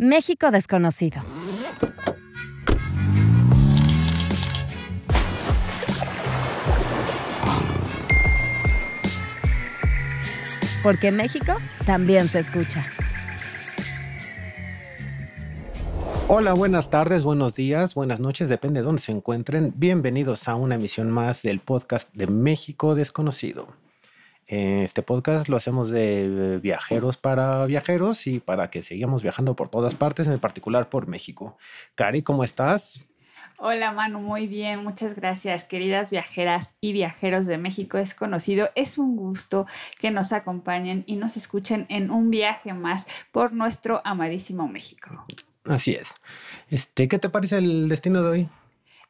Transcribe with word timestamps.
México 0.00 0.50
desconocido. 0.50 1.20
Porque 10.82 11.10
México 11.10 11.52
también 11.84 12.28
se 12.28 12.38
escucha. 12.38 12.82
Hola, 16.28 16.54
buenas 16.54 16.88
tardes, 16.88 17.22
buenos 17.22 17.52
días, 17.52 17.94
buenas 17.94 18.20
noches, 18.20 18.48
depende 18.48 18.80
de 18.80 18.86
dónde 18.86 19.02
se 19.02 19.12
encuentren. 19.12 19.74
Bienvenidos 19.76 20.48
a 20.48 20.54
una 20.54 20.76
emisión 20.76 21.10
más 21.10 21.42
del 21.42 21.60
podcast 21.60 22.08
de 22.14 22.26
México 22.26 22.94
Desconocido. 22.94 23.68
Este 24.50 25.02
podcast 25.02 25.48
lo 25.48 25.56
hacemos 25.56 25.92
de 25.92 26.58
viajeros 26.60 27.16
para 27.16 27.64
viajeros 27.66 28.26
y 28.26 28.40
para 28.40 28.68
que 28.68 28.82
sigamos 28.82 29.22
viajando 29.22 29.54
por 29.54 29.68
todas 29.68 29.94
partes, 29.94 30.26
en 30.26 30.40
particular 30.40 30.88
por 30.88 31.06
México. 31.06 31.56
Cari, 31.94 32.22
¿cómo 32.22 32.42
estás? 32.42 33.00
Hola 33.58 33.92
Manu, 33.92 34.18
muy 34.18 34.48
bien, 34.48 34.82
muchas 34.82 35.14
gracias 35.14 35.62
queridas 35.62 36.10
viajeras 36.10 36.74
y 36.80 36.92
viajeros 36.92 37.46
de 37.46 37.58
México 37.58 37.98
Desconocido. 37.98 38.70
Es 38.74 38.98
un 38.98 39.14
gusto 39.14 39.68
que 40.00 40.10
nos 40.10 40.32
acompañen 40.32 41.04
y 41.06 41.14
nos 41.14 41.36
escuchen 41.36 41.86
en 41.88 42.10
un 42.10 42.28
viaje 42.30 42.74
más 42.74 43.06
por 43.30 43.52
nuestro 43.52 44.02
amadísimo 44.04 44.66
México. 44.66 45.26
Así 45.64 45.92
es. 45.92 46.16
Este, 46.70 47.06
¿Qué 47.06 47.20
te 47.20 47.28
parece 47.28 47.58
el 47.58 47.88
destino 47.88 48.20
de 48.24 48.28
hoy? 48.28 48.48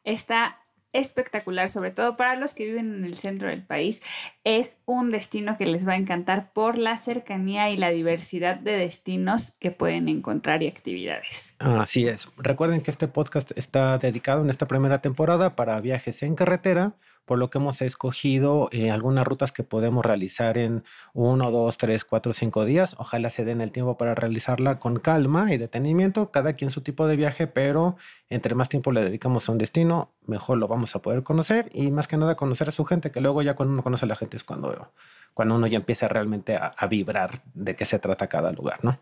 Está 0.03 0.60
espectacular, 0.93 1.69
sobre 1.69 1.91
todo 1.91 2.17
para 2.17 2.35
los 2.35 2.53
que 2.53 2.65
viven 2.65 2.95
en 2.95 3.05
el 3.05 3.17
centro 3.17 3.47
del 3.49 3.63
país. 3.63 4.01
Es 4.43 4.79
un 4.85 5.11
destino 5.11 5.57
que 5.57 5.65
les 5.65 5.87
va 5.87 5.93
a 5.93 5.97
encantar 5.97 6.51
por 6.53 6.77
la 6.77 6.97
cercanía 6.97 7.69
y 7.69 7.77
la 7.77 7.89
diversidad 7.89 8.57
de 8.57 8.77
destinos 8.77 9.51
que 9.59 9.71
pueden 9.71 10.09
encontrar 10.09 10.63
y 10.63 10.67
actividades. 10.67 11.53
Así 11.59 12.07
es. 12.07 12.29
Recuerden 12.37 12.81
que 12.81 12.91
este 12.91 13.07
podcast 13.07 13.51
está 13.55 13.97
dedicado 13.97 14.41
en 14.41 14.49
esta 14.49 14.67
primera 14.67 15.01
temporada 15.01 15.55
para 15.55 15.79
viajes 15.81 16.23
en 16.23 16.35
carretera 16.35 16.93
por 17.25 17.37
lo 17.37 17.49
que 17.49 17.59
hemos 17.59 17.81
escogido 17.81 18.67
eh, 18.71 18.91
algunas 18.91 19.25
rutas 19.25 19.51
que 19.51 19.63
podemos 19.63 20.05
realizar 20.05 20.57
en 20.57 20.83
uno, 21.13 21.51
dos, 21.51 21.77
tres, 21.77 22.03
cuatro, 22.03 22.33
cinco 22.33 22.65
días. 22.65 22.95
Ojalá 22.97 23.29
se 23.29 23.45
den 23.45 23.61
el 23.61 23.71
tiempo 23.71 23.97
para 23.97 24.15
realizarla 24.15 24.79
con 24.79 24.99
calma 24.99 25.53
y 25.53 25.57
detenimiento, 25.57 26.31
cada 26.31 26.53
quien 26.53 26.71
su 26.71 26.81
tipo 26.81 27.07
de 27.07 27.15
viaje, 27.15 27.47
pero 27.47 27.95
entre 28.29 28.55
más 28.55 28.69
tiempo 28.69 28.91
le 28.91 29.03
dedicamos 29.03 29.47
a 29.47 29.51
un 29.51 29.57
destino, 29.57 30.11
mejor 30.25 30.57
lo 30.57 30.67
vamos 30.67 30.95
a 30.95 31.01
poder 31.01 31.23
conocer 31.23 31.69
y 31.73 31.91
más 31.91 32.07
que 32.07 32.17
nada 32.17 32.35
conocer 32.35 32.69
a 32.69 32.71
su 32.71 32.85
gente, 32.85 33.11
que 33.11 33.21
luego 33.21 33.41
ya 33.41 33.55
cuando 33.55 33.73
uno 33.73 33.83
conoce 33.83 34.05
a 34.05 34.07
la 34.07 34.15
gente 34.15 34.37
es 34.37 34.43
cuando, 34.43 34.91
cuando 35.33 35.55
uno 35.55 35.67
ya 35.67 35.77
empieza 35.77 36.07
realmente 36.07 36.55
a, 36.55 36.73
a 36.75 36.87
vibrar 36.87 37.43
de 37.53 37.75
qué 37.75 37.85
se 37.85 37.99
trata 37.99 38.27
cada 38.27 38.51
lugar, 38.51 38.83
¿no? 38.83 38.99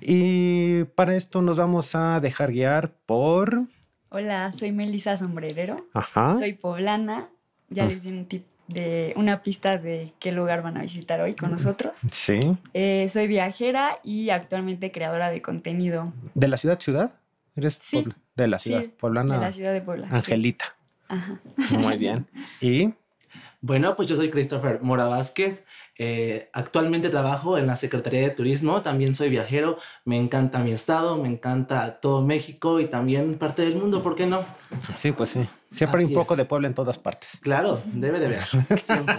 Y 0.00 0.84
para 0.84 1.14
esto 1.16 1.42
nos 1.42 1.58
vamos 1.58 1.94
a 1.94 2.20
dejar 2.20 2.52
guiar 2.52 2.92
por... 3.06 3.64
Hola, 4.10 4.52
soy 4.52 4.72
Melissa 4.72 5.16
Sombrerero. 5.16 5.86
Ajá. 5.92 6.34
Soy 6.34 6.54
poblana 6.54 7.28
ya 7.70 7.86
les 7.86 8.02
di 8.02 8.10
un 8.10 8.26
tip 8.26 8.44
de 8.68 9.14
una 9.16 9.42
pista 9.42 9.78
de 9.78 10.12
qué 10.18 10.30
lugar 10.30 10.62
van 10.62 10.76
a 10.76 10.82
visitar 10.82 11.20
hoy 11.20 11.34
con 11.34 11.50
nosotros. 11.50 11.98
Sí. 12.12 12.38
Eh, 12.74 13.08
soy 13.08 13.26
viajera 13.26 13.98
y 14.04 14.30
actualmente 14.30 14.92
creadora 14.92 15.30
de 15.30 15.42
contenido. 15.42 16.12
¿De 16.34 16.48
la 16.48 16.58
ciudad 16.58 16.78
ciudad? 16.78 17.12
¿Eres 17.56 17.78
sí. 17.80 18.06
de 18.36 18.46
la 18.46 18.58
ciudad 18.58 18.84
poblana? 19.00 19.34
De 19.34 19.40
la 19.40 19.52
ciudad 19.52 19.72
de 19.72 19.80
Puebla. 19.80 20.08
Angelita. 20.10 20.66
Ajá. 21.08 21.40
Muy 21.70 21.96
bien. 21.96 22.26
¿Y? 22.60 22.92
Bueno, 23.60 23.96
pues 23.96 24.06
yo 24.08 24.14
soy 24.14 24.30
Christopher 24.30 24.80
Mora 24.82 25.06
Vázquez. 25.06 25.64
Eh, 25.96 26.48
actualmente 26.52 27.08
trabajo 27.08 27.58
en 27.58 27.66
la 27.66 27.74
Secretaría 27.74 28.20
de 28.20 28.30
Turismo, 28.30 28.82
también 28.82 29.16
soy 29.16 29.30
viajero, 29.30 29.78
me 30.04 30.16
encanta 30.16 30.60
mi 30.60 30.70
estado, 30.70 31.16
me 31.16 31.26
encanta 31.26 31.98
todo 31.98 32.24
México 32.24 32.78
y 32.78 32.86
también 32.86 33.36
parte 33.36 33.62
del 33.62 33.74
mundo, 33.74 34.00
¿por 34.00 34.14
qué 34.14 34.26
no? 34.26 34.44
Sí, 34.96 35.10
pues 35.10 35.30
sí. 35.30 35.48
Siempre 35.70 36.00
hay 36.00 36.06
un 36.06 36.14
poco 36.14 36.34
de 36.34 36.44
Puebla 36.46 36.66
en 36.66 36.74
todas 36.74 36.98
partes. 36.98 37.38
Claro, 37.40 37.82
debe 37.86 38.20
de 38.20 38.26
haber. 38.26 38.42
Siempre. 38.82 39.16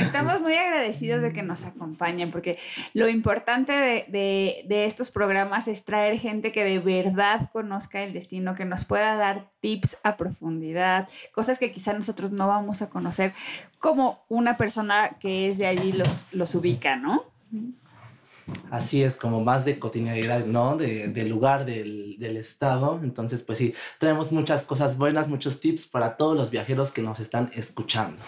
Estamos 0.00 0.40
muy 0.40 0.54
agradecidos 0.54 1.22
de 1.22 1.32
que 1.32 1.42
nos 1.42 1.64
acompañen, 1.64 2.30
porque 2.30 2.58
lo 2.94 3.08
importante 3.08 3.72
de, 3.72 4.64
de, 4.66 4.84
estos 4.86 5.10
programas 5.10 5.68
es 5.68 5.84
traer 5.84 6.18
gente 6.18 6.50
que 6.50 6.64
de 6.64 6.78
verdad 6.78 7.50
conozca 7.52 8.02
el 8.02 8.14
destino, 8.14 8.54
que 8.54 8.64
nos 8.64 8.84
pueda 8.84 9.16
dar 9.16 9.50
tips 9.60 9.98
a 10.02 10.16
profundidad, 10.16 11.08
cosas 11.32 11.58
que 11.58 11.70
quizá 11.70 11.92
nosotros 11.92 12.30
no 12.30 12.48
vamos 12.48 12.80
a 12.80 12.88
conocer, 12.88 13.34
como 13.78 14.24
una 14.28 14.56
persona 14.56 15.16
que 15.20 15.50
es 15.50 15.58
de 15.58 15.66
allí 15.66 15.92
los, 15.92 16.26
los 16.32 16.54
ubica, 16.54 16.96
¿no? 16.96 17.24
Así 18.70 19.02
es, 19.02 19.16
como 19.16 19.42
más 19.42 19.64
de 19.64 19.78
cotidianidad, 19.78 20.44
¿no? 20.44 20.76
De, 20.76 21.08
del 21.08 21.28
lugar, 21.28 21.64
del, 21.64 22.16
del, 22.18 22.36
estado. 22.36 23.00
Entonces, 23.02 23.42
pues 23.42 23.58
sí, 23.58 23.74
tenemos 23.98 24.32
muchas 24.32 24.64
cosas 24.64 24.98
buenas, 24.98 25.28
muchos 25.28 25.60
tips 25.60 25.86
para 25.86 26.16
todos 26.16 26.36
los 26.36 26.50
viajeros 26.50 26.92
que 26.92 27.02
nos 27.02 27.20
están 27.20 27.50
escuchando. 27.54 28.22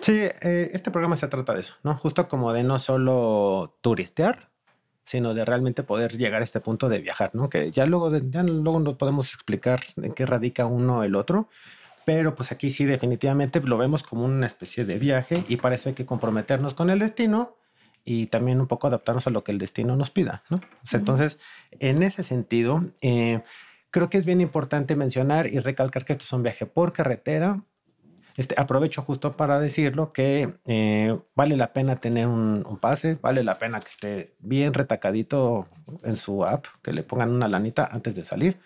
Sí, 0.00 0.12
eh, 0.14 0.70
este 0.72 0.90
programa 0.90 1.16
se 1.16 1.28
trata 1.28 1.54
de 1.54 1.60
eso, 1.60 1.74
¿no? 1.82 1.96
Justo 1.96 2.28
como 2.28 2.52
de 2.52 2.64
no 2.64 2.78
solo 2.78 3.78
turistear, 3.80 4.50
sino 5.04 5.34
de 5.34 5.44
realmente 5.44 5.82
poder 5.82 6.18
llegar 6.18 6.42
a 6.42 6.44
este 6.44 6.60
punto 6.60 6.88
de 6.88 6.98
viajar, 6.98 7.30
¿no? 7.34 7.48
Que 7.48 7.70
ya 7.70 7.86
luego, 7.86 8.14
ya 8.16 8.42
luego 8.42 8.80
no 8.80 8.98
podemos 8.98 9.32
explicar 9.32 9.80
en 9.96 10.12
qué 10.12 10.26
radica 10.26 10.66
uno 10.66 11.02
el 11.02 11.14
otro, 11.14 11.48
pero 12.04 12.34
pues 12.34 12.52
aquí 12.52 12.70
sí 12.70 12.84
definitivamente 12.84 13.60
lo 13.60 13.78
vemos 13.78 14.02
como 14.02 14.24
una 14.24 14.46
especie 14.46 14.84
de 14.84 14.98
viaje 14.98 15.44
y 15.48 15.56
para 15.56 15.76
eso 15.76 15.88
hay 15.88 15.94
que 15.94 16.06
comprometernos 16.06 16.74
con 16.74 16.90
el 16.90 16.98
destino 16.98 17.56
y 18.06 18.28
también 18.28 18.60
un 18.60 18.68
poco 18.68 18.86
adaptarnos 18.86 19.26
a 19.26 19.30
lo 19.30 19.44
que 19.44 19.52
el 19.52 19.58
destino 19.58 19.96
nos 19.96 20.10
pida, 20.10 20.44
¿no? 20.48 20.60
Entonces, 20.92 21.40
en 21.72 22.04
ese 22.04 22.22
sentido, 22.22 22.84
eh, 23.02 23.42
creo 23.90 24.08
que 24.08 24.16
es 24.16 24.24
bien 24.24 24.40
importante 24.40 24.94
mencionar 24.94 25.48
y 25.48 25.58
recalcar 25.58 26.04
que 26.04 26.12
esto 26.12 26.24
es 26.24 26.32
un 26.32 26.44
viaje 26.44 26.66
por 26.66 26.92
carretera. 26.92 27.64
Este, 28.36 28.54
aprovecho 28.58 29.02
justo 29.02 29.32
para 29.32 29.58
decirlo 29.58 30.12
que 30.12 30.54
eh, 30.66 31.18
vale 31.34 31.56
la 31.56 31.72
pena 31.72 31.96
tener 31.96 32.28
un, 32.28 32.64
un, 32.64 32.78
pase, 32.78 33.18
vale 33.20 33.42
la 33.42 33.58
pena 33.58 33.80
que 33.80 33.88
esté 33.88 34.34
bien 34.38 34.72
retacadito 34.72 35.66
en 36.04 36.16
su 36.16 36.44
app, 36.44 36.66
que 36.82 36.92
le 36.92 37.02
pongan 37.02 37.30
una 37.30 37.48
lanita 37.48 37.88
antes 37.90 38.14
de 38.14 38.24
salir, 38.24 38.60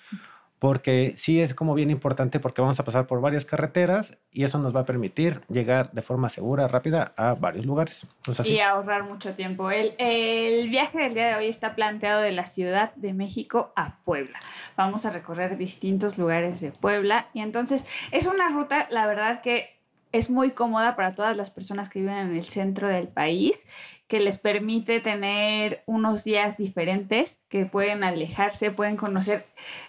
porque 0.60 1.15
sí 1.16 1.41
es 1.41 1.54
como 1.54 1.75
bien 1.75 1.91
importante 1.91 2.38
porque 2.38 2.60
vamos 2.60 2.78
a 2.78 2.84
pasar 2.84 3.06
por 3.06 3.22
varias 3.22 3.47
carreteras 3.47 4.19
y 4.31 4.44
eso 4.44 4.59
nos 4.59 4.76
va 4.76 4.81
a 4.81 4.84
permitir 4.84 5.41
llegar 5.48 5.91
de 5.93 6.03
forma 6.03 6.28
segura, 6.28 6.69
rápida 6.69 7.15
a 7.16 7.34
varios 7.34 7.65
lugares. 7.65 8.06
y 8.44 8.59
ahorrar 8.59 9.04
mucho 9.04 9.34
tiempo. 9.34 9.71
El, 9.71 10.69
viaje 10.69 10.98
del 10.98 11.15
día 11.15 11.28
de 11.28 11.34
hoy 11.37 11.47
está 11.47 11.75
planteado 11.75 12.21
de 12.21 12.32
la 12.32 12.47
Ciudad 12.47 12.94
de 12.94 13.15
México 13.15 13.72
a 13.75 14.04
Puebla. 14.04 14.38
Vamos 14.76 15.06
a 15.06 15.10
recorrer 15.10 15.56
distintos 15.56 16.19
lugares 16.19 16.60
de 16.60 16.72
Puebla 16.72 17.28
y 17.32 17.41
entonces 17.41 17.87
es 18.12 18.27
una 18.27 18.50
ruta, 18.50 18.87
la 18.91 19.06
verdad 19.06 19.41
que 19.41 19.81
es 20.12 20.28
muy 20.28 20.50
cómoda 20.50 20.94
para 20.94 21.15
todas 21.15 21.37
las 21.37 21.50
personas 21.50 21.88
que 21.88 22.00
viven 22.00 22.16
en 22.16 22.37
el 22.37 22.44
centro 22.44 22.87
del 22.87 23.09
país, 23.09 23.66
que 24.10 24.19
les 24.19 24.38
permite 24.38 24.98
tener 24.98 25.84
unos 25.87 26.25
días 26.25 26.56
diferentes, 26.56 27.38
que 27.48 27.65
pueden 27.65 28.03
alejarse, 28.03 28.72
pueden 28.72 28.97
conocer 28.97 29.47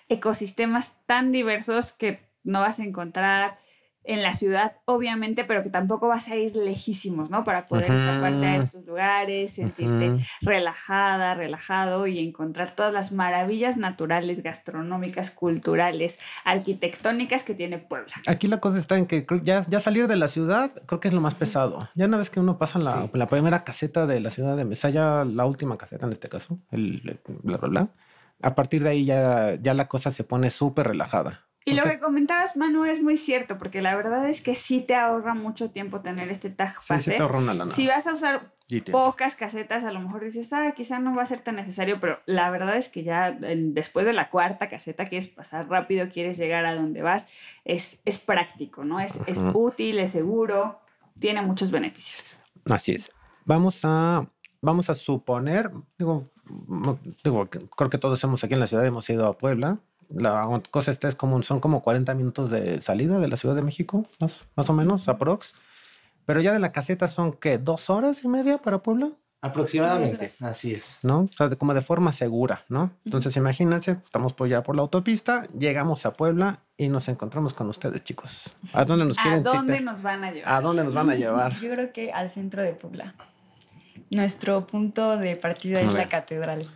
ecosistemas 0.10 0.94
tan 1.08 1.32
diversos 1.32 1.92
que 1.92 2.20
no 2.44 2.60
vas 2.60 2.80
a 2.80 2.84
encontrar 2.84 3.58
en 4.04 4.24
la 4.24 4.34
ciudad, 4.34 4.74
obviamente, 4.86 5.44
pero 5.44 5.62
que 5.62 5.70
tampoco 5.70 6.08
vas 6.08 6.28
a 6.28 6.36
ir 6.36 6.56
lejísimos, 6.56 7.30
¿no? 7.30 7.44
Para 7.44 7.68
poder 7.68 7.92
escaparte 7.92 8.46
a 8.46 8.56
estos 8.58 8.86
lugares, 8.86 9.54
sentirte 9.54 10.18
relajada, 10.42 11.36
relajado 11.36 12.08
y 12.08 12.20
encontrar 12.20 12.72
todas 12.76 12.94
las 12.94 13.12
maravillas 13.12 13.78
naturales, 13.78 14.42
gastronómicas, 14.42 15.30
culturales, 15.30 16.20
arquitectónicas 16.46 17.44
que 17.44 17.54
tiene 17.54 17.78
Puebla. 17.78 18.14
Aquí 18.28 18.48
la 18.48 18.60
cosa 18.60 18.80
está 18.80 18.98
en 18.98 19.06
que 19.06 19.26
ya, 19.44 19.64
ya 19.68 19.80
salir 19.80 20.08
de 20.08 20.16
la 20.16 20.28
ciudad 20.28 20.72
creo 20.86 21.00
que 21.00 21.08
es 21.08 21.14
lo 21.14 21.22
más 21.22 21.36
pesado. 21.36 21.90
Ya 21.96 22.06
una 22.06 22.18
vez 22.18 22.30
que 22.30 22.40
uno 22.40 22.58
pasa 22.58 22.80
la, 22.80 23.10
la 23.14 23.28
primera 23.28 23.64
caseta 23.64 24.08
de 24.08 24.20
la 24.20 24.30
ciudad 24.30 24.58
de 24.58 24.66
Mesa, 24.66 24.90
ya 24.90 25.26
la 25.26 25.46
última 25.46 25.78
caseta 25.78 26.06
en 26.06 26.14
este 26.14 26.30
caso, 26.30 26.60
el 26.72 27.20
bla, 27.44 27.58
bla, 27.58 27.70
bla, 27.70 27.90
a 28.42 28.56
partir 28.56 28.84
de 28.84 28.90
ahí 28.90 29.06
ya, 29.06 29.56
ya 29.62 29.74
la 29.74 29.88
cosa 29.88 30.12
se 30.12 30.24
pone 30.24 30.50
súper 30.50 30.88
relajada. 30.88 31.51
Y 31.64 31.74
lo 31.74 31.84
que 31.84 32.00
comentabas, 32.00 32.58
Manu, 32.58 32.86
es 32.86 33.04
muy 33.04 33.18
cierto, 33.18 33.58
porque 33.60 33.82
la 33.82 33.96
verdad 33.96 34.28
es 34.28 34.42
que 34.42 34.56
sí 34.56 34.82
te 34.82 34.96
ahorra 34.96 35.36
mucho 35.36 35.70
tiempo 35.70 36.02
tener 36.02 36.32
este 36.32 36.50
tag 36.50 36.76
pase. 36.88 37.02
Sí, 37.02 37.12
sí 37.12 37.18
te 37.18 37.22
ahorra 37.22 37.38
una 37.38 37.54
lana. 37.54 37.74
Si 37.74 37.86
vas 37.86 38.08
a 38.08 38.14
usar 38.14 38.52
pocas 38.92 39.36
casetas, 39.36 39.84
a 39.84 39.92
lo 39.92 40.00
mejor 40.00 40.24
dices, 40.24 40.52
ah, 40.54 40.72
quizá 40.76 41.00
no 41.00 41.16
va 41.16 41.24
a 41.24 41.26
ser 41.26 41.42
tan 41.42 41.58
necesario, 41.58 42.00
pero 42.00 42.20
la 42.26 42.50
verdad 42.50 42.78
es 42.78 42.90
que 42.90 43.04
ya 43.04 43.32
después 43.32 44.06
de 44.06 44.14
la 44.14 44.30
cuarta 44.30 44.70
caseta 44.70 45.06
quieres 45.06 45.28
pasar 45.28 45.70
rápido, 45.70 46.10
quieres 46.10 46.38
llegar 46.38 46.66
a 46.66 46.74
donde 46.74 47.02
vas, 47.02 47.28
es, 47.66 47.98
es 48.06 48.20
práctico, 48.20 48.84
¿no? 48.84 49.00
Es, 49.00 49.20
es 49.28 49.40
útil, 49.54 50.00
es 50.00 50.12
seguro, 50.12 50.80
tiene 51.20 51.42
muchos 51.42 51.70
beneficios. 51.70 52.36
Así 52.72 52.94
es. 52.94 53.12
Vamos 53.46 53.82
a, 53.84 54.28
vamos 54.62 54.90
a 54.90 54.96
suponer, 54.96 55.70
digo, 55.98 56.30
digo, 57.24 57.50
creo 57.50 57.90
que 57.90 57.98
todos 57.98 58.24
hemos 58.24 58.44
aquí 58.44 58.54
en 58.54 58.60
la 58.60 58.68
ciudad 58.68 58.86
hemos 58.86 59.10
ido 59.10 59.28
a 59.28 59.38
Puebla, 59.38 59.80
la 60.16 60.62
cosa 60.72 60.92
esta 60.92 61.08
es 61.08 61.16
como, 61.16 61.42
son 61.44 61.60
como 61.60 61.82
40 61.82 62.14
minutos 62.14 62.50
de 62.50 62.82
salida 62.82 63.20
de 63.20 63.28
la 63.28 63.38
Ciudad 63.38 63.56
de 63.56 63.62
México, 63.62 64.06
más, 64.20 64.46
más 64.56 64.70
o 64.70 64.74
menos, 64.74 65.08
aprox. 65.08 65.54
Pero 66.26 66.42
ya 66.42 66.54
de 66.54 66.60
la 66.60 66.72
caseta 66.72 67.08
son, 67.08 67.34
¿qué? 67.34 67.58
¿Dos 67.58 67.90
horas 67.90 68.24
y 68.24 68.28
media 68.28 68.58
para 68.58 68.80
Puebla? 68.80 69.10
Aproximadamente, 69.44 70.32
así 70.42 70.74
es. 70.74 71.00
¿No? 71.02 71.22
O 71.22 71.30
sea, 71.36 71.50
como 71.56 71.74
de 71.74 71.82
forma 71.82 72.12
segura, 72.12 72.64
¿no? 72.70 72.92
Entonces, 73.06 73.36
imagínense, 73.38 73.98
estamos 74.06 74.34
por 74.34 74.48
ya 74.48 74.62
por 74.62 74.76
la 74.76 74.84
autopista, 74.84 75.48
llegamos 75.58 76.06
a 76.06 76.14
Puebla 76.14 76.60
y 76.78 76.90
nos 76.90 77.08
encontramos 77.08 77.56
con 77.56 77.68
ustedes, 77.68 78.04
chicos. 78.04 78.54
¿A 78.72 78.86
dónde 78.86 79.06
nos 79.06 79.18
quieren 79.18 79.40
¿A 79.40 79.52
dónde 79.52 79.82
nos 79.82 80.04
van 80.04 80.24
a 80.24 80.32
llevar? 80.32 80.54
¿A 80.54 80.62
dónde 80.62 80.84
nos 80.84 80.94
van 80.94 81.10
a 81.10 81.16
llevar? 81.16 81.58
Yo 81.58 81.72
creo 81.72 81.92
que 81.92 82.12
al 82.12 82.30
centro 82.30 82.62
de 82.62 82.74
Puebla. 82.74 83.16
Nuestro 84.12 84.68
punto 84.68 85.18
de 85.18 85.36
partida 85.36 85.82
es 85.82 85.94
la 85.94 86.08
catedral. 86.08 86.68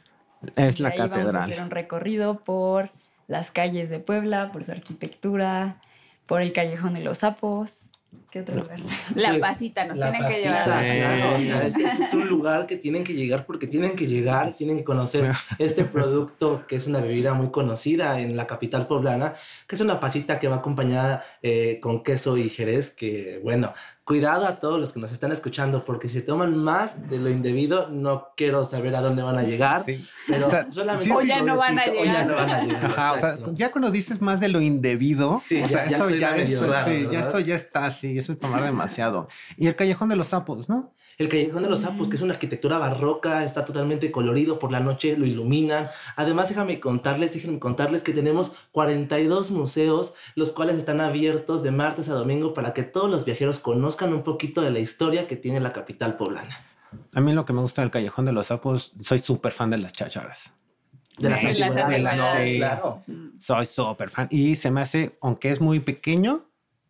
Es 0.56 0.80
la 0.80 0.90
ahí 0.90 0.98
catedral. 0.98 1.26
Vamos 1.26 1.36
a 1.36 1.44
hacer 1.44 1.62
un 1.62 1.70
recorrido 1.70 2.40
por 2.40 2.90
las 3.28 3.52
calles 3.52 3.90
de 3.90 4.00
Puebla, 4.00 4.52
por 4.52 4.64
su 4.64 4.72
arquitectura, 4.72 5.82
por 6.26 6.42
el 6.42 6.54
callejón 6.54 6.94
de 6.94 7.02
los 7.02 7.20
sapos. 7.20 7.80
¿Qué 8.32 8.42
otro 8.42 8.56
lugar? 8.56 8.80
La 9.16 9.30
pues, 9.30 9.42
pasita, 9.42 9.86
nos 9.86 9.98
tienen 9.98 10.26
que 10.26 10.42
llevar. 10.42 11.36
o 11.36 11.40
sea, 11.42 11.68
es, 11.68 12.14
un 12.14 12.28
lugar 12.28 12.66
que 12.66 12.78
tienen 12.78 13.04
que 13.04 13.14
llegar 13.14 13.46
porque 13.46 13.68
tienen 13.68 13.96
que 13.96 14.08
llegar, 14.08 14.54
tienen 14.54 14.78
que 14.78 14.84
conocer 14.84 15.32
este 15.60 15.86
producto 15.86 16.66
que 16.68 16.76
es 16.76 16.88
una 16.88 17.00
bebida 17.00 17.34
muy 17.34 17.50
conocida 17.52 18.20
en 18.20 18.36
la 18.36 18.48
capital 18.48 18.88
poblana, 18.88 19.34
que 19.68 19.76
es 19.76 19.82
una 19.82 20.00
pasita 20.00 20.40
que 20.40 20.48
va 20.48 20.58
acompañada 20.58 21.24
eh, 21.42 21.80
con 21.82 22.04
queso 22.04 22.38
y 22.38 22.50
jerez, 22.50 22.92
que 22.92 23.40
bueno, 23.44 23.74
cuidado 24.06 24.46
a 24.46 24.60
todos 24.60 24.80
los 24.80 24.94
que 24.94 25.00
nos 25.00 25.12
están 25.12 25.32
escuchando, 25.32 25.84
porque 25.84 26.08
si 26.08 26.22
toman 26.22 26.56
más 26.56 27.10
de 27.10 27.18
lo 27.18 27.30
indebido, 27.32 27.90
no 27.90 28.30
quiero 28.38 28.64
saber 28.64 28.96
a 28.96 29.02
dónde 29.02 29.24
van 29.24 29.40
a 29.40 29.42
llegar. 29.42 29.84
Pero 30.28 30.48
solamente 30.70 31.12
o 31.12 31.22
ya 31.22 31.42
no 31.42 31.58
van 31.58 31.80
a 31.80 31.86
llegar. 31.88 32.06
Ya, 32.06 32.24
no 32.24 32.36
van 32.36 32.50
a 32.52 32.62
llegar. 32.62 33.16
o 33.16 33.20
sea, 33.20 33.38
ya 33.54 33.72
cuando 33.72 33.90
dices 33.90 34.22
más 34.22 34.40
de 34.40 34.50
lo 34.50 34.62
indebido, 34.62 35.40
sí, 35.40 35.60
o 35.60 35.68
sea, 35.68 35.86
eso 35.86 36.12
ya, 36.12 36.36
es, 36.38 36.48
sí, 36.48 37.08
ya 37.12 37.20
esto 37.20 37.40
ya 37.40 37.56
está, 37.56 37.92
sí, 37.92 38.16
eso 38.18 38.32
es 38.32 38.40
tomar 38.40 38.64
demasiado. 38.64 39.28
Y 39.58 39.66
el 39.66 39.76
callejón 39.76 40.10
de 40.10 40.16
los 40.16 40.28
sapos, 40.28 40.70
¿no? 40.70 40.94
El 41.18 41.30
Callejón 41.30 41.64
de 41.64 41.70
los 41.70 41.80
Sapos, 41.80 42.10
que 42.10 42.18
es 42.18 42.22
una 42.22 42.34
arquitectura 42.34 42.78
barroca, 42.78 43.46
está 43.46 43.64
totalmente 43.64 44.12
colorido, 44.12 44.60
por 44.60 44.72
la 44.72 44.82
noche 44.82 45.18
lo 45.18 45.26
iluminan. 45.26 45.90
Además, 46.16 46.50
déjame 46.50 46.80
contarles, 46.80 47.34
déjenme 47.34 47.60
contarles 47.60 48.04
que 48.04 48.12
tenemos 48.12 48.54
42 48.72 49.52
museos, 49.52 50.14
los 50.36 50.52
cuales 50.52 50.78
están 50.78 51.00
abiertos 51.00 51.64
de 51.64 51.72
martes 51.72 52.10
a 52.10 52.14
domingo 52.14 52.54
para 52.54 52.74
que 52.74 52.84
todos 52.84 53.10
los 53.10 53.24
viajeros 53.24 53.60
conozcan 53.60 54.14
un 54.14 54.24
poquito 54.24 54.62
de 54.62 54.72
la 54.72 54.80
historia 54.80 55.28
que 55.28 55.38
tiene 55.38 55.60
la 55.60 55.72
capital 55.72 56.18
poblana. 56.18 56.66
A 57.14 57.22
mí 57.22 57.32
lo 57.32 57.46
que 57.46 57.54
me 57.54 57.62
gusta 57.62 57.82
del 57.82 57.92
Callejón 57.92 58.26
de 58.26 58.34
los 58.34 58.48
Sapos, 58.48 58.94
soy 59.00 59.20
súper 59.20 59.54
fan 59.54 59.70
de 59.70 59.78
las 59.78 59.94
chácharas. 59.94 60.52
De 61.18 61.30
las 61.30 61.46
antigüedades. 61.46 62.58
claro. 62.58 63.04
Soy 63.40 63.66
súper 63.66 64.10
fan. 64.10 64.28
Y 64.32 64.56
se 64.56 64.70
me 64.70 64.82
hace, 64.82 65.18
aunque 65.22 65.52
es 65.52 65.62
muy 65.62 65.80
pequeño, 65.80 66.46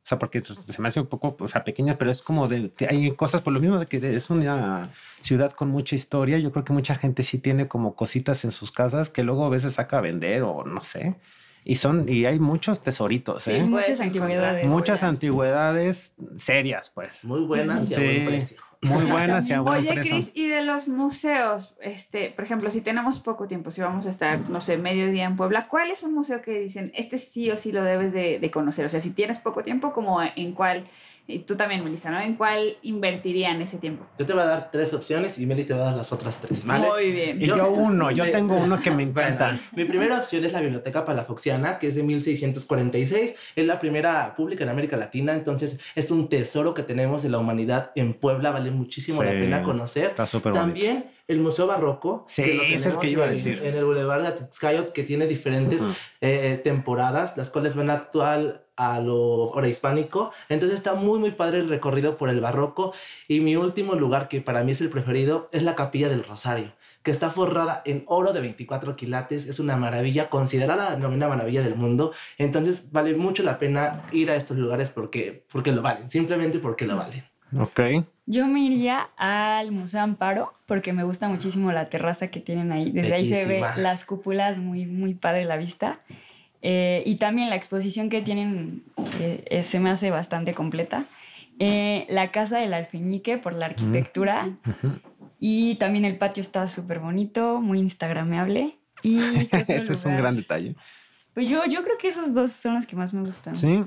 o 0.06 0.07
sea, 0.07 0.19
porque 0.19 0.40
se 0.40 0.81
me 0.84 0.88
hace 0.88 1.00
un 1.00 1.07
poco, 1.07 1.36
o 1.40 1.48
sea, 1.48 1.63
pequeña, 1.63 1.98
pero 1.98 2.12
es 2.12 2.22
como 2.22 2.48
de, 2.48 2.72
hay 2.88 3.10
cosas 3.13 3.42
por 3.42 3.54
lo 3.54 3.60
mismo 3.60 3.80
de 3.80 3.88
que 3.88 3.98
es 4.16 4.30
una 4.30 4.92
ciudad 5.22 5.52
con 5.54 5.69
mucha 5.69 5.96
historia. 5.96 6.38
Yo 6.38 6.52
creo 6.52 6.63
que 6.63 6.74
mucha 6.74 6.96
gente 6.96 7.24
sí 7.24 7.40
tiene 7.40 7.68
como 7.68 7.96
cositas 7.96 8.46
en 8.46 8.52
sus 8.52 8.72
casas 8.72 9.10
que 9.10 9.24
luego 9.24 9.46
a 9.46 9.50
veces 9.50 9.74
saca 9.74 9.98
a 9.98 10.02
vender 10.02 10.44
o 10.44 10.63
no 10.63 10.84
sé. 10.84 11.16
Y 11.63 11.78
son, 11.78 12.07
y 12.07 12.25
hay 12.25 12.38
muchos 12.38 12.81
tesoritos, 12.81 13.48
¿eh? 13.48 13.63
muchas 13.63 14.00
antigüedades. 14.00 14.68
Muchas 14.68 15.02
antigüedades 15.02 16.13
serias, 16.36 16.92
pues. 16.92 17.25
Muy 17.25 17.44
buenas 17.44 17.90
y 17.90 17.96
a 17.96 17.98
buen 17.98 18.25
precio. 18.25 18.62
Muy 18.86 19.04
buenas 19.12 19.50
y 19.50 19.54
a 19.54 19.62
buen 19.62 19.80
Oye, 19.80 20.00
Cris, 20.00 20.32
y 20.34 20.48
de 20.48 20.64
los 20.64 20.88
museos, 20.88 21.76
este, 21.82 22.30
por 22.30 22.46
ejemplo, 22.46 22.70
si 22.70 22.82
tenemos 22.82 23.20
poco 23.20 23.48
tiempo, 23.48 23.72
si 23.72 23.82
vamos 23.82 24.06
a 24.06 24.10
estar, 24.10 24.50
no 24.50 24.62
sé, 24.62 24.78
medio 24.78 25.12
día 25.12 25.26
en 25.26 25.36
Puebla, 25.36 25.68
¿cuál 25.68 25.92
es 25.92 26.04
un 26.04 26.14
museo 26.14 26.42
que 26.42 26.60
dicen, 26.60 26.92
este 26.96 27.18
sí 27.18 27.52
o 27.52 27.58
sí 27.58 27.72
lo 27.72 27.84
debes 27.84 28.14
de, 28.14 28.40
de 28.40 28.52
conocer? 28.52 28.86
O 28.86 28.90
sea, 28.90 29.02
si 29.02 29.12
tienes 29.12 29.40
poco 29.40 29.64
tiempo, 29.64 29.94
como 29.94 30.22
en 30.22 30.54
cuál 30.54 30.86
y 31.27 31.39
tú 31.39 31.56
también, 31.56 31.83
Melissa, 31.83 32.12
¿no? 32.12 32.19
¿En 32.19 32.36
cuál 32.36 32.77
invertirían 32.83 33.60
ese 33.60 33.80
tiempo? 33.80 34.06
Yo 34.19 34.27
te 34.27 34.33
voy 34.33 34.44
a 34.44 34.45
dar 34.45 34.69
tres 34.72 34.94
opciones 34.94 35.39
y 35.39 35.48
Meli 35.48 35.63
te 35.63 35.74
va 35.74 35.81
a 35.81 35.86
dar 35.86 35.95
las 35.95 36.12
otras 36.12 36.39
tres, 36.39 36.66
¿vale? 36.66 36.88
Muy 36.88 37.12
bien. 37.12 37.42
Y 37.42 37.48
yo, 37.48 37.72
uno, 37.72 38.12
yo 38.12 38.30
tengo 38.31 38.56
uno 38.56 38.80
que 38.80 38.92
me 38.92 39.04
encanta. 39.04 39.60
mi 39.75 39.86
primera 39.86 40.19
opción 40.19 40.45
es 40.45 40.54
la 40.54 40.62
Biblioteca 40.62 41.04
Palafoxiana, 41.04 41.80
que 41.80 41.88
es 41.88 41.95
de 41.95 42.04
1646. 42.04 43.54
Es 43.56 43.66
la 43.66 43.80
primera 43.80 44.36
pública 44.36 44.63
en 44.63 44.69
América 44.69 44.98
Latina, 44.98 45.33
entonces 45.33 45.80
es 45.95 46.12
un 46.12 46.30
tesoro 46.30 46.75
que 46.75 46.83
tenemos 46.83 47.24
de 47.24 47.30
la 47.30 47.39
humanidad 47.39 47.92
en 47.95 48.13
Puebla, 48.13 48.51
vale 48.51 48.69
muchísimo 48.69 49.24
la 49.24 49.31
pena 49.31 49.63
conocer. 49.63 50.12
Está 50.12 50.28
súper 50.28 50.54
También 50.54 51.06
el 51.28 51.39
Museo 51.39 51.66
Barroco, 51.66 52.25
sí, 52.28 52.44
que 52.44 52.54
lo 52.54 52.63
es 52.63 52.86
el 52.86 53.00
que 53.00 53.10
iba 53.10 53.25
a 53.25 53.30
decir. 53.30 53.62
En, 53.63 53.74
el 53.74 53.83
Boulevard 53.83 54.21
de 54.21 54.28
Atixcayot, 54.28 54.92
que 54.92 55.04
tiene 55.04 55.25
diferentes 55.25 55.83
eh, 56.21 56.62
temporadas, 56.63 57.36
las 57.36 57.50
cuales 57.50 57.75
van 57.75 57.89
a 57.89 57.94
actuar 57.94 58.65
a 58.77 59.00
lo 59.00 59.66
hispánico. 59.66 60.31
Entonces 60.50 60.77
está 60.77 60.94
muy, 60.94 61.19
muy 61.19 61.31
padre 61.31 61.60
el 61.60 61.69
recorrido 61.69 62.18
por 62.18 62.30
el 62.30 62.39
barroco. 62.39 62.94
Y 63.27 63.39
mi 63.39 63.56
último 63.56 63.95
lugar, 63.95 64.27
que 64.27 64.42
para 64.42 64.63
mí 64.63 64.72
es 64.72 64.81
el 64.81 64.89
preferido, 64.89 65.50
es 65.51 65.63
la 65.63 65.75
Capilla 65.75 66.10
del 66.10 66.24
Rosario, 66.24 66.74
que 67.04 67.12
está 67.12 67.30
forrada 67.30 67.81
en 67.86 68.04
oro 68.07 68.33
de 68.33 68.42
24 68.42 68.95
quilates. 68.95 69.48
Es 69.48 69.60
una 69.60 69.75
maravilla, 69.77 70.30
considerada 70.30 70.92
la 70.92 70.98
novena 70.98 71.27
maravilla 71.27 71.62
del 71.62 71.75
mundo. 71.75 72.12
Entonces 72.38 72.92
vale 72.92 73.16
mucho 73.16 73.44
la 73.44 73.60
pena 73.60 74.04
ir 74.12 74.31
a 74.31 74.36
estos 74.36 74.57
lugares 74.57 74.89
porque, 74.89 75.45
porque 75.51 75.71
lo 75.71 75.81
valen, 75.81 76.10
simplemente 76.10 76.60
porque 76.60 76.86
lo 76.86 76.98
valen. 76.98 77.24
Ok. 77.57 77.80
Yo 78.25 78.48
me 78.48 78.62
iría 78.62 79.10
al 79.18 79.71
Museo 79.71 80.01
Amparo 80.01 80.54
porque 80.66 80.94
me 80.94 81.04
gusta 81.04 81.30
muchísimo 81.30 81.71
la 81.71 81.89
terraza 81.89 82.30
que 82.30 82.39
tienen 82.39 82.71
ahí. 82.71 82.92
Desde 82.92 83.13
ahí 83.13 83.25
se 83.28 83.45
ve 83.45 83.63
las 83.78 84.04
cúpulas, 84.04 84.57
muy, 84.57 84.86
muy 84.88 85.13
padre 85.13 85.45
la 85.45 85.56
vista. 85.56 86.00
Eh, 86.68 87.04
y 87.06 87.18
también 87.18 87.52
la 87.52 87.56
exposición 87.56 88.10
que 88.10 88.24
tienen 88.24 88.82
eh, 89.20 89.62
se 89.62 89.80
me 89.80 89.92
hace 89.92 90.10
bastante 90.10 90.56
completa. 90.56 91.06
Eh, 91.60 92.08
la 92.10 92.32
casa 92.32 92.58
del 92.58 92.74
alfeñique 92.74 93.38
por 93.38 93.54
la 93.54 93.68
arquitectura. 93.68 94.50
Y 95.40 95.76
también 95.76 96.06
el 96.06 96.18
patio 96.18 96.42
está 96.42 96.68
súper 96.68 96.98
bonito, 96.98 97.62
muy 97.62 97.78
instagrameable. 97.78 98.80
Y 99.04 99.20
Ese 99.68 99.94
es 99.94 100.06
un 100.06 100.18
gran 100.18 100.38
detalle. 100.38 100.76
Pues 101.36 101.50
yo, 101.50 101.66
yo 101.66 101.84
creo 101.84 101.98
que 101.98 102.08
esos 102.08 102.34
dos 102.34 102.54
son 102.54 102.76
los 102.76 102.86
que 102.86 102.96
más 102.96 103.14
me 103.14 103.22
gustan. 103.22 103.58
Sí. 103.58 103.84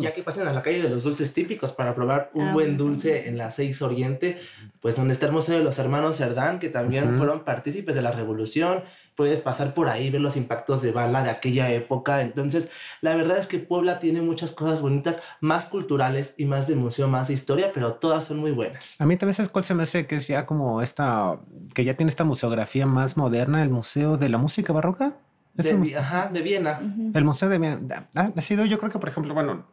ya 0.00 0.14
que 0.14 0.22
pasen 0.22 0.46
a 0.46 0.52
la 0.52 0.62
calle 0.62 0.80
de 0.80 0.88
los 0.88 1.02
dulces 1.02 1.34
típicos 1.34 1.72
para 1.72 1.96
probar 1.96 2.30
un 2.32 2.46
ah, 2.46 2.52
buen 2.52 2.76
dulce 2.76 3.28
en 3.28 3.36
la 3.36 3.50
6 3.50 3.82
Oriente, 3.82 4.38
pues 4.80 4.94
donde 4.94 5.12
está 5.12 5.26
el 5.26 5.32
Museo 5.32 5.58
de 5.58 5.64
los 5.64 5.80
Hermanos 5.80 6.18
Cerdán, 6.18 6.60
que 6.60 6.68
también 6.68 7.18
fueron 7.18 7.40
partícipes 7.40 7.96
de 7.96 8.02
la 8.02 8.12
Revolución. 8.12 8.84
Puedes 9.16 9.40
pasar 9.40 9.74
por 9.74 9.88
ahí, 9.88 10.10
ver 10.10 10.20
los 10.20 10.36
impactos 10.36 10.80
de 10.80 10.92
bala 10.92 11.24
de 11.24 11.30
aquella 11.30 11.72
época. 11.72 12.22
Entonces, 12.22 12.70
la 13.00 13.16
verdad 13.16 13.36
es 13.36 13.48
que 13.48 13.58
Puebla 13.58 13.98
tiene 13.98 14.22
muchas 14.22 14.52
cosas 14.52 14.80
bonitas, 14.80 15.18
más 15.40 15.66
culturales 15.66 16.34
y 16.36 16.44
más 16.44 16.68
de 16.68 16.76
museo, 16.76 17.08
más 17.08 17.26
de 17.26 17.34
historia, 17.34 17.72
pero 17.74 17.94
todas 17.94 18.26
son 18.26 18.38
muy 18.38 18.52
buenas. 18.52 19.00
A 19.00 19.06
mí 19.06 19.16
también 19.16 19.42
es 19.42 19.48
cuál 19.48 19.64
se 19.64 19.74
me 19.74 19.82
hace 19.82 20.06
que 20.06 20.18
es 20.18 20.28
ya 20.28 20.46
como 20.46 20.80
esta, 20.80 21.40
que 21.74 21.84
ya 21.84 21.94
tiene 21.94 22.10
esta 22.10 22.22
museografía 22.22 22.86
más 22.86 23.16
moderna, 23.16 23.60
el 23.60 23.70
Museo 23.70 24.16
de 24.18 24.28
la 24.28 24.38
Música 24.38 24.72
Barroca. 24.72 25.16
De, 25.54 25.96
ajá, 25.96 26.30
de 26.32 26.40
Viena. 26.42 26.80
El 27.14 27.24
Museo 27.24 27.48
de 27.48 27.58
Viena. 27.58 28.08
Ha 28.14 28.40
sido, 28.40 28.64
yo 28.64 28.78
creo 28.78 28.90
que, 28.90 28.98
por 28.98 29.08
ejemplo, 29.08 29.34
bueno, 29.34 29.66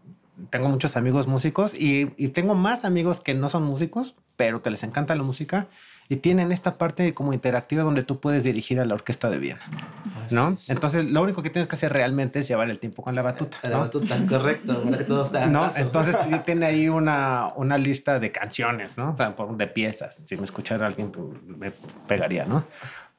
tengo 0.50 0.70
muchos 0.70 0.98
amigos 0.98 1.27
músicos 1.27 1.74
y, 1.74 2.13
y, 2.18 2.30
tengo 2.30 2.56
más 2.56 2.86
amigos 2.86 3.22
que 3.22 3.34
no 3.34 3.48
son 3.50 3.63
músicos, 3.63 4.15
pero 4.36 4.62
que 4.62 4.70
les 4.70 4.84
encanta 4.84 5.15
la 5.15 5.24
música 5.24 5.68
y 6.12 6.18
tienen 6.18 6.51
esta 6.51 6.77
parte 6.80 7.13
como 7.13 7.34
interactiva 7.34 7.84
donde 7.84 8.01
tú 8.01 8.20
puedes 8.20 8.44
dirigir 8.44 8.80
a 8.80 8.86
la 8.86 8.96
orquesta 8.96 9.30
de 9.30 9.38
Viena, 9.38 9.62
¿no? 10.32 10.58
Entonces, 10.68 11.06
lo 11.06 11.22
único 11.22 11.44
que 11.44 11.51
tienes 11.51 11.68
que 11.68 11.75
hacer 11.75 11.94
realmente 11.94 12.39
es 12.39 12.48
llevar 12.48 12.70
el 12.72 12.80
tiempo 12.80 13.03
con 13.03 13.13
la 13.13 13.22
batuta. 13.22 13.58
La 13.63 13.77
batuta, 13.77 14.18
correcto, 14.27 14.84
para 14.84 14.98
que 14.98 15.03
todo 15.03 15.24
está 15.24 15.46
No, 15.46 15.70
entonces 15.75 16.18
tiene 16.46 16.65
ahí 16.65 16.89
una, 16.89 17.53
una 17.56 17.77
lista 17.77 18.20
de 18.20 18.32
canciones, 18.32 18.98
¿no? 18.98 19.12
O 19.12 19.18
sea, 19.18 19.36
de 19.56 19.68
piezas. 19.68 20.15
Si 20.25 20.36
me 20.36 20.46
escuchara 20.46 20.88
alguien, 20.88 21.12
me 21.46 21.72
pegaría, 22.08 22.46
¿no? 22.46 22.65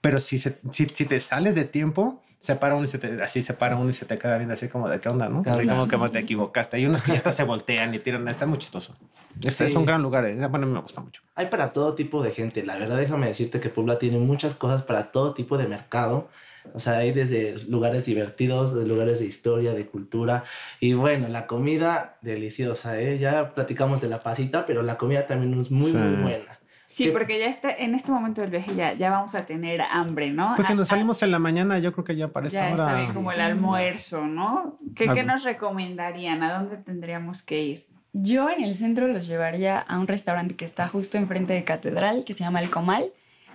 Pero 0.01 0.19
si, 0.19 0.41
si, 0.41 0.51
si 0.73 1.07
te 1.07 1.21
sales 1.21 1.55
de 1.55 1.65
tiempo, 1.65 2.21
se 2.41 2.57
para 2.57 2.75
uno 2.75 2.85
y 2.85 2.89
se 2.89 2.99
te, 2.99 3.23
así 3.23 3.43
se 3.43 3.53
para 3.53 3.77
uno 3.77 3.91
y 3.91 3.93
se 3.93 4.07
te 4.07 4.17
queda 4.17 4.39
viendo 4.39 4.55
así 4.55 4.67
como 4.69 4.89
de 4.89 4.99
qué 4.99 5.11
onda, 5.11 5.29
¿no? 5.29 5.43
Así 5.45 5.67
como 5.67 5.87
que 5.87 6.09
te 6.09 6.19
equivocaste. 6.21 6.79
Hay 6.79 6.87
unos 6.87 7.03
que 7.03 7.13
ya 7.13 7.19
hasta 7.19 7.33
se 7.33 7.45
voltean 7.45 7.95
y 7.95 7.99
tiran, 7.99 8.27
está 8.29 8.47
muy 8.47 8.57
chistoso. 8.57 8.97
Este 9.43 9.67
es 9.67 9.77
un 9.77 9.85
gran 9.85 10.03
lugar, 10.03 10.25
¿eh? 10.25 10.35
bueno, 10.47 10.67
me 10.67 10.81
gusta 10.81 11.03
mucho. 11.03 11.21
Hay 11.35 11.47
para 11.47 11.69
todo 11.69 11.95
tipo 11.95 12.23
de 12.23 12.31
gente, 12.31 12.65
la 12.65 12.79
verdad 12.79 12.97
déjame 12.97 13.27
decirte 13.27 13.61
que 13.61 13.69
Puebla 13.69 13.99
tiene 13.99 14.19
muchas 14.19 14.55
cosas 14.55 14.83
para 14.83 15.13
todo 15.13 15.35
tipo 15.35 15.59
de 15.59 15.69
mercado. 15.69 16.29
O 16.73 16.79
sea, 16.79 16.99
hay 16.99 17.13
desde 17.13 17.57
lugares 17.69 18.07
divertidos, 18.07 18.75
de 18.75 18.87
lugares 18.87 19.21
de 19.21 19.27
historia, 19.27 19.75
de 19.75 19.87
cultura. 19.87 20.45
Y 20.79 20.95
bueno, 20.95 21.29
la 21.29 21.47
comida 21.47 22.17
deliciosa, 22.23 22.99
¿eh? 23.01 23.19
Ya 23.19 23.55
platicamos 23.55 24.01
de 24.01 24.09
la 24.09 24.21
pasita, 24.21 24.65
pero 24.65 24.83
la 24.83 24.97
comida 24.97 25.27
también 25.27 25.61
es 25.61 25.71
muy, 25.71 25.93
muy 25.93 26.23
buena. 26.23 26.60
Sí, 26.91 27.09
porque 27.13 27.39
ya 27.39 27.47
está, 27.47 27.71
en 27.71 27.95
este 27.95 28.11
momento 28.11 28.41
del 28.41 28.51
viaje 28.51 28.75
ya, 28.75 28.95
ya 28.95 29.11
vamos 29.11 29.37
a 29.37 29.47
tener 29.47 29.81
hambre, 29.81 30.33
¿no? 30.33 30.55
Pues 30.57 30.67
si 30.67 30.75
nos 30.75 30.89
salimos 30.89 31.23
en 31.23 31.31
la 31.31 31.39
mañana, 31.39 31.79
yo 31.79 31.93
creo 31.93 32.05
que 32.05 32.17
ya 32.17 32.27
para 32.27 32.49
esta 32.49 32.69
ya 32.69 32.75
hora. 32.75 32.85
Está 32.85 32.97
bien 32.97 33.15
como 33.15 33.31
el 33.31 33.41
almuerzo, 33.41 34.27
¿no? 34.27 34.77
¿Qué, 34.97 35.07
¿Qué, 35.07 35.23
nos 35.23 35.45
recomendarían? 35.45 36.43
¿A 36.43 36.59
dónde 36.59 36.79
tendríamos 36.79 37.45
que 37.45 37.63
ir? 37.63 37.87
Yo 38.13 38.51
en 38.51 38.65
el 38.65 38.75
centro 38.75 39.07
los 39.07 39.29
llevaría 39.29 39.79
a 39.79 40.01
un 40.01 40.09
restaurante 40.09 40.57
que 40.57 40.65
está 40.65 40.89
justo 40.89 41.17
enfrente 41.17 41.53
de 41.53 41.63
Catedral, 41.63 42.25
que 42.25 42.35
se 42.35 42.43
llama 42.43 42.61
El 42.61 42.71
Comal, 42.71 43.13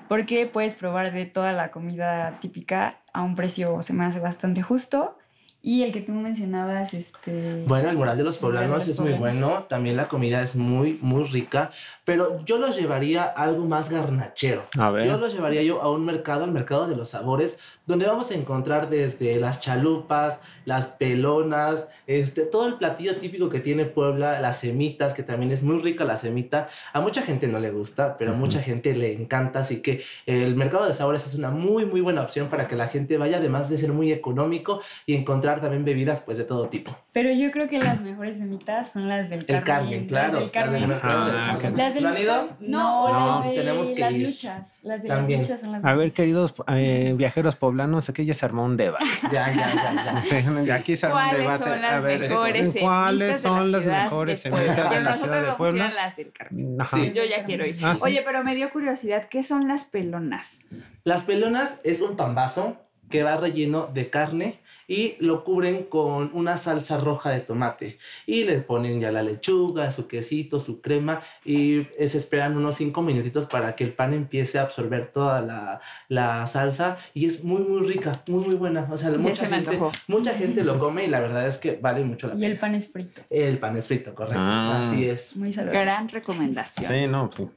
porque 0.07 0.45
puedes 0.45 0.73
probar 0.73 1.11
de 1.11 1.25
toda 1.25 1.51
la 1.51 1.71
comida 1.71 2.39
típica 2.39 3.01
a 3.11 3.21
un 3.21 3.35
precio, 3.35 3.81
se 3.81 3.91
me 3.91 4.05
hace 4.05 4.21
bastante 4.21 4.61
justo 4.61 5.17
Y 5.67 5.81
el 5.81 5.91
que 5.91 6.01
tú 6.01 6.11
mencionabas, 6.11 6.93
este... 6.93 7.63
Bueno, 7.65 7.89
el 7.89 7.97
mural 7.97 8.15
de 8.15 8.23
los 8.23 8.37
poblanos 8.37 8.87
es 8.87 8.99
muy 8.99 9.13
bueno, 9.13 9.65
también 9.67 9.97
la 9.97 10.07
comida 10.07 10.43
es 10.43 10.55
muy, 10.55 10.99
muy 11.01 11.23
rica, 11.23 11.71
pero 12.03 12.37
yo 12.45 12.59
los 12.59 12.77
llevaría 12.77 13.23
a 13.23 13.29
algo 13.29 13.65
más 13.65 13.89
garnachero. 13.89 14.65
A 14.77 14.91
ver. 14.91 15.07
Yo 15.07 15.17
los 15.17 15.33
llevaría 15.33 15.63
yo 15.63 15.81
a 15.81 15.89
un 15.89 16.05
mercado, 16.05 16.43
al 16.43 16.51
mercado 16.51 16.87
de 16.87 16.95
los 16.95 17.09
sabores, 17.09 17.57
donde 17.87 18.05
vamos 18.05 18.29
a 18.29 18.35
encontrar 18.35 18.91
desde 18.91 19.39
las 19.39 19.59
chalupas, 19.59 20.39
las 20.65 20.87
pelonas, 20.87 21.87
este, 22.07 22.41
todo 22.43 22.67
el 22.67 22.75
platillo 22.75 23.17
típico 23.17 23.49
que 23.49 23.59
tiene 23.59 23.85
Puebla, 23.85 24.39
las 24.41 24.59
semitas, 24.59 25.13
que 25.13 25.23
también 25.23 25.51
es 25.51 25.63
muy 25.63 25.79
rica 25.81 26.03
la 26.05 26.17
semita. 26.17 26.67
A 26.93 26.99
mucha 27.01 27.21
gente 27.21 27.47
no 27.47 27.59
le 27.59 27.71
gusta, 27.71 28.17
pero 28.17 28.31
a 28.31 28.35
mucha 28.35 28.59
gente 28.61 28.93
le 28.95 29.13
encanta, 29.13 29.59
así 29.59 29.81
que 29.81 30.01
el 30.25 30.55
mercado 30.55 30.85
de 30.85 30.93
sabores 30.93 31.25
es 31.27 31.35
una 31.35 31.51
muy, 31.51 31.85
muy 31.85 32.01
buena 32.01 32.21
opción 32.21 32.47
para 32.49 32.67
que 32.67 32.75
la 32.75 32.87
gente 32.87 33.17
vaya, 33.17 33.37
además 33.37 33.69
de 33.69 33.77
ser 33.77 33.91
muy 33.93 34.11
económico 34.11 34.81
y 35.05 35.15
encontrar 35.15 35.61
también 35.61 35.85
bebidas 35.85 36.21
pues 36.21 36.37
de 36.37 36.43
todo 36.43 36.67
tipo. 36.69 36.95
Pero 37.11 37.31
yo 37.31 37.51
creo 37.51 37.69
que 37.69 37.79
las 37.79 38.01
mejores 38.01 38.37
semitas 38.37 38.91
son 38.91 39.07
las 39.07 39.29
del 39.29 39.39
El 39.47 39.63
Carmen. 39.63 39.63
Carmen, 39.63 40.07
claro. 40.07 40.33
Las 40.33 40.41
del 40.41 40.51
Carmen. 40.51 40.91
Ah. 41.01 41.57
Las 41.75 41.93
del 41.93 42.03
¿Lo 42.03 42.09
han 42.09 42.17
ido? 42.17 42.49
No, 42.59 43.09
No, 43.09 43.27
las 43.27 43.37
pues 43.43 43.49
de 43.55 43.61
tenemos 43.61 43.89
que 43.91 44.01
las 44.01 44.13
ir. 44.13 44.25
luchas. 44.27 44.69
Las 44.83 45.01
de 45.01 45.07
También. 45.09 45.39
las 45.39 45.47
luchas 45.49 45.61
son 45.61 45.71
las 45.71 45.85
A 45.85 45.95
ver, 45.95 46.11
queridos 46.11 46.53
eh, 46.67 47.13
viajeros 47.17 47.55
poblanos, 47.55 48.09
aquí 48.09 48.25
ya 48.25 48.33
se 48.33 48.45
armó 48.45 48.63
un 48.65 48.77
debate. 48.77 49.05
Ya, 49.31 49.51
ya, 49.51 49.73
ya, 49.73 49.93
ya. 49.93 50.23
Sí, 50.27 50.35
Aquí 50.73 50.95
se 50.95 51.05
un 51.07 51.11
¿Cuáles 51.13 51.39
debate. 51.39 51.63
son 51.63 51.81
las 51.81 51.91
a 51.93 51.99
ver, 51.99 52.19
mejores 52.19 52.77
¿cuáles 52.79 53.41
semitas 53.41 53.43
de 53.43 53.49
la 53.49 53.59
son 53.59 53.71
las 53.71 53.85
mejores 54.03 54.39
semitas 54.41 54.89
de 54.89 54.95
la 54.95 54.99
nosotros 54.99 55.19
ciudad 55.19 55.31
de 55.31 55.31
vamos 55.31 55.37
a 55.37 55.41
ir 55.41 55.49
a 55.49 55.57
Puebla? 55.57 55.89
las 55.91 56.15
del 56.15 56.31
Carmen. 56.31 56.77
Sí. 56.91 57.11
Yo 57.15 57.23
ya 57.23 57.43
quiero 57.43 57.65
ir. 57.65 57.75
Ah, 57.83 57.95
sí. 57.95 58.01
Oye, 58.03 58.21
pero 58.25 58.43
me 58.43 58.55
dio 58.55 58.69
curiosidad, 58.71 59.25
¿qué 59.29 59.43
son 59.43 59.67
las 59.67 59.83
pelonas? 59.83 60.61
Las 61.03 61.23
pelonas 61.23 61.79
es 61.83 62.01
un 62.01 62.15
pambazo 62.15 62.77
que 63.09 63.23
va 63.23 63.37
relleno 63.37 63.87
de 63.93 64.09
carne 64.09 64.59
y 64.87 65.15
lo 65.19 65.43
cubren 65.43 65.83
con 65.83 66.29
una 66.33 66.57
salsa 66.57 66.97
roja 66.97 67.29
de 67.31 67.39
tomate 67.39 67.97
y 68.25 68.43
les 68.43 68.63
ponen 68.63 68.99
ya 68.99 69.11
la 69.11 69.23
lechuga, 69.23 69.91
su 69.91 70.07
quesito, 70.07 70.59
su 70.59 70.81
crema 70.81 71.21
y 71.43 71.87
se 71.99 72.17
esperan 72.17 72.55
unos 72.57 72.75
5 72.75 73.01
minutitos 73.01 73.45
para 73.45 73.75
que 73.75 73.83
el 73.83 73.93
pan 73.93 74.13
empiece 74.13 74.59
a 74.59 74.63
absorber 74.63 75.11
toda 75.11 75.41
la, 75.41 75.81
la 76.07 76.45
salsa 76.47 76.97
y 77.13 77.25
es 77.25 77.43
muy 77.43 77.63
muy 77.63 77.87
rica, 77.87 78.21
muy 78.27 78.45
muy 78.45 78.55
buena. 78.55 78.87
O 78.91 78.97
sea, 78.97 79.11
Ya 79.11 79.17
mucha 79.17 79.35
se 79.35 79.47
gente, 79.47 79.79
mucha 80.07 80.33
gente 80.33 80.63
lo 80.63 80.77
come 80.79 81.05
y 81.05 81.07
la 81.07 81.19
verdad 81.19 81.47
es 81.47 81.57
que 81.57 81.77
vale 81.81 82.03
mucho 82.03 82.27
la 82.27 82.33
Y 82.35 82.37
pena. 82.41 82.47
el 82.53 82.59
pan 82.59 82.75
es 82.75 82.91
frito. 82.91 83.21
El 83.29 83.57
pan 83.59 83.77
es 83.77 83.87
frito, 83.87 84.13
correcto. 84.13 84.39
Ah. 84.39 84.79
Así 84.81 85.07
es. 85.09 85.35
Muy 85.35 85.51
saludable. 85.53 85.79
Gran 85.81 86.09
recomendación. 86.09 86.91
Sí, 86.91 87.07
no, 87.07 87.29
sí. 87.31 87.47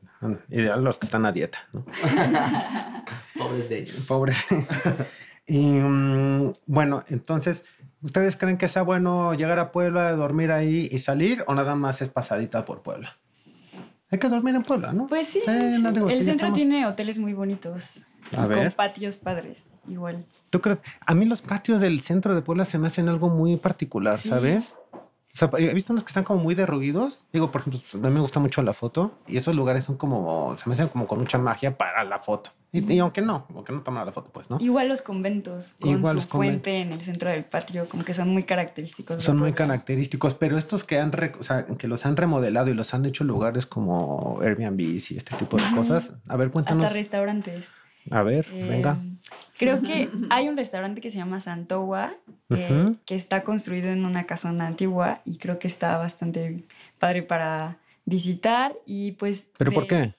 Ideal 0.51 0.83
los 0.83 0.99
que 0.99 1.07
están 1.07 1.27
a 1.27 1.33
dieta. 1.33 1.59
¿no? 1.73 1.85
Pobres 3.39 3.69
de 3.69 3.79
ellos. 3.79 4.07
Pobres. 4.07 4.47
y 5.49 5.59
mm, 5.81 6.53
bueno, 6.67 7.03
entonces, 7.09 7.65
¿ustedes 8.03 8.37
creen 8.37 8.57
que 8.59 8.69
sea 8.69 8.83
bueno 8.83 9.35
llegar 9.35 9.59
a 9.59 9.73
Puebla, 9.73 10.13
dormir 10.13 10.53
ahí 10.53 10.89
y 10.93 10.99
salir 10.99 11.43
o 11.49 11.55
nada 11.55 11.75
más 11.75 12.01
es 12.03 12.09
pasadita 12.11 12.65
por 12.65 12.83
Puebla? 12.83 13.17
Hay 14.11 14.19
que 14.19 14.29
dormir 14.29 14.55
en 14.55 14.63
Puebla, 14.63 14.93
¿no? 14.93 15.07
Pues 15.07 15.27
sí, 15.27 15.41
no 15.47 15.91
digo, 15.93 16.09
el 16.09 16.19
sí, 16.19 16.25
centro 16.25 16.47
estamos- 16.47 16.55
tiene 16.57 16.87
hoteles 16.87 17.19
muy 17.19 17.33
bonitos. 17.33 18.03
A 18.37 18.45
y 18.45 18.49
ver. 18.49 18.59
Con 18.59 18.73
patios 18.73 19.17
padres, 19.19 19.65
igual. 19.89 20.25
¿Tú 20.51 20.61
crees? 20.61 20.79
A 21.07 21.15
mí 21.15 21.25
los 21.27 21.43
patios 21.43 21.81
del 21.81 22.01
centro 22.01 22.35
de 22.35 22.43
Puebla 22.43 22.65
se 22.65 22.79
me 22.79 22.87
hacen 22.87 23.09
algo 23.09 23.29
muy 23.31 23.57
particular, 23.57 24.17
Sí. 24.17 24.29
¿sabes? 24.29 24.75
O 25.41 25.57
sea, 25.57 25.69
he 25.71 25.73
visto 25.73 25.93
unos 25.93 26.03
que 26.03 26.09
están 26.09 26.25
como 26.25 26.43
muy 26.43 26.57
derruidos. 26.57 27.25
Digo, 27.33 27.53
por 27.53 27.61
ejemplo, 27.61 27.81
a 27.95 27.97
mí 28.09 28.11
me 28.15 28.21
gusta 28.21 28.41
mucho 28.41 28.61
la 28.63 28.73
foto 28.73 29.13
y 29.29 29.37
esos 29.37 29.55
lugares 29.55 29.85
son 29.85 29.97
como, 29.97 30.57
se 30.57 30.69
me 30.69 30.75
hacen 30.75 30.89
como 30.89 31.07
con 31.07 31.21
mucha 31.21 31.39
magia 31.39 31.77
para 31.79 32.03
la 32.03 32.19
foto. 32.19 32.51
Y, 32.73 32.93
y 32.93 32.99
aunque 32.99 33.23
no, 33.23 33.47
aunque 33.55 33.73
no 33.73 33.83
toman 33.83 34.05
la 34.05 34.11
foto, 34.13 34.31
pues, 34.33 34.51
¿no? 34.51 34.59
Igual 34.61 34.89
los 34.89 35.01
conventos, 35.01 35.75
con 35.81 35.91
Igual 35.93 36.15
su 36.15 36.17
los 36.17 36.27
fuente 36.27 36.81
en 36.81 36.93
el 36.93 37.01
centro 37.01 37.31
del 37.31 37.45
patio, 37.45 37.89
como 37.89 38.05
que 38.05 38.15
son 38.15 38.29
muy 38.31 38.43
característicos. 38.43 39.23
Son 39.23 39.39
muy 39.39 39.53
característicos, 39.53 40.35
pero 40.35 40.59
estos 40.59 40.83
que 40.85 40.99
han, 40.99 41.13
re- 41.13 41.33
o 41.39 41.43
sea, 41.45 41.67
que 41.67 41.87
los 41.87 42.05
han 42.05 42.17
remodelado 42.17 42.69
y 42.69 42.75
los 42.75 42.93
han 42.93 43.05
hecho 43.07 43.23
lugares 43.23 43.65
como 43.65 44.41
Airbnb 44.43 44.81
y 44.81 44.97
este 44.99 45.37
tipo 45.37 45.57
de 45.57 45.63
cosas. 45.75 46.13
A 46.27 46.37
ver, 46.37 46.51
cuéntanos. 46.51 46.85
Hasta 46.85 46.95
restaurantes. 46.95 47.65
A 48.11 48.23
ver, 48.23 48.47
Eh, 48.53 48.67
venga. 48.69 48.99
Creo 49.59 49.83
que 49.83 50.09
hay 50.31 50.49
un 50.49 50.57
restaurante 50.57 51.01
que 51.01 51.11
se 51.11 51.19
llama 51.19 51.41
Santowa, 51.41 52.15
eh, 52.51 52.73
Ujú. 52.73 52.97
que 53.05 53.15
está 53.17 53.43
construido 53.43 53.89
en 53.91 54.05
una 54.05 54.25
casona 54.25 54.67
antigua 54.67 55.21
y 55.25 55.37
creo 55.39 55.59
que 55.59 55.69
está 55.69 55.97
bastante 55.99 56.65
padre 56.99 57.23
para 57.23 57.77
visitar 58.05 58.75
y 58.87 59.13
pues... 59.13 59.51
¿Pero 59.59 59.73
por 59.73 59.87
qué? 59.87 60.15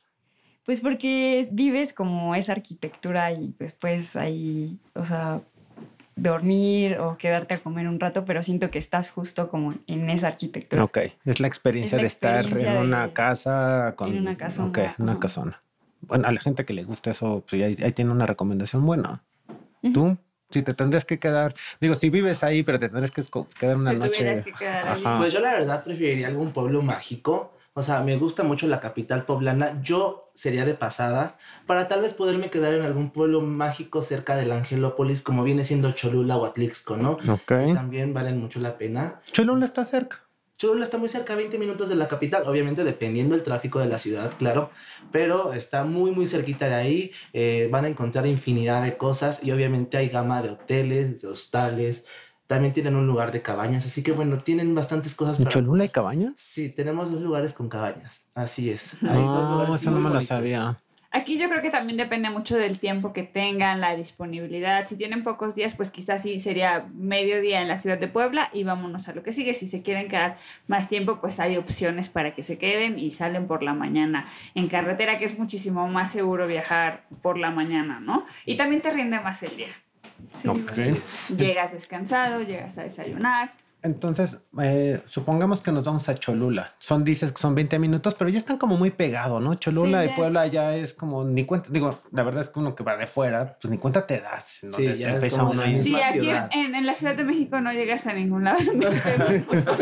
Pues 0.65 0.81
porque 0.81 1.39
es- 1.39 1.55
vives 1.55 1.93
como 1.93 2.35
esa 2.35 2.51
arquitectura 2.51 3.31
y 3.31 3.47
pues 3.57 3.73
puedes 3.73 4.15
ahí, 4.15 4.77
o 4.93 5.03
sea, 5.03 5.41
dormir 6.15 6.97
o 6.99 7.17
quedarte 7.17 7.53
a 7.55 7.59
comer 7.59 7.87
un 7.87 7.99
rato, 7.99 8.25
pero 8.25 8.43
siento 8.43 8.69
que 8.69 8.77
estás 8.77 9.09
justo 9.09 9.49
como 9.49 9.73
en 9.87 10.09
esa 10.09 10.27
arquitectura. 10.27 10.83
Ok, 10.83 10.97
es 11.25 11.39
la 11.39 11.47
experiencia 11.47 11.95
Es 11.95 11.97
la 11.97 12.01
de 12.01 12.07
estar 12.07 12.39
experiencia 12.45 12.75
en 12.81 12.87
una 12.87 13.07
de- 13.07 13.13
casa 13.13 13.93
con... 13.95 14.09
en 14.09 14.19
una 14.19 14.37
casona, 14.37 14.67
Ok, 14.69 14.79
una 14.99 15.19
casona. 15.19 15.61
Bueno, 16.01 16.27
a 16.27 16.31
la 16.31 16.39
gente 16.39 16.65
que 16.65 16.73
le 16.73 16.83
gusta 16.83 17.11
eso, 17.11 17.43
pues 17.49 17.61
ahí, 17.63 17.75
ahí 17.83 17.91
tiene 17.93 18.11
una 18.11 18.25
recomendación 18.25 18.85
buena. 18.85 19.23
Tú, 19.93 20.17
si 20.49 20.63
te 20.63 20.73
tendrías 20.73 21.05
que 21.05 21.19
quedar, 21.19 21.53
digo, 21.79 21.95
si 21.95 22.09
vives 22.09 22.43
ahí, 22.43 22.63
pero 22.63 22.79
te 22.79 22.89
tendrías 22.89 23.11
que 23.11 23.23
quedar 23.57 23.77
una 23.77 23.91
Te 23.91 23.97
noche... 23.97 24.43
que 24.43 24.51
quedar 24.51 24.87
ahí. 24.89 25.03
Pues 25.17 25.33
yo 25.33 25.39
la 25.39 25.51
verdad 25.51 25.83
preferiría 25.83 26.27
algún 26.27 26.51
pueblo 26.51 26.81
mágico. 26.81 27.53
O 27.75 27.83
sea, 27.83 28.01
me 28.01 28.17
gusta 28.17 28.43
mucho 28.43 28.67
la 28.67 28.79
capital 28.79 29.25
poblana. 29.25 29.79
Yo 29.81 30.31
sería 30.33 30.65
de 30.65 30.73
pasada 30.73 31.37
para 31.65 31.87
tal 31.87 32.01
vez 32.01 32.13
poderme 32.13 32.49
quedar 32.49 32.73
en 32.73 32.81
algún 32.81 33.11
pueblo 33.11 33.41
mágico 33.41 34.01
cerca 34.01 34.35
del 34.35 34.51
Angelópolis, 34.51 35.21
como 35.21 35.43
viene 35.43 35.63
siendo 35.63 35.91
Cholula 35.91 36.35
o 36.35 36.45
Atlixco, 36.45 36.97
¿no? 36.97 37.11
Ok. 37.31 37.53
También 37.73 38.13
valen 38.13 38.39
mucho 38.39 38.59
la 38.59 38.77
pena. 38.77 39.21
Cholula 39.31 39.65
está 39.65 39.85
cerca. 39.85 40.25
Cholula 40.59 40.83
está 40.83 40.97
muy 40.97 41.07
cerca, 41.07 41.35
20 41.35 41.57
minutos 41.57 41.87
de 41.87 41.95
la 41.95 42.09
capital, 42.09 42.43
obviamente 42.45 42.83
dependiendo 42.83 43.33
del 43.33 43.43
tráfico 43.43 43.79
de 43.79 43.85
la 43.87 43.97
ciudad, 43.97 44.33
claro, 44.37 44.71
pero 45.09 45.53
está 45.53 45.85
muy, 45.85 46.11
muy 46.11 46.27
cerquita 46.27 46.67
de 46.67 46.75
ahí. 46.75 47.11
eh, 47.31 47.69
van 47.71 47.85
a 47.85 47.87
encontrar 47.87 48.27
infinidad 48.27 48.83
de 48.83 48.97
cosas 48.97 49.41
y 49.41 49.51
obviamente 49.51 49.95
hay 49.95 50.09
gama 50.09 50.41
de 50.41 50.49
hoteles, 50.49 51.21
de 51.21 51.29
hostales. 51.29 52.03
También 52.45 52.73
tienen 52.73 52.97
un 52.97 53.07
lugar 53.07 53.31
de 53.31 53.41
cabañas, 53.41 53.85
así 53.85 54.03
que 54.03 54.11
bueno, 54.11 54.37
tienen 54.39 54.75
bastantes 54.75 55.15
cosas 55.15 55.37
¿En 55.37 55.45
para 55.45 55.53
Cholula 55.53 55.83
hay 55.83 55.89
cabañas? 55.89 56.33
Sí, 56.35 56.67
tenemos 56.67 57.09
dos 57.09 57.21
lugares 57.21 57.53
con 57.53 57.69
cabañas. 57.69 58.25
Así 58.35 58.69
es. 58.69 58.95
Hay 59.03 59.23
dos 59.27 59.43
No, 59.43 59.51
lugares 59.51 59.81
eso 59.81 59.91
no 59.91 59.99
me 60.01 60.09
lo 60.09 60.21
sabía. 60.21 60.77
Aquí 61.11 61.39
yo 61.39 61.49
creo 61.49 61.61
que 61.63 61.71
también 61.71 61.97
depende 61.97 62.29
mucho 62.29 62.55
del 62.55 62.77
tiempo 62.77 63.13
que 63.13 63.23
tengan, 63.23 63.81
la 63.81 63.95
disponibilidad. 63.95 64.85
Si 64.85 64.95
tienen 64.95 65.23
pocos 65.23 65.55
días, 65.55 65.73
pues 65.73 65.89
quizás 65.89 66.21
sí 66.21 66.39
sería 66.39 66.87
mediodía 66.93 67.61
en 67.61 67.67
la 67.67 67.77
ciudad 67.77 67.97
de 67.97 68.07
Puebla 68.07 68.49
y 68.53 68.63
vámonos 68.63 69.09
a 69.09 69.13
lo 69.13 69.23
que 69.23 69.31
sigue. 69.31 69.55
Si 69.55 69.65
se 69.65 69.81
quieren 69.81 70.07
quedar 70.07 70.37
más 70.67 70.87
tiempo, 70.87 71.19
pues 71.19 71.39
hay 71.39 71.57
opciones 71.57 72.09
para 72.09 72.35
que 72.35 72.43
se 72.43 72.59
queden 72.59 72.99
y 72.99 73.09
salen 73.09 73.47
por 73.47 73.63
la 73.63 73.73
mañana 73.73 74.27
en 74.53 74.67
carretera, 74.67 75.17
que 75.17 75.25
es 75.25 75.39
muchísimo 75.39 75.87
más 75.87 76.11
seguro 76.11 76.45
viajar 76.45 77.05
por 77.23 77.39
la 77.39 77.49
mañana, 77.49 77.99
¿no? 77.99 78.27
Y 78.45 78.55
también 78.55 78.81
te 78.81 78.91
rinde 78.91 79.19
más 79.19 79.41
el 79.41 79.57
día. 79.57 79.75
Ok. 80.47 80.71
Así 80.71 81.01
es. 81.03 81.29
Llegas 81.35 81.71
descansado, 81.71 82.43
llegas 82.43 82.77
a 82.77 82.83
desayunar. 82.83 83.51
Entonces, 83.81 84.43
eh, 84.61 85.01
supongamos 85.05 85.61
que 85.61 85.71
nos 85.71 85.85
vamos 85.85 86.09
a 86.09 86.15
Cholula. 86.15 86.73
Son, 86.79 87.05
dices 87.05 87.31
que 87.31 87.37
son 87.41 87.55
20 87.55 87.79
minutos, 87.79 88.13
pero 88.15 88.29
ya 88.29 88.37
están 88.37 88.57
como 88.57 88.75
muy 88.77 88.91
pegados, 88.91 89.41
¿no? 89.41 89.55
Cholula 89.55 90.03
Sí, 90.03 90.09
y 90.11 90.15
Puebla 90.17 90.45
es- 90.47 90.51
ya 90.51 90.75
es 90.75 90.93
como 90.93 91.23
ni 91.23 91.45
cuenta. 91.45 91.69
Digo, 91.71 91.99
la 92.11 92.23
verdad 92.23 92.41
es 92.41 92.49
que 92.49 92.59
uno 92.59 92.75
que 92.75 92.83
va 92.83 92.97
de 92.97 93.07
fuera, 93.07 93.57
pues 93.61 93.71
ni 93.71 93.77
cuenta 93.77 94.05
te 94.05 94.19
das. 94.19 94.59
¿no? 94.63 94.71
Sí, 94.73 94.85
Te- 94.85 94.97
ya 94.97 95.05
te 95.05 95.11
es 95.11 95.15
empieza 95.15 95.37
como 95.39 95.51
uno 95.51 95.61
ahí. 95.61 95.73
Sí, 95.81 95.95
aquí 95.95 96.29
en, 96.51 96.75
en 96.75 96.85
la 96.85 96.93
Ciudad 96.93 97.15
de 97.15 97.23
México 97.23 97.61
no 97.61 97.71
llegas 97.71 98.05
a 98.07 98.13
ningún 98.13 98.43
lado. 98.43 98.59
en 98.59 98.79
20 98.79 99.17
minutos. 99.29 99.79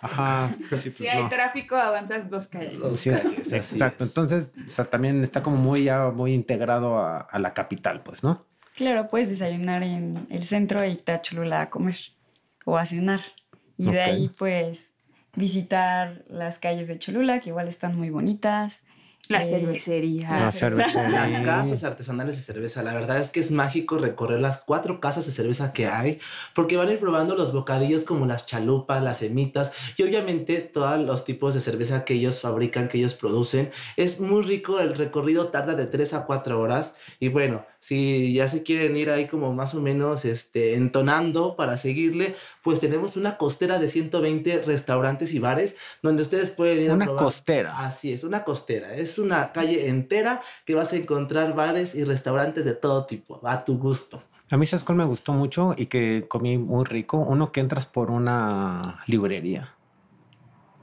Ajá. 0.00 0.48
Sí, 0.56 0.64
pues 0.68 0.94
si 0.94 1.08
hay 1.08 1.22
no. 1.24 1.28
tráfico, 1.28 1.74
avanzas 1.76 2.30
dos 2.30 2.46
calles. 2.46 2.78
Sí, 3.00 3.10
calles, 3.10 3.52
así 3.52 3.74
exacto. 3.74 4.04
es. 4.04 4.10
Entonces, 4.10 4.54
o 4.68 4.70
sea, 4.70 4.84
también 4.84 5.24
está 5.24 5.42
como 5.42 5.56
muy 5.56 5.84
ya 5.84 6.10
muy 6.10 6.34
integrado 6.34 6.98
a, 6.98 7.18
a 7.18 7.38
la 7.40 7.52
capital, 7.52 8.02
pues, 8.02 8.22
¿no? 8.22 8.46
Claro, 8.76 9.08
puedes 9.08 9.28
desayunar 9.28 9.82
en 9.82 10.26
el 10.30 10.44
centro 10.44 10.82
e 10.82 10.90
irte 10.90 11.10
a 11.12 11.20
Cholula 11.20 11.62
a 11.62 11.70
comer 11.70 11.96
o 12.64 12.78
a 12.78 12.86
cenar. 12.86 13.20
Y 13.80 13.90
de 13.92 14.00
ahí, 14.00 14.30
pues, 14.36 14.92
visitar 15.34 16.22
las 16.28 16.58
calles 16.58 16.88
de 16.88 16.98
Cholula, 16.98 17.40
que 17.40 17.50
igual 17.50 17.68
están 17.68 17.96
muy 17.96 18.10
bonitas. 18.10 18.80
La 19.28 19.42
Eh, 19.42 19.44
cervecería. 19.44 20.28
La 20.28 20.50
cervecería. 20.50 21.08
Las 21.08 21.42
casas 21.44 21.84
artesanales 21.84 22.34
de 22.36 22.42
cerveza, 22.42 22.82
la 22.82 22.94
verdad 22.94 23.20
es 23.20 23.30
que 23.30 23.38
es 23.38 23.52
mágico 23.52 23.96
recorrer 23.96 24.40
las 24.40 24.58
cuatro 24.58 24.98
casas 24.98 25.24
de 25.26 25.30
cerveza 25.30 25.72
que 25.72 25.86
hay, 25.86 26.18
porque 26.52 26.76
van 26.76 26.88
a 26.88 26.92
ir 26.92 26.98
probando 26.98 27.36
los 27.36 27.52
bocadillos 27.52 28.02
como 28.02 28.26
las 28.26 28.46
chalupas, 28.48 29.00
las 29.04 29.18
semitas 29.18 29.72
y 29.96 30.02
obviamente 30.02 30.58
todos 30.60 31.00
los 31.00 31.24
tipos 31.24 31.54
de 31.54 31.60
cerveza 31.60 32.04
que 32.04 32.14
ellos 32.14 32.40
fabrican, 32.40 32.88
que 32.88 32.98
ellos 32.98 33.14
producen. 33.14 33.70
Es 33.96 34.18
muy 34.18 34.42
rico, 34.42 34.80
el 34.80 34.96
recorrido 34.96 35.48
tarda 35.48 35.74
de 35.76 35.86
3 35.86 36.12
a 36.14 36.24
4 36.24 36.58
horas 36.60 36.96
y 37.20 37.28
bueno, 37.28 37.64
si 37.80 38.32
ya 38.34 38.48
se 38.48 38.62
quieren 38.62 38.96
ir 38.96 39.10
ahí 39.10 39.26
como 39.26 39.52
más 39.52 39.74
o 39.74 39.80
menos 39.80 40.24
este, 40.24 40.74
entonando 40.74 41.56
para 41.56 41.76
seguirle, 41.78 42.34
pues 42.62 42.78
tenemos 42.78 43.16
una 43.16 43.36
costera 43.38 43.78
de 43.78 43.88
120 43.88 44.62
restaurantes 44.62 45.32
y 45.34 45.38
bares 45.38 45.76
donde 46.02 46.22
ustedes 46.22 46.50
pueden 46.50 46.82
ir 46.84 46.90
a 46.90 46.94
Una 46.94 47.06
probar. 47.06 47.24
costera. 47.24 47.78
Así 47.84 48.12
es, 48.12 48.22
una 48.22 48.44
costera. 48.44 48.94
Es 48.94 49.18
una 49.18 49.50
calle 49.52 49.88
entera 49.88 50.40
que 50.64 50.74
vas 50.74 50.92
a 50.92 50.96
encontrar 50.96 51.54
bares 51.54 51.94
y 51.94 52.04
restaurantes 52.04 52.64
de 52.64 52.74
todo 52.74 53.06
tipo, 53.06 53.40
a 53.44 53.64
tu 53.64 53.78
gusto. 53.78 54.22
A 54.50 54.56
mí, 54.56 54.66
¿sabes 54.66 54.84
cuál 54.84 54.98
me 54.98 55.04
gustó 55.04 55.32
mucho 55.32 55.74
y 55.76 55.86
que 55.86 56.26
comí 56.28 56.58
muy 56.58 56.84
rico? 56.84 57.18
Uno 57.18 57.52
que 57.52 57.60
entras 57.60 57.86
por 57.86 58.10
una 58.10 59.02
librería. 59.06 59.74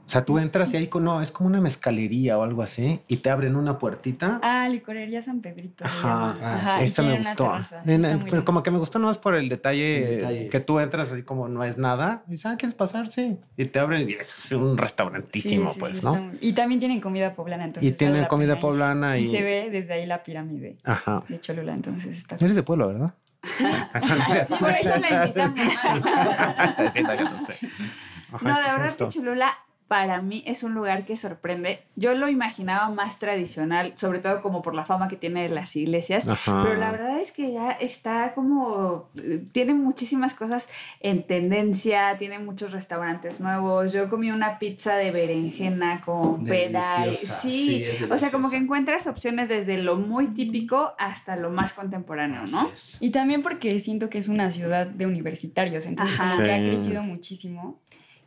O 0.08 0.10
sea, 0.10 0.24
tú 0.24 0.38
entras 0.38 0.72
y 0.72 0.78
ahí 0.78 0.88
no, 1.02 1.20
es 1.20 1.30
como 1.30 1.50
una 1.50 1.60
mezcalería 1.60 2.38
o 2.38 2.42
algo 2.42 2.62
así 2.62 3.00
y 3.08 3.18
te 3.18 3.28
abren 3.28 3.56
una 3.56 3.78
puertita. 3.78 4.40
Ah, 4.42 4.66
licorería 4.66 5.20
San 5.20 5.42
Pedrito. 5.42 5.84
Ajá, 5.84 6.30
Ajá, 6.42 6.82
esa 6.82 7.02
me 7.02 7.18
gustó. 7.18 7.52
En- 7.84 8.06
en- 8.06 8.20
pero 8.20 8.42
como 8.42 8.62
que 8.62 8.70
me 8.70 8.78
gustó 8.78 8.98
nomás 8.98 9.18
por 9.18 9.34
el 9.34 9.50
detalle, 9.50 10.14
El 10.14 10.16
detalle. 10.20 10.48
que 10.48 10.60
tú 10.60 10.80
entras 10.80 11.12
así 11.12 11.22
como 11.24 11.46
no 11.48 11.62
es 11.62 11.76
nada. 11.76 12.22
Y 12.26 12.30
dices, 12.30 12.46
ah, 12.46 12.56
¿quieres 12.56 12.74
pasar? 12.74 13.08
Sí. 13.08 13.36
Y 13.58 13.66
te 13.66 13.80
abren 13.80 14.08
y 14.08 14.14
eso 14.14 14.40
es 14.42 14.52
un 14.52 14.78
restaurantísimo, 14.78 15.74
pues, 15.74 16.02
¿no? 16.02 16.32
Y 16.40 16.54
también 16.54 16.78
tienen 16.80 17.02
comida 17.02 17.34
poblana. 17.34 17.66
Entonces 17.66 17.92
Y 17.92 17.94
tienen 17.94 18.24
comida 18.24 18.58
poblana 18.58 19.18
Y, 19.18 19.24
y... 19.24 19.26
se 19.26 19.42
ve 19.42 19.68
desde 19.70 19.92
ahí 19.92 20.06
la 20.06 20.22
pirámide 20.24 20.78
Ajá. 20.84 21.22
de 21.28 21.38
Cholula, 21.38 21.74
entonces 21.74 22.16
está 22.16 22.36
Eres 22.36 22.56
de 22.56 22.62
pueblo, 22.62 22.88
¿verdad? 22.88 23.12
Por 24.58 24.70
eso 24.70 24.96
la 24.98 25.24
invitamos. 25.26 25.58
¿no? 26.78 26.90
Sí, 26.90 27.02
no, 27.02 27.12
No, 27.12 27.38
sí, 27.38 27.52
de 27.52 28.70
sí 28.70 28.76
me 28.76 28.78
verdad 28.78 28.96
que 28.96 29.08
Cholula 29.08 29.52
para 29.88 30.20
mí 30.20 30.44
es 30.46 30.62
un 30.62 30.74
lugar 30.74 31.06
que 31.06 31.16
sorprende. 31.16 31.80
Yo 31.96 32.14
lo 32.14 32.28
imaginaba 32.28 32.90
más 32.90 33.18
tradicional, 33.18 33.92
sobre 33.96 34.18
todo 34.18 34.42
como 34.42 34.60
por 34.60 34.74
la 34.74 34.84
fama 34.84 35.08
que 35.08 35.16
tiene 35.16 35.44
de 35.44 35.48
las 35.48 35.74
iglesias. 35.76 36.28
Ajá. 36.28 36.62
Pero 36.62 36.74
la 36.78 36.92
verdad 36.92 37.18
es 37.18 37.32
que 37.32 37.52
ya 37.52 37.70
está 37.70 38.34
como, 38.34 39.08
tiene 39.52 39.72
muchísimas 39.72 40.34
cosas 40.34 40.68
en 41.00 41.26
tendencia, 41.26 42.16
tiene 42.18 42.38
muchos 42.38 42.72
restaurantes 42.72 43.40
nuevos. 43.40 43.90
Yo 43.90 44.10
comí 44.10 44.30
una 44.30 44.58
pizza 44.58 44.94
de 44.96 45.10
berenjena 45.10 46.02
con 46.02 46.44
pera. 46.44 47.06
Sí, 47.14 47.26
sí, 47.26 48.04
o 48.10 48.18
sea, 48.18 48.30
como 48.30 48.50
que 48.50 48.56
encuentras 48.56 49.06
opciones 49.06 49.48
desde 49.48 49.78
lo 49.78 49.96
muy 49.96 50.28
típico 50.28 50.92
hasta 50.98 51.34
lo 51.36 51.48
más 51.48 51.72
contemporáneo, 51.72 52.42
¿no? 52.52 52.70
Y 53.00 53.08
también 53.10 53.42
porque 53.42 53.80
siento 53.80 54.10
que 54.10 54.18
es 54.18 54.28
una 54.28 54.50
ciudad 54.52 54.86
de 54.86 55.06
universitarios, 55.06 55.86
entonces 55.86 56.20
Ajá. 56.20 56.32
como 56.32 56.44
que 56.44 56.52
ha 56.52 56.62
crecido 56.62 57.02
muchísimo 57.02 57.80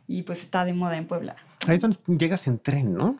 y 0.06 0.22
pues 0.22 0.42
está 0.42 0.64
de 0.64 0.74
moda 0.74 0.96
en 0.96 1.06
Puebla. 1.06 1.36
Ahí 1.68 1.76
es 1.76 1.80
donde 1.80 1.98
llegas 2.18 2.46
en 2.46 2.58
tren, 2.58 2.94
¿no? 2.94 3.18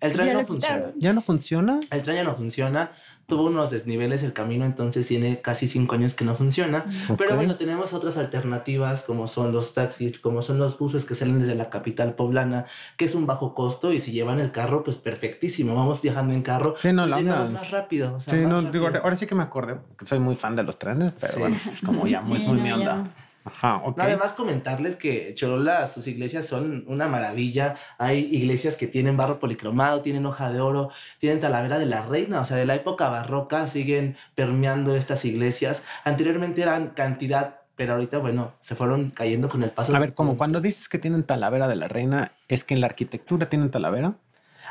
El 0.00 0.12
tren 0.12 0.28
Ya 0.28 0.34
no 0.34 0.44
funciona. 0.44 0.92
¿Ya 0.96 1.12
no 1.12 1.20
funciona? 1.20 1.80
El 1.90 2.02
tren 2.02 2.16
ya 2.16 2.22
no 2.24 2.32
funciona. 2.32 2.92
Tuvo 3.26 3.46
unos 3.48 3.70
desniveles 3.72 4.22
el 4.22 4.32
camino, 4.32 4.64
entonces 4.64 5.06
tiene 5.08 5.40
casi 5.42 5.66
cinco 5.66 5.96
años 5.96 6.14
que 6.14 6.24
no 6.24 6.36
funciona. 6.36 6.84
Pero 7.18 7.32
Ok. 7.32 7.36
bueno, 7.36 7.56
tenemos 7.56 7.92
otras 7.92 8.16
alternativas 8.16 9.02
como 9.02 9.26
son 9.26 9.52
los 9.52 9.74
taxis, 9.74 10.20
como 10.20 10.40
son 10.40 10.58
los 10.58 10.78
buses 10.78 11.04
que 11.04 11.16
salen 11.16 11.40
desde 11.40 11.56
la 11.56 11.68
capital 11.68 12.14
poblana, 12.14 12.64
que 12.96 13.06
es 13.06 13.14
un 13.16 13.26
bajo 13.26 13.54
costo 13.56 13.92
y 13.92 13.98
si 13.98 14.12
llevan 14.12 14.38
el 14.38 14.52
carro, 14.52 14.84
pues 14.84 14.96
perfectísimo. 14.98 15.74
Vamos 15.74 16.00
viajando 16.00 16.32
en 16.32 16.42
carro, 16.42 16.76
Sí, 16.78 16.92
no, 16.92 17.02
pues 17.02 17.10
la 17.10 17.16
llegamos 17.18 17.46
onda 17.48 17.58
más 17.58 17.66
es- 17.66 17.70
rápido. 17.72 18.14
o 18.14 18.20
sea, 18.20 18.32
Sí, 18.34 18.40
más 18.40 18.48
no, 18.50 18.60
rápido. 18.62 18.84
digo, 18.86 18.98
ahora 19.02 19.16
sí 19.16 19.26
que 19.26 19.34
me 19.34 19.42
acordé, 19.42 19.78
soy 20.04 20.20
muy 20.20 20.36
fan 20.36 20.54
de 20.54 20.62
los 20.62 20.78
trenes, 20.78 21.12
pero 21.20 21.32
Sí. 21.34 21.40
bueno, 21.40 21.56
es 21.70 21.80
como 21.82 22.06
ya 22.06 22.22
muy, 22.22 22.38
Sí, 22.38 22.46
muy 22.46 22.56
no, 22.58 22.62
mi 22.62 22.68
ya 22.68 22.74
onda. 22.76 22.94
no. 22.98 23.08
Ajá, 23.48 23.76
ok. 23.76 23.96
No, 23.96 24.04
Además, 24.04 24.34
comentarles 24.34 24.96
que 24.96 25.34
Cholula, 25.34 25.86
sus 25.86 26.06
iglesias 26.06 26.46
son 26.46 26.84
una 26.86 27.08
maravilla. 27.08 27.76
Hay 27.96 28.28
iglesias 28.30 28.76
que 28.76 28.86
tienen 28.86 29.16
barro 29.16 29.40
policromado, 29.40 30.02
tienen 30.02 30.26
hoja 30.26 30.52
de 30.52 30.60
oro, 30.60 30.90
tienen 31.18 31.40
talavera 31.40 31.78
de 31.78 31.86
la 31.86 32.02
reina, 32.02 32.40
o 32.40 32.44
sea, 32.44 32.58
de 32.58 32.66
la 32.66 32.74
época 32.74 33.08
barroca 33.08 33.66
siguen 33.66 34.16
permeando 34.34 34.94
estas 34.94 35.24
iglesias. 35.24 35.82
Anteriormente 36.04 36.60
eran 36.60 36.88
cantidad, 36.90 37.60
pero 37.74 37.94
ahorita, 37.94 38.18
bueno, 38.18 38.52
se 38.60 38.74
fueron 38.74 39.10
cayendo 39.10 39.48
con 39.48 39.62
el 39.62 39.70
paso. 39.70 39.96
A 39.96 39.98
ver, 39.98 40.12
como 40.12 40.36
cuando 40.36 40.60
dices 40.60 40.88
que 40.88 40.98
tienen 40.98 41.22
talavera 41.22 41.68
de 41.68 41.76
la 41.76 41.88
reina, 41.88 42.32
¿es 42.48 42.64
que 42.64 42.74
en 42.74 42.80
la 42.80 42.86
arquitectura 42.86 43.48
tienen 43.48 43.70
talavera? 43.70 44.14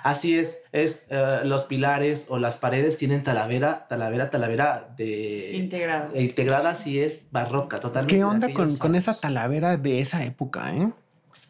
Así 0.04 0.38
es, 0.38 0.60
es 0.72 1.04
eh, 1.10 1.40
los 1.44 1.64
pilares 1.66 2.28
o 2.30 2.38
las 2.40 2.58
paredes 2.58 2.98
tienen 2.98 3.24
talavera, 3.24 3.88
talavera, 3.88 4.30
talavera 4.30 4.94
de 4.98 5.52
Integrado. 5.56 6.14
e 6.14 6.22
integrada, 6.24 6.70
así 6.70 7.00
es, 7.00 7.22
barroca, 7.32 7.80
totalmente. 7.80 8.16
¿Qué 8.16 8.24
onda 8.24 8.54
con, 8.54 8.76
con 8.78 8.96
esa 8.96 9.20
talavera 9.20 9.78
de 9.78 10.00
esa 10.00 10.24
época, 10.24 10.76
eh? 10.76 10.92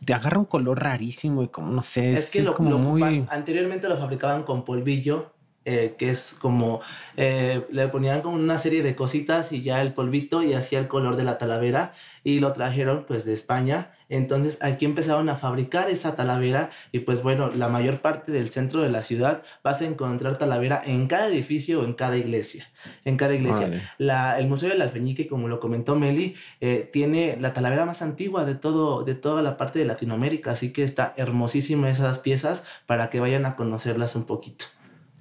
Te 0.06 0.14
agarra 0.14 0.38
un 0.38 0.46
color 0.46 0.82
rarísimo 0.84 1.44
y 1.44 1.48
como, 1.48 1.72
no 1.72 1.82
sé, 1.84 2.14
Es 2.14 2.30
que 2.30 2.42
lo, 2.42 2.54
como 2.54 2.70
lo 2.70 2.78
muy... 2.78 3.02
ocupan- 3.02 3.28
anteriormente 3.32 3.90
lo 3.90 3.98
fabricaban 3.98 4.44
con 4.44 4.64
polvillo, 4.64 5.34
eh, 5.66 5.96
que 5.98 6.10
es 6.12 6.36
como 6.40 6.80
eh, 7.18 7.66
le 7.72 7.88
ponían 7.90 8.22
como 8.22 8.36
una 8.38 8.58
serie 8.58 8.84
de 8.84 8.96
cositas 8.96 9.52
y 9.52 9.64
ya 9.64 9.82
el 9.82 9.94
polvito 9.94 10.42
y 10.44 10.54
hacía 10.54 10.80
el 10.80 10.88
color 10.88 11.16
de 11.18 11.24
la 11.26 11.38
talavera 11.38 11.92
y 12.24 12.40
lo 12.40 12.54
trajeron 12.54 13.06
pues 13.08 13.26
de 13.26 13.34
España. 13.34 13.92
Entonces 14.10 14.58
aquí 14.62 14.86
empezaron 14.86 15.30
a 15.30 15.36
fabricar 15.36 15.90
esa 15.90 16.16
talavera 16.16 16.70
y 16.92 17.00
pues 17.00 17.24
bueno, 17.24 17.50
la 17.54 17.68
mayor 17.68 18.00
parte 18.00 18.32
del 18.32 18.50
centro 18.50 18.82
de 18.82 18.90
la 18.90 19.04
ciudad 19.04 19.44
vas 19.64 19.82
a 19.82 19.86
encontrar 19.86 20.38
talavera 20.38 20.82
en 20.86 21.08
cada 21.08 21.28
edificio 21.28 21.82
o 21.82 21.84
en 21.84 21.94
cada 21.94 22.18
iglesia. 22.18 22.70
En 23.04 23.16
cada 23.18 23.34
iglesia. 23.36 23.68
La- 23.98 24.40
el 24.40 24.48
Museo 24.48 24.70
del 24.70 24.82
Alfeñique, 24.82 25.28
como 25.28 25.48
lo 25.48 25.60
comentó 25.60 25.96
Meli, 25.96 26.36
eh, 26.62 26.90
tiene 26.92 27.38
la 27.40 27.54
talavera 27.54 27.86
más 27.86 28.02
antigua 28.02 28.46
de, 28.46 28.56
todo, 28.56 29.04
de 29.04 29.16
toda 29.16 29.42
la 29.42 29.58
parte 29.58 29.80
de 29.80 29.86
Latinoamérica, 29.86 30.52
así 30.52 30.72
que 30.72 30.84
está 30.84 31.14
hermosísima 31.18 31.90
esas 31.90 32.20
piezas 32.20 32.64
para 32.86 33.10
que 33.10 33.20
vayan 33.20 33.46
a 33.46 33.56
conocerlas 33.56 34.16
un 34.16 34.26
poquito. 34.26 34.66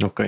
Ok. 0.04 0.22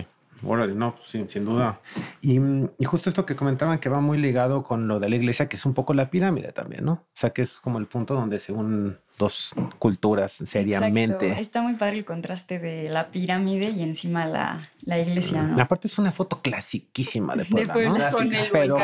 Órale, 0.45 0.75
no, 0.75 0.97
sin, 1.05 1.29
sin 1.29 1.45
duda. 1.45 1.81
Y, 2.21 2.39
y 2.79 2.85
justo 2.85 3.11
esto 3.11 3.27
que 3.27 3.37
comentaban 3.37 3.79
que 3.79 3.89
va 3.89 4.01
muy 4.01 4.19
ligado 4.19 4.63
con 4.63 4.89
lo 4.89 5.01
de 5.01 5.09
la 5.09 5.17
iglesia, 5.17 5.49
que 5.49 5.57
es 5.57 5.67
un 5.67 5.75
poco 5.75 5.95
la 5.95 6.11
pirámide 6.11 6.53
también, 6.53 6.85
¿no? 6.85 6.93
O 6.93 7.07
sea, 7.15 7.31
que 7.31 7.43
es 7.43 7.61
como 7.61 7.79
el 7.79 7.87
punto 7.87 8.15
donde 8.15 8.39
se 8.39 8.53
unen 8.53 8.99
dos 9.19 9.55
culturas 9.79 10.33
seriamente. 10.33 11.27
Exacto. 11.27 11.43
Está 11.43 11.63
muy 11.63 11.75
padre 11.75 11.99
el 11.99 12.05
contraste 12.05 12.59
de 12.59 12.89
la 12.89 13.11
pirámide 13.11 13.71
y 13.71 13.83
encima 13.83 14.27
la, 14.27 14.69
la 14.85 14.99
iglesia, 14.99 15.43
¿no? 15.43 15.61
Aparte 15.61 15.89
es 15.89 15.99
una 15.99 16.13
foto 16.13 16.41
clasiquísima 16.41 17.35
de 17.35 17.45
Puebla, 17.45 17.73
Puebla. 17.73 18.11
¿no? 18.11 18.17
Con 18.17 18.33
el 18.33 18.49
Pero 18.51 18.77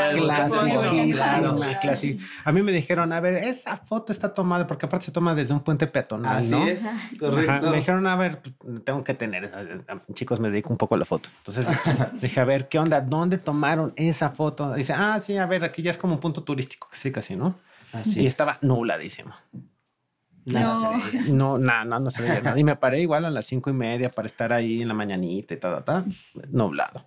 clasiquísima, 1.81 2.25
A 2.45 2.53
mí 2.53 2.63
me 2.63 2.73
dijeron, 2.73 3.13
a 3.13 3.21
ver, 3.21 3.35
esa 3.35 3.77
foto 3.77 4.13
está 4.13 4.35
tomada, 4.35 4.67
porque 4.67 4.87
aparte 4.87 5.07
se 5.07 5.13
toma 5.13 5.35
desde 5.35 5.55
un 5.55 5.61
puente 5.61 5.87
peatonal, 5.87 6.39
Así 6.39 6.51
¿no? 6.51 6.67
es, 6.67 6.85
Ajá, 6.85 7.11
correcto. 7.19 7.71
Me 7.71 7.77
dijeron, 7.77 8.07
a 8.07 8.17
ver, 8.17 8.41
tengo 8.85 9.05
que 9.05 9.15
tener 9.15 9.45
esa. 9.45 9.65
Chicos, 10.13 10.41
me 10.41 10.51
dedico 10.51 10.71
un 10.71 10.79
poco 10.79 10.97
a 10.97 10.99
la 10.99 11.05
foto. 11.05 11.29
Entonces 11.39 11.67
dije, 12.21 12.41
a 12.41 12.45
ver, 12.45 12.69
¿qué 12.69 12.79
onda? 12.79 13.01
¿Dónde 13.01 13.39
tomaron 13.39 13.93
esa 13.97 14.31
foto? 14.31 14.75
Dice, 14.75 14.93
ah, 14.95 15.21
sí, 15.21 15.37
a 15.37 15.47
ver, 15.47 15.65
aquí 15.65 15.83
ya 15.83 15.91
es 15.91 15.99
como 15.99 16.15
un 16.15 16.21
punto 16.21 16.43
turístico, 16.43 16.89
casi, 16.91 17.13
casi, 17.13 17.37
¿no? 17.37 17.57
Así 17.93 18.23
y 18.23 18.27
es. 18.27 18.33
estaba 18.33 18.59
nubladísimo. 18.61 19.35
Nada 20.47 20.75
No. 20.75 20.91
veía. 20.91 21.23
No, 21.33 21.59
nada, 21.59 21.85
no, 21.85 22.01
no 22.01 22.11
se 22.11 22.23
veía 22.23 22.41
nada. 22.41 22.59
Y 22.59 22.65
me 22.65 22.77
paré 22.77 23.01
igual 23.01 23.25
a 23.25 23.31
las 23.31 23.47
cinco 23.47 23.71
y 23.71 23.73
media 23.73 24.11
para 24.11 24.27
estar 24.27 24.53
ahí 24.53 24.83
en 24.83 24.89
la 24.89 24.95
mañanita 24.95 25.55
y 25.55 25.57
tal, 25.59 25.83
tal, 25.85 26.05
nublado. 26.51 27.05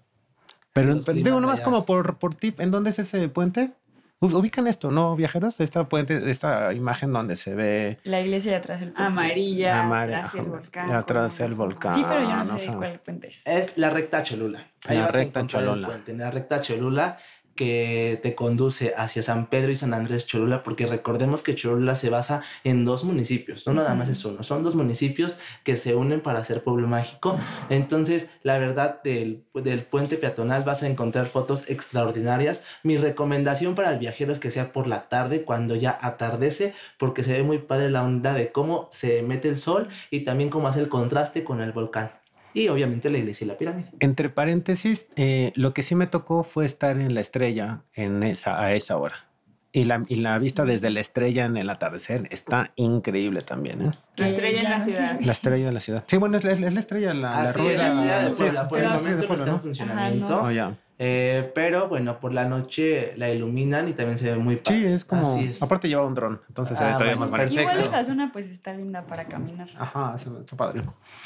Pero, 0.74 0.96
pero 1.06 1.16
digo, 1.18 1.36
de 1.36 1.42
nomás 1.42 1.62
como 1.62 1.86
por, 1.86 2.18
por 2.18 2.36
tip, 2.36 2.60
¿en 2.60 2.70
dónde 2.72 2.92
es 2.92 3.00
ese 3.00 3.28
puente? 3.30 3.72
Ubican 4.20 4.66
esto, 4.66 4.90
¿no, 4.90 5.16
viajeros? 5.16 5.60
Esta 5.60 5.88
puente, 5.88 6.32
esta 6.32 6.74
imagen 6.74 7.14
donde 7.14 7.38
se 7.38 7.54
ve 7.54 8.00
La 8.04 8.20
iglesia 8.20 8.54
y 8.54 8.56
atrás 8.56 8.82
el 8.82 8.88
puente. 8.88 9.04
Amarilla, 9.04 9.84
Amarilla, 9.84 10.18
atrás 10.20 10.34
el 10.36 10.42
volcán. 10.46 10.92
atrás 10.92 11.40
el 11.40 11.54
volcán. 11.54 11.96
Sí, 11.96 12.06
pero 12.08 12.22
yo 12.24 12.36
no 12.36 12.46
sé 12.46 12.52
no 12.52 12.58
de 12.58 12.66
sé. 12.66 12.74
cuál 12.74 13.00
puente 13.00 13.28
es. 13.28 13.42
Es 13.46 13.78
la 13.78 13.92
recta 13.92 14.24
Cholula. 14.24 14.72
Ahí 14.88 14.98
La 14.98 15.04
vas 15.06 15.14
recta 15.14 15.40
a 15.40 15.44
encontrar 15.44 15.62
el 15.64 15.70
Cholula. 15.70 15.88
puente, 15.88 16.14
la 16.14 16.32
recta 16.32 16.62
Cholula 16.62 17.18
que 17.58 18.18
te 18.24 18.36
conduce 18.36 18.94
hacia 18.96 19.22
San 19.22 19.50
Pedro 19.50 19.72
y 19.72 19.76
San 19.76 19.94
Andrés 19.94 20.26
Cholula, 20.26 20.64
porque 20.64 20.86
recordemos 20.86 21.44
que 21.44 21.56
Cholula 21.56 21.96
se 21.96 22.10
basa 22.10 22.42
en 22.64 22.86
dos 22.86 23.04
municipios, 23.04 23.68
no 23.68 23.74
nada 23.74 23.94
más 23.96 24.08
es 24.08 24.24
uno, 24.24 24.44
son 24.44 24.64
dos 24.64 24.76
municipios 24.76 25.38
que 25.66 25.76
se 25.76 25.96
unen 25.96 26.22
para 26.22 26.40
hacer 26.40 26.64
pueblo 26.64 26.88
mágico. 26.88 27.38
Entonces, 27.70 28.30
la 28.44 28.58
verdad, 28.58 29.02
del, 29.04 29.44
del 29.54 29.84
puente 29.84 30.16
peatonal 30.16 30.64
vas 30.64 30.84
a 30.84 30.88
encontrar 30.88 31.26
fotos 31.26 31.66
extraordinarias. 31.68 32.64
Mi 32.84 32.98
recomendación 32.98 33.76
para 33.76 33.92
el 33.92 34.00
viajero 34.00 34.32
es 34.32 34.40
que 34.40 34.52
sea 34.52 34.72
por 34.72 34.88
la 34.88 35.10
tarde, 35.10 35.44
cuando 35.44 35.76
ya 35.76 35.98
atardece, 36.02 36.74
porque 36.98 37.24
se 37.24 37.34
ve 37.34 37.44
muy 37.44 37.58
padre 37.58 37.90
la 37.90 38.04
onda 38.04 38.34
de 38.34 38.52
cómo 38.54 38.88
se 38.92 39.24
mete 39.24 39.50
el 39.50 39.58
sol 39.58 39.88
y 40.12 40.22
también 40.22 40.50
cómo 40.50 40.68
hace 40.68 40.80
el 40.80 40.88
contraste 40.88 41.44
con 41.44 41.60
el 41.62 41.72
volcán. 41.72 42.12
Y 42.58 42.70
obviamente 42.70 43.12
la 43.12 43.20
iglesia 43.20 43.46
y 43.46 43.48
la 43.50 43.58
pirámide. 43.58 43.90
Entre 44.00 44.30
paréntesis, 44.30 45.06
eh, 45.16 45.52
lo 45.56 45.74
que 45.76 45.84
sí 45.84 45.94
me 45.94 46.08
tocó 46.08 46.44
fue 46.44 46.66
estar 46.66 46.98
en 46.98 47.14
la 47.14 47.22
estrella 47.22 47.84
en 47.94 48.24
esa, 48.24 48.60
a 48.60 48.74
esa 48.74 48.98
hora. 48.98 49.28
Y 49.74 49.84
la, 49.84 50.02
y 50.08 50.16
la 50.16 50.40
vista 50.40 50.66
desde 50.66 50.90
la 50.90 51.00
estrella 51.02 51.46
en 51.46 51.56
el 51.56 51.70
atardecer 51.70 52.28
está 52.32 52.72
increíble 52.76 53.42
también, 53.42 53.82
¿eh? 53.86 53.92
La 54.16 54.28
estrella 54.28 54.62
en 54.62 54.70
la 54.72 54.82
ciudad. 54.82 55.20
La 55.22 55.32
estrella 55.34 55.66
de 55.68 55.72
la 55.72 55.80
ciudad. 55.80 56.04
Sí, 56.08 56.18
bueno, 56.18 56.38
es 56.38 56.44
la, 56.46 56.52
es 56.54 56.74
la 56.74 56.80
estrella, 56.80 57.14
la, 57.14 57.44
la 57.44 57.52
rueda. 57.54 58.24
de 58.24 58.32
sí, 58.32 58.38
Puebla. 58.38 58.54
la 58.64 58.68
Puebla, 58.68 58.96
está 59.36 59.52
en 59.52 59.62
funcionamiento. 59.62 60.34
Ajá, 60.38 60.48
Oh, 60.48 60.52
ya. 60.52 60.76
Eh, 61.00 61.52
pero 61.54 61.88
bueno, 61.88 62.20
por 62.20 62.34
la 62.34 62.46
noche 62.46 63.14
la 63.18 63.30
iluminan 63.30 63.88
y 63.88 63.94
también 63.94 64.18
se 64.18 64.32
ve 64.32 64.38
muy 64.38 64.56
padre. 64.56 64.80
Sí, 64.80 64.86
es 64.86 65.06
como. 65.06 65.22
Así 65.22 65.46
es. 65.46 65.62
Aparte 65.62 65.88
lleva 65.88 66.04
un 66.04 66.16
dron, 66.16 66.42
entonces 66.48 66.78
se 66.78 66.84
ve 66.84 66.90
Ah, 66.90 66.94
todavía 66.94 67.16
bueno, 67.18 67.32
más 67.32 67.40
perfecto. 67.40 67.62
Igual 67.62 67.80
esa 67.80 68.04
zona 68.04 68.32
pues 68.34 68.48
está 68.50 68.74
linda 68.74 69.04
para 69.04 69.26
caminar. 69.26 69.70
Ajá, 69.78 70.16
está, 70.16 70.56
padre. 70.56 70.82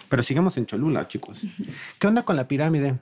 Pero 0.10 0.24
sigamos 0.24 0.58
en 0.58 0.66
Cholula, 0.66 1.08
chicos. 1.08 1.42
¿Qué 2.00 2.08
onda 2.08 2.24
con 2.24 2.36
la 2.36 2.48
pirámide? 2.48 3.00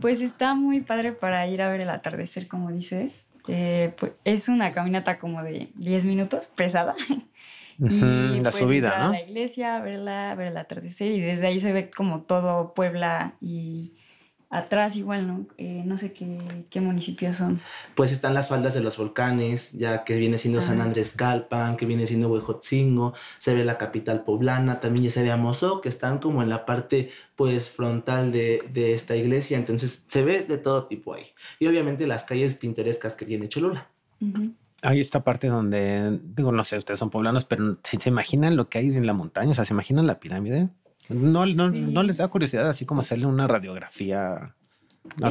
Pues 0.00 0.20
está 0.20 0.54
muy 0.54 0.80
padre 0.80 1.12
para 1.12 1.46
ir 1.46 1.62
a 1.62 1.68
ver 1.68 1.80
el 1.80 1.90
atardecer, 1.90 2.48
como 2.48 2.72
dices. 2.72 3.26
Eh, 3.46 3.94
pues, 3.98 4.12
es 4.24 4.48
una 4.48 4.72
caminata 4.72 5.18
como 5.18 5.42
de 5.42 5.70
10 5.76 6.04
minutos, 6.06 6.48
pesada. 6.48 6.96
Ujú, 7.78 7.94
la 7.94 8.50
pues, 8.50 8.56
subida, 8.56 8.88
entrar 8.88 9.00
a 9.00 9.04
¿no? 9.06 9.12
la 9.12 9.20
iglesia, 9.20 9.80
verla, 9.80 10.34
ver 10.36 10.48
el 10.48 10.56
atardecer 10.56 11.10
y 11.10 11.20
desde 11.20 11.48
ahí 11.48 11.58
se 11.58 11.72
ve 11.72 11.90
como 11.90 12.22
todo 12.22 12.72
Puebla 12.72 13.34
y, 13.40 13.94
atrás 14.50 14.96
igual, 14.96 15.26
¿no? 15.26 15.46
Eh, 15.58 15.82
no 15.84 15.98
sé 15.98 16.12
qué, 16.12 16.66
qué, 16.70 16.80
municipios 16.80 17.36
son. 17.36 17.60
Pues 17.94 18.12
están 18.12 18.34
las 18.34 18.48
faldas 18.48 18.74
de 18.74 18.80
los 18.80 18.96
volcanes, 18.96 19.72
ya 19.72 20.04
que 20.04 20.16
viene 20.16 20.38
siendo 20.38 20.60
San 20.60 20.80
Andrés 20.80 21.12
Calpan, 21.12 21.76
que 21.76 21.86
viene 21.86 22.06
siendo 22.06 22.28
Huejotzingo, 22.28 23.14
se 23.38 23.54
ve 23.54 23.64
la 23.64 23.78
capital 23.78 24.24
poblana, 24.24 24.80
también 24.80 25.04
ya 25.04 25.10
se 25.10 25.22
ve 25.22 25.30
Amozo, 25.30 25.80
que 25.80 25.88
están 25.88 26.18
como 26.18 26.42
en 26.42 26.48
la 26.48 26.66
parte 26.66 27.10
pues 27.36 27.68
frontal 27.68 28.30
de, 28.30 28.62
de, 28.72 28.94
esta 28.94 29.16
iglesia, 29.16 29.56
entonces 29.56 30.04
se 30.06 30.22
ve 30.22 30.42
de 30.42 30.58
todo 30.58 30.86
tipo 30.86 31.14
ahí. 31.14 31.26
Y 31.58 31.66
obviamente 31.66 32.06
las 32.06 32.24
calles 32.24 32.54
pintorescas 32.54 33.16
que 33.16 33.24
tiene 33.24 33.48
Cholula. 33.48 33.88
Hay 34.82 35.00
esta 35.00 35.24
parte 35.24 35.48
donde, 35.48 36.20
digo, 36.22 36.52
no 36.52 36.62
sé, 36.62 36.78
ustedes 36.78 37.00
son 37.00 37.10
poblanos, 37.10 37.44
pero 37.44 37.78
si 37.82 37.96
se 37.96 38.10
imaginan 38.10 38.56
lo 38.56 38.68
que 38.68 38.78
hay 38.78 38.86
en 38.86 39.06
la 39.06 39.14
montaña, 39.14 39.50
o 39.50 39.54
sea, 39.54 39.64
¿se 39.64 39.72
imaginan 39.72 40.06
la 40.06 40.20
pirámide? 40.20 40.68
No, 41.08 41.44
no, 41.46 41.70
no 41.70 42.02
les 42.02 42.16
da 42.16 42.28
curiosidad 42.28 42.68
así 42.68 42.86
como 42.86 43.02
hacerle 43.02 43.26
una 43.26 43.46
radiografía 43.46 44.54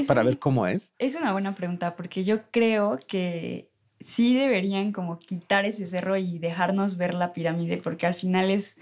para 0.08 0.24
ver 0.24 0.40
cómo 0.40 0.68
es. 0.68 0.92
Es 1.00 1.16
una 1.16 1.32
buena 1.32 1.56
pregunta 1.56 1.96
porque 1.96 2.24
yo 2.24 2.44
creo 2.52 3.00
que 3.08 3.70
sí 4.00 4.36
deberían 4.36 4.92
como 4.92 5.20
quitar 5.20 5.66
ese 5.66 5.88
cerro 5.88 6.18
y 6.18 6.38
dejarnos 6.38 6.98
ver 6.98 7.14
la 7.14 7.34
pirámide 7.34 7.78
porque 7.78 8.06
al 8.06 8.14
final 8.16 8.52
es 8.52 8.78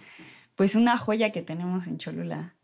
pues 0.56 0.76
una 0.76 0.98
joya 0.98 1.32
que 1.32 1.42
tenemos 1.42 1.88
en 1.88 1.98
Cholula. 1.98 2.56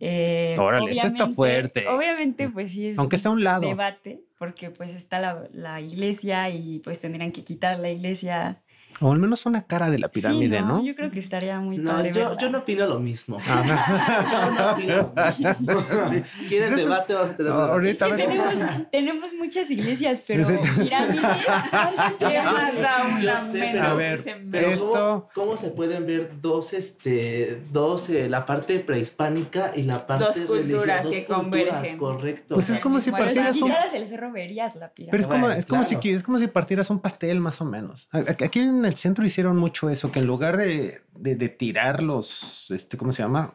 Eh, 0.00 0.56
Órale, 0.58 0.92
eso 0.92 1.08
está 1.08 1.26
fuerte. 1.26 1.88
Obviamente, 1.88 2.48
pues 2.48 2.70
sí 2.70 2.88
es 2.88 2.98
Aunque 2.98 3.16
está 3.16 3.30
a 3.30 3.32
un 3.32 3.42
lado. 3.42 3.66
debate, 3.66 4.22
porque 4.38 4.70
pues 4.70 4.94
está 4.94 5.18
la, 5.18 5.48
la 5.52 5.80
iglesia 5.80 6.48
y 6.50 6.78
pues 6.78 7.00
tendrían 7.00 7.32
que 7.32 7.42
quitar 7.42 7.80
la 7.80 7.90
iglesia 7.90 8.62
o 9.00 9.12
al 9.12 9.18
menos 9.18 9.46
una 9.46 9.62
cara 9.62 9.90
de 9.90 9.98
la 9.98 10.08
pirámide, 10.08 10.60
no, 10.60 10.84
Yo 10.84 10.94
creo 10.94 11.10
que 11.10 11.20
estaría 11.20 11.60
muy 11.60 11.78
no, 11.78 12.04
Yo, 12.04 12.36
yo, 12.36 12.50
no 12.50 12.58
opino 12.58 12.86
lo 12.86 12.98
mismo. 12.98 13.38
Ah, 13.46 14.24
yo 14.30 14.50
no 14.52 14.72
opino 14.72 15.12
lo 15.14 16.10
mismo. 16.10 16.24
¿Quieren 16.48 16.76
debate? 16.76 17.14
Vamos 17.14 17.30
a 17.30 17.36
tener 17.36 17.52
ahorita 17.52 18.16
tenemos, 18.16 18.54
tenemos, 18.90 19.32
muchas 19.34 19.70
iglesias, 19.70 20.24
pero 20.26 20.60
pirámides. 20.78 21.22
¿Qué 22.18 22.40
más 22.42 22.80
da 22.80 23.20
yo 23.20 23.36
sé, 23.36 23.70
pero, 23.72 23.82
a 23.82 23.94
ver, 23.94 24.20
pero 24.50 24.70
esto... 24.70 25.28
¿cómo, 25.34 25.56
se 25.56 25.70
pueden 25.70 26.06
ver 26.06 26.30
dos, 26.40 26.72
este, 26.72 27.62
dos, 27.70 28.08
eh, 28.10 28.28
la 28.28 28.46
parte 28.46 28.80
prehispánica 28.80 29.72
y 29.74 29.82
la 29.82 30.06
parte 30.06 30.24
Dos 30.24 30.40
culturas 30.40 31.04
dos 31.04 31.14
que 31.14 31.24
culturas, 31.24 31.26
convergen. 31.26 31.98
Correcto. 31.98 32.54
Pues 32.54 32.70
es 32.70 32.78
como 32.80 33.00
si 33.00 33.10
partieras 33.10 33.56
un... 33.60 33.72
Si 33.90 33.96
el 33.96 34.06
cerro 34.06 34.32
verías 34.32 34.76
la 34.76 34.90
pirámide. 34.90 35.10
Pero 35.10 35.22
es 35.22 35.26
como, 35.26 35.50
es 35.50 35.66
como, 35.66 35.84
si, 35.84 36.10
es 36.10 36.22
como 36.22 36.38
si 36.38 36.46
partieras 36.48 36.90
un 36.90 37.00
pastel, 37.00 37.40
más 37.40 37.60
o 37.60 37.64
menos. 37.64 38.08
Aquí 38.12 38.60
en 38.60 38.84
el 38.88 38.96
centro 38.96 39.24
hicieron 39.24 39.56
mucho 39.56 39.90
eso, 39.90 40.10
que 40.10 40.18
en 40.20 40.26
lugar 40.26 40.56
de, 40.56 41.02
de, 41.14 41.48
tirar 41.48 42.02
los, 42.02 42.70
este, 42.70 42.96
¿cómo 42.96 43.12
se 43.12 43.22
llama? 43.22 43.54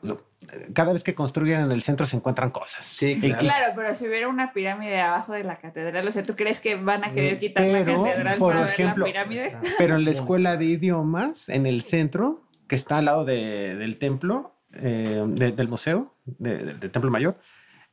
Cada 0.73 0.93
vez 0.93 1.03
que 1.03 1.15
construyen 1.15 1.61
en 1.61 1.71
el 1.71 1.81
centro 1.81 2.05
se 2.05 2.15
encuentran 2.17 2.51
cosas. 2.51 2.85
Sí, 2.85 3.19
claro. 3.19 3.73
pero 3.75 3.93
si 3.95 4.07
hubiera 4.07 4.27
una 4.27 4.53
pirámide 4.53 4.99
abajo 5.01 5.33
de 5.33 5.43
la 5.43 5.57
catedral, 5.57 6.07
o 6.07 6.11
sea, 6.11 6.23
¿tú 6.23 6.35
crees 6.35 6.59
que 6.59 6.75
van 6.75 7.03
a 7.03 7.13
querer 7.13 7.37
quitar 7.39 7.63
la 7.65 7.85
catedral 7.85 8.37
por 8.37 8.53
para 8.53 8.69
ejemplo, 8.71 9.05
ver 9.05 9.15
la 9.15 9.25
pirámide? 9.25 9.57
Pero 9.77 9.95
en 9.95 10.05
la 10.05 10.11
escuela 10.11 10.57
de 10.57 10.65
idiomas, 10.65 11.49
en 11.49 11.65
el 11.65 11.81
centro, 11.81 12.43
que 12.67 12.75
está 12.75 12.97
al 12.97 13.05
lado 13.05 13.25
de, 13.25 13.75
del 13.75 13.97
templo, 13.97 14.55
eh, 14.73 15.23
del 15.27 15.67
museo, 15.67 16.15
del 16.25 16.79
templo 16.91 17.11
mayor, 17.11 17.37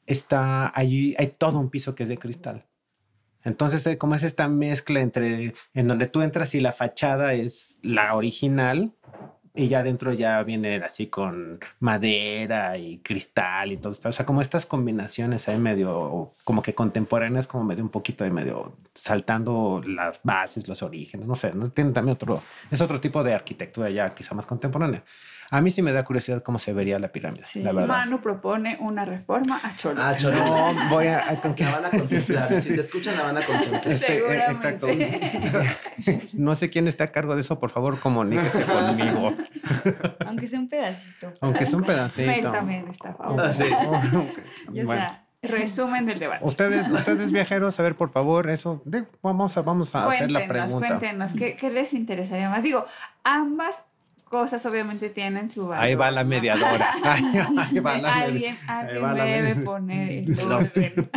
está 0.07 0.73
allí, 0.75 1.15
hay 1.19 1.29
todo 1.29 1.59
un 1.59 1.71
piso 1.71 1.95
que 1.95 2.05
es 2.05 2.09
de 2.09 2.19
cristal. 2.19 2.67
Entonces, 3.45 3.87
eh, 3.87 3.99
como 3.99 4.15
es 4.15 4.23
esta 4.23 4.49
mezcla 4.49 5.01
entre 5.01 5.55
en 5.75 5.89
donde 5.89 6.07
tú 6.07 6.23
entras 6.23 6.55
y 6.55 6.61
la 6.61 6.73
fachada 6.73 7.35
es 7.35 7.79
la 7.83 8.15
original 8.15 8.93
y 9.55 9.69
ya 9.69 9.81
adentro 9.81 10.13
ya 10.13 10.43
viene 10.43 10.77
así 10.77 11.09
con 11.09 11.59
madera 11.81 12.79
y 12.79 12.99
cristal 12.99 13.73
y 13.73 13.77
todo 13.77 13.93
esto. 13.93 14.09
O 14.09 14.13
sea, 14.13 14.25
como 14.25 14.43
estas 14.43 14.67
combinaciones 14.67 15.49
ahí 15.49 15.59
medio 15.59 16.35
como 16.45 16.63
que 16.63 16.75
contemporáneas, 16.75 17.47
como 17.47 17.65
medio 17.65 17.83
un 17.83 17.91
poquito 17.91 18.25
de 18.25 18.31
medio 18.31 18.77
saltando 18.95 19.83
las 19.87 20.21
bases, 20.23 20.69
los 20.69 20.83
orígenes, 20.83 21.27
no 21.27 21.35
sé, 21.35 21.53
¿no? 21.53 21.71
tienen 21.71 21.93
también 21.93 22.15
otro, 22.15 22.43
es 22.71 22.81
otro 22.81 23.01
tipo 23.01 23.25
de 23.25 23.35
arquitectura 23.35 23.91
ya 23.91 24.15
quizá 24.15 24.35
más 24.35 24.47
contemporánea. 24.47 25.05
A 25.53 25.61
mí 25.61 25.71
sí 25.71 25.83
me 25.83 25.93
da 25.93 26.05
curiosidad 26.05 26.45
cómo 26.45 26.61
se 26.61 26.73
vería 26.73 27.01
la 27.01 27.09
pirámide, 27.09 27.45
la 27.55 27.73
verdad. 27.73 27.89
Manu 27.89 28.21
propone 28.21 28.77
una 28.81 29.05
reforma 29.05 29.61
a 29.61 29.75
Cholula. 29.75 30.11
A 30.11 30.17
Cholula. 30.17 30.73
No, 30.73 30.89
voy 30.91 31.09
a... 31.09 31.25
La 31.33 31.71
van 31.73 31.85
a 31.87 31.91
contestar. 31.91 32.51
Si 32.63 32.75
te 32.75 32.81
escuchan, 32.81 33.17
la 33.17 33.25
van 33.25 33.39
a 33.39 33.43
contestar. 33.45 33.93
Este, 33.93 34.19
eh, 34.19 34.45
exacto. 34.49 34.87
No 36.33 36.55
sé 36.55 36.71
quién 36.71 36.87
está 36.87 37.05
a 37.05 37.07
cargo 37.09 37.35
de 37.35 37.41
eso, 37.41 37.59
por 37.59 37.71
favor, 37.71 37.99
comuníquese 37.99 38.65
conmigo. 38.65 39.35
Aunque 40.25 40.47
sea 40.47 40.61
un 40.61 40.69
pedacito. 40.69 41.33
Aunque 41.41 41.67
sea 41.67 41.77
un 41.79 41.85
pedacito. 41.85 42.31
Él 42.31 42.43
también 42.43 42.89
está 42.89 43.11
a 43.11 43.15
favor. 43.15 43.41
Ah, 43.41 43.53
sí. 43.53 43.65
o 43.65 44.87
sea, 44.87 45.25
resumen 45.43 46.07
del 46.07 46.21
debate. 46.21 46.45
Ustedes, 46.45 46.89
ustedes 46.89 47.33
viajeros, 47.33 47.79
a 47.81 47.83
ver, 47.83 47.97
por 47.97 48.11
favor, 48.11 48.49
eso, 48.51 48.83
vamos 49.21 49.57
a, 49.57 49.63
vamos 49.63 49.95
a 49.97 50.09
hacer 50.09 50.31
la 50.31 50.47
pregunta. 50.47 50.87
Cuéntenos, 50.87 51.33
¿qué, 51.33 51.57
¿qué 51.57 51.71
les 51.71 51.93
interesaría 51.93 52.49
más? 52.49 52.63
Digo, 52.63 52.85
ambas 53.25 53.85
cosas 54.31 54.65
obviamente 54.65 55.11
tienen 55.11 55.51
su 55.51 55.67
valor. 55.67 55.85
Ahí 55.85 55.95
va 55.97 56.11
la 56.13 56.23
mediadora. 56.23 56.95
Ahí, 57.03 57.81
va 57.81 57.99
la 57.99 58.15
alguien, 58.15 58.57
alguien 58.69 59.15
debe 59.17 59.57
poner 59.57 60.31
el 60.31 60.53
orden. 60.53 61.11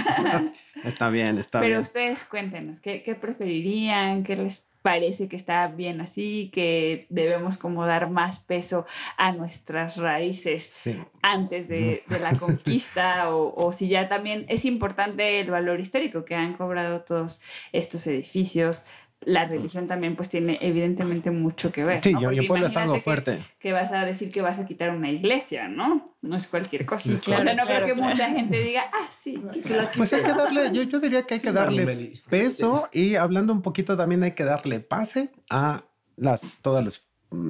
está 0.84 1.10
bien, 1.10 1.38
está 1.38 1.60
bien. 1.60 1.72
Pero 1.72 1.82
ustedes 1.82 2.26
cuéntenos, 2.26 2.80
¿qué, 2.80 3.04
¿qué, 3.04 3.14
preferirían? 3.14 4.24
¿Qué 4.24 4.36
les 4.36 4.68
parece 4.82 5.28
que 5.28 5.36
está 5.36 5.68
bien 5.68 6.02
así? 6.02 6.50
¿Que 6.52 7.06
debemos 7.10 7.58
como 7.58 7.86
dar 7.86 8.10
más 8.10 8.40
peso 8.40 8.88
a 9.18 9.32
nuestras 9.32 9.98
raíces 9.98 10.74
antes 11.22 11.68
de, 11.68 12.04
de, 12.08 12.20
la 12.20 12.32
conquista? 12.40 13.30
o, 13.30 13.54
o 13.56 13.74
si 13.74 13.90
ya 13.90 14.10
también 14.10 14.46
es 14.50 14.66
importante 14.66 15.40
el 15.40 15.52
valor 15.52 15.80
histórico 15.80 16.26
que 16.26 16.34
han 16.34 16.56
cobrado 16.56 17.02
todos 17.02 17.42
estos 17.72 18.08
edificios 18.08 18.86
la 19.26 19.46
religión 19.46 19.88
también 19.88 20.16
pues 20.16 20.30
tiene 20.30 20.58
evidentemente 20.62 21.32
mucho 21.32 21.72
que 21.72 21.84
ver. 21.84 22.02
Sí, 22.02 22.14
yo, 22.20 22.32
yo 22.32 22.48
puedo 22.48 22.66
es 22.66 22.76
algo 22.78 23.00
fuerte. 23.00 23.40
Que, 23.60 23.72
vas 23.72 23.92
a 23.92 24.06
decir 24.06 24.32
que 24.32 24.42
vas 24.42 24.60
a 24.60 24.66
quitar 24.66 24.90
una 24.90 25.12
iglesia, 25.12 25.68
¿no? 25.68 26.16
No 26.22 26.36
es 26.36 26.48
cualquier 26.48 26.86
cosa. 26.86 27.14
claro, 27.24 27.42
o 27.42 27.44
sea, 27.44 27.54
no 27.54 27.64
claro, 27.64 27.84
creo 27.84 27.96
que 27.96 28.00
claro. 28.00 28.10
mucha 28.10 28.30
gente 28.30 28.60
diga, 28.64 28.84
ah, 28.92 29.08
sí. 29.12 29.42
Que 29.66 29.76
la 29.76 29.92
pues 29.92 30.14
hay 30.14 30.24
que 30.24 30.34
darle, 30.34 30.72
yo, 30.74 30.84
yo 30.84 31.00
diría 31.00 31.24
que 31.24 31.36
hay 31.36 31.40
Sí, 31.40 31.48
que 31.48 31.54
darle 31.54 32.22
peso 32.30 32.90
y 32.92 33.16
hablando 33.16 33.54
un 33.54 33.62
poquito 33.62 33.98
también 33.98 34.24
hay 34.24 34.32
que 34.32 34.44
darle 34.44 34.80
pase 34.80 35.32
a 35.50 35.84
las, 36.16 36.60
todos 36.62 36.84
los 36.84 37.06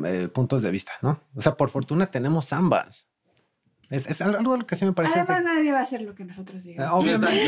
eh, 0.06 0.30
puntos 0.34 0.64
de 0.64 0.72
vista, 0.72 0.94
¿no? 1.02 1.20
O 1.36 1.42
sea, 1.42 1.56
por 1.56 1.70
fortuna 1.70 2.10
tenemos 2.10 2.54
ambas. 2.54 3.08
Es, 3.94 4.10
es 4.10 4.22
algo 4.24 4.58
que 4.66 4.76
sí 4.76 4.86
me 4.86 4.94
parece. 4.94 5.20
Además, 5.20 5.44
nadie 5.44 5.72
va 5.72 5.78
a 5.78 5.82
hacer 5.84 6.02
lo 6.02 6.16
que 6.16 6.26
nosotros 6.26 6.64
digamos. 6.64 6.92
Ah, 6.92 6.96
Obviamente. 6.96 7.46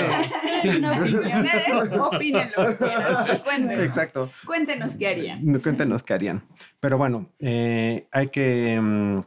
Sí, 0.62 0.69
opinión. 0.69 1.01
Ustedes 1.01 1.99
opinen 1.99 2.51
lo 2.55 2.67
que 2.67 2.77
quieran. 2.77 3.25
Sí, 3.25 3.38
cuéntenos. 3.43 3.84
Exacto. 3.84 4.31
Cuéntenos 4.45 4.93
qué 4.93 5.08
harían. 5.08 5.60
Cuéntenos 5.60 6.03
qué 6.03 6.13
harían. 6.13 6.43
Pero 6.79 6.99
bueno, 6.99 7.31
eh, 7.39 8.08
hay 8.12 8.27
que. 8.27 8.79
mm, 8.79 9.21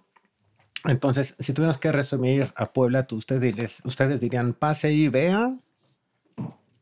entonces, 0.85 1.35
si 1.41 1.53
tuviéramos 1.53 1.79
que 1.79 1.91
resumir 1.91 2.53
a 2.55 2.73
Puebla, 2.73 3.09
tú, 3.09 3.17
ustedes, 3.17 3.81
ustedes 3.85 4.21
dirían 4.21 4.53
pase 4.53 4.93
y 4.93 5.09
vea. 5.09 5.57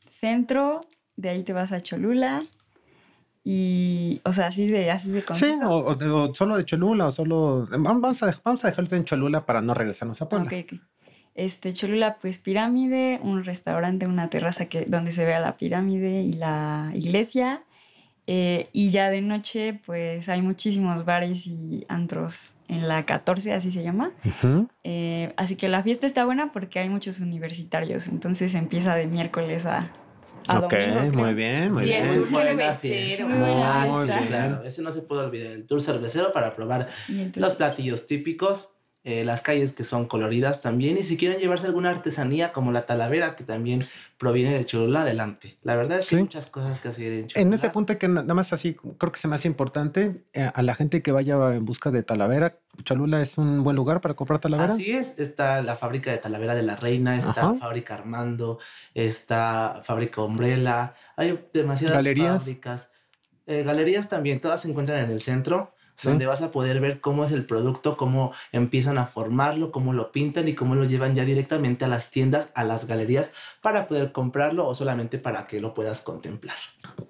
Centro, 0.07 0.83
de 1.17 1.31
ahí 1.31 1.45
te 1.45 1.55
vas 1.55 1.73
a 1.73 1.81
Cholula. 1.81 2.43
Y, 3.49 4.21
o 4.25 4.33
sea, 4.33 4.49
así 4.49 4.67
de, 4.67 4.91
así 4.91 5.09
de 5.09 5.23
Sí, 5.35 5.47
o, 5.65 5.97
o 5.97 6.35
solo 6.35 6.57
de 6.57 6.65
Cholula, 6.65 7.07
o 7.07 7.13
solo. 7.13 7.65
Vamos 7.71 8.21
a, 8.25 8.35
vamos 8.43 8.65
a 8.65 8.69
dejarlo 8.71 8.97
en 8.97 9.05
Cholula 9.05 9.47
para 9.47 9.63
no 9.63 9.73
regresarnos 9.73 10.21
a 10.21 10.29
Puebla. 10.29 10.49
Ok, 10.49 10.65
ok. 10.65 10.81
Este, 11.37 11.73
Cholula, 11.73 12.17
pues 12.21 12.41
pirámide, 12.41 13.21
un 13.23 13.45
restaurante, 13.45 14.09
una 14.09 14.31
terraza 14.31 14.67
que, 14.67 14.87
donde 14.87 15.13
se 15.13 15.25
vea 15.25 15.39
la 15.39 15.57
pirámide 15.57 16.23
y 16.23 16.33
la 16.33 16.91
iglesia. 16.97 17.63
Eh, 18.27 18.69
y 18.73 18.89
ya 18.89 19.11
de 19.11 19.23
noche, 19.23 19.81
pues 19.87 20.29
hay 20.29 20.43
muchísimos 20.43 21.05
bares 21.05 21.47
y 21.47 21.85
antros 21.89 22.51
en 22.67 22.89
la 22.89 23.07
14, 23.07 23.53
así 23.53 23.71
se 23.71 23.85
llama. 23.85 24.11
Eh, 24.83 25.33
así 25.37 25.55
que 25.55 25.69
la 25.69 25.85
fiesta 25.85 26.09
está 26.09 26.25
buena 26.25 26.51
porque 26.51 26.81
hay 26.81 26.89
muchos 26.89 27.21
universitarios, 27.21 28.09
entonces 28.09 28.57
empieza 28.57 28.97
de 28.97 29.07
miércoles 29.07 29.67
a, 29.67 29.93
a 30.49 30.59
Ok, 30.61 30.73
domingo. 30.73 31.19
muy 31.23 31.35
bien, 31.35 31.73
muy 31.73 31.85
Y 31.87 31.93
el 31.93 32.03
bien. 32.03 32.15
tour 32.25 32.29
cervecero. 32.43 33.29
Muy 33.29 34.07
fiesta. 34.07 34.21
sí, 34.23 34.27
claro. 34.29 34.63
Ese 34.65 34.83
no 34.83 34.93
se 34.93 35.03
puede 35.03 35.23
olvidar. 35.27 35.53
El 35.53 35.67
tour 35.67 35.81
cervecero 35.83 36.33
para 36.33 36.55
probar 36.55 36.89
los 37.35 37.55
platillos 37.55 38.07
típicos, 38.07 38.69
eh, 39.09 39.25
las 39.25 39.41
calles 39.41 39.71
que 39.73 39.85
son 39.85 40.07
coloridas 40.09 40.61
también. 40.61 40.99
Y 40.99 41.05
si 41.05 41.17
quieren 41.17 41.39
llevarse 41.39 41.67
alguna 41.69 41.91
artesanía 41.91 42.53
como 42.53 42.73
la 42.73 42.87
talavera, 42.87 43.37
que 43.37 43.45
también 43.45 43.87
proviene 44.19 44.53
de 44.55 44.65
Cholula, 44.65 45.03
adelante. 45.03 45.59
La 45.63 45.77
verdad 45.77 46.01
es 46.01 46.07
que 46.07 46.11
Sí. 46.11 46.17
hay 46.17 46.23
muchas 46.23 46.47
cosas 46.47 46.81
que 46.81 46.89
hacer 46.89 47.13
en 47.13 47.27
Cholula. 47.29 47.47
En 47.49 47.55
ese 47.55 47.71
punto 47.71 47.97
que 47.99 48.09
na- 48.09 48.23
nada 48.23 48.35
más 48.35 48.53
así, 48.53 48.75
creo 48.99 49.13
que 49.13 49.21
se 49.21 49.29
me 49.29 49.37
hace 49.37 49.47
importante 49.47 50.25
eh, 50.33 50.51
a 50.53 50.61
la 50.63 50.75
gente 50.75 51.03
que 51.03 51.13
vaya 51.13 51.37
en 51.55 51.65
busca 51.65 51.93
de 51.93 52.03
Talavera. 52.03 52.59
Cholula 52.83 53.23
es 53.23 53.39
un 53.39 53.63
buen 53.63 53.77
lugar 53.77 54.01
para 54.01 54.15
comprar 54.15 54.41
Talavera. 54.41 54.73
Así 54.73 54.91
es, 54.91 55.15
está 55.19 55.63
la 55.63 55.77
fábrica 55.77 56.11
de 56.11 56.19
Talavera 56.19 56.57
de 56.57 56.65
la 56.65 56.75
Reina, 56.75 57.17
está 57.17 57.31
Ajá. 57.31 57.55
fábrica 57.55 57.95
Armando, 57.95 58.59
está 58.93 59.83
fábrica 59.85 60.21
Umbrella, 60.23 60.95
hay 61.17 61.39
demasiadas 61.55 61.99
Galerías. 61.99 62.39
fábricas. 62.43 62.91
Eh, 63.47 63.63
galerías 63.63 64.09
también, 64.09 64.41
todas 64.41 64.63
se 64.63 64.69
encuentran 64.69 65.05
en 65.05 65.11
el 65.13 65.21
centro. 65.21 65.76
Donde 66.03 66.27
vas 66.27 66.43
a 66.43 66.53
poder 66.53 66.81
ver 66.81 67.01
cómo 67.01 67.25
es 67.25 67.33
el 67.33 67.45
producto, 67.45 67.97
cómo 67.97 68.33
empiezan 68.53 68.99
a 68.99 69.07
formarlo, 69.07 69.73
cómo 69.73 69.93
lo 69.93 70.13
pintan 70.13 70.49
y 70.49 70.55
cómo 70.55 70.75
lo 70.75 70.85
llevan 70.85 71.15
ya 71.15 71.25
directamente 71.25 71.85
a 71.85 71.89
las 71.89 72.11
tiendas, 72.11 72.51
a 72.55 72.65
las 72.65 72.87
galerías, 72.87 73.33
para 73.61 73.89
poder 73.89 74.13
comprarlo 74.13 74.67
o 74.67 74.75
solamente 74.75 75.19
para 75.19 75.47
que 75.47 75.61
lo 75.61 75.75
puedas 75.75 76.03
contemplar. 76.03 76.57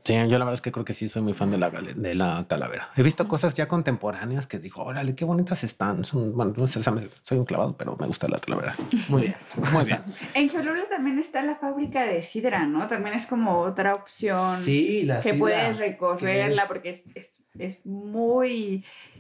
Sí, 0.05 0.15
yo 0.15 0.39
la 0.39 0.45
verdad 0.45 0.55
es 0.55 0.61
que 0.61 0.71
creo 0.71 0.85
que 0.85 0.95
sí 0.95 1.09
soy 1.09 1.23
muy 1.23 1.35
fan 1.35 1.51
de 1.51 1.59
la, 1.59 1.71
de 1.71 2.15
la 2.15 2.47
Talavera. 2.47 2.91
He 2.97 3.03
visto 3.03 3.27
cosas 3.27 3.55
ya 3.55 3.67
contemporáneas 3.67 4.47
que 4.47 4.59
digo, 4.59 4.85
órale, 4.85 5.15
qué 5.15 5.25
bonitas 5.25 5.65
están. 5.65 6.05
Son, 6.05 6.35
bueno, 6.35 6.53
no 6.57 6.69
sé, 6.69 6.81
soy 6.83 7.39
un 7.39 7.45
clavado, 7.45 7.77
pero 7.77 7.97
me 7.99 8.07
gusta 8.07 8.29
la 8.29 8.39
Talavera. 8.39 8.77
Muy 9.09 9.23
bien. 9.23 9.37
Muy 9.73 9.85
bien. 9.85 10.01
en 10.35 10.49
Cholula 10.49 10.85
también 10.89 11.19
está 11.19 11.43
la 11.43 11.57
fábrica 11.57 12.07
de 12.07 12.23
sidra, 12.23 12.67
¿no? 12.67 12.87
También 12.87 13.17
es 13.17 13.27
como 13.27 13.59
otra 13.61 13.95
opción. 13.95 14.57
Sí, 14.57 15.03
la 15.03 15.21
Que 15.21 15.35
puedes 15.35 15.79
recorrerla 15.79 16.67
porque 16.69 16.91
es, 16.91 17.07
es, 17.15 17.45
es 17.59 17.85
muy 17.85 18.76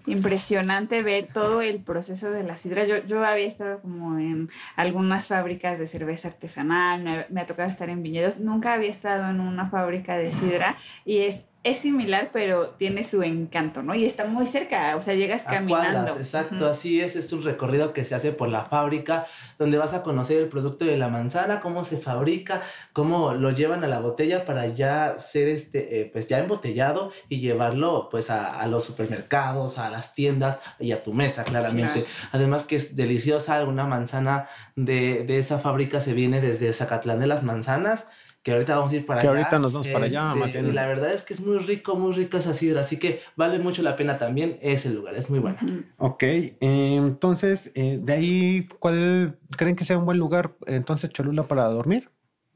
impresionante 0.06 1.02
ver 1.02 1.26
todo 1.32 1.60
el 1.60 1.80
proceso 1.80 2.30
de 2.30 2.44
la 2.44 2.56
sidra. 2.56 2.84
Yo, 2.84 3.04
yo 3.06 3.24
había 3.24 3.46
estado 3.46 3.80
como 3.80 4.18
en 4.18 4.48
algunas 4.76 5.28
fábricas 5.28 5.78
de 5.78 5.86
cerveza 5.86 6.28
artesanal, 6.28 7.26
me, 7.28 7.40
ha 7.40 7.46
tocado 7.46 7.68
estar 7.68 7.90
en 7.90 8.02
viñedos, 8.02 8.38
nunca 8.38 8.72
había 8.72 8.90
estado 8.90 9.28
en 9.30 9.40
una 9.40 9.68
fábrica 9.68 10.16
de 10.16 10.32
sidra 10.32 10.76
y 11.04 11.18
es 11.18 11.44
es 11.66 11.78
similar, 11.78 12.30
pero 12.32 12.68
tiene 12.68 13.02
su 13.02 13.24
encanto, 13.24 13.82
¿no? 13.82 13.92
Y 13.96 14.04
está 14.04 14.24
muy 14.24 14.46
cerca, 14.46 14.94
o 14.94 15.02
sea, 15.02 15.14
llegas 15.14 15.42
caminando. 15.42 16.16
exacto, 16.16 16.68
así 16.68 17.00
es, 17.00 17.16
es 17.16 17.32
un 17.32 17.42
recorrido 17.42 17.92
que 17.92 18.04
se 18.04 18.14
hace 18.14 18.30
por 18.30 18.48
la 18.48 18.66
fábrica, 18.66 19.26
donde 19.58 19.76
vas 19.76 19.92
a 19.92 20.04
conocer 20.04 20.38
el 20.40 20.48
producto 20.48 20.84
de 20.84 20.96
la 20.96 21.08
manzana, 21.08 21.58
cómo 21.58 21.82
se 21.82 21.96
fabrica, 21.96 22.62
cómo 22.92 23.34
lo 23.34 23.50
llevan 23.50 23.82
a 23.82 23.88
la 23.88 23.98
botella 23.98 24.44
para 24.44 24.68
ya 24.68 25.18
ser, 25.18 25.48
este, 25.48 26.02
eh, 26.02 26.10
pues 26.12 26.28
ya 26.28 26.38
embotellado 26.38 27.10
y 27.28 27.40
llevarlo, 27.40 28.10
pues, 28.12 28.30
a, 28.30 28.64
los 28.68 28.84
supermercados, 28.84 29.78
a 29.78 29.90
las 29.90 30.12
tiendas 30.12 30.60
y 30.78 30.92
a 30.92 31.02
tu 31.02 31.12
mesa, 31.12 31.42
claramente. 31.42 32.06
Además 32.30 32.62
que 32.62 32.76
es 32.76 32.94
deliciosa, 32.94 33.56
alguna 33.56 33.86
manzana 33.86 34.46
de, 34.76 35.24
de 35.24 35.38
esa 35.38 35.58
fábrica 35.58 35.98
se 35.98 36.12
viene 36.12 36.40
desde 36.40 36.72
Zacatlán 36.72 37.18
de 37.18 37.26
las 37.26 37.42
Manzanas, 37.42 38.06
que 38.46 38.52
ahorita 38.52 38.76
vamos 38.76 38.92
a 38.92 38.96
ir 38.96 39.04
para 39.04 39.18
allá. 39.18 39.32
Que 39.32 39.38
ahorita 39.38 39.58
nos 39.58 39.72
vamos 39.72 39.88
para 39.88 40.04
allá, 40.04 40.32
este, 40.44 40.62
La 40.62 40.86
verdad 40.86 41.12
es 41.12 41.24
que 41.24 41.34
es 41.34 41.40
muy 41.40 41.58
rico, 41.58 41.96
muy 41.96 42.12
rica 42.12 42.38
esa 42.38 42.54
sidra, 42.54 42.82
así 42.82 42.96
que 42.96 43.18
vale 43.34 43.58
mucho 43.58 43.82
la 43.82 43.96
pena 43.96 44.18
también 44.18 44.60
ese 44.62 44.90
lugar, 44.90 45.16
es 45.16 45.28
muy 45.30 45.40
bueno. 45.40 45.56
Ok, 45.96 46.22
entonces, 46.60 47.72
eh, 47.74 47.98
de 48.00 48.12
ahí, 48.12 48.68
¿cuál 48.78 49.36
creen 49.56 49.74
que 49.74 49.84
sea 49.84 49.98
un 49.98 50.04
buen 50.04 50.18
lugar 50.18 50.54
entonces 50.68 51.10
Cholula 51.10 51.42
para 51.42 51.64
dormir? 51.64 52.08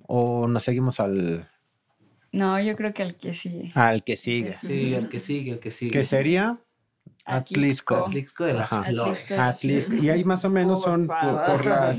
¿O 0.06 0.46
nos 0.46 0.62
seguimos 0.62 1.00
al...? 1.00 1.48
No, 2.30 2.60
yo 2.60 2.76
creo 2.76 2.94
que 2.94 3.02
al 3.02 3.16
que 3.16 3.34
sigue. 3.34 3.72
Al 3.74 4.04
que 4.04 4.16
sigue. 4.16 4.52
Sí, 4.52 4.94
al 4.94 5.08
que 5.08 5.18
sigue, 5.18 5.54
al 5.54 5.58
que 5.58 5.72
sigue. 5.72 5.90
¿Qué 5.90 6.04
sería? 6.04 6.60
Atlisco. 7.24 7.96
Atlisco 8.06 8.44
de 8.44 8.54
las 8.54 8.70
flores. 8.70 9.28
Atlisco. 9.32 9.94
Y 9.94 10.08
ahí 10.08 10.22
más 10.22 10.44
o 10.44 10.50
menos 10.50 10.84
son 10.84 11.08
por, 11.08 11.66
las... 11.66 11.98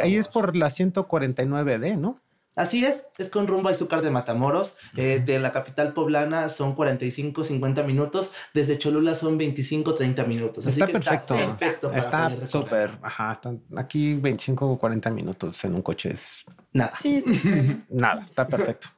ahí 0.00 0.14
es 0.14 0.28
por 0.28 0.54
la 0.54 0.68
149D, 0.68 1.98
¿no? 1.98 2.20
Así 2.56 2.86
es, 2.86 3.06
es 3.18 3.28
con 3.28 3.46
rumbo 3.46 3.68
a 3.68 3.72
Izúcar 3.72 4.00
de 4.00 4.10
Matamoros. 4.10 4.76
Eh, 4.96 5.22
de 5.24 5.38
la 5.38 5.52
capital 5.52 5.92
poblana 5.92 6.48
son 6.48 6.74
45, 6.74 7.44
50 7.44 7.82
minutos. 7.82 8.32
Desde 8.54 8.78
Cholula 8.78 9.14
son 9.14 9.36
25, 9.36 9.92
30 9.92 10.24
minutos. 10.24 10.66
Así 10.66 10.80
está 10.80 10.86
perfecto. 10.86 11.34
Está 11.34 11.58
perfecto. 11.58 11.92
Está 11.92 12.48
súper. 12.48 12.90
Ajá, 13.02 13.32
están 13.32 13.62
aquí 13.76 14.14
25 14.14 14.70
o 14.70 14.78
40 14.78 15.10
minutos 15.10 15.62
en 15.66 15.74
un 15.74 15.82
coche 15.82 16.14
es 16.14 16.46
nada. 16.72 16.94
Sí, 16.96 17.16
está 17.16 17.30
Nada, 17.90 18.24
está 18.24 18.48
perfecto. 18.48 18.88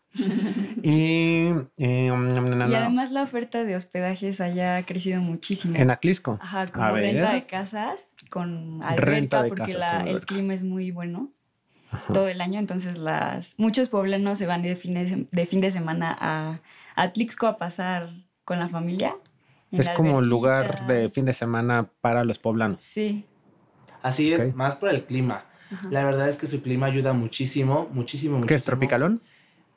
y, 0.82 1.50
y, 1.76 2.08
además 2.08 3.10
la 3.10 3.22
oferta 3.22 3.62
de 3.64 3.76
hospedajes 3.76 4.40
allá 4.40 4.76
ha 4.76 4.86
crecido 4.86 5.20
muchísimo. 5.20 5.76
En 5.76 5.90
Atlisco. 5.90 6.38
Ajá, 6.40 6.68
como 6.68 6.92
renta 6.92 7.32
de 7.34 7.44
casas 7.46 8.14
con 8.30 8.82
alberca 8.84 9.46
porque 9.48 9.74
la, 9.74 10.02
el 10.04 10.24
clima 10.24 10.54
es 10.54 10.62
muy 10.62 10.92
bueno 10.92 11.32
todo 12.12 12.28
el 12.28 12.40
año, 12.40 12.58
entonces 12.58 12.98
las 12.98 13.54
muchos 13.58 13.88
poblanos 13.88 14.38
se 14.38 14.46
van 14.46 14.62
de 14.62 14.76
fin 14.76 14.94
de, 14.94 15.46
fin 15.46 15.60
de 15.60 15.70
semana 15.70 16.16
a, 16.18 16.60
Atlixco 16.96 17.46
a 17.46 17.58
pasar 17.58 18.10
con 18.44 18.58
la 18.58 18.68
familia. 18.68 19.16
Es 19.70 19.88
como 19.90 20.16
un 20.16 20.28
lugar 20.28 20.86
de 20.86 21.10
fin 21.10 21.24
de 21.24 21.32
semana 21.32 21.90
para 22.00 22.24
los 22.24 22.38
poblanos. 22.38 22.80
Sí. 22.82 23.24
Así 24.02 24.32
es, 24.32 24.54
más 24.54 24.76
por 24.76 24.88
el 24.88 25.04
clima. 25.04 25.44
La 25.90 26.04
verdad 26.04 26.28
es 26.28 26.38
que 26.38 26.46
su 26.46 26.62
clima 26.62 26.86
ayuda 26.86 27.12
muchísimo, 27.12 27.88
muchísimo, 27.92 28.38
muchísimo. 28.38 28.46
¿Qué 28.46 28.54
es 28.54 28.64
tropicalón? 28.64 29.20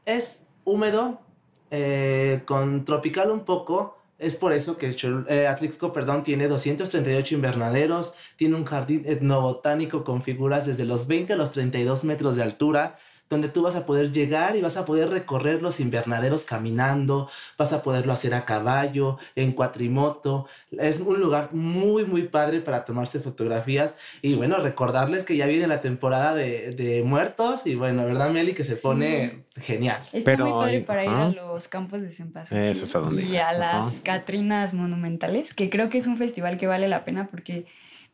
Es 0.05 0.41
húmedo, 0.63 1.21
eh, 1.69 2.41
con 2.45 2.85
tropical 2.85 3.31
un 3.31 3.45
poco, 3.45 4.00
es 4.21 4.35
por 4.35 4.53
eso 4.53 4.77
que 4.77 4.95
eh, 5.27 5.47
Atlixco 5.47 5.91
perdón, 5.91 6.23
tiene 6.23 6.47
238 6.47 7.35
invernaderos, 7.35 8.13
tiene 8.35 8.55
un 8.55 8.65
jardín 8.65 9.03
etnobotánico 9.05 10.03
con 10.03 10.21
figuras 10.21 10.67
desde 10.67 10.85
los 10.85 11.07
20 11.07 11.33
a 11.33 11.35
los 11.35 11.51
32 11.51 12.03
metros 12.03 12.35
de 12.35 12.43
altura, 12.43 12.97
donde 13.31 13.49
tú 13.49 13.63
vas 13.63 13.75
a 13.75 13.85
poder 13.85 14.11
llegar 14.11 14.55
y 14.55 14.61
vas 14.61 14.77
a 14.77 14.85
poder 14.85 15.09
recorrer 15.09 15.61
los 15.61 15.79
invernaderos 15.79 16.43
caminando, 16.43 17.29
vas 17.57 17.73
a 17.73 17.81
poderlo 17.81 18.13
hacer 18.13 18.33
a 18.33 18.45
caballo, 18.45 19.17
en 19.35 19.53
cuatrimoto. 19.53 20.47
Es 20.77 20.99
un 20.99 21.19
lugar 21.19 21.53
muy, 21.53 22.05
muy 22.05 22.23
padre 22.23 22.61
para 22.61 22.85
tomarse 22.85 23.19
fotografías 23.19 23.95
y 24.21 24.35
bueno, 24.35 24.57
recordarles 24.57 25.23
que 25.23 25.37
ya 25.37 25.47
viene 25.47 25.65
la 25.67 25.81
temporada 25.81 26.35
de, 26.35 26.71
de 26.71 27.03
muertos 27.03 27.65
y 27.65 27.75
bueno, 27.75 28.05
¿verdad, 28.05 28.29
Meli? 28.31 28.53
Que 28.53 28.65
se 28.65 28.75
pone 28.75 29.45
genial. 29.55 30.01
Está 30.11 30.35
muy 30.37 30.51
padre 30.51 30.81
para 30.81 31.05
ir 31.05 31.09
a 31.09 31.29
los 31.29 31.67
campos 31.67 32.01
de 32.01 32.11
Cempasúchil 32.11 33.31
y 33.31 33.37
a 33.37 33.53
las 33.53 34.01
Catrinas 34.01 34.73
Monumentales, 34.73 35.53
que 35.53 35.69
creo 35.69 35.89
que 35.89 35.97
es 35.97 36.07
un 36.07 36.17
festival 36.17 36.57
que 36.57 36.67
vale 36.67 36.87
la 36.89 37.05
pena 37.05 37.27
porque 37.31 37.65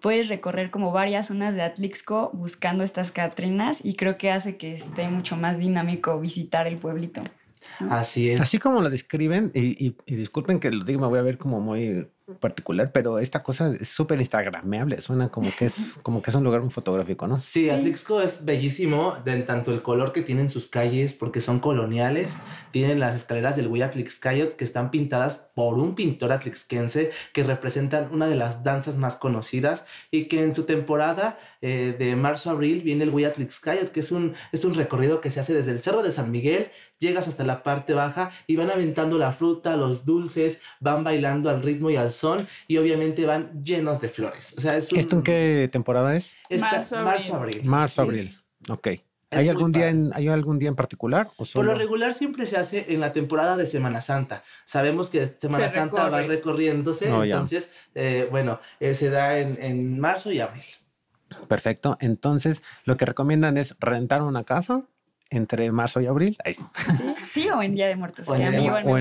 puedes 0.01 0.29
recorrer 0.29 0.71
como 0.71 0.91
varias 0.91 1.27
zonas 1.27 1.55
de 1.55 1.61
Atlixco 1.61 2.31
buscando 2.33 2.83
estas 2.83 3.11
Catrinas 3.11 3.83
y 3.83 3.95
creo 3.95 4.17
que 4.17 4.31
hace 4.31 4.57
que 4.57 4.75
esté 4.75 5.07
mucho 5.07 5.37
más 5.37 5.57
dinámico 5.57 6.19
visitar 6.19 6.67
el 6.67 6.77
pueblito. 6.77 7.21
Así 7.89 8.29
es. 8.29 8.39
Así 8.39 8.59
como 8.59 8.81
lo 8.81 8.89
describen, 8.89 9.51
y, 9.53 9.95
y, 10.05 10.15
disculpen 10.15 10.59
que 10.59 10.71
lo 10.71 10.85
diga, 10.85 10.99
me 10.99 11.07
voy 11.07 11.19
a 11.19 11.23
ver 11.23 11.37
como 11.37 11.59
muy 11.59 12.07
particular, 12.35 12.91
pero 12.91 13.19
esta 13.19 13.41
cosa 13.41 13.73
es 13.79 13.87
súper 13.87 14.19
instagrameable, 14.19 15.01
suena 15.01 15.29
como 15.29 15.49
que 15.57 15.67
es 15.67 15.75
como 16.03 16.21
que 16.21 16.29
es 16.29 16.35
un 16.35 16.43
lugar 16.43 16.61
muy 16.61 16.71
fotográfico, 16.71 17.27
¿no? 17.27 17.37
Sí, 17.37 17.69
Atlixco 17.69 18.21
es 18.21 18.43
bellísimo, 18.43 19.15
de 19.23 19.37
tanto 19.43 19.71
el 19.71 19.81
color 19.81 20.11
que 20.11 20.21
tienen 20.21 20.49
sus 20.49 20.67
calles, 20.67 21.13
porque 21.13 21.39
son 21.39 21.59
coloniales, 21.59 22.35
tienen 22.71 22.99
las 22.99 23.15
escaleras 23.15 23.55
del 23.55 23.67
Huiatlixcayot 23.67 24.55
que 24.55 24.65
están 24.65 24.91
pintadas 24.91 25.49
por 25.55 25.75
un 25.75 25.95
pintor 25.95 26.31
atlixquense 26.33 27.11
que 27.33 27.43
representan 27.43 28.09
una 28.11 28.27
de 28.27 28.35
las 28.35 28.63
danzas 28.63 28.97
más 28.97 29.15
conocidas 29.15 29.85
y 30.11 30.25
que 30.25 30.43
en 30.43 30.53
su 30.53 30.65
temporada 30.65 31.37
eh, 31.61 31.95
de 31.97 32.15
marzo 32.15 32.49
a 32.49 32.53
abril 32.53 32.81
viene 32.81 33.05
el 33.05 33.11
Huiatlixcayot, 33.11 33.91
que 33.91 34.01
es 34.01 34.11
un, 34.11 34.33
es 34.51 34.65
un 34.65 34.75
recorrido 34.75 35.21
que 35.21 35.31
se 35.31 35.39
hace 35.39 35.53
desde 35.53 35.71
el 35.71 35.79
Cerro 35.79 36.03
de 36.03 36.11
San 36.11 36.31
Miguel, 36.31 36.69
llegas 36.99 37.27
hasta 37.27 37.43
la 37.43 37.63
parte 37.63 37.93
baja 37.93 38.31
y 38.47 38.55
van 38.55 38.69
aventando 38.69 39.17
la 39.17 39.31
fruta, 39.31 39.77
los 39.77 40.05
dulces, 40.05 40.59
van 40.79 41.03
bailando 41.03 41.49
al 41.49 41.61
ritmo 41.61 41.89
y 41.89 41.95
al 41.95 42.11
son 42.11 42.47
y 42.67 42.77
obviamente 42.77 43.25
van 43.25 43.63
llenos 43.63 44.01
de 44.01 44.09
flores. 44.09 44.53
O 44.57 44.61
sea, 44.61 44.77
es 44.77 44.91
¿Esto 44.91 45.17
en 45.17 45.23
qué 45.23 45.69
temporada 45.71 46.15
es? 46.15 46.35
marzo, 46.59 47.35
abril. 47.35 47.61
Marzo, 47.63 48.01
abril. 48.01 48.29
Ok. 48.69 48.87
¿Hay 49.29 49.49
algún, 49.49 49.73
día 49.73 49.89
en, 49.89 50.11
¿Hay 50.13 50.29
algún 50.29 50.57
día 50.57 50.69
en 50.69 50.75
particular? 50.75 51.29
O 51.35 51.45
Por 51.45 51.65
lo 51.65 51.75
regular 51.75 52.13
siempre 52.13 52.45
se 52.45 52.57
hace 52.57 52.85
en 52.87 53.01
la 53.01 53.11
temporada 53.11 53.57
de 53.57 53.67
Semana 53.67 53.99
Santa. 53.99 54.43
Sabemos 54.63 55.09
que 55.09 55.27
Semana 55.37 55.67
Santa 55.67 56.07
va 56.07 56.21
recorriéndose, 56.21 57.09
entonces, 57.09 57.71
eh, 57.93 58.27
bueno, 58.31 58.61
eh, 58.79 58.93
se 58.93 59.09
da 59.09 59.37
en, 59.37 59.61
en 59.61 59.99
marzo 59.99 60.31
y 60.31 60.39
abril. 60.39 60.63
Perfecto. 61.49 61.97
Entonces, 61.99 62.63
lo 62.85 62.95
que 62.95 63.05
recomiendan 63.05 63.57
es 63.57 63.75
rentar 63.79 64.21
una 64.21 64.45
casa 64.45 64.83
entre 65.29 65.71
marzo 65.71 66.01
y 66.01 66.07
abril. 66.07 66.37
Sí, 67.27 67.49
o 67.49 67.61
en 67.61 67.75
Día 67.75 67.87
de 67.87 67.95
Muertos. 67.95 68.27
O 68.29 68.35
en, 68.35 68.51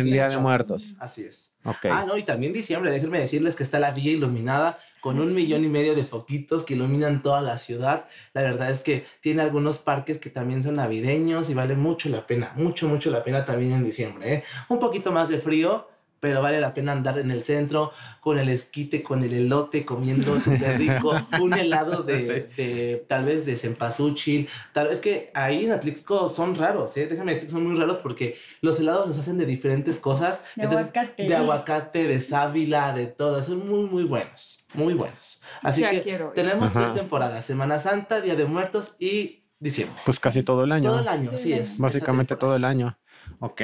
Día 0.04 0.28
de 0.28 0.38
Muertos. 0.38 0.94
Así 0.98 1.22
es. 1.22 1.54
Okay. 1.64 1.90
Ah, 1.94 2.04
no, 2.06 2.16
y 2.18 2.24
también 2.24 2.52
diciembre, 2.52 2.90
déjenme 2.90 3.20
decirles 3.20 3.54
que 3.54 3.62
está 3.62 3.78
la 3.78 3.92
villa 3.92 4.10
iluminada 4.10 4.78
con 5.00 5.20
un 5.20 5.32
millón 5.32 5.64
y 5.64 5.68
medio 5.68 5.94
de 5.94 6.04
foquitos 6.04 6.64
que 6.64 6.74
iluminan 6.74 7.22
toda 7.22 7.40
la 7.40 7.58
ciudad. 7.58 8.06
La 8.34 8.42
verdad 8.42 8.70
es 8.70 8.80
que 8.80 9.06
tiene 9.20 9.42
algunos 9.42 9.78
parques 9.78 10.18
que 10.18 10.30
también 10.30 10.62
son 10.62 10.74
navideños 10.74 11.48
y 11.48 11.54
vale 11.54 11.76
mucho 11.76 12.08
la 12.08 12.26
pena, 12.26 12.52
mucho, 12.56 12.88
mucho 12.88 13.10
la 13.10 13.22
pena 13.22 13.44
también 13.44 13.72
en 13.72 13.84
diciembre. 13.84 14.34
¿eh? 14.34 14.44
Un 14.68 14.80
poquito 14.80 15.12
más 15.12 15.28
de 15.28 15.38
frío, 15.38 15.88
pero 16.20 16.42
vale 16.42 16.60
la 16.60 16.74
pena 16.74 16.92
andar 16.92 17.18
en 17.18 17.30
el 17.30 17.42
centro 17.42 17.92
con 18.20 18.38
el 18.38 18.48
esquite, 18.48 19.02
con 19.02 19.22
el 19.22 19.32
elote, 19.32 19.84
comiendo 19.84 20.38
súper 20.40 20.78
rico, 20.78 21.14
un 21.40 21.54
helado 21.54 22.02
de, 22.02 23.04
tal 23.08 23.24
vez 23.24 23.46
de 23.46 23.56
cempasúchil, 23.56 24.48
tal 24.72 24.88
vez 24.88 25.00
que 25.00 25.30
ahí 25.34 25.64
en 25.64 25.72
Atlixco 25.72 26.28
son 26.28 26.54
raros, 26.54 26.96
¿eh? 26.96 27.06
déjame 27.06 27.34
decir 27.34 27.48
que 27.48 27.52
son 27.52 27.66
muy 27.66 27.78
raros 27.78 27.98
porque 27.98 28.36
los 28.60 28.80
helados 28.80 29.06
los 29.06 29.18
hacen 29.18 29.38
de 29.38 29.46
diferentes 29.46 29.98
cosas, 29.98 30.40
de 30.56 30.64
aguacate, 30.64 31.22
de 31.22 31.36
aguacate, 31.36 32.08
de 32.08 32.20
sábila, 32.20 32.92
de 32.92 33.06
todo, 33.06 33.42
son 33.42 33.68
muy 33.68 33.88
muy 33.88 34.04
buenos, 34.04 34.66
muy 34.74 34.94
buenos. 34.94 35.42
Así 35.62 35.82
que 35.82 36.00
tenemos 36.34 36.72
tres 36.72 36.94
temporadas, 36.94 37.44
Semana 37.44 37.78
Santa, 37.78 38.20
Día 38.20 38.34
de 38.34 38.44
Muertos 38.44 38.96
y 38.98 39.44
diciembre. 39.58 40.00
Pues 40.04 40.20
casi 40.20 40.42
todo 40.42 40.64
el 40.64 40.72
año. 40.72 40.90
Todo 40.90 41.00
el 41.00 41.08
año, 41.08 41.30
así 41.32 41.52
es. 41.52 41.78
Básicamente 41.78 42.36
todo 42.36 42.56
el 42.56 42.64
año. 42.64 42.98
Ok. 43.40 43.62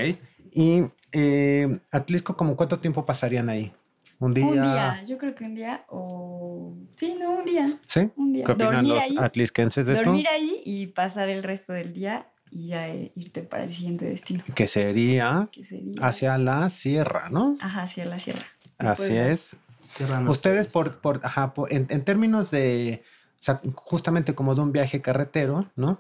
Y 0.54 0.82
eh, 1.12 1.78
Atlisco, 1.90 2.36
¿como 2.36 2.56
cuánto 2.56 2.78
tiempo 2.78 3.04
pasarían 3.06 3.48
ahí? 3.48 3.72
Un 4.18 4.34
día. 4.34 4.46
Un 4.46 4.52
día, 4.62 5.02
yo 5.04 5.18
creo 5.18 5.34
que 5.34 5.44
un 5.44 5.54
día 5.54 5.84
o... 5.88 6.74
Sí, 6.96 7.16
no, 7.18 7.38
un 7.38 7.44
día. 7.44 7.66
¿Sí? 7.88 8.08
Un 8.16 8.32
día. 8.34 8.44
¿Qué 8.44 8.52
opinan 8.52 8.74
Dormir 8.74 8.92
los 8.94 9.02
ahí. 9.02 9.16
atlisquenses 9.18 9.84
de 9.86 9.94
esto? 9.94 10.04
Dormir 10.10 10.28
ahí 10.28 10.60
y 10.64 10.86
pasar 10.88 11.28
el 11.28 11.42
resto 11.42 11.72
del 11.72 11.92
día 11.92 12.26
y 12.50 12.68
ya 12.68 12.88
eh, 12.88 13.10
irte 13.16 13.42
para 13.42 13.64
el 13.64 13.72
siguiente 13.74 14.04
destino. 14.04 14.44
Que 14.54 14.66
sería 14.68 15.48
Que 15.50 15.64
sería... 15.64 15.94
hacia 16.06 16.38
la 16.38 16.70
sierra, 16.70 17.30
¿no? 17.30 17.56
Ajá, 17.60 17.82
hacia 17.82 18.04
la 18.04 18.18
sierra. 18.20 18.42
Así 18.78 19.16
es. 19.16 19.56
Sierra. 19.78 20.20
Ustedes, 20.30 20.68
por, 20.68 21.00
por, 21.00 21.20
ajá, 21.24 21.52
por- 21.54 21.72
en, 21.72 21.86
en 21.88 22.04
términos 22.04 22.52
de, 22.52 23.02
o 23.40 23.42
sea, 23.42 23.60
justamente 23.74 24.34
como 24.36 24.54
de 24.54 24.60
un 24.60 24.70
viaje 24.70 25.00
carretero, 25.02 25.66
¿no? 25.74 25.98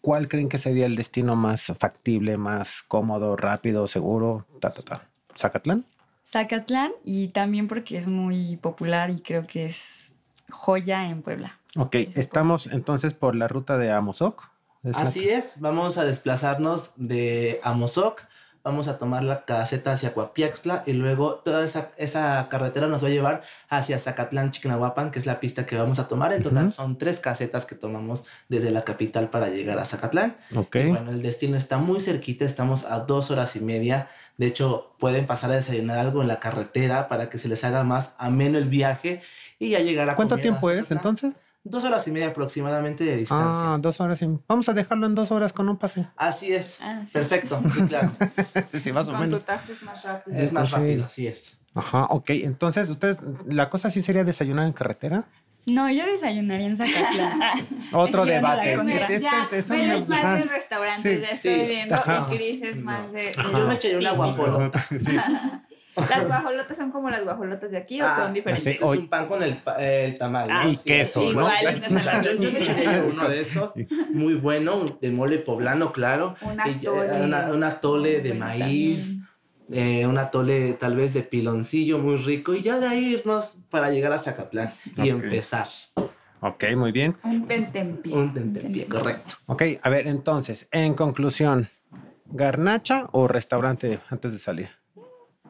¿Cuál 0.00 0.28
creen 0.28 0.48
que 0.48 0.58
sería 0.58 0.86
el 0.86 0.96
destino 0.96 1.36
más 1.36 1.62
factible, 1.78 2.36
más 2.36 2.82
cómodo, 2.86 3.36
rápido, 3.36 3.86
seguro? 3.88 4.46
Ta, 4.60 4.72
ta, 4.72 4.82
ta. 4.82 5.02
¿Zacatlán? 5.36 5.84
Zacatlán 6.26 6.92
y 7.04 7.28
también 7.28 7.68
porque 7.68 7.96
es 7.98 8.06
muy 8.06 8.56
popular 8.56 9.10
y 9.10 9.20
creo 9.20 9.46
que 9.46 9.66
es 9.66 10.12
joya 10.50 11.08
en 11.08 11.22
Puebla. 11.22 11.58
Ok, 11.76 11.94
estamos 12.14 12.66
entonces 12.66 13.14
por 13.14 13.34
la 13.34 13.48
ruta 13.48 13.78
de 13.78 13.90
Amozoc. 13.90 14.48
¿Es 14.84 14.96
la- 14.96 15.02
Así 15.02 15.28
es, 15.28 15.60
vamos 15.60 15.98
a 15.98 16.04
desplazarnos 16.04 16.92
de 16.96 17.60
Amozoc, 17.62 18.22
vamos 18.68 18.86
a 18.86 18.98
tomar 18.98 19.24
la 19.24 19.46
caseta 19.46 19.92
hacia 19.92 20.12
Coapiaxtla 20.12 20.82
y 20.84 20.92
luego 20.92 21.36
toda 21.36 21.64
esa, 21.64 21.92
esa 21.96 22.48
carretera 22.50 22.86
nos 22.86 23.02
va 23.02 23.08
a 23.08 23.10
llevar 23.10 23.42
hacia 23.70 23.98
Zacatlán, 23.98 24.50
Chiquinahuapan, 24.50 25.10
que 25.10 25.18
es 25.18 25.24
la 25.24 25.40
pista 25.40 25.64
que 25.64 25.76
vamos 25.76 25.98
a 25.98 26.06
tomar. 26.06 26.34
En 26.34 26.42
total 26.42 26.70
son 26.70 26.98
tres 26.98 27.18
casetas 27.18 27.64
que 27.64 27.74
tomamos 27.74 28.24
desde 28.50 28.70
la 28.70 28.82
capital 28.82 29.30
para 29.30 29.48
llegar 29.48 29.78
a 29.78 29.86
Zacatlán. 29.86 30.36
Ok. 30.54 30.76
Y 30.76 30.88
bueno, 30.88 31.12
el 31.12 31.22
destino 31.22 31.56
está 31.56 31.78
muy 31.78 31.98
cerquita, 31.98 32.44
estamos 32.44 32.84
a 32.84 33.00
dos 33.00 33.30
horas 33.30 33.56
y 33.56 33.60
media. 33.60 34.08
De 34.36 34.46
hecho, 34.46 34.94
pueden 34.98 35.26
pasar 35.26 35.50
a 35.50 35.54
desayunar 35.54 35.98
algo 35.98 36.20
en 36.20 36.28
la 36.28 36.38
carretera 36.38 37.08
para 37.08 37.30
que 37.30 37.38
se 37.38 37.48
les 37.48 37.64
haga 37.64 37.84
más 37.84 38.14
ameno 38.18 38.58
el 38.58 38.68
viaje 38.68 39.22
y 39.58 39.70
ya 39.70 39.80
llegar 39.80 40.10
a 40.10 40.14
¿Cuánto 40.14 40.34
a 40.34 40.38
tiempo 40.38 40.70
es 40.70 40.90
entonces? 40.90 41.32
Dos 41.64 41.84
horas 41.84 42.06
y 42.08 42.12
media 42.12 42.28
aproximadamente 42.28 43.04
de 43.04 43.16
distancia. 43.16 43.74
Ah, 43.74 43.78
dos 43.80 44.00
horas. 44.00 44.22
y- 44.22 44.38
Vamos 44.48 44.68
a 44.68 44.72
dejarlo 44.72 45.06
en 45.06 45.14
dos 45.14 45.30
horas 45.32 45.52
con 45.52 45.68
un 45.68 45.76
pase. 45.76 46.06
Así 46.16 46.52
es. 46.54 46.78
Ah, 46.80 47.02
sí. 47.04 47.10
Perfecto, 47.12 47.60
sí, 47.74 47.82
claro. 47.82 48.10
Sí, 48.72 48.92
más 48.92 49.08
o 49.08 49.12
Con 49.12 49.20
menos. 49.20 49.42
es 49.70 49.82
más 49.82 50.02
rápido. 50.04 50.36
Es 50.38 50.52
más 50.52 50.62
Pues 50.62 50.70
sí. 50.70 50.76
rápido, 50.88 51.04
así 51.04 51.26
es. 51.26 51.60
Ajá, 51.74 52.04
ok. 52.10 52.30
Entonces, 52.30 52.88
ustedes, 52.88 53.18
la 53.46 53.68
cosa 53.70 53.90
sí 53.90 54.02
sería 54.02 54.24
desayunar 54.24 54.66
en 54.66 54.72
carretera. 54.72 55.24
No, 55.66 55.90
yo 55.90 56.06
desayunaría 56.06 56.66
en 56.68 56.76
Zacatlán. 56.78 57.38
Otro 57.92 58.22
Esperando 58.24 58.48
la 58.56 58.64
debate. 58.64 59.02
Este- 59.14 59.20
ya, 59.20 59.42
este 59.44 59.58
es 59.58 59.68
Mel 59.68 59.80
un- 59.90 60.02
es 60.02 60.08
más 60.08 60.38
de 60.38 60.44
restaurantes, 60.44 61.02
Sí, 61.16 61.20
ya 61.20 61.28
estoy 61.28 61.54
sí, 61.54 61.66
viendo. 61.66 61.94
ajá. 61.96 62.26
Y 62.30 62.36
Cris 62.36 62.62
es 62.62 62.82
más 62.82 63.12
de. 63.12 63.32
Ajá. 63.36 63.52
Yo 63.58 63.66
me 63.66 63.74
echaría 63.74 63.98
una 63.98 64.12
guajolota. 64.12 64.86
Sí. 64.98 65.16
¿Las 66.08 66.26
guajolotas 66.26 66.76
son 66.76 66.90
como 66.90 67.10
las 67.10 67.24
guajolotas 67.24 67.70
de 67.70 67.76
aquí 67.78 68.00
o 68.00 68.06
Ah, 68.06 68.10
son 68.10 68.32
diferentes? 68.32 68.76
sí. 68.78 68.84
Es 68.84 68.90
un 68.98 69.08
pan 69.08 69.26
con 69.26 69.42
el, 69.42 69.60
el 69.78 70.18
tamal. 70.18 70.48
Ah, 70.50 70.64
¿no? 70.64 70.70
y 70.70 70.76
Sí, 70.76 70.88
queso, 70.88 71.20
¿no? 71.22 71.30
Igual, 71.30 71.54
Las- 71.64 71.74
es 71.74 71.80
de 71.82 71.90
las- 72.04 72.24
yo, 72.24 72.32
yo 72.40 73.06
uno 73.10 73.28
de 73.28 73.40
esos, 73.40 73.74
muy 74.12 74.34
bueno, 74.34 74.98
de 75.00 75.10
mole 75.10 75.38
poblano, 75.38 75.92
claro. 75.92 76.36
Un 76.42 76.60
Y, 76.60 76.70
eh, 76.70 76.78
atole. 76.80 77.22
una- 77.24 77.48
un 77.52 77.64
atole 77.64 78.20
de 78.20 78.34
maíz, 78.34 79.06
también. 79.70 80.00
eh, 80.00 80.06
un 80.06 80.18
atole 80.18 80.72
tal 80.74 80.96
vez 80.96 81.14
de 81.14 81.22
piloncillo 81.22 81.98
muy 81.98 82.16
rico 82.16 82.54
y 82.54 82.62
ya 82.62 82.78
de 82.78 82.86
ahí 82.86 83.04
irnos 83.14 83.58
para 83.70 83.90
llegar 83.90 84.12
a 84.12 84.18
Zacatlán 84.18 84.72
y 84.96 85.10
Ok. 85.10 85.22
empezar. 85.24 85.68
Ok, 86.40 86.64
muy 86.76 86.92
bien. 86.92 87.16
Un 87.24 87.48
tentempié. 87.48 88.14
Un 88.14 88.32
tentempié, 88.32 88.86
correcto. 88.86 89.34
Ok, 89.46 89.62
a 89.82 89.88
ver, 89.90 90.06
entonces, 90.06 90.68
en 90.70 90.94
conclusión, 90.94 91.68
¿garnacha 92.26 93.08
o 93.12 93.26
restaurante 93.26 93.98
antes 94.08 94.32
de 94.32 94.38
salir? 94.38 94.68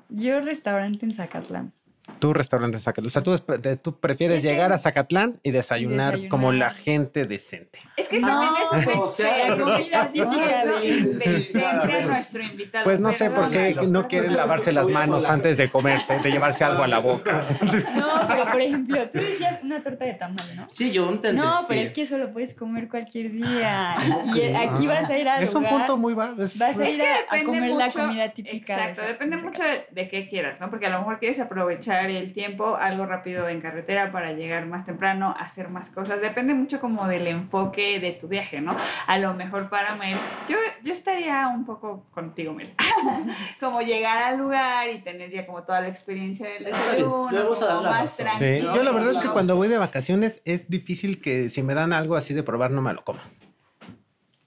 Yo 0.09 0.41
restaurante 0.41 1.05
en 1.07 1.13
Zacatlán. 1.13 1.73
Tú 2.19 2.33
restaurante 2.33 2.77
en 2.79 2.83
Zacatlán. 2.83 3.07
O 3.07 3.11
sea, 3.11 3.77
tú, 3.77 3.99
prefieres 4.01 4.39
Es 4.39 4.43
que- 4.43 4.49
llegar 4.51 4.73
a 4.73 4.79
Zacatlán 4.79 5.39
y 5.45 5.51
desayunar, 5.53 6.13
desayunar. 6.15 6.29
como 6.31 6.51
la 6.53 6.71
gente 6.71 7.27
decente. 7.27 7.79
Es 7.97 8.09
que 8.09 8.19
No, 8.19 8.27
también 8.29 8.55
es 8.57 8.87
un 8.97 9.03
o 9.03 9.07
sea, 9.07 9.35
respeto. 9.35 9.57
la 9.57 9.63
comida 9.65 9.79
Estás 9.79 10.13
típica 10.13 10.31
diciendo 10.35 10.81
de- 10.81 10.89
indecente 10.89 11.65
a 11.65 12.07
nuestro 12.07 12.43
invitado. 12.43 12.85
Pues 12.85 12.99
no 13.01 13.13
sé 13.13 13.31
por 13.31 13.51
qué 13.51 13.77
no 13.89 14.09
quieren 14.09 14.35
lavarse 14.37 14.73
las 14.73 14.89
manos 14.89 15.29
antes 15.29 15.57
de 15.57 15.71
comerse, 15.71 16.19
de 16.19 16.31
llevarse 16.33 16.65
algo 16.65 16.83
a 16.83 16.89
la 16.89 16.99
boca. 16.99 17.45
No, 17.95 18.09
pero 18.27 18.45
por 18.51 18.61
ejemplo, 18.61 19.11
tú 19.11 19.19
decías 19.19 19.61
una 19.63 19.81
torta 19.83 20.05
de 20.05 20.15
tamal, 20.15 20.57
¿no? 20.57 20.67
Sí, 20.73 20.91
yo 20.91 21.05
un 21.05 21.21
tentempié. 21.21 21.45
No, 21.45 21.65
pero 21.69 21.81
es 21.83 21.93
que 21.93 22.03
eso 22.03 22.19
lo 22.19 22.33
puedes 22.33 22.53
comer 22.55 22.89
cualquier 22.89 23.31
día. 23.31 23.95
Y 24.35 24.55
aquí 24.57 24.87
vas 24.89 25.09
a 25.09 25.17
ir 25.19 25.29
a 25.29 25.41
Es 25.41 25.55
un 25.55 25.65
punto 25.67 25.97
muy 25.97 26.15
bajo. 26.15 26.43
es- 26.43 26.59
Vas 26.59 26.77
a 26.79 26.85
Es 26.85 26.95
ir 26.97 27.01
que 27.01 27.07
a, 27.41 27.45
comer 27.45 27.71
la 27.71 27.87
mucho- 27.87 28.01
comida 28.01 28.29
típica. 28.33 28.75
de 28.77 28.81
Exacto, 28.83 29.03
depende 29.03 29.37
de 29.37 29.43
mucho 29.43 29.63
de, 29.63 29.87
de 29.91 30.09
qué 30.09 30.27
quieras, 30.29 30.61
¿no? 30.61 30.69
Porque 30.71 30.87
a 30.87 30.91
lo 30.91 30.99
mejor 30.99 31.19
quieres 31.21 31.39
aprovechar 31.39 31.98
el 32.07 32.33
tiempo, 32.33 32.77
algo 32.77 33.07
rápido 33.07 33.49
en 33.49 33.61
carretera 33.61 34.13
para 34.13 34.33
llegar 34.33 34.67
más 34.67 34.85
temprano, 34.85 35.35
hacer 35.39 35.69
más 35.69 35.91
cosas. 35.91 36.21
Depende 36.21 36.55
mucho 36.55 36.81
como 36.81 37.07
del 37.07 37.27
enfoque 37.27 38.01
de 38.01 38.13
tu 38.13 38.29
viaje, 38.29 38.61
¿no? 38.61 38.77
A 39.07 39.19
lo 39.19 39.35
mejor 39.35 39.69
para 39.69 39.95
Mel, 39.97 40.17
yo, 40.49 40.57
yo 40.83 40.93
estaría 40.93 41.49
un 41.49 41.65
poco 41.65 42.07
contigo, 42.11 42.53
Mel. 42.53 42.73
como 43.61 43.81
llegar 43.81 44.23
al 44.23 44.39
lugar 44.39 44.89
y 44.89 44.99
tener 44.99 45.31
ya 45.31 45.47
como 45.47 45.63
toda 45.63 45.81
la 45.81 45.89
experiencia 45.89 46.49
del 46.49 46.65
desayuno, 46.65 47.31
le 47.31 47.43
vamos 47.43 47.63
a 47.63 47.67
como 47.67 47.83
dar 47.83 47.83
la 47.83 47.91
más 47.91 48.03
razón. 48.03 48.27
Sí, 48.27 48.39
tranquilo. 48.39 48.75
yo 48.75 48.83
la 48.83 48.93
verdad 48.93 49.11
es 49.11 49.19
que 49.19 49.29
cuando 49.29 49.57
voy 49.57 49.69
de 49.69 49.79
vacaciones 49.79 50.43
es 50.45 50.69
difícil 50.69 51.21
que 51.21 51.51
si 51.51 51.63
me 51.63 51.75
dan 51.75 51.93
algo 51.93 52.17
así 52.17 52.35
de 52.35 52.43
probar 52.43 52.71
no 52.71 52.83
me 52.83 52.93
lo 52.93 53.05
como. 53.05 53.21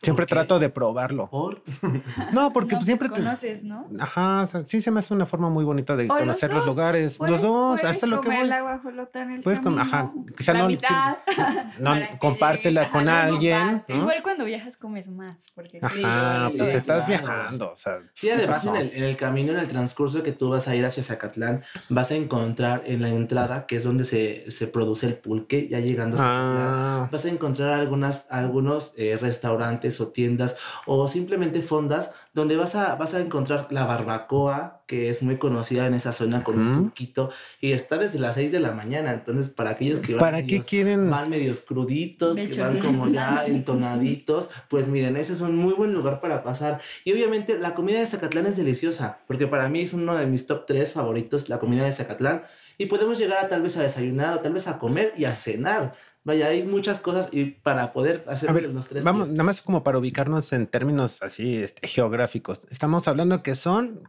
Siempre 0.01 0.25
trato 0.25 0.57
de 0.57 0.69
probarlo. 0.69 1.29
Por... 1.29 1.61
No, 2.33 2.51
porque 2.51 2.73
No, 2.73 2.79
pues, 2.79 2.85
siempre... 2.85 3.09
pues 3.09 3.19
te- 3.19 3.25
conoces, 3.25 3.63
¿no? 3.63 3.87
Ajá, 3.99 4.41
o 4.43 4.47
sea, 4.47 4.65
sí 4.65 4.81
se 4.81 4.89
me 4.89 4.99
hace 4.99 5.13
una 5.13 5.25
forma 5.27 5.49
muy 5.49 5.63
bonita 5.63 5.95
de 5.95 6.05
O 6.05 6.07
los 6.07 6.19
conocer 6.19 6.49
los, 6.53 6.65
dos. 6.65 6.75
lugares. 6.75 7.17
Puedes- 7.17 7.31
los 7.33 7.41
dos, 7.41 7.79
puedes 7.81 7.95
hasta 7.95 8.07
lo 8.07 8.21
que 8.21 8.29
voy. 8.29 8.47
la 8.47 8.61
guajolota 8.61 9.21
en 9.21 9.31
el 9.31 9.41
Puedes 9.41 9.59
camino, 9.59 9.81
ajá, 9.83 10.11
quizá 10.35 10.53
la 10.53 10.59
no- 10.59 10.67
mitad, 10.67 11.17
No, 11.79 11.93
que 11.93 12.17
compártela 12.19 12.89
con 12.89 13.05
no 13.05 13.11
alguien. 13.11 13.83
¿no? 13.87 13.95
Igual 13.95 14.23
cuando 14.23 14.45
viajas 14.45 14.75
comes 14.77 15.07
más, 15.09 15.51
porque 15.53 15.79
sí, 15.93 16.01
Ajá, 16.03 16.49
sí, 16.49 16.57
pues 16.57 16.71
sí, 16.71 16.77
estás 16.77 17.05
claro. 17.05 17.23
viajando. 17.23 17.71
O 17.71 17.75
sea, 17.77 17.99
Sí, 18.13 18.29
además 18.31 18.65
en 18.65 18.73
no. 18.73 18.79
el, 18.79 18.91
en 18.93 19.03
el 19.03 19.15
camino, 19.17 19.51
en 19.53 19.59
el 19.59 19.67
transcurso 19.67 20.23
que 20.23 20.31
tú 20.31 20.49
vas 20.49 20.67
a 20.67 20.75
ir 20.75 20.85
hacia 20.85 21.03
Zacatlán, 21.03 21.61
vas 21.89 22.11
a 22.11 22.15
encontrar 22.15 22.83
en 22.85 23.01
la 23.03 23.09
entrada, 23.09 23.65
que 23.67 23.75
es 23.77 23.83
donde 23.83 24.05
se, 24.05 24.49
se 24.49 24.65
produce 24.67 25.05
el 25.05 25.15
pulque, 25.15 25.67
ya 25.69 25.79
llegando 25.79 26.15
a 26.15 26.19
Zacatlán, 26.19 26.57
Ah, 26.71 27.09
vas 27.11 27.25
a 27.25 27.29
encontrar 27.29 27.73
algunas, 27.73 28.25
algunos 28.31 28.93
eh, 28.97 29.17
restaurantes 29.21 29.90
o 29.99 30.07
tiendas 30.09 30.55
o 30.85 31.07
simplemente 31.07 31.61
fondas 31.61 32.13
donde 32.33 32.55
vas 32.55 32.75
a, 32.75 32.95
vas 32.95 33.13
a 33.13 33.19
encontrar 33.19 33.67
la 33.71 33.85
barbacoa, 33.85 34.83
que 34.87 35.09
es 35.09 35.21
muy 35.23 35.37
conocida 35.37 35.85
en 35.87 35.93
esa 35.93 36.13
zona 36.13 36.43
con 36.43 36.59
un 36.59 36.71
Ujú. 36.71 36.81
pulquito, 36.83 37.29
y 37.59 37.73
está 37.73 37.97
desde 37.97 38.19
las 38.19 38.35
6 38.35 38.51
de 38.53 38.59
la 38.61 38.71
mañana. 38.71 39.11
Entonces, 39.11 39.49
para 39.49 39.71
aquellos 39.71 39.99
que 39.99 40.13
van 40.13 40.19
¿Para 40.21 40.37
qué 40.37 40.43
medios- 40.59 40.67
quieren? 40.67 41.09
van 41.09 41.29
medios 41.29 41.59
cruditos, 41.59 42.37
De 42.37 42.45
que 42.45 42.51
hecho, 42.53 42.61
van 42.61 42.79
como 42.79 43.07
ya 43.09 43.43
entonaditos, 43.47 44.49
pues 44.69 44.87
miren, 44.87 45.17
ese 45.17 45.33
es 45.33 45.41
un 45.41 45.55
muy 45.55 45.73
buen 45.73 45.93
lugar 45.93 46.21
para 46.21 46.43
pasar. 46.43 46.79
Y 47.03 47.11
obviamente 47.13 47.57
la 47.57 47.73
comida 47.73 47.99
de 47.99 48.05
Zacatlán 48.07 48.45
es 48.47 48.57
deliciosa, 48.57 49.19
porque 49.27 49.47
para 49.47 49.67
mí 49.69 49.81
es 49.81 49.93
uno 49.93 50.15
de 50.15 50.25
mis 50.27 50.45
top 50.45 50.65
3 50.65 50.93
favoritos, 50.93 51.49
la 51.49 51.59
comida 51.59 51.83
de 51.83 51.91
Zacatlán. 51.93 52.43
Y 52.77 52.85
podemos 52.87 53.19
llegar 53.19 53.45
a 53.45 53.47
tal 53.47 53.61
vez 53.61 53.77
a 53.77 53.83
desayunar 53.83 54.33
o 54.35 54.39
tal 54.39 54.53
vez 54.53 54.67
a 54.67 54.79
comer 54.79 55.13
y 55.17 55.25
a 55.25 55.35
cenar. 55.35 55.93
Vaya, 56.23 56.47
hay 56.47 56.63
muchas 56.63 56.99
cosas 57.01 57.29
y 57.31 57.45
para 57.45 57.93
poder 57.93 58.23
hacer 58.27 58.49
A 58.49 58.53
ver, 58.53 58.69
los 58.69 58.87
tres. 58.87 59.03
vamos, 59.03 59.21
tiempos. 59.23 59.37
nada 59.37 59.43
más 59.45 59.61
como 59.61 59.83
para 59.83 59.97
ubicarnos 59.97 60.53
en 60.53 60.67
términos 60.67 61.21
así 61.23 61.55
este, 61.57 61.87
geográficos. 61.87 62.59
Estamos 62.69 63.07
hablando 63.07 63.41
que 63.41 63.55
son 63.55 64.07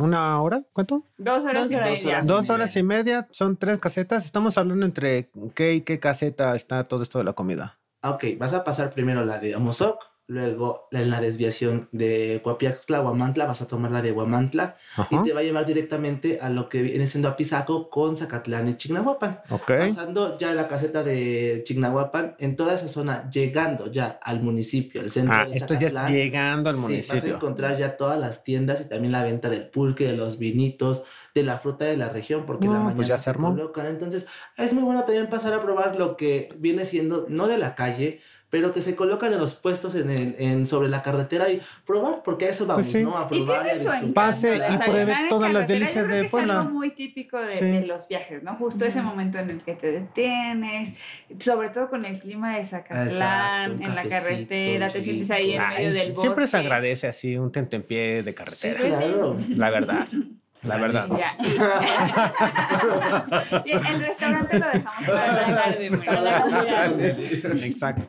una 0.00 0.40
hora, 0.40 0.62
¿cuánto? 0.72 1.04
Dos 1.18 1.44
horas 1.44 1.64
Dos 1.64 1.72
y 1.72 1.74
horas. 1.76 2.04
media. 2.04 2.20
Dos 2.22 2.50
horas 2.50 2.76
y 2.76 2.82
media, 2.82 3.28
son 3.30 3.56
tres 3.56 3.78
casetas. 3.78 4.24
Estamos 4.24 4.56
hablando 4.58 4.84
entre 4.86 5.30
qué 5.54 5.74
y 5.74 5.80
qué 5.80 5.98
caseta 5.98 6.54
está 6.54 6.84
todo 6.84 7.02
esto 7.02 7.18
de 7.18 7.24
la 7.24 7.32
comida. 7.32 7.78
Ah, 8.02 8.10
Ok, 8.10 8.24
vas 8.38 8.52
a 8.52 8.62
pasar 8.64 8.92
primero 8.92 9.24
la 9.24 9.38
de 9.38 9.54
Amozoc, 9.54 9.98
luego 10.32 10.88
en 10.90 11.10
la 11.10 11.20
desviación 11.20 11.88
de 11.92 12.40
Coapiaxtla, 12.42 13.00
Huamantla, 13.02 13.46
vas 13.46 13.60
a 13.62 13.66
tomar 13.66 13.90
la 13.90 14.00
de 14.02 14.12
Huamantla 14.12 14.76
Ajá. 14.96 15.08
y 15.10 15.22
te 15.24 15.32
va 15.32 15.40
a 15.40 15.42
llevar 15.42 15.66
directamente 15.66 16.38
a 16.40 16.48
lo 16.48 16.68
que 16.68 16.82
viene 16.82 17.06
siendo 17.06 17.28
Apizaco 17.28 17.90
con 17.90 18.16
Zacatlán 18.16 18.68
y 18.68 18.76
Chignahuapan. 18.76 19.40
Ok. 19.50 19.70
Pasando 19.78 20.38
ya 20.38 20.52
la 20.54 20.66
caseta 20.68 21.02
de 21.02 21.62
Chignahuapan, 21.64 22.36
en 22.38 22.56
toda 22.56 22.74
esa 22.74 22.88
zona, 22.88 23.28
llegando 23.30 23.90
ya 23.92 24.18
al 24.22 24.40
municipio, 24.42 25.00
al 25.02 25.10
centro 25.10 25.34
Ah, 25.34 25.44
de 25.46 25.56
esto 25.56 25.74
ya 25.74 25.86
es 25.88 25.92
Zacatlán, 25.92 26.16
llegando 26.16 26.70
al 26.70 26.76
sí, 26.76 26.80
vas 26.82 26.88
a 26.88 26.88
municipio. 27.12 27.34
encontrar 27.36 27.76
ya 27.78 27.96
todas 27.96 28.18
las 28.18 28.42
tiendas 28.42 28.80
y 28.80 28.88
también 28.88 29.12
la 29.12 29.22
venta 29.22 29.48
del 29.50 29.68
pulque, 29.68 30.06
de 30.06 30.16
los 30.16 30.38
vinitos, 30.38 31.04
de 31.34 31.42
la 31.42 31.58
fruta 31.58 31.84
de 31.84 31.96
la 31.96 32.08
región, 32.08 32.44
porque 32.46 32.66
en 32.66 32.72
la 32.72 32.78
No, 32.78 32.84
mañana 32.84 32.96
pues 32.96 33.08
ya 33.08 33.18
se 33.18 33.30
armó. 33.30 33.48
colocan. 33.50 33.86
Entonces, 33.86 34.26
es 34.56 34.72
muy 34.72 34.82
bueno 34.82 35.04
también 35.04 35.28
pasar 35.28 35.52
a 35.54 35.62
probar 35.62 35.96
lo 35.96 36.16
que 36.16 36.48
viene 36.58 36.84
siendo, 36.84 37.26
no 37.28 37.46
de 37.48 37.58
la 37.58 37.74
calle, 37.74 38.20
pero 38.52 38.70
que 38.70 38.82
se 38.82 38.94
colocan 38.94 39.32
en 39.32 39.38
los 39.38 39.54
puestos 39.54 39.94
en 39.94 40.10
el, 40.10 40.36
en, 40.38 40.66
sobre 40.66 40.90
la 40.90 41.00
carretera 41.02 41.48
y 41.50 41.62
probar, 41.86 42.22
porque 42.22 42.44
a 42.44 42.48
eso 42.50 42.66
vamos, 42.66 42.82
Pues 42.84 42.92
sí. 42.92 43.02
¿no? 43.02 43.16
A 43.16 43.26
Y 43.30 43.38
probar 43.44 43.62
tiene 43.62 43.78
su 43.78 43.84
disfrutar. 43.84 43.96
encanto. 43.96 44.14
Pase 44.14 44.56
y 44.56 44.76
pruebe 44.90 45.14
todas 45.30 45.52
las 45.54 45.66
delicias 45.66 46.06
de 46.06 46.12
que 46.20 46.26
Es 46.26 46.30
Puebla. 46.30 46.60
algo 46.60 46.70
muy 46.70 46.90
típico 46.90 47.38
de, 47.38 47.56
Sí. 47.56 47.64
de 47.64 47.86
los 47.86 48.06
viajes, 48.08 48.42
¿no? 48.42 48.54
Justo 48.56 48.84
ese 48.84 49.00
momento 49.00 49.38
en 49.38 49.48
el 49.48 49.62
que 49.62 49.72
te 49.72 49.90
detienes, 49.92 50.94
sobre 51.38 51.70
todo 51.70 51.88
con 51.88 52.04
el 52.04 52.18
clima 52.18 52.58
de 52.58 52.66
Zacatlán, 52.66 53.72
Exacto, 53.72 53.88
en 53.88 53.94
la 53.94 54.04
carretera, 54.04 54.90
te 54.90 55.00
sientes 55.00 55.30
ahí 55.30 55.54
en 55.54 55.68
medio 55.70 55.92
del 55.94 56.08
bosque. 56.10 56.20
siempre 56.20 56.46
se 56.46 56.56
agradece 56.58 57.06
así 57.08 57.38
un 57.38 57.50
tentempié 57.50 58.22
de 58.22 58.34
carretera, 58.34 58.82
sí. 58.82 58.88
claro. 58.88 59.36
la 59.56 59.70
verdad. 59.70 60.06
la 60.62 60.76
verdad. 60.76 61.08
Ya, 61.18 61.36
y, 63.64 63.72
el 63.72 64.04
restaurante 64.04 64.58
lo 64.58 64.66
dejamos 64.66 65.06
para 65.06 65.32
la 65.32 65.46
tarde, 65.62 65.90
Para 65.98 66.20
la 66.20 66.40
comida. 66.40 66.86
Exacto. 67.66 68.06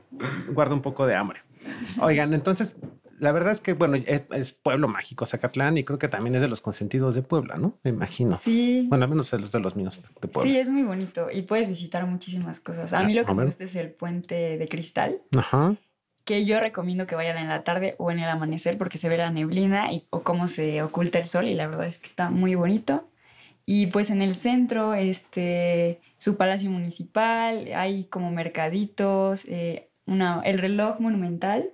Guarda 0.49 0.75
un 0.75 0.81
poco 0.81 1.07
de 1.07 1.15
hambre. 1.15 1.39
Oigan, 1.99 2.33
entonces, 2.33 2.75
la 3.19 3.31
verdad 3.31 3.53
es 3.53 3.61
que, 3.61 3.73
bueno, 3.73 3.95
es, 3.95 4.23
es 4.31 4.53
pueblo 4.53 4.87
mágico 4.87 5.25
Zacatlán 5.25 5.77
y 5.77 5.83
creo 5.83 5.97
que 5.97 6.07
también 6.07 6.35
es 6.35 6.41
de 6.41 6.47
los 6.47 6.61
consentidos 6.61 7.15
de 7.15 7.21
Puebla, 7.21 7.55
¿no? 7.55 7.77
Me 7.83 7.91
imagino. 7.91 8.39
Sí. 8.43 8.85
Bueno, 8.89 9.05
al 9.05 9.09
menos 9.09 9.31
de 9.31 9.39
los 9.39 9.51
de 9.51 9.59
los 9.59 9.75
míos 9.75 9.99
de 10.21 10.27
Puebla. 10.27 10.51
Sí, 10.51 10.57
es 10.57 10.69
muy 10.69 10.83
bonito 10.83 11.29
y 11.31 11.43
puedes 11.43 11.67
visitar 11.67 12.05
muchísimas 12.05 12.59
cosas. 12.59 12.93
A 12.93 13.03
mí 13.03 13.13
lo 13.13 13.25
que 13.25 13.33
me 13.33 13.45
gusta 13.45 13.63
es 13.63 13.75
el 13.75 13.91
puente 13.91 14.57
de 14.57 14.67
cristal, 14.67 15.21
Ajá. 15.35 15.75
Que 16.25 16.45
yo 16.45 16.59
recomiendo 16.59 17.05
que 17.05 17.15
vayan 17.15 17.37
en 17.37 17.49
la 17.49 17.63
tarde 17.63 17.95
o 17.97 18.11
en 18.11 18.19
el 18.19 18.29
amanecer 18.29 18.77
porque 18.77 18.97
se 18.97 19.09
ve 19.09 19.17
la 19.17 19.31
neblina 19.31 19.91
y, 19.91 20.05
o 20.09 20.23
cómo 20.23 20.47
se 20.47 20.81
oculta 20.81 21.19
el 21.19 21.27
sol 21.27 21.47
y 21.47 21.53
la 21.53 21.67
verdad 21.67 21.87
es 21.87 21.97
que 21.97 22.07
está 22.07 22.29
muy 22.29 22.55
bonito. 22.55 23.07
Y 23.65 23.87
pues 23.87 24.09
en 24.09 24.21
el 24.21 24.35
centro, 24.35 24.93
este, 24.93 25.99
su 26.17 26.37
palacio 26.37 26.69
municipal, 26.69 27.69
hay 27.75 28.05
como 28.05 28.31
mercaditos, 28.31 29.43
eh, 29.45 29.89
una, 30.05 30.41
el 30.43 30.57
reloj 30.57 30.99
monumental 30.99 31.69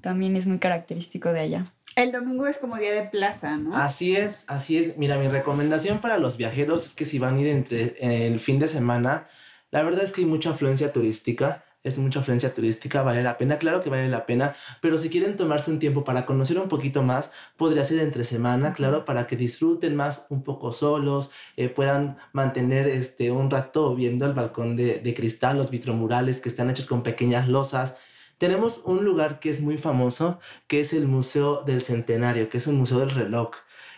también 0.00 0.36
es 0.36 0.46
muy 0.46 0.58
característico 0.58 1.32
de 1.32 1.40
allá. 1.40 1.64
El 1.94 2.10
domingo 2.10 2.46
es 2.46 2.58
como 2.58 2.76
día 2.76 2.92
de 2.92 3.08
plaza, 3.08 3.56
¿no? 3.56 3.76
Así 3.76 4.16
es, 4.16 4.44
así 4.48 4.78
es. 4.78 4.96
Mira, 4.96 5.18
mi 5.18 5.28
recomendación 5.28 6.00
para 6.00 6.18
los 6.18 6.36
viajeros 6.36 6.86
es 6.86 6.94
que 6.94 7.04
si 7.04 7.18
van 7.18 7.36
a 7.36 7.40
ir 7.40 7.48
entre 7.48 8.26
el 8.26 8.40
fin 8.40 8.58
de 8.58 8.68
semana, 8.68 9.28
la 9.70 9.82
verdad 9.82 10.02
es 10.02 10.12
que 10.12 10.22
hay 10.22 10.26
mucha 10.26 10.50
afluencia 10.50 10.92
turística. 10.92 11.64
Es 11.84 11.98
mucha 11.98 12.20
afluencia 12.20 12.54
turística, 12.54 13.02
vale 13.02 13.24
la 13.24 13.36
pena, 13.36 13.58
claro 13.58 13.82
que 13.82 13.90
vale 13.90 14.08
la 14.08 14.24
pena, 14.24 14.54
pero 14.80 14.98
si 14.98 15.10
quieren 15.10 15.36
tomarse 15.36 15.68
un 15.70 15.80
tiempo 15.80 16.04
para 16.04 16.24
conocer 16.24 16.58
un 16.60 16.68
poquito 16.68 17.02
más, 17.02 17.32
podría 17.56 17.84
ser 17.84 17.98
entre 17.98 18.22
semana, 18.24 18.72
claro, 18.72 19.04
para 19.04 19.26
que 19.26 19.34
disfruten 19.36 19.96
más 19.96 20.26
un 20.30 20.44
poco 20.44 20.72
solos, 20.72 21.30
eh, 21.56 21.68
puedan 21.68 22.18
mantener 22.32 22.86
este, 22.86 23.32
un 23.32 23.50
rato 23.50 23.96
viendo 23.96 24.26
el 24.26 24.32
balcón 24.32 24.76
de, 24.76 25.00
de 25.00 25.14
cristal, 25.14 25.58
los 25.58 25.70
vitromurales 25.70 26.40
que 26.40 26.48
están 26.48 26.70
hechos 26.70 26.86
con 26.86 27.02
pequeñas 27.02 27.48
losas. 27.48 27.96
Tenemos 28.38 28.82
un 28.84 29.04
lugar 29.04 29.40
que 29.40 29.50
es 29.50 29.60
muy 29.60 29.76
famoso, 29.76 30.38
que 30.68 30.80
es 30.80 30.92
el 30.92 31.08
Museo 31.08 31.62
del 31.64 31.82
Centenario, 31.82 32.48
que 32.48 32.58
es 32.58 32.66
un 32.68 32.76
museo 32.76 33.00
del 33.00 33.10
reloj. 33.10 33.50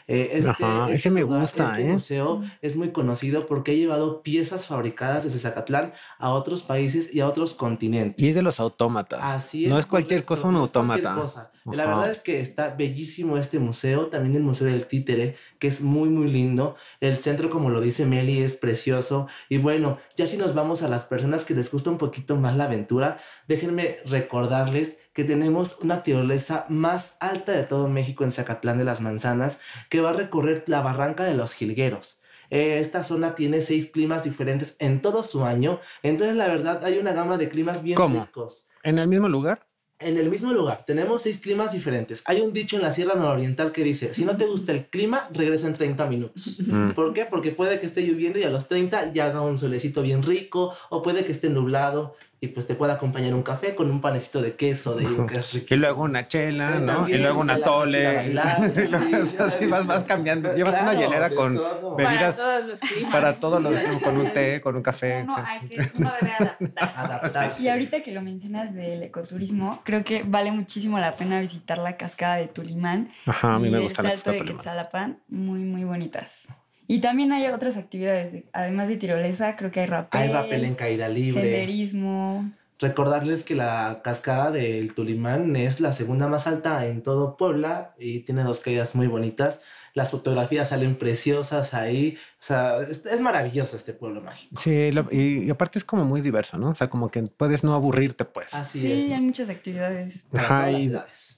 Eh, 0.06 0.32
este, 0.34 0.50
Ajá, 0.50 0.90
este 0.90 1.10
me 1.10 1.22
lugar, 1.22 1.40
gusta, 1.40 1.70
este 1.70 1.88
¿eh? 1.88 1.92
museo 1.92 2.42
es 2.60 2.76
muy 2.76 2.90
conocido 2.90 3.46
porque 3.46 3.72
ha 3.72 3.74
llevado 3.74 4.22
piezas 4.22 4.66
fabricadas 4.66 5.24
desde 5.24 5.38
Zacatlán 5.38 5.94
a 6.18 6.30
otros 6.30 6.62
países 6.62 7.14
y 7.14 7.20
a 7.20 7.28
otros 7.28 7.54
continentes. 7.54 8.22
Y 8.22 8.28
es 8.28 8.34
de 8.34 8.42
los 8.42 8.60
autómatas. 8.60 9.20
Así 9.22 9.64
es. 9.64 9.70
No 9.70 9.78
es 9.78 9.86
cualquier 9.86 10.26
cosa 10.26 10.48
un 10.48 10.56
autómata. 10.56 11.14
cosa. 11.14 11.50
La 11.64 11.86
verdad 11.86 12.10
es 12.10 12.20
que 12.20 12.40
está 12.40 12.68
bellísimo 12.68 13.38
este 13.38 13.58
museo, 13.58 14.08
también 14.08 14.36
el 14.36 14.42
Museo 14.42 14.66
del 14.66 14.86
Títere, 14.86 15.36
que 15.58 15.68
es 15.68 15.80
muy, 15.80 16.10
muy 16.10 16.28
lindo. 16.28 16.76
El 17.00 17.16
centro, 17.16 17.48
como 17.48 17.70
lo 17.70 17.80
dice 17.80 18.04
Meli, 18.04 18.42
es 18.42 18.56
precioso. 18.56 19.26
Y 19.48 19.56
bueno, 19.56 19.96
ya 20.16 20.26
si 20.26 20.36
nos 20.36 20.54
vamos 20.54 20.82
a 20.82 20.88
las 20.88 21.04
personas 21.04 21.46
que 21.46 21.54
les 21.54 21.72
gusta 21.72 21.88
un 21.88 21.96
poquito 21.96 22.36
más 22.36 22.54
la 22.56 22.64
aventura, 22.64 23.16
déjenme 23.48 24.00
recordarles 24.04 24.98
que 25.14 25.24
tenemos 25.24 25.78
una 25.80 26.02
tirolesa 26.02 26.66
más 26.68 27.16
alta 27.20 27.52
de 27.52 27.62
todo 27.62 27.88
México 27.88 28.24
en 28.24 28.32
Zacatlán 28.32 28.78
de 28.78 28.84
las 28.84 29.00
Manzanas, 29.00 29.60
que 29.88 30.00
va 30.00 30.10
a 30.10 30.14
recorrer 30.14 30.64
la 30.66 30.82
barranca 30.82 31.24
de 31.24 31.34
los 31.34 31.54
Jilgueros. 31.54 32.20
Eh, 32.50 32.78
esta 32.80 33.02
zona 33.02 33.34
tiene 33.34 33.62
seis 33.62 33.90
climas 33.90 34.24
diferentes 34.24 34.76
en 34.78 35.00
todo 35.00 35.22
su 35.22 35.44
año, 35.44 35.80
entonces 36.02 36.36
la 36.36 36.48
verdad 36.48 36.84
hay 36.84 36.98
una 36.98 37.12
gama 37.12 37.38
de 37.38 37.48
climas 37.48 37.82
bien 37.82 37.96
¿Cómo? 37.96 38.24
ricos. 38.24 38.68
¿En 38.82 38.98
el 38.98 39.08
mismo 39.08 39.28
lugar? 39.28 39.66
En 40.00 40.18
el 40.18 40.28
mismo 40.28 40.52
lugar, 40.52 40.84
tenemos 40.84 41.22
seis 41.22 41.38
climas 41.38 41.72
diferentes. 41.72 42.22
Hay 42.26 42.40
un 42.40 42.52
dicho 42.52 42.76
en 42.76 42.82
la 42.82 42.90
Sierra 42.90 43.14
Nororiental 43.14 43.70
que 43.70 43.84
dice, 43.84 44.12
si 44.12 44.24
no 44.24 44.36
te 44.36 44.44
gusta 44.44 44.72
el 44.72 44.86
clima, 44.86 45.30
regresa 45.32 45.68
en 45.68 45.74
30 45.74 46.06
minutos. 46.06 46.58
Mm. 46.66 46.90
¿Por 46.90 47.14
qué? 47.14 47.24
Porque 47.24 47.52
puede 47.52 47.78
que 47.78 47.86
esté 47.86 48.02
lloviendo 48.02 48.38
y 48.40 48.42
a 48.42 48.50
los 48.50 48.66
30 48.66 49.12
ya 49.12 49.26
haga 49.26 49.40
un 49.40 49.56
solecito 49.56 50.02
bien 50.02 50.22
rico, 50.22 50.74
o 50.90 51.02
puede 51.02 51.24
que 51.24 51.30
esté 51.32 51.48
nublado 51.48 52.16
y 52.44 52.48
pues 52.48 52.66
te 52.66 52.74
pueda 52.74 52.94
acompañar 52.94 53.34
un 53.34 53.42
café 53.42 53.74
con 53.74 53.90
un 53.90 54.00
panecito 54.00 54.40
de 54.42 54.54
queso, 54.54 54.94
de 54.94 55.04
que 55.26 55.38
es 55.38 55.54
Y 55.54 55.58
riquísimo. 55.58 55.80
luego 55.80 56.02
una 56.04 56.28
chela, 56.28 56.70
¿no? 56.80 56.92
también, 56.98 57.18
y 57.18 57.22
luego 57.22 57.40
una 57.40 57.58
tole. 57.60 58.32
Y 58.34 59.26
sí, 59.26 59.36
así 59.38 59.58
sí, 59.60 59.66
vas, 59.66 59.86
vas 59.86 60.04
cambiando. 60.04 60.54
Llevas 60.54 60.80
una 60.82 60.94
hielera 60.94 61.30
con 61.30 61.56
todo. 61.56 61.96
para 61.96 62.08
bebidas 62.10 62.36
todos 62.36 62.64
los 62.66 62.80
climas. 62.80 63.12
para 63.12 63.32
todos 63.34 63.62
los, 63.62 63.74
Sí, 63.76 64.00
con 64.02 64.16
un 64.18 64.32
té, 64.32 64.60
con 64.60 64.76
un 64.76 64.82
café. 64.82 65.24
Sí. 65.26 65.42
hay 65.46 65.68
que, 65.68 65.80
uno 65.98 66.12
debe 66.20 66.32
adaptarse. 66.38 67.00
Adaptarse. 67.00 67.62
Y 67.64 67.68
ahorita 67.68 68.02
que 68.02 68.12
lo 68.12 68.22
mencionas 68.22 68.74
del 68.74 69.02
ecoturismo, 69.02 69.80
creo 69.84 70.04
que 70.04 70.22
vale 70.22 70.50
muchísimo 70.52 70.98
la 70.98 71.16
pena 71.16 71.40
visitar 71.40 71.78
la 71.78 71.96
cascada 71.96 72.36
de 72.36 72.46
Tulimán 72.48 73.10
Ajá, 73.26 73.54
a 73.54 73.58
mí 73.58 73.68
y 73.68 73.70
me 73.70 73.78
el 73.78 73.82
gusta 73.84 74.02
la 74.02 74.10
salto 74.10 74.30
de 74.32 74.38
Tolima. 74.38 74.58
Quetzalapán, 74.58 75.18
muy, 75.28 75.60
muy 75.64 75.84
bonitas. 75.84 76.46
Y 76.86 77.00
también 77.00 77.32
hay 77.32 77.46
otras 77.46 77.76
actividades, 77.76 78.32
de- 78.32 78.44
además 78.52 78.88
de 78.88 78.96
tirolesa, 78.96 79.56
creo 79.56 79.70
que 79.70 79.80
hay 79.80 79.86
rappel, 79.86 80.22
Hay 80.22 80.28
rappel 80.28 80.64
en 80.64 80.74
caída 80.74 81.08
libre. 81.08 81.42
senderismo. 81.42 82.50
Recordarles 82.80 83.44
que 83.44 83.54
la 83.54 84.00
cascada 84.02 84.50
del 84.50 84.94
Tulimán 84.94 85.54
es 85.56 85.80
la 85.80 85.92
segunda 85.92 86.26
más 86.28 86.46
alta 86.46 86.84
en 86.86 87.02
todo 87.02 87.36
Puebla 87.36 87.94
y 87.98 88.20
tiene 88.20 88.42
dos 88.42 88.60
caídas 88.60 88.94
muy 88.94 89.06
bonitas. 89.06 89.62
Las 89.94 90.10
fotografías 90.10 90.70
salen 90.70 90.96
preciosas 90.96 91.72
ahí. 91.72 92.16
O 92.40 92.42
sea, 92.42 92.78
es, 92.82 93.06
es 93.06 93.20
maravilloso 93.20 93.76
este 93.76 93.92
pueblo 93.94 94.20
mágico. 94.20 94.60
Sí, 94.60 94.90
lo- 94.90 95.06
y, 95.10 95.44
y 95.44 95.50
aparte 95.50 95.78
es 95.78 95.84
como 95.84 96.04
muy 96.04 96.20
diverso, 96.20 96.58
¿no? 96.58 96.70
O 96.70 96.74
sea, 96.74 96.90
como 96.90 97.10
que 97.10 97.22
puedes 97.22 97.62
no 97.62 97.74
aburrirte, 97.74 98.24
pues. 98.24 98.52
Así 98.52 98.80
Sí, 98.80 98.92
es. 98.92 99.12
hay 99.12 99.20
muchas 99.20 99.48
actividades. 99.48 100.18
Para 100.32 100.42
Ajá, 100.44 100.66
todas 100.66 100.84
las 100.86 101.30
y-. 101.30 101.33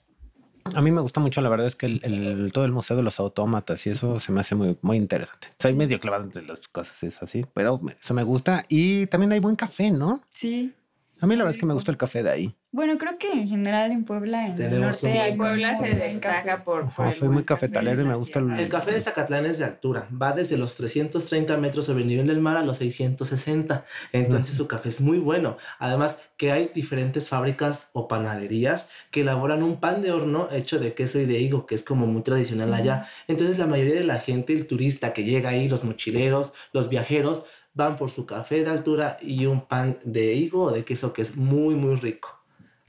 A 0.75 0.83
mí 0.83 0.91
me 0.91 1.01
gusta 1.01 1.21
mucho, 1.21 1.41
la 1.41 1.49
verdad 1.49 1.67
es 1.67 1.77
que 1.77 1.87
el, 1.87 2.51
todo 2.53 2.65
el 2.65 2.73
museo 2.73 2.97
de 2.97 3.03
los 3.03 3.19
autómatas 3.21 3.87
y 3.87 3.91
eso 3.91 4.21
se 4.21 4.33
me 4.33 4.41
hace 4.41 4.55
muy, 4.55 4.77
muy 4.83 4.97
interesante. 4.97 5.49
Soy 5.59 5.75
medio 5.75 6.01
clavado 6.01 6.25
entre 6.25 6.43
las 6.47 6.67
cosas, 6.69 7.03
es 7.03 7.23
así, 7.23 7.45
pero 7.55 7.81
eso 8.01 8.15
me 8.15 8.23
gusta. 8.23 8.65
Y 8.69 9.07
también 9.07 9.33
hay 9.33 9.41
buen 9.41 9.57
café, 9.57 9.91
¿no? 9.91 10.23
Sí. 10.33 10.73
A 11.19 11.27
mí 11.27 11.35
la 11.35 11.45
verdad 11.45 11.57
es 11.57 11.61
que 11.61 11.67
me 11.67 11.73
gusta 11.73 11.91
el 11.91 11.97
café 11.97 12.23
de 12.23 12.31
ahí. 12.31 12.55
Bueno, 12.73 12.99
creo 12.99 13.17
que 13.17 13.33
en 13.33 13.49
general 13.49 13.91
en 13.91 14.05
Puebla, 14.05 14.49
en 14.49 14.61
el 14.61 14.81
norte, 14.81 15.11
Sí, 15.11 15.17
hay 15.17 15.35
Puebla 15.35 15.75
se 15.75 15.95
destaca 15.95 16.63
por. 16.63 16.85
Ajá, 16.85 16.97
por 16.97 17.07
el 17.07 17.13
soy 17.15 17.31
muy 17.31 17.43
cafetalero 17.43 18.03
y 18.03 18.05
me 18.05 18.15
gusta 18.15 18.39
el-. 18.39 18.51
El 18.61 18.69
café 18.69 18.93
de 18.93 19.01
Zacatlán 19.01 19.47
es 19.47 19.59
de 19.59 19.65
altura. 19.65 20.09
Va 20.11 20.33
desde 20.33 20.59
los 20.59 20.75
330 20.75 21.57
metros 21.57 21.87
sobre 21.87 22.03
el 22.03 22.09
nivel 22.09 22.27
del 22.27 22.41
mar 22.41 22.59
a 22.59 22.63
los 22.63 22.77
660. 22.77 23.87
Entonces 24.13 24.57
su 24.57 24.69
café 24.69 24.91
es 24.91 25.01
muy 25.01 25.17
bueno. 25.17 25.57
Además 25.79 26.19
que 26.37 26.53
hay 26.53 26.71
diferentes 26.75 27.31
fábricas 27.31 27.89
o 27.95 28.09
panaderías 28.09 28.91
que 29.11 29.23
elaboran 29.23 29.63
un 29.63 29.81
pan 29.81 30.03
de 30.03 30.13
horno 30.13 30.49
hecho 30.53 30.79
de 30.79 30.93
queso 30.93 31.19
y 31.19 31.25
de 31.25 31.39
higo, 31.39 31.65
que 31.65 31.77
es 31.77 31.83
como 31.83 32.07
muy 32.07 32.23
tradicional 32.23 32.75
allá. 32.75 33.07
Entonces 33.27 33.59
la 33.59 33.67
mayoría 33.67 33.95
de 33.95 34.05
la 34.05 34.19
gente, 34.19 34.53
el 34.53 34.67
turista 34.67 35.15
que 35.15 35.25
llega 35.25 35.49
ahí, 35.49 35.67
los 35.67 35.83
mochileros, 35.83 36.53
los 36.73 36.91
viajeros, 36.91 37.45
van 37.77 37.97
por 37.97 38.11
su 38.11 38.27
café 38.27 38.65
de 38.65 38.71
altura 38.71 39.19
y 39.21 39.47
un 39.47 39.67
pan 39.67 39.99
de 40.03 40.33
higo 40.35 40.65
o 40.65 40.73
de 40.73 40.85
queso 40.85 41.13
que 41.13 41.23
es 41.23 41.37
muy, 41.37 41.75
muy 41.77 41.95
rico. 41.97 42.31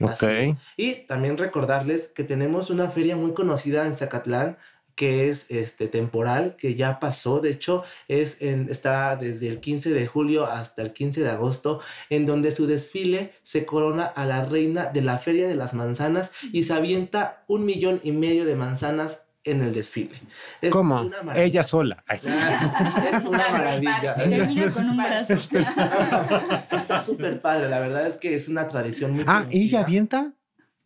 Así 0.00 0.26
Ok. 0.26 0.32
es. 0.32 0.54
Y 0.76 0.94
también 1.06 1.38
recordarles 1.38 2.08
que 2.08 2.24
tenemos 2.24 2.70
una 2.70 2.90
feria 2.90 3.16
muy 3.16 3.34
conocida 3.34 3.86
en 3.86 3.94
Zacatlán 3.94 4.56
que 4.94 5.28
es 5.28 5.46
este 5.48 5.86
temporal 5.86 6.56
que 6.56 6.74
ya 6.74 6.98
pasó, 6.98 7.38
de 7.38 7.50
hecho 7.50 7.84
es 8.08 8.36
en, 8.40 8.68
está 8.68 9.14
desde 9.14 9.46
el 9.46 9.60
15 9.60 9.92
de 9.92 10.08
julio 10.08 10.46
hasta 10.46 10.82
el 10.82 10.92
15 10.92 11.22
de 11.22 11.30
agosto, 11.30 11.80
en 12.10 12.26
donde 12.26 12.50
su 12.50 12.66
desfile 12.66 13.32
se 13.42 13.64
corona 13.64 14.04
a 14.06 14.24
la 14.24 14.44
reina 14.44 14.86
de 14.86 15.02
la 15.02 15.18
Feria 15.18 15.46
de 15.46 15.54
las 15.54 15.72
Manzanas 15.72 16.32
y 16.52 16.64
se 16.64 16.72
avienta 16.72 17.44
un 17.46 17.64
millón 17.64 18.00
y 18.02 18.10
medio 18.10 18.44
de 18.44 18.56
manzanas 18.56 19.22
en 19.50 19.62
el 19.62 19.72
desfile. 19.74 20.20
Es 20.60 20.70
¿Cómo? 20.70 21.02
una. 21.02 21.34
Ella 21.36 21.62
sola. 21.62 22.02
Ay, 22.08 22.18
sí. 22.18 22.28
es 23.12 23.24
una 23.24 23.48
maravilla. 23.50 24.14
Termina 24.14 24.70
con 24.72 24.90
un 24.90 24.96
brazo. 24.96 25.34
Está 26.72 27.00
súper 27.00 27.40
padre, 27.40 27.68
la 27.68 27.78
verdad 27.80 28.06
es 28.06 28.16
que 28.16 28.34
es 28.34 28.48
una 28.48 28.66
tradición 28.66 29.12
muy 29.12 29.24
Ah, 29.26 29.40
conocida. 29.40 29.60
¿ella 29.62 29.80
avienta? 29.80 30.32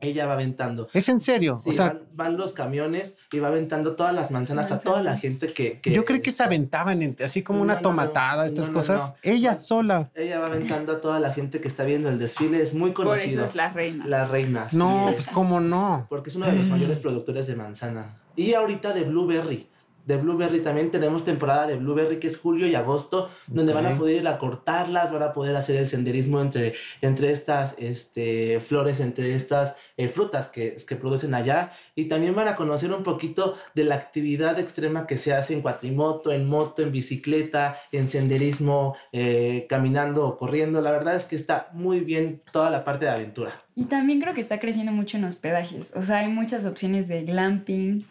Ella 0.03 0.27
va 0.27 0.33
aventando. 0.35 0.89
¿Es 0.93 1.09
en 1.09 1.21
serio? 1.21 1.55
Sí, 1.55 1.71
o 1.71 1.73
sea, 1.73 1.87
van, 1.87 2.01
van 2.17 2.37
los 2.37 2.53
camiones 2.53 3.17
y 3.31 3.39
va 3.39 3.49
aventando 3.49 3.95
todas 3.95 4.13
las 4.13 4.33
manzanas 4.33 4.73
a 4.73 4.81
toda 4.81 5.01
la 5.03 5.17
gente 5.17 5.53
que... 5.53 5.81
que 5.81 5.93
yo 5.93 6.05
creí 6.05 6.21
que 6.21 6.33
se 6.33 6.43
aventaban 6.43 7.03
en- 7.03 7.17
así 7.25 7.43
como 7.43 7.59
No, 7.61 7.65
una 7.65 7.75
no, 7.75 7.81
no. 7.81 7.89
tomatada, 7.89 8.47
estas 8.47 8.69
cosas. 8.69 9.01
no. 9.01 9.15
Ella 9.23 9.55
sola. 9.55 10.11
Ella 10.17 10.41
va 10.41 10.47
aventando 10.49 10.93
a 10.93 11.01
toda 11.01 11.21
la 11.21 11.31
gente 11.33 11.61
que 11.61 11.69
está 11.69 11.85
viendo 11.85 12.09
el 12.09 12.19
desfile. 12.19 12.61
Es 12.61 12.75
muy 12.75 12.91
Por 12.91 13.07
conocido. 13.07 13.45
eso 13.45 13.45
es 13.45 13.55
la 13.55 13.69
reina. 13.73 14.05
La 14.07 14.27
reina. 14.27 14.67
No, 14.73 15.09
es. 15.11 15.15
pues 15.15 15.29
cómo 15.29 15.61
no. 15.61 16.07
Porque 16.11 16.31
es 16.31 16.37
uno 16.37 16.47
de 16.47 16.53
los 16.55 16.69
mayores 16.69 16.99
productores 16.99 17.47
de 17.47 17.55
manzana. 17.55 18.13
Y 18.35 18.55
ahorita 18.55 18.93
de 18.93 19.05
Blueberry. 19.05 19.69
De 20.05 20.17
Blueberry 20.17 20.61
también 20.61 20.91
tenemos 20.91 21.25
temporada 21.25 21.67
de 21.67 21.77
Blueberry 21.77 22.19
que 22.19 22.27
es 22.27 22.39
julio 22.39 22.67
y 22.67 22.75
agosto, 22.75 23.29
donde 23.47 23.73
van 23.73 23.87
a 23.87 23.95
poder 23.95 24.17
ir 24.17 24.29
a 24.29 24.39
cortarlas, 24.39 25.13
van 25.13 25.23
a 25.23 25.33
poder 25.33 25.55
hacer 25.57 25.77
el 25.77 25.87
senderismo 25.87 26.41
entre, 26.41 26.75
entre 27.01 27.31
estas 27.31 27.75
este, 27.79 28.61
flores, 28.61 29.01
entre 29.01 29.35
estas 29.35 29.77
eh, 29.97 30.09
frutas 30.09 30.49
que, 30.49 30.77
que 30.87 30.97
producen 30.97 31.35
allá. 31.35 31.73
Y 31.95 32.07
también 32.07 32.35
van 32.35 32.49
a 32.49 32.57
conocer 32.57 32.93
un 32.93 33.03
poquito 33.03 33.57
de 33.75 33.85
la 33.85 33.95
actividad 33.95 34.59
extrema 34.59 35.07
que 35.07 35.19
se 35.19 35.33
hace 35.33 35.55
en 35.55 35.63
cuatrimoto, 35.63 36.33
en 36.33 36.49
moto, 36.49 36.83
en 36.83 36.93
bicicleta, 36.93 37.77
en 37.93 38.09
senderismo, 38.09 38.97
eh, 39.13 39.67
caminando 39.69 40.27
o 40.27 40.37
corriendo. 40.37 40.81
La 40.81 40.91
verdad 40.91 41.15
es 41.15 41.25
que 41.25 41.37
está 41.37 41.69
muy 41.73 42.01
bien 42.01 42.43
toda 42.51 42.71
la 42.71 42.85
parte 42.85 43.05
de 43.05 43.11
aventura. 43.13 43.63
Y 43.75 43.85
también 43.85 44.21
creo 44.21 44.35
que 44.35 44.41
está 44.41 44.59
creciendo 44.59 44.93
mucho 44.93 45.17
en 45.17 45.25
hospedajes. 45.25 45.93
O 45.95 46.03
sea, 46.03 46.19
hay 46.19 46.29
muchas 46.29 46.67
opciones 46.67 47.09
de 47.09 47.23
glamping 47.23 48.07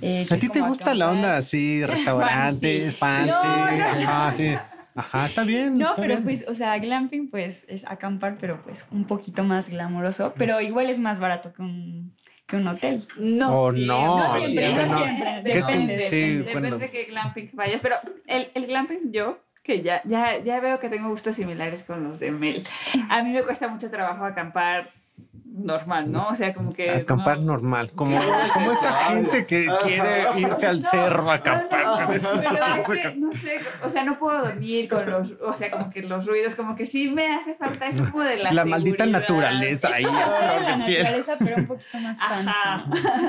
Eh, 0.00 0.26
¿A 0.30 0.36
ti 0.36 0.48
te 0.48 0.60
gusta 0.60 0.94
la 0.94 1.10
onda 1.10 1.36
así, 1.38 1.84
restaurantes, 1.84 2.96
fancy? 2.96 3.30
No, 3.30 3.70
no. 3.76 3.84
Ajá, 4.10 4.32
sí. 4.32 4.54
Ajá, 4.96 5.26
está 5.26 5.42
bien. 5.44 5.76
No, 5.76 5.90
está 5.90 5.96
pero 6.02 6.14
bien. 6.14 6.24
pues, 6.24 6.44
o 6.48 6.54
sea, 6.54 6.78
glamping 6.78 7.28
pues 7.28 7.64
es 7.68 7.84
acampar, 7.86 8.36
pero 8.38 8.62
pues 8.62 8.86
un 8.92 9.04
poquito 9.06 9.42
más 9.42 9.68
glamoroso, 9.68 10.34
pero 10.38 10.60
igual 10.60 10.88
es 10.88 10.98
más 11.00 11.18
barato 11.18 11.52
que 11.52 11.62
un, 11.62 12.12
que 12.46 12.56
un 12.56 12.68
hotel. 12.68 13.04
No, 13.18 13.56
Oh, 13.58 13.72
siempre. 13.72 13.86
no, 13.96 14.16
No 14.18 14.40
siempre, 14.40 14.66
sí, 14.68 14.74
no 14.74 14.86
no. 14.86 14.98
siempre, 15.02 15.42
¿Qué 15.44 15.54
depende. 15.54 16.04
sí, 16.04 16.36
Depende 16.36 16.78
de 16.78 16.90
qué 16.90 17.04
glamping 17.04 17.50
vayas. 17.54 17.80
Pero 17.80 17.96
el, 18.26 18.48
el 18.54 18.66
glamping 18.66 19.10
yo, 19.10 19.40
que 19.64 19.82
ya, 19.82 20.00
ya, 20.04 20.38
ya 20.38 20.60
veo 20.60 20.78
que 20.78 20.88
tengo 20.88 21.08
gustos 21.08 21.34
similares 21.34 21.82
con 21.82 22.04
los 22.04 22.20
de 22.20 22.30
Mel. 22.30 22.62
A 23.10 23.22
mí 23.24 23.30
me 23.32 23.42
cuesta 23.42 23.66
mucho 23.66 23.90
trabajo 23.90 24.24
acampar 24.24 24.92
normal, 25.46 26.10
¿no? 26.10 26.26
O 26.28 26.34
sea, 26.34 26.52
como 26.52 26.72
que... 26.72 26.90
Acampar 26.90 27.38
no- 27.38 27.52
normal, 27.52 27.92
como, 27.94 28.18
como 28.54 28.72
esa 28.72 28.92
gente 29.04 29.46
que 29.46 29.68
quiere 29.84 30.24
irse 30.38 30.66
al 30.66 30.80
No, 30.80 30.88
cerro 30.90 31.30
a 31.30 31.34
acampar. 31.34 31.84
no, 31.84 31.96
pero 32.40 32.66
es 32.80 32.86
que, 32.88 33.14
no 33.16 33.32
sé, 33.32 33.60
o 33.84 33.88
sea, 33.88 34.04
no 34.04 34.18
puedo 34.18 34.42
dormir 34.44 34.88
con 34.88 35.08
los, 35.08 35.32
o 35.40 35.52
sea, 35.52 35.70
como 35.70 35.90
que 35.90 36.02
los 36.02 36.26
ruidos, 36.26 36.54
como 36.56 36.74
que 36.74 36.86
sí 36.86 37.08
me 37.10 37.32
hace 37.34 37.54
falta 37.54 37.86
eso 37.86 38.04
como 38.10 38.24
de 38.24 38.38
la 38.38 38.52
La 38.52 38.64
maldita 38.64 39.06
naturaleza 39.06 39.88
ahí. 39.94 40.04
Como 40.04 40.18
la 40.18 40.76
naturaleza, 40.76 41.34
pero 41.38 41.56
un 41.58 41.66
poquito 41.66 41.98
más 41.98 42.18
fancy. 42.18 42.50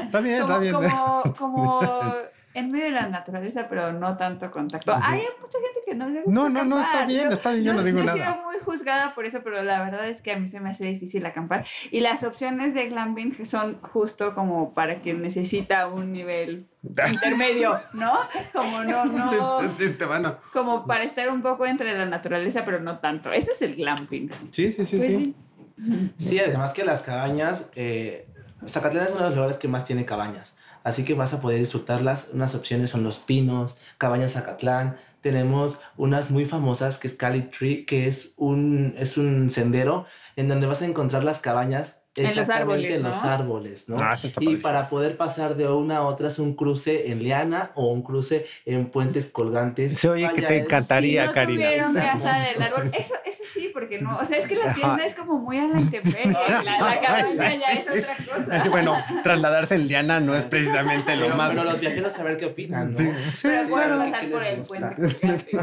Está 0.03 0.19
bien, 0.19 0.36
está 0.41 0.47
Como, 0.47 0.59
bien. 0.61 0.73
como, 0.73 1.36
como 1.38 1.79
en 2.55 2.71
medio 2.71 2.85
de 2.85 2.91
la 2.91 3.07
naturaleza, 3.07 3.67
pero 3.69 3.91
no 3.93 4.17
tanto 4.17 4.49
contacto. 4.49 4.93
Hay 4.99 5.21
mucha 5.41 5.59
gente 5.59 5.81
que 5.85 5.93
no 5.95 6.09
le 6.09 6.21
gusta 6.23 6.31
No, 6.31 6.49
no, 6.49 6.65
no, 6.65 6.81
está 6.81 7.05
bien, 7.05 7.31
está 7.31 7.51
bien, 7.51 7.63
yo 7.63 7.73
no 7.73 7.83
digo 7.83 7.99
He 7.99 8.03
nada. 8.05 8.17
sido 8.17 8.43
muy 8.43 8.55
juzgada 8.63 9.13
por 9.13 9.25
eso, 9.25 9.41
pero 9.43 9.61
la 9.61 9.83
verdad 9.83 10.07
es 10.09 10.21
que 10.21 10.31
a 10.31 10.39
mí 10.39 10.47
se 10.47 10.59
me 10.59 10.69
hace 10.71 10.85
difícil 10.85 11.25
acampar. 11.25 11.65
Y 11.91 11.99
las 11.99 12.23
opciones 12.23 12.73
de 12.73 12.87
glamping 12.89 13.45
son 13.45 13.79
justo 13.81 14.33
como 14.33 14.73
para 14.73 14.99
quien 15.01 15.21
necesita 15.21 15.87
un 15.87 16.11
nivel 16.11 16.67
intermedio, 17.11 17.77
¿no? 17.93 18.13
Como 18.53 18.83
no, 18.83 19.05
no, 19.05 19.61
Sí, 19.77 19.89
te 19.91 20.05
van 20.05 20.25
a- 20.25 20.39
como 20.53 20.85
para 20.85 21.03
estar 21.03 21.29
un 21.29 21.41
poco 21.41 21.65
entre 21.65 21.95
la 21.97 22.05
naturaleza, 22.05 22.63
pero 22.65 22.79
no 22.79 22.99
tanto. 22.99 23.31
Eso 23.31 23.51
es 23.51 23.61
el 23.61 23.75
glamping. 23.75 24.29
Sí, 24.51 24.71
sí, 24.71 24.85
sí. 24.85 24.97
Pues 24.97 25.11
sí. 25.11 25.35
sí. 25.77 26.11
Sí, 26.17 26.39
además 26.39 26.71
que 26.73 26.85
las 26.85 27.01
cabañas, 27.01 27.69
eh, 27.75 28.27
Zacatlán 28.65 29.07
es 29.07 29.11
uno 29.11 29.23
de 29.23 29.27
los 29.27 29.35
lugares 29.35 29.57
que 29.57 29.67
más 29.67 29.83
tiene 29.85 30.05
cabañas, 30.05 30.54
así 30.86 31.03
que 31.03 31.15
vas 31.15 31.33
a 31.33 31.41
poder 31.41 31.59
disfrutarlas. 31.59 32.29
Unas 32.31 32.55
opciones 32.55 32.91
son 32.91 33.03
Los 33.03 33.17
Pinos, 33.17 33.77
Cabañas 33.97 34.33
Zacatlán. 34.33 34.95
Tenemos 35.19 35.81
unas 35.97 36.31
muy 36.31 36.45
famosas 36.45 36.99
que 36.99 37.07
es 37.07 37.15
Cali 37.15 37.41
Tree, 37.41 37.86
que 37.86 38.07
es 38.07 38.33
un, 38.38 38.93
es 38.95 39.17
un 39.17 39.49
sendero 39.49 40.05
en 40.38 40.47
donde 40.47 40.67
vas 40.67 40.83
a 40.83 40.86
encontrar 40.86 41.23
las 41.25 41.39
cabañas 41.39 42.04
En 42.18 42.24
los 42.28 42.38
exactamente 42.38 42.74
árboles, 42.74 42.95
en 42.95 43.01
¿no? 43.01 43.07
los 43.09 43.24
árboles, 43.26 43.89
¿no? 43.89 43.95
Ah, 43.99 44.13
eso 44.13 44.28
está 44.28 44.43
y 44.43 44.55
para 44.57 44.88
poder 44.89 45.18
pasar 45.18 45.55
de 45.55 45.68
una 45.68 45.97
a 45.97 46.01
otra 46.03 46.30
es 46.30 46.39
un 46.39 46.55
cruce 46.55 47.11
en 47.11 47.22
liana 47.22 47.72
o 47.76 47.88
un 47.91 48.01
cruce 48.03 48.45
en 48.66 48.86
puentes 48.88 49.30
colgantes. 49.30 49.97
Se 49.99 50.09
oye 50.09 50.30
que 50.34 50.41
te 50.41 50.57
es- 50.57 50.63
encantaría. 50.63 51.24
si 51.24 51.28
no 51.28 51.34
Karina. 51.34 51.70
del 51.91 52.61
árbol. 52.63 52.91
Eso, 52.93 53.13
eso 53.26 53.43
sí, 53.53 53.70
porque 53.74 53.99
no. 53.99 54.18
O 54.18 54.24
sea, 54.26 54.38
es 54.38 54.47
que 54.47 54.55
la 54.55 54.74
tienda 54.74 55.05
es 55.05 55.13
como 55.13 55.38
muy 55.39 55.57
a 55.57 55.68
la 55.68 55.80
intemperie. 55.82 56.32
La, 56.63 56.80
la 56.80 57.01
cabaña 57.01 57.55
ya 57.55 57.68
es 57.74 57.88
otra 57.88 58.16
cosa. 58.36 58.55
Así, 58.55 58.70
bueno, 58.70 58.95
trasladarse 59.24 59.76
en 59.76 59.88
Liana 59.88 60.20
no 60.20 60.36
es 60.36 60.45
precisamente 60.45 61.16
lo 61.16 61.26
Pero, 61.26 61.36
más. 61.36 61.49
pero 61.49 61.63
los 61.66 61.80
viajeros 61.80 62.18
a 62.18 62.24
ver 62.24 62.38
qué 62.38 62.45
opinan, 62.45 62.91
¿no? 62.93 62.97
Sí, 62.97 63.03
sí, 63.36 63.39
Pero 63.43 63.61
sí, 63.63 63.68
claro. 63.70 63.97
pasar 63.99 64.22
¿Qué 64.22 64.28
por 64.28 64.43
el 64.43 64.57
gusta? 64.57 64.95
puente 64.95 65.16
colgante, 65.20 65.53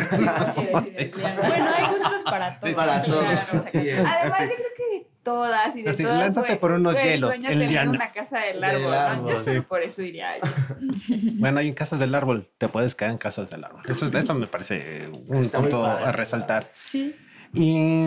no 0.72 0.78
en 0.98 1.10
Liana. 1.16 1.48
Bueno, 1.48 1.70
hay 1.76 1.84
gustos 1.86 2.22
para 2.24 2.58
todos. 2.60 2.74
para 2.74 3.02
todos, 3.02 3.22
Claro, 3.24 3.40
es. 3.42 3.52
Además, 3.54 3.68
Sí. 3.72 3.78
yo 3.88 4.54
creo 4.54 4.68
que 4.76 4.81
todas 5.22 5.76
y 5.76 5.82
de 5.82 5.90
Así, 5.90 6.02
todas. 6.02 6.18
lánzate 6.18 6.56
por 6.56 6.72
unos 6.72 6.94
hielos 7.00 7.34
sueño 7.34 7.50
en 7.50 7.58
tener 7.60 7.88
una 7.88 8.12
casa 8.12 8.38
del 8.40 8.54
Del 8.60 8.64
árbol, 8.64 8.90
¿no? 8.90 8.96
árbol, 8.98 9.30
Yo 9.30 9.36
sí. 9.36 9.44
solo 9.44 9.66
por 9.68 9.82
eso 9.82 10.02
iría. 10.02 10.34
Bueno, 11.34 11.60
hay 11.60 11.68
en 11.68 11.74
casas 11.74 11.98
del 11.98 12.14
árbol. 12.14 12.50
Te 12.58 12.68
puedes 12.68 12.94
quedar 12.94 13.12
en 13.12 13.18
casas 13.18 13.50
del 13.50 13.64
árbol. 13.64 13.82
Eso, 13.88 14.06
eso 14.06 14.34
me 14.34 14.46
parece 14.46 15.10
un 15.28 15.38
Está 15.42 15.58
punto 15.60 15.82
padre. 15.82 16.04
a 16.06 16.12
resaltar. 16.12 16.70
Sí. 16.90 17.14
Y 17.54 18.06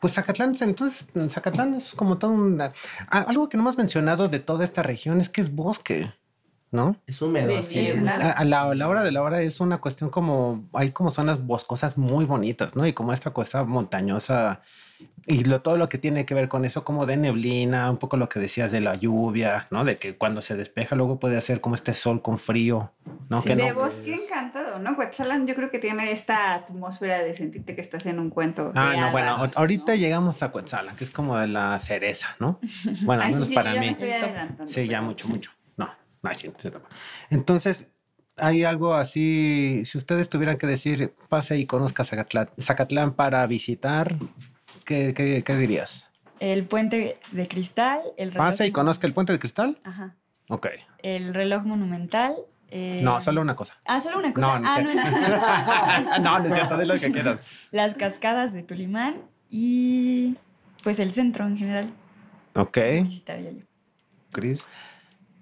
pues 0.00 0.14
Zacatlán, 0.14 0.54
entonces 0.60 1.06
Zacatlán 1.30 1.74
es 1.74 1.92
como 1.92 2.18
todo 2.18 2.30
un... 2.30 2.60
ah, 2.60 2.72
Algo 3.10 3.48
que 3.48 3.56
no 3.56 3.64
hemos 3.64 3.76
mencionado 3.76 4.28
de 4.28 4.38
toda 4.38 4.64
esta 4.64 4.82
región 4.82 5.20
es 5.20 5.28
que 5.28 5.40
es 5.40 5.52
bosque, 5.54 6.12
¿no? 6.70 6.96
Es 7.06 7.20
húmedo, 7.20 7.52
niebla. 7.60 8.12
A, 8.12 8.30
a 8.30 8.44
la, 8.44 8.62
a 8.62 8.74
la 8.74 8.88
hora 8.88 9.02
de 9.02 9.10
la 9.12 9.22
hora 9.22 9.42
es 9.42 9.60
una 9.60 9.78
cuestión 9.78 10.08
como... 10.10 10.68
Hay 10.72 10.92
como 10.92 11.10
zonas 11.10 11.44
boscosas 11.44 11.98
muy 11.98 12.24
bonitas, 12.26 12.76
¿no? 12.76 12.86
Y 12.86 12.92
como 12.92 13.12
esta 13.12 13.32
cosa 13.32 13.64
montañosa 13.64 14.62
y 15.26 15.44
lo, 15.44 15.60
todo 15.60 15.76
lo 15.76 15.90
que 15.90 15.98
tiene 15.98 16.24
que 16.24 16.34
ver 16.34 16.48
con 16.48 16.64
eso, 16.64 16.84
como 16.84 17.04
de 17.04 17.18
neblina, 17.18 17.90
un 17.90 17.98
poco 17.98 18.16
lo 18.16 18.30
que 18.30 18.40
decías 18.40 18.72
de 18.72 18.80
la 18.80 18.94
lluvia, 18.94 19.66
¿no? 19.70 19.84
De 19.84 19.96
que 19.98 20.16
cuando 20.16 20.40
se 20.40 20.56
despeja 20.56 20.96
luego 20.96 21.20
puede 21.20 21.36
hacer 21.36 21.60
como 21.60 21.74
este 21.74 21.92
sol 21.92 22.22
con 22.22 22.38
frío, 22.38 22.92
¿no? 23.28 23.42
que 23.42 23.54
de 23.54 23.68
no, 23.68 23.74
bosque 23.74 24.14
encantado, 24.14 24.78
¿no? 24.78 24.96
Cuetzalan 24.96 25.46
yo 25.46 25.54
creo 25.54 25.70
que 25.70 25.78
tiene 25.78 26.12
esta 26.12 26.54
atmósfera 26.54 27.18
de 27.18 27.34
sentirte 27.34 27.74
que 27.74 27.82
estás 27.82 28.06
en 28.06 28.18
un 28.18 28.30
cuento. 28.30 28.72
Ah, 28.74 28.94
no, 28.98 29.10
bueno, 29.12 29.36
ahorita 29.54 29.92
¿no? 29.92 29.98
llegamos 29.98 30.42
a 30.42 30.50
Cuetzala, 30.50 30.94
que 30.94 31.04
es 31.04 31.10
como 31.10 31.38
de 31.38 31.48
la 31.48 31.78
cereza, 31.78 32.34
¿no? 32.40 32.58
Bueno, 33.02 33.22
al 33.22 33.28
sí, 33.28 33.34
menos 33.34 33.48
sí, 33.48 33.54
para 33.54 33.74
yo 33.74 33.80
mí. 33.80 33.88
estoy 33.88 34.10
Sí, 34.66 34.88
ya 34.88 35.02
mucho, 35.02 35.28
mucho. 35.28 35.50
No, 35.76 35.90
no, 36.22 36.34
sí, 36.34 36.50
sí, 36.56 36.70
no. 36.70 36.80
Entonces, 37.28 37.88
hay 38.38 38.64
algo 38.64 38.94
así, 38.94 39.84
si 39.84 39.98
ustedes 39.98 40.30
tuvieran 40.30 40.56
que 40.56 40.66
decir, 40.66 41.12
pase 41.28 41.58
y 41.58 41.66
conozca 41.66 42.04
Zacatlán, 42.04 42.48
Zacatlán 42.58 43.12
para 43.12 43.46
visitar, 43.46 44.16
¿qué, 44.88 45.12
qué, 45.14 45.44
qué 45.44 45.54
dirías? 45.56 46.06
El 46.40 46.64
puente 46.64 47.18
de 47.32 47.46
cristal, 47.46 48.00
el 48.16 48.30
reloj. 48.32 48.46
¿Pase 48.48 48.66
y 48.66 48.72
conozca 48.72 49.06
el 49.06 49.12
puente 49.12 49.32
de 49.34 49.38
cristal? 49.38 49.78
Ajá. 49.84 50.16
Ok. 50.48 50.68
El 51.02 51.34
reloj 51.34 51.64
monumental. 51.64 52.34
eh, 52.70 53.00
No, 53.02 53.20
solo 53.20 53.42
una 53.42 53.54
cosa. 53.54 53.78
Ah, 53.84 54.00
solo 54.00 54.18
una 54.18 54.32
cosa. 54.32 54.46
No, 54.46 54.58
no 54.58 54.68
ah, 54.70 54.80
no, 54.80 56.18
no, 56.20 56.38
no 56.38 56.44
es 56.46 56.54
cierto, 56.54 56.76
de 56.78 56.86
lo 56.86 56.98
que 56.98 57.12
quieras. 57.12 57.40
Las 57.70 57.94
cascadas 57.94 58.52
de 58.54 58.62
Tulimán 58.62 59.20
y 59.50 60.36
pues 60.82 60.98
el 61.00 61.10
centro 61.12 61.46
en 61.46 61.58
general. 61.58 61.90
Ok, 62.54 62.78
Visitaría 63.04 63.50
yo. 63.50 63.60
Chris. 64.32 64.60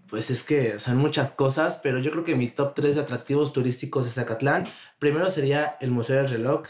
Pues 0.09 0.31
es 0.31 0.43
que 0.45 0.79
son 0.79 0.97
muchas 0.97 1.33
cosas, 1.33 1.79
pero 1.83 1.99
yo 1.99 2.11
creo 2.11 2.25
que 2.25 2.35
mi 2.37 2.49
top 2.49 2.75
3 2.75 2.95
de 2.97 3.01
atractivos 3.03 3.53
turísticos 3.53 4.05
de 4.07 4.11
Zacatlán, 4.13 4.67
primero 4.99 5.29
sería 5.31 5.77
el 5.81 5.91
Museo 5.91 6.17
del 6.19 6.29
Reloj, 6.31 6.67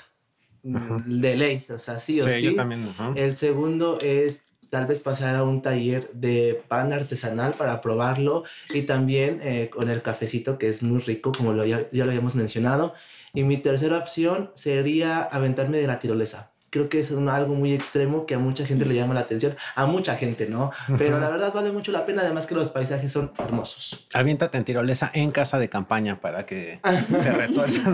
Ajá. 0.74 0.96
de 1.06 1.36
ley, 1.36 1.64
o 1.72 1.78
sea, 1.78 1.98
sí 1.98 2.20
o 2.20 2.24
sí. 2.24 2.30
Sí, 2.30 2.42
yo 2.42 2.54
también. 2.56 2.88
ajá. 2.88 3.12
El 3.14 3.36
segundo 3.36 3.98
es 4.00 4.44
tal 4.70 4.86
vez 4.86 5.00
pasar 5.00 5.36
a 5.36 5.44
un 5.44 5.62
taller 5.62 6.10
de 6.12 6.62
pan 6.68 6.92
artesanal 6.92 7.54
para 7.54 7.80
probarlo 7.80 8.44
y 8.74 8.82
también 8.82 9.40
eh, 9.42 9.70
con 9.70 9.88
el 9.88 10.02
cafecito 10.02 10.58
que 10.58 10.68
es 10.68 10.82
muy 10.82 11.00
rico, 11.00 11.32
como 11.32 11.52
lo, 11.52 11.64
ya, 11.64 11.88
ya 11.92 12.04
lo 12.04 12.10
habíamos 12.10 12.34
mencionado. 12.34 12.94
Y 13.32 13.42
mi 13.42 13.58
tercera 13.58 13.98
opción 13.98 14.50
sería 14.54 15.20
aventarme 15.20 15.78
de 15.78 15.86
la 15.86 15.98
tirolesa. 15.98 16.52
Creo 16.70 16.88
que 16.88 16.98
es 17.00 17.10
un- 17.10 17.28
algo 17.28 17.54
muy 17.54 17.72
extremo 17.72 18.26
que 18.26 18.34
a 18.34 18.38
mucha 18.38 18.66
gente 18.66 18.84
le 18.84 18.94
llama 18.94 19.14
la 19.14 19.20
atención. 19.20 19.54
A 19.74 19.86
mucha 19.86 20.16
gente, 20.16 20.46
¿no? 20.48 20.70
Pero 20.98 21.18
la 21.20 21.28
verdad 21.28 21.52
vale 21.52 21.70
mucho 21.72 21.92
la 21.92 22.04
pena, 22.04 22.22
además 22.22 22.46
que 22.46 22.54
los 22.54 22.70
paisajes 22.70 23.10
son 23.12 23.32
hermosos. 23.38 24.06
Aviéntate 24.14 24.58
en 24.58 24.64
tirolesa 24.64 25.10
en 25.14 25.30
casa 25.30 25.58
de 25.58 25.68
campaña 25.68 26.20
para 26.20 26.44
que 26.44 26.80
se 27.22 27.30
retuerzan. 27.32 27.92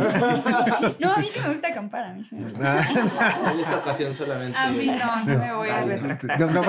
No, 0.98 1.12
a 1.12 1.18
mí 1.18 1.28
sí 1.32 1.40
me 1.40 1.48
gusta 1.50 1.68
acampar, 1.68 2.04
a 2.04 2.12
mí 2.14 2.24
sí 2.28 2.34
me 2.34 2.42
gusta. 2.44 2.86
En 3.52 3.60
esta 3.60 3.76
ocasión 3.76 4.14
solamente. 4.14 4.56
A 4.58 4.70
mí 4.70 4.86
no, 4.86 5.16
no 5.26 5.38
me 5.38 5.54
voy 5.54 5.68
a 5.68 5.82
retractar. 5.82 6.40
No, 6.40 6.46
no, 6.50 6.62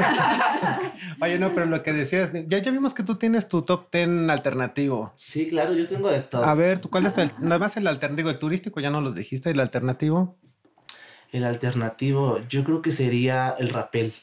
Oye, 1.22 1.40
no, 1.40 1.54
pero 1.54 1.66
lo 1.66 1.82
que 1.84 1.94
decías, 1.94 2.32
ya, 2.48 2.58
ya 2.60 2.72
vimos 2.72 2.94
que 2.94 3.04
tú 3.04 3.16
tienes 3.16 3.48
tu 3.48 3.62
top 3.62 3.88
10 3.92 4.30
alternativo. 4.30 5.14
Sí, 5.16 5.48
claro, 5.50 5.74
yo 5.74 5.88
tengo 5.88 6.10
de 6.10 6.22
todo. 6.22 6.44
A 6.44 6.54
ver, 6.54 6.80
¿tú 6.80 6.90
cuál 6.90 7.06
es 7.06 7.18
el, 7.18 7.32
nada 7.40 7.60
más 7.60 7.78
el 7.78 7.88
alternativo, 7.88 8.30
el 8.30 8.40
turístico, 8.40 8.80
ya 8.80 8.90
no 8.90 9.02
los 9.02 9.16
dijiste, 9.16 9.50
el 9.52 9.60
alternativo? 9.60 10.38
El 11.34 11.44
alternativo, 11.44 12.40
yo 12.48 12.64
creo 12.64 12.82
que 12.82 12.92
sería 12.92 13.54
el 13.60 13.70
rapel 13.70 14.14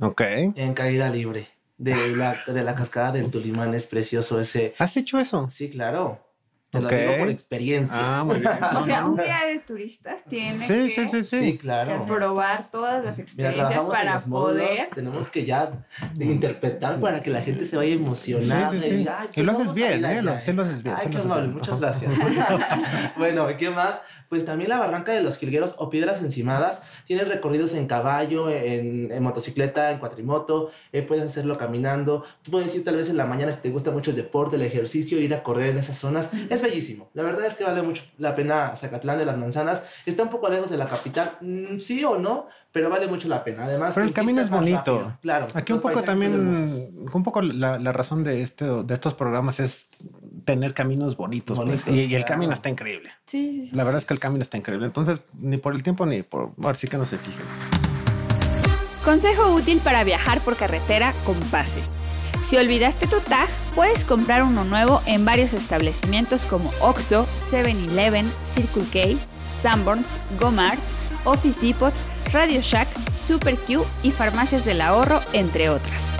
Ok. 0.00 0.22
en 0.22 0.74
caída 0.74 1.08
libre. 1.10 1.46
De 1.78 2.14
la, 2.16 2.36
de 2.46 2.62
la 2.62 2.74
cascada 2.74 3.12
del 3.12 3.30
Tulimán 3.30 3.74
es 3.74 3.86
precioso 3.86 4.40
ese. 4.40 4.74
¿Has 4.78 4.96
hecho 4.96 5.18
eso? 5.18 5.48
Sí, 5.48 5.70
claro. 5.70 6.26
Te 6.70 6.80
lo 6.80 6.88
digo 6.88 7.16
por 7.18 7.28
experiencia. 7.30 7.96
Ah, 8.20 8.22
muy 8.24 8.38
bien. 8.38 8.52
O 8.76 8.82
sea, 8.82 9.04
un 9.04 9.16
guía 9.16 9.38
de 9.48 9.58
turistas 9.58 10.22
tiene 10.24 10.58
Sí, 10.58 10.66
que 10.66 10.90
sí, 10.90 11.08
sí, 11.10 11.24
Sí, 11.24 11.38
sí. 11.52 11.58
claro. 11.58 12.06
probar 12.06 12.70
todas 12.70 13.02
las 13.04 13.18
experiencias 13.18 13.84
para 13.86 14.14
los 14.14 14.26
módulos, 14.26 14.62
poder. 14.68 14.88
tenemos 14.94 15.28
que 15.30 15.44
ya 15.44 15.84
interpretar 16.18 17.00
para 17.00 17.22
que 17.22 17.30
la 17.30 17.40
gente 17.40 17.64
se 17.64 17.76
vaya 17.76 17.92
emocionada. 17.94 18.70
Sí, 18.72 18.76
sí, 18.76 18.82
sí. 18.88 18.94
y 18.94 18.96
diga, 18.98 19.20
"Ay, 19.20 19.28
Y 19.30 19.34
pues 19.34 19.46
lo 19.46 19.52
haces 19.52 19.72
bien, 19.74 20.04
¿eh? 20.04 20.08
allá, 20.08 20.22
Lo- 20.22 20.40
sí 20.40 20.52
lo 20.52 20.62
haces 20.62 20.82
bien, 20.82 20.96
Ay, 20.98 21.08
qué 21.10 21.18
amable, 21.18 21.48
muchas 21.48 21.80
gracias. 21.80 22.12
bueno, 23.16 23.50
¿y 23.50 23.56
qué 23.56 23.70
más? 23.70 24.00
Pues 24.30 24.46
también 24.46 24.70
la 24.70 24.78
barranca 24.78 25.12
de 25.12 25.22
los 25.22 25.36
jilgueros 25.36 25.74
o 25.78 25.90
piedras 25.90 26.22
encimadas 26.22 26.82
tiene 27.04 27.24
recorridos 27.24 27.74
en 27.74 27.86
caballo, 27.86 28.48
en, 28.48 29.10
en 29.10 29.22
motocicleta, 29.22 29.90
en 29.90 29.98
cuatrimoto, 29.98 30.70
eh, 30.92 31.02
puedes 31.02 31.24
hacerlo 31.24 31.58
caminando. 31.58 32.24
Tú 32.42 32.52
puedes 32.52 32.74
ir 32.74 32.84
tal 32.84 32.96
vez 32.96 33.10
en 33.10 33.16
la 33.16 33.26
mañana 33.26 33.50
si 33.50 33.60
te 33.60 33.70
gusta 33.70 33.90
mucho 33.90 34.10
el 34.10 34.16
deporte, 34.16 34.54
el 34.56 34.62
ejercicio, 34.62 35.18
ir 35.18 35.34
a 35.34 35.42
correr 35.42 35.70
en 35.70 35.78
esas 35.78 35.98
zonas. 35.98 36.30
Es 36.48 36.60
es 36.60 36.70
bellísimo. 36.70 37.10
La 37.14 37.22
verdad 37.22 37.46
es 37.46 37.56
que 37.56 37.64
vale 37.64 37.82
mucho 37.82 38.04
la 38.18 38.34
pena 38.34 38.74
Zacatlán 38.76 39.18
de 39.18 39.24
las 39.24 39.36
Manzanas. 39.36 39.82
Está 40.06 40.22
un 40.22 40.28
poco 40.28 40.48
lejos 40.48 40.70
de 40.70 40.76
la 40.76 40.86
capital, 40.86 41.38
mm, 41.40 41.78
sí 41.78 42.04
o 42.04 42.18
no, 42.18 42.48
pero 42.72 42.88
vale 42.88 43.06
mucho 43.08 43.28
la 43.28 43.42
pena. 43.42 43.64
Además, 43.64 43.94
pero 43.94 44.06
el 44.06 44.12
camino 44.12 44.40
es 44.40 44.50
bonito. 44.50 44.98
rápido. 44.98 45.18
Claro. 45.22 45.48
Aquí 45.54 45.72
un 45.72 45.80
poco 45.80 46.02
también, 46.02 46.32
un 47.12 47.22
poco 47.22 47.42
la, 47.42 47.78
la 47.78 47.92
razón 47.92 48.22
de 48.22 48.42
este, 48.42 48.64
de 48.64 48.94
estos 48.94 49.14
programas 49.14 49.60
es 49.60 49.88
tener 50.44 50.74
caminos 50.74 51.16
bonitos, 51.16 51.58
pues, 51.58 51.86
y, 51.88 52.02
y 52.06 52.14
el 52.14 52.24
camino 52.24 52.52
está 52.52 52.68
increíble. 52.68 53.10
Sí, 53.26 53.62
sí, 53.64 53.66
sí. 53.70 53.76
La 53.76 53.84
verdad 53.84 53.98
es 53.98 54.06
que 54.06 54.14
el 54.14 54.20
camino 54.20 54.42
está 54.42 54.56
increíble. 54.56 54.86
Entonces, 54.86 55.20
ni 55.34 55.56
por 55.56 55.74
el 55.74 55.82
tiempo 55.82 56.06
ni 56.06 56.22
por. 56.22 56.52
Ahora 56.62 56.74
sí 56.74 56.86
que 56.88 56.96
no 56.96 57.04
se 57.04 57.18
fijen. 57.18 57.44
Consejo 59.04 59.52
útil 59.54 59.80
para 59.82 60.04
viajar 60.04 60.40
por 60.40 60.56
carretera 60.56 61.12
con 61.24 61.38
pase. 61.50 61.82
Si 62.44 62.56
olvidaste 62.56 63.06
tu 63.06 63.20
tag, 63.20 63.48
puedes 63.74 64.04
comprar 64.04 64.42
uno 64.42 64.64
nuevo 64.64 65.02
en 65.06 65.24
varios 65.24 65.52
establecimientos 65.52 66.44
como 66.44 66.70
Oxxo, 66.80 67.26
7-Eleven, 67.38 68.30
Circle 68.44 68.84
K, 68.92 69.20
Sanborns, 69.44 70.16
Gomart, 70.40 70.80
Office 71.24 71.60
Depot, 71.64 71.92
Radio 72.32 72.60
Shack, 72.60 72.88
Super 73.12 73.56
Q 73.56 73.84
y 74.02 74.10
Farmacias 74.12 74.64
del 74.64 74.80
Ahorro, 74.80 75.20
entre 75.32 75.68
otras. 75.68 76.16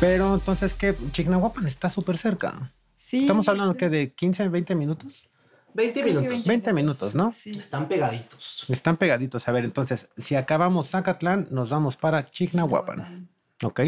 Pero 0.00 0.34
entonces, 0.34 0.74
¿qué? 0.74 0.94
Chignahuapan 1.12 1.66
está 1.66 1.90
súper 1.90 2.18
cerca. 2.18 2.72
Sí, 2.96 3.20
Estamos 3.20 3.48
hablando 3.48 3.76
que 3.76 3.88
de 3.88 4.12
15, 4.12 4.48
20 4.48 4.74
minutos. 4.74 5.28
20 5.74 6.00
creo 6.02 6.14
que 6.16 6.20
minutos. 6.28 6.46
20 6.46 6.72
minutos, 6.72 7.14
¿no? 7.14 7.32
Sí. 7.32 7.50
Están 7.50 7.86
pegaditos. 7.88 8.64
Están 8.68 8.96
pegaditos. 8.96 9.46
A 9.48 9.52
ver, 9.52 9.64
entonces, 9.64 10.08
si 10.16 10.34
acabamos 10.34 10.90
Zacatlán, 10.90 11.46
nos 11.50 11.70
vamos 11.70 11.96
para 11.96 12.28
Chignahuapan. 12.30 13.28
¿Ok? 13.62 13.80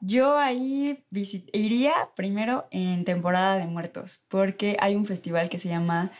Yo 0.00 0.38
ahí 0.38 1.04
visit- 1.10 1.50
iría 1.52 1.92
primero 2.16 2.66
en 2.70 3.04
temporada 3.04 3.56
de 3.56 3.66
muertos, 3.66 4.24
porque 4.28 4.76
hay 4.80 4.94
un 4.94 5.04
festival 5.04 5.48
que 5.48 5.58
se 5.58 5.68
llama 5.68 6.10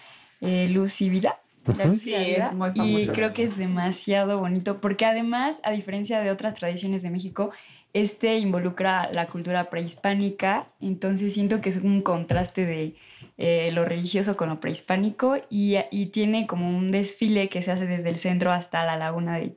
eh, 0.40 0.68
Luz 0.68 1.00
y 1.00 1.08
Vida. 1.08 1.40
La 1.66 1.86
y 1.86 1.90
Sí, 1.92 2.14
es 2.14 2.52
muy 2.52 2.70
Y 2.74 2.76
famoso. 2.76 3.12
creo 3.12 3.32
que 3.32 3.44
es 3.44 3.56
demasiado 3.56 4.38
bonito, 4.38 4.80
porque 4.80 5.04
además, 5.06 5.60
a 5.62 5.70
diferencia 5.72 6.20
de 6.20 6.30
otras 6.30 6.54
tradiciones 6.54 7.02
de 7.02 7.10
México, 7.10 7.50
este 7.92 8.38
involucra 8.38 9.10
la 9.12 9.28
cultura 9.28 9.68
prehispánica, 9.70 10.72
entonces 10.80 11.34
siento 11.34 11.60
que 11.60 11.68
es 11.70 11.78
un 11.78 12.02
contraste 12.02 12.64
de 12.66 12.96
eh, 13.36 13.70
lo 13.72 13.84
religioso 13.84 14.36
con 14.36 14.48
lo 14.48 14.60
prehispánico 14.60 15.36
y, 15.50 15.76
y 15.90 16.06
tiene 16.06 16.46
como 16.46 16.68
un 16.68 16.92
desfile 16.92 17.48
que 17.48 17.62
se 17.62 17.72
hace 17.72 17.86
desde 17.86 18.08
el 18.10 18.16
centro 18.18 18.52
hasta 18.52 18.84
la 18.84 18.96
laguna 18.96 19.36
de, 19.38 19.56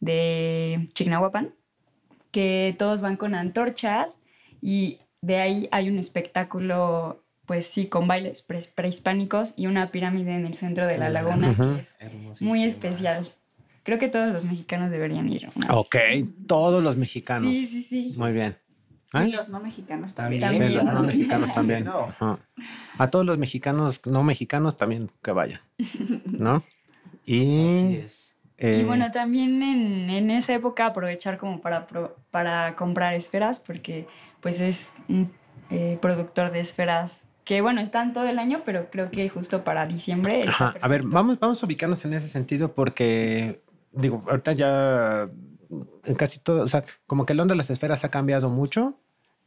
de 0.00 0.88
Chignahuapan 0.94 1.54
que 2.30 2.74
todos 2.78 3.00
van 3.00 3.16
con 3.16 3.34
antorchas 3.34 4.20
y 4.60 5.00
de 5.22 5.36
ahí 5.38 5.68
hay 5.72 5.88
un 5.88 5.98
espectáculo, 5.98 7.24
pues 7.46 7.66
sí, 7.66 7.86
con 7.86 8.06
bailes 8.08 8.42
pre- 8.42 8.60
prehispánicos 8.74 9.54
y 9.56 9.66
una 9.66 9.90
pirámide 9.90 10.34
en 10.34 10.46
el 10.46 10.54
centro 10.54 10.86
de 10.86 10.98
la 10.98 11.08
laguna 11.10 11.54
que 11.56 11.80
es 11.82 11.88
Hermosísimo. 12.00 12.50
muy 12.50 12.64
especial. 12.64 13.26
Creo 13.84 13.98
que 13.98 14.08
todos 14.08 14.32
los 14.32 14.44
mexicanos 14.44 14.90
deberían 14.90 15.28
ir. 15.28 15.48
una 15.54 15.68
vez. 15.68 15.76
Ok, 15.76 15.96
todos 16.48 16.82
los 16.82 16.96
mexicanos. 16.96 17.50
Sí, 17.52 17.66
sí, 17.66 17.82
sí. 17.84 18.18
Muy 18.18 18.32
bien. 18.32 18.56
Y 19.14 19.18
¿Eh? 19.18 19.28
los 19.28 19.48
no 19.48 19.60
mexicanos 19.60 20.12
también. 20.14 20.42
También. 20.42 20.68
Sí, 20.70 20.74
los 20.74 20.84
no 20.84 21.02
mexicanos 21.04 21.52
también. 21.54 21.84
No. 21.84 22.00
Ajá. 22.08 22.38
A 22.98 23.10
todos 23.10 23.24
los 23.24 23.38
mexicanos 23.38 24.00
no 24.06 24.24
mexicanos 24.24 24.76
también 24.76 25.10
que 25.22 25.30
vayan. 25.30 25.60
¿No? 26.26 26.64
Y, 27.24 27.64
Así 27.86 27.96
es. 27.96 28.36
eh, 28.58 28.80
Y 28.82 28.84
bueno, 28.84 29.10
también 29.12 29.62
en, 29.62 30.10
en 30.10 30.30
esa 30.30 30.54
época 30.54 30.86
aprovechar 30.86 31.38
como 31.38 31.60
para, 31.60 31.86
pro- 31.86 32.16
para 32.32 32.74
comprar 32.74 33.14
esferas, 33.14 33.60
porque 33.60 34.06
pues 34.40 34.60
es 34.60 34.94
un 35.08 35.30
eh, 35.70 35.98
productor 36.02 36.50
de 36.52 36.60
esferas 36.60 37.25
que 37.46 37.60
bueno, 37.62 37.80
están 37.80 38.12
todo 38.12 38.28
el 38.28 38.38
año, 38.38 38.62
pero 38.66 38.90
creo 38.90 39.10
que 39.10 39.28
justo 39.30 39.62
para 39.64 39.86
diciembre. 39.86 40.44
Ajá, 40.48 40.74
A 40.80 40.88
ver, 40.88 41.02
vamos, 41.04 41.38
vamos 41.40 41.62
a 41.62 41.66
ubicarnos 41.66 42.04
en 42.04 42.12
ese 42.14 42.28
sentido 42.28 42.72
porque, 42.72 43.62
digo, 43.92 44.22
ahorita 44.28 44.52
ya 44.52 45.28
en 46.04 46.14
casi 46.16 46.40
todo, 46.40 46.62
o 46.62 46.68
sea, 46.68 46.84
como 47.06 47.24
que 47.24 47.32
el 47.32 47.40
onda 47.40 47.52
de 47.54 47.58
las 47.58 47.70
esferas 47.70 48.04
ha 48.04 48.10
cambiado 48.10 48.50
mucho 48.50 48.98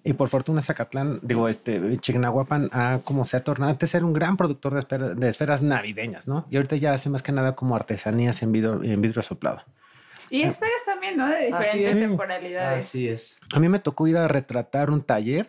y 0.02 0.14
por 0.14 0.30
fortuna 0.30 0.62
Zacatlán, 0.62 1.20
digo, 1.24 1.50
este, 1.50 1.98
Chignahuapan 1.98 2.70
ha 2.72 3.00
como 3.04 3.26
se 3.26 3.36
ha 3.36 3.44
tornado, 3.44 3.72
antes 3.74 3.94
era 3.94 4.06
un 4.06 4.14
gran 4.14 4.38
productor 4.38 4.74
de, 4.76 4.80
esfera- 4.80 5.14
de 5.14 5.28
esferas 5.28 5.62
navideñas, 5.62 6.26
¿no? 6.26 6.48
Y 6.50 6.56
ahorita 6.56 6.78
ya 6.78 6.94
hace 6.94 7.10
más 7.10 7.22
que 7.22 7.34
nada 7.34 7.54
como 7.56 7.76
artesanías 7.76 8.42
en 8.42 8.54
vidrio, 8.54 8.82
en 8.82 9.02
vidrio 9.02 9.22
soplado. 9.24 9.62
Y 10.32 10.44
esperas 10.44 10.86
también, 10.86 11.18
¿no? 11.18 11.28
De 11.28 11.50
Así 11.52 11.80
diferentes 11.80 11.96
es. 12.04 12.08
temporalidades. 12.10 12.86
Así 12.86 13.08
es. 13.10 13.40
A 13.54 13.60
mí 13.60 13.68
me 13.68 13.80
tocó 13.80 14.08
ir 14.08 14.16
a 14.16 14.28
retratar 14.28 14.90
un 14.92 15.02
taller 15.02 15.48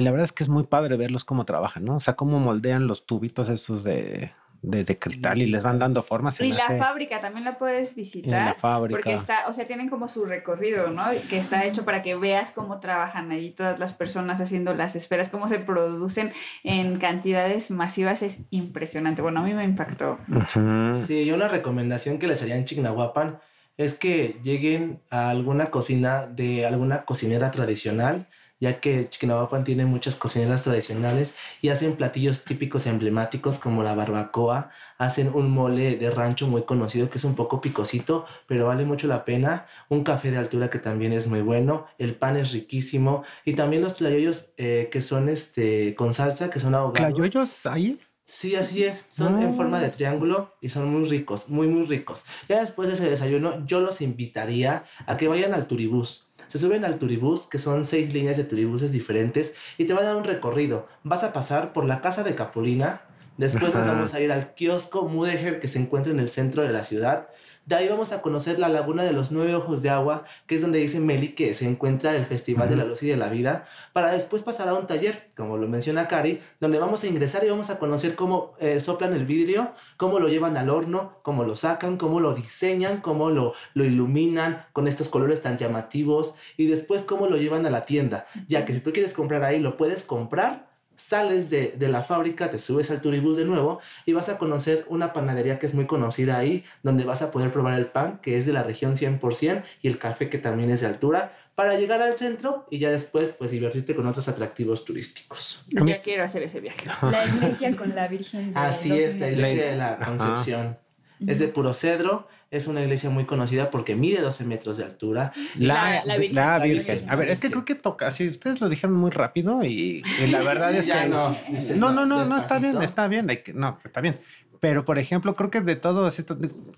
y 0.00 0.02
la 0.02 0.10
verdad 0.10 0.24
es 0.24 0.32
que 0.32 0.42
es 0.42 0.48
muy 0.48 0.64
padre 0.64 0.96
verlos 0.96 1.24
cómo 1.24 1.44
trabajan, 1.44 1.84
¿no? 1.84 1.96
O 1.96 2.00
sea, 2.00 2.14
cómo 2.14 2.40
moldean 2.40 2.86
los 2.86 3.06
tubitos 3.06 3.48
estos 3.48 3.84
de, 3.84 4.32
de, 4.62 4.84
de 4.84 4.98
cristal 4.98 5.40
y 5.40 5.46
les 5.46 5.62
van 5.62 5.78
dando 5.78 6.02
formas. 6.02 6.40
Y 6.40 6.52
la 6.52 6.64
hace- 6.64 6.78
fábrica 6.78 7.20
también 7.20 7.44
la 7.44 7.56
puedes 7.58 7.94
visitar. 7.94 8.38
En 8.40 8.46
la 8.46 8.54
fábrica. 8.54 8.98
Porque 8.98 9.14
está, 9.14 9.48
o 9.48 9.52
sea, 9.52 9.66
tienen 9.66 9.88
como 9.88 10.08
su 10.08 10.24
recorrido, 10.26 10.90
¿no? 10.90 11.04
Que 11.28 11.38
está 11.38 11.64
hecho 11.64 11.84
para 11.84 12.02
que 12.02 12.14
veas 12.16 12.50
cómo 12.52 12.80
trabajan 12.80 13.30
ahí 13.30 13.50
todas 13.52 13.78
las 13.78 13.92
personas 13.92 14.40
haciendo 14.40 14.74
las 14.74 14.96
esferas, 14.96 15.28
cómo 15.28 15.48
se 15.48 15.58
producen 15.58 16.32
en 16.64 16.98
cantidades 16.98 17.70
masivas. 17.70 18.22
Es 18.22 18.40
impresionante. 18.50 19.22
Bueno, 19.22 19.40
a 19.40 19.42
mí 19.44 19.54
me 19.54 19.64
impactó. 19.64 20.18
Ujú. 20.28 20.94
Sí, 20.94 21.22
y 21.22 21.32
una 21.32 21.48
recomendación 21.48 22.18
que 22.18 22.26
les 22.26 22.42
haría 22.42 22.56
en 22.56 22.64
Chignahuapan 22.64 23.38
es 23.76 23.94
que 23.94 24.38
lleguen 24.42 25.00
a 25.10 25.30
alguna 25.30 25.70
cocina 25.70 26.26
de 26.26 26.66
alguna 26.66 27.06
cocinera 27.06 27.50
tradicional, 27.50 28.28
ya 28.60 28.78
que 28.78 29.08
Chignahuapan 29.08 29.64
tiene 29.64 29.86
muchas 29.86 30.16
cocineras 30.16 30.62
tradicionales 30.62 31.34
y 31.62 31.70
hacen 31.70 31.96
platillos 31.96 32.44
típicos 32.44 32.86
emblemáticos 32.86 33.58
como 33.58 33.82
la 33.82 33.94
barbacoa, 33.94 34.70
hacen 34.98 35.30
un 35.34 35.50
mole 35.50 35.96
de 35.96 36.10
rancho 36.10 36.46
muy 36.46 36.62
conocido 36.62 37.10
que 37.10 37.18
es 37.18 37.24
un 37.24 37.34
poco 37.34 37.60
picosito, 37.60 38.26
pero 38.46 38.66
vale 38.66 38.84
mucho 38.84 39.06
la 39.06 39.24
pena, 39.24 39.66
un 39.88 40.04
café 40.04 40.30
de 40.30 40.38
altura 40.38 40.70
que 40.70 40.78
también 40.78 41.12
es 41.12 41.26
muy 41.26 41.40
bueno, 41.40 41.86
el 41.98 42.14
pan 42.14 42.36
es 42.36 42.52
riquísimo 42.52 43.24
y 43.44 43.54
también 43.54 43.82
los 43.82 43.96
tlayoyos 43.96 44.52
eh, 44.58 44.88
que 44.92 45.00
son 45.00 45.28
este 45.28 45.94
con 45.94 46.12
salsa, 46.12 46.50
que 46.50 46.60
son 46.60 46.74
ahogados. 46.74 47.14
¿Clayoyos 47.14 47.66
ahí? 47.66 47.98
Sí, 48.32 48.54
así 48.54 48.84
es. 48.84 49.06
Son 49.10 49.42
en 49.42 49.54
forma 49.54 49.80
de 49.80 49.88
triángulo 49.88 50.54
y 50.60 50.68
son 50.68 50.88
muy 50.88 51.08
ricos, 51.08 51.48
muy, 51.48 51.66
muy 51.66 51.84
ricos. 51.84 52.24
Ya 52.48 52.60
después 52.60 52.88
de 52.88 52.94
ese 52.94 53.10
desayuno, 53.10 53.66
yo 53.66 53.80
los 53.80 54.00
invitaría 54.00 54.84
a 55.06 55.16
que 55.16 55.26
vayan 55.26 55.52
al 55.52 55.66
turibús. 55.66 56.29
Se 56.50 56.58
suben 56.58 56.84
al 56.84 56.98
turibús, 56.98 57.46
que 57.46 57.58
son 57.58 57.84
seis 57.84 58.12
líneas 58.12 58.36
de 58.36 58.42
turibuses 58.42 58.90
diferentes, 58.90 59.54
y 59.78 59.84
te 59.84 59.94
va 59.94 60.00
a 60.00 60.02
dar 60.02 60.16
un 60.16 60.24
recorrido. 60.24 60.88
Vas 61.04 61.22
a 61.22 61.32
pasar 61.32 61.72
por 61.72 61.84
la 61.84 62.00
casa 62.00 62.24
de 62.24 62.34
Capulina. 62.34 63.02
Después 63.36 63.72
nos 63.72 63.86
vamos 63.86 64.14
a 64.14 64.20
ir 64.20 64.32
al 64.32 64.52
kiosco 64.54 65.04
Mudeger, 65.04 65.60
que 65.60 65.68
se 65.68 65.78
encuentra 65.78 66.12
en 66.12 66.18
el 66.18 66.28
centro 66.28 66.64
de 66.64 66.70
la 66.70 66.82
ciudad. 66.82 67.28
De 67.66 67.76
ahí 67.76 67.88
vamos 67.88 68.12
a 68.12 68.20
conocer 68.20 68.58
la 68.58 68.68
Laguna 68.68 69.04
de 69.04 69.12
los 69.12 69.30
Nueve 69.30 69.54
Ojos 69.54 69.82
de 69.82 69.90
Agua, 69.90 70.24
que 70.46 70.56
es 70.56 70.62
donde 70.62 70.78
dice 70.78 70.98
Meli 70.98 71.34
que 71.34 71.54
se 71.54 71.68
encuentra 71.68 72.16
el 72.16 72.26
Festival 72.26 72.68
de 72.68 72.74
la 72.74 72.84
Luz 72.84 73.02
y 73.02 73.08
de 73.08 73.16
la 73.16 73.28
Vida, 73.28 73.64
para 73.92 74.10
después 74.10 74.42
pasar 74.42 74.68
a 74.68 74.74
un 74.74 74.86
taller, 74.86 75.28
como 75.36 75.56
lo 75.56 75.68
menciona 75.68 76.08
Cari, 76.08 76.40
donde 76.58 76.78
vamos 76.78 77.04
a 77.04 77.06
ingresar 77.06 77.44
y 77.44 77.50
vamos 77.50 77.70
a 77.70 77.78
conocer 77.78 78.16
cómo 78.16 78.54
eh, 78.58 78.80
soplan 78.80 79.12
el 79.12 79.26
vidrio, 79.26 79.72
cómo 79.98 80.18
lo 80.18 80.28
llevan 80.28 80.56
al 80.56 80.70
horno, 80.70 81.18
cómo 81.22 81.44
lo 81.44 81.54
sacan, 81.54 81.96
cómo 81.96 82.18
lo 82.18 82.34
diseñan, 82.34 83.00
cómo 83.00 83.30
lo, 83.30 83.52
lo 83.74 83.84
iluminan 83.84 84.64
con 84.72 84.88
estos 84.88 85.08
colores 85.08 85.42
tan 85.42 85.58
llamativos 85.58 86.34
y 86.56 86.66
después 86.66 87.02
cómo 87.02 87.26
lo 87.26 87.36
llevan 87.36 87.66
a 87.66 87.70
la 87.70 87.84
tienda, 87.84 88.26
ya 88.48 88.64
que 88.64 88.72
si 88.72 88.80
tú 88.80 88.92
quieres 88.92 89.12
comprar 89.12 89.44
ahí, 89.44 89.60
lo 89.60 89.76
puedes 89.76 90.02
comprar 90.02 90.69
sales 91.00 91.50
de, 91.50 91.74
de 91.76 91.88
la 91.88 92.02
fábrica, 92.02 92.50
te 92.50 92.58
subes 92.58 92.90
al 92.90 93.00
turibús 93.00 93.36
de 93.36 93.44
nuevo 93.44 93.80
y 94.06 94.12
vas 94.12 94.28
a 94.28 94.38
conocer 94.38 94.84
una 94.88 95.12
panadería 95.12 95.58
que 95.58 95.66
es 95.66 95.74
muy 95.74 95.86
conocida 95.86 96.36
ahí, 96.38 96.64
donde 96.82 97.04
vas 97.04 97.22
a 97.22 97.30
poder 97.30 97.52
probar 97.52 97.78
el 97.78 97.86
pan, 97.86 98.18
que 98.22 98.38
es 98.38 98.46
de 98.46 98.52
la 98.52 98.62
región 98.62 98.94
100%, 98.94 99.62
y 99.82 99.88
el 99.88 99.98
café, 99.98 100.28
que 100.28 100.38
también 100.38 100.70
es 100.70 100.80
de 100.80 100.86
altura, 100.86 101.32
para 101.54 101.74
llegar 101.78 102.00
al 102.00 102.16
centro 102.16 102.66
y 102.70 102.78
ya 102.78 102.90
después, 102.90 103.32
pues, 103.32 103.50
divertirte 103.50 103.94
con 103.94 104.06
otros 104.06 104.28
atractivos 104.28 104.84
turísticos. 104.84 105.62
A 105.78 105.84
mí- 105.84 105.92
Yo 105.92 106.00
quiero 106.00 106.24
hacer 106.24 106.42
ese 106.42 106.60
viaje. 106.60 106.88
La 107.02 107.26
iglesia 107.26 107.76
con 107.76 107.94
la 107.94 108.08
Virgen. 108.08 108.54
de 108.54 108.58
Así 108.60 108.92
es, 108.98 109.18
la 109.20 109.30
iglesia 109.30 109.66
de 109.70 109.76
la 109.76 109.92
Ajá. 109.94 110.04
Concepción. 110.06 110.78
Es 111.26 111.38
de 111.38 111.48
puro 111.48 111.74
cedro, 111.74 112.28
es 112.50 112.66
una 112.66 112.82
iglesia 112.82 113.10
muy 113.10 113.24
conocida 113.26 113.70
porque 113.70 113.94
mide 113.94 114.20
12 114.20 114.44
metros 114.44 114.76
de 114.76 114.84
altura. 114.84 115.32
La, 115.56 115.74
La- 115.74 116.04
la 116.04 116.16
Virgen. 116.18 116.36
la 116.36 116.58
La 116.58 116.64
Virgen. 116.64 116.86
Virgen. 116.94 117.10
A 117.10 117.16
ver, 117.16 117.28
es 117.30 117.38
que 117.38 117.50
creo 117.50 117.64
que 117.64 117.74
toca, 117.76 118.08
así 118.08 118.28
ustedes 118.28 118.60
lo 118.60 118.68
dijeron 118.68 118.96
muy 118.96 119.10
rápido 119.10 119.62
y, 119.64 120.02
y 120.22 120.26
la 120.28 120.42
verdad 120.42 120.74
es 120.74 120.86
que... 120.92 121.08
no, 121.08 121.36
dice, 121.50 121.76
No, 121.76 121.92
no, 121.92 122.06
no, 122.06 122.24
no, 122.26 122.36
está 122.38 122.58
bien, 122.58 122.82
está 122.82 123.06
bien, 123.08 123.26
que- 123.44 123.52
no, 123.54 123.78
está 123.84 124.00
bien. 124.00 124.20
Pero, 124.58 124.84
por 124.84 124.98
ejemplo, 124.98 125.34
creo 125.36 125.50
que 125.50 125.60
de 125.62 125.76
todos 125.76 126.22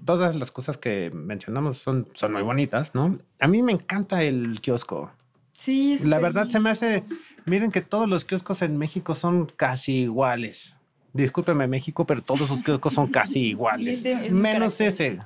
todas 0.04 0.34
las 0.36 0.50
cosas 0.52 0.78
que 0.78 1.10
mencionamos 1.12 1.78
son, 1.78 2.06
son 2.12 2.32
muy 2.32 2.42
bonitas, 2.42 2.94
¿no? 2.94 3.18
A 3.40 3.48
mí 3.48 3.60
me 3.62 3.72
encanta 3.72 4.22
el 4.22 4.60
kiosco. 4.60 5.10
Sí, 5.56 5.92
La 6.04 6.16
súper 6.18 6.20
verdad 6.20 6.48
se 6.48 6.60
me 6.60 6.70
hace, 6.70 7.02
miren 7.44 7.72
que 7.72 7.80
todos 7.80 8.08
los 8.08 8.24
kioscos 8.24 8.62
en 8.62 8.76
México 8.76 9.14
son 9.14 9.46
casi 9.46 10.02
iguales. 10.02 10.76
Discúlpeme 11.12 11.66
México, 11.66 12.06
pero 12.06 12.22
todos 12.22 12.46
sus 12.48 12.62
kioscos 12.62 12.94
son 12.94 13.08
casi 13.08 13.32
Sí, 13.40 13.48
iguales. 13.50 13.96
este 13.98 14.26
es 14.26 14.32
Menos 14.32 14.80
ese. 14.80 15.18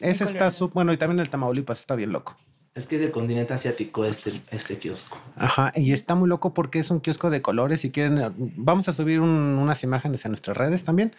Ese 0.00 0.24
está 0.24 0.38
colorido. 0.38 0.50
su, 0.50 0.68
bueno, 0.68 0.92
y 0.92 0.96
también 0.96 1.20
el 1.20 1.28
Tamaulipas 1.28 1.80
está 1.80 1.94
bien 1.94 2.12
loco. 2.12 2.36
Es 2.74 2.86
que 2.86 2.96
es 2.96 3.00
del 3.00 3.10
continente 3.10 3.54
asiático 3.54 4.04
este, 4.04 4.32
este 4.50 4.76
kiosco. 4.78 5.18
Ajá, 5.36 5.72
y 5.74 5.92
está 5.92 6.14
muy 6.14 6.28
loco 6.28 6.52
porque 6.52 6.78
es 6.78 6.90
un 6.90 7.00
kiosco 7.00 7.30
de 7.30 7.40
colores. 7.40 7.80
Si 7.80 7.90
quieren, 7.90 8.34
vamos 8.56 8.88
a 8.88 8.92
subir 8.92 9.20
un- 9.20 9.58
unas 9.58 9.82
imágenes 9.82 10.24
en 10.26 10.32
nuestras 10.32 10.56
redes 10.56 10.84
también 10.84 11.14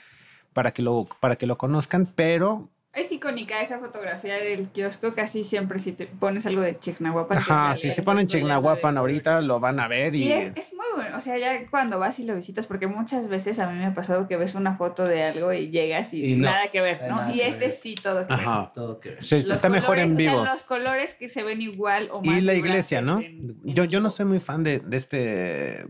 para 0.53 0.71
que 0.71 0.83
lo, 0.83 1.07
para 1.19 1.35
que 1.37 1.47
lo 1.47 1.57
conozcan, 1.57 2.05
pero 2.15 2.69
Es 2.97 3.11
icónica 3.11 3.61
esa 3.61 3.77
fotografía 3.77 4.35
del 4.37 4.69
kiosco, 4.69 5.13
casi 5.13 5.43
siempre 5.43 5.77
si 5.77 5.91
te 5.91 6.07
pones 6.07 6.45
algo 6.47 6.61
de 6.61 6.73
Chignahuapan. 6.79 7.37
ajá, 7.37 7.75
si 7.75 7.91
se 7.91 8.01
ponen 8.01 8.25
Chignahuapan 8.25 8.97
ahorita 8.97 9.31
colores. 9.31 9.47
lo 9.47 9.59
van 9.59 9.79
a 9.79 9.87
ver 9.87 10.15
y, 10.15 10.23
Y 10.23 10.31
es, 10.31 10.57
es 10.57 10.73
muy 10.73 10.85
bueno, 10.95 11.15
o 11.17 11.21
sea, 11.21 11.37
ya 11.37 11.67
cuando 11.69 11.99
vas 11.99 12.19
y 12.19 12.25
lo 12.25 12.33
visitas, 12.35 12.65
porque 12.65 12.87
muchas 12.87 13.27
veces 13.27 13.59
a 13.59 13.69
mí 13.69 13.77
me 13.77 13.85
ha 13.85 13.93
pasado 13.93 14.27
que 14.27 14.35
ves 14.35 14.55
una 14.55 14.75
foto 14.77 15.05
de 15.05 15.21
algo 15.23 15.53
y 15.53 15.69
llegas 15.69 16.13
y, 16.13 16.33
Y 16.33 16.35
no, 16.37 16.49
nada 16.49 16.65
que 16.71 16.81
ver, 16.81 17.01
¿no? 17.07 17.31
Y 17.33 17.41
este 17.41 17.65
ver. 17.65 17.71
sí, 17.71 17.93
todo 17.93 18.25
que 18.25 18.33
ver. 18.35 18.43
ajá. 18.47 18.71
Todo 18.73 18.99
que 18.99 19.09
ver. 19.11 19.23
Sí, 19.23 19.43
Los 19.43 19.57
está 19.57 19.69
mejor 19.69 19.99
en 19.99 20.09
colores, 20.15 20.17
vivo. 20.17 20.39
O 20.41 20.43
sea, 20.43 20.53
los 20.53 20.63
colores 20.63 21.13
que 21.13 21.29
se 21.29 21.43
ven 21.43 21.61
igual 21.61 22.09
o 22.11 22.21
más. 22.23 22.35
Y 22.37 22.41
la 22.41 22.55
iglesia, 22.55 23.01
¿no? 23.01 23.19
en- 23.19 23.57
Yo, 23.63 23.83
yo 23.83 23.99
no 23.99 24.09
soy 24.09 24.25
muy 24.25 24.39
fan 24.39 24.63
de, 24.63 24.79
de 24.79 24.97
este. 24.97 25.87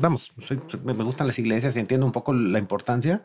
Vamos, 0.00 0.32
soy- 0.40 0.60
me 0.84 0.94
me 0.94 1.04
gustan 1.04 1.26
las 1.26 1.38
iglesias 1.38 1.76
y 1.76 1.80
entiendo 1.80 2.06
un 2.06 2.12
poco 2.12 2.32
la 2.32 2.58
importancia, 2.58 3.22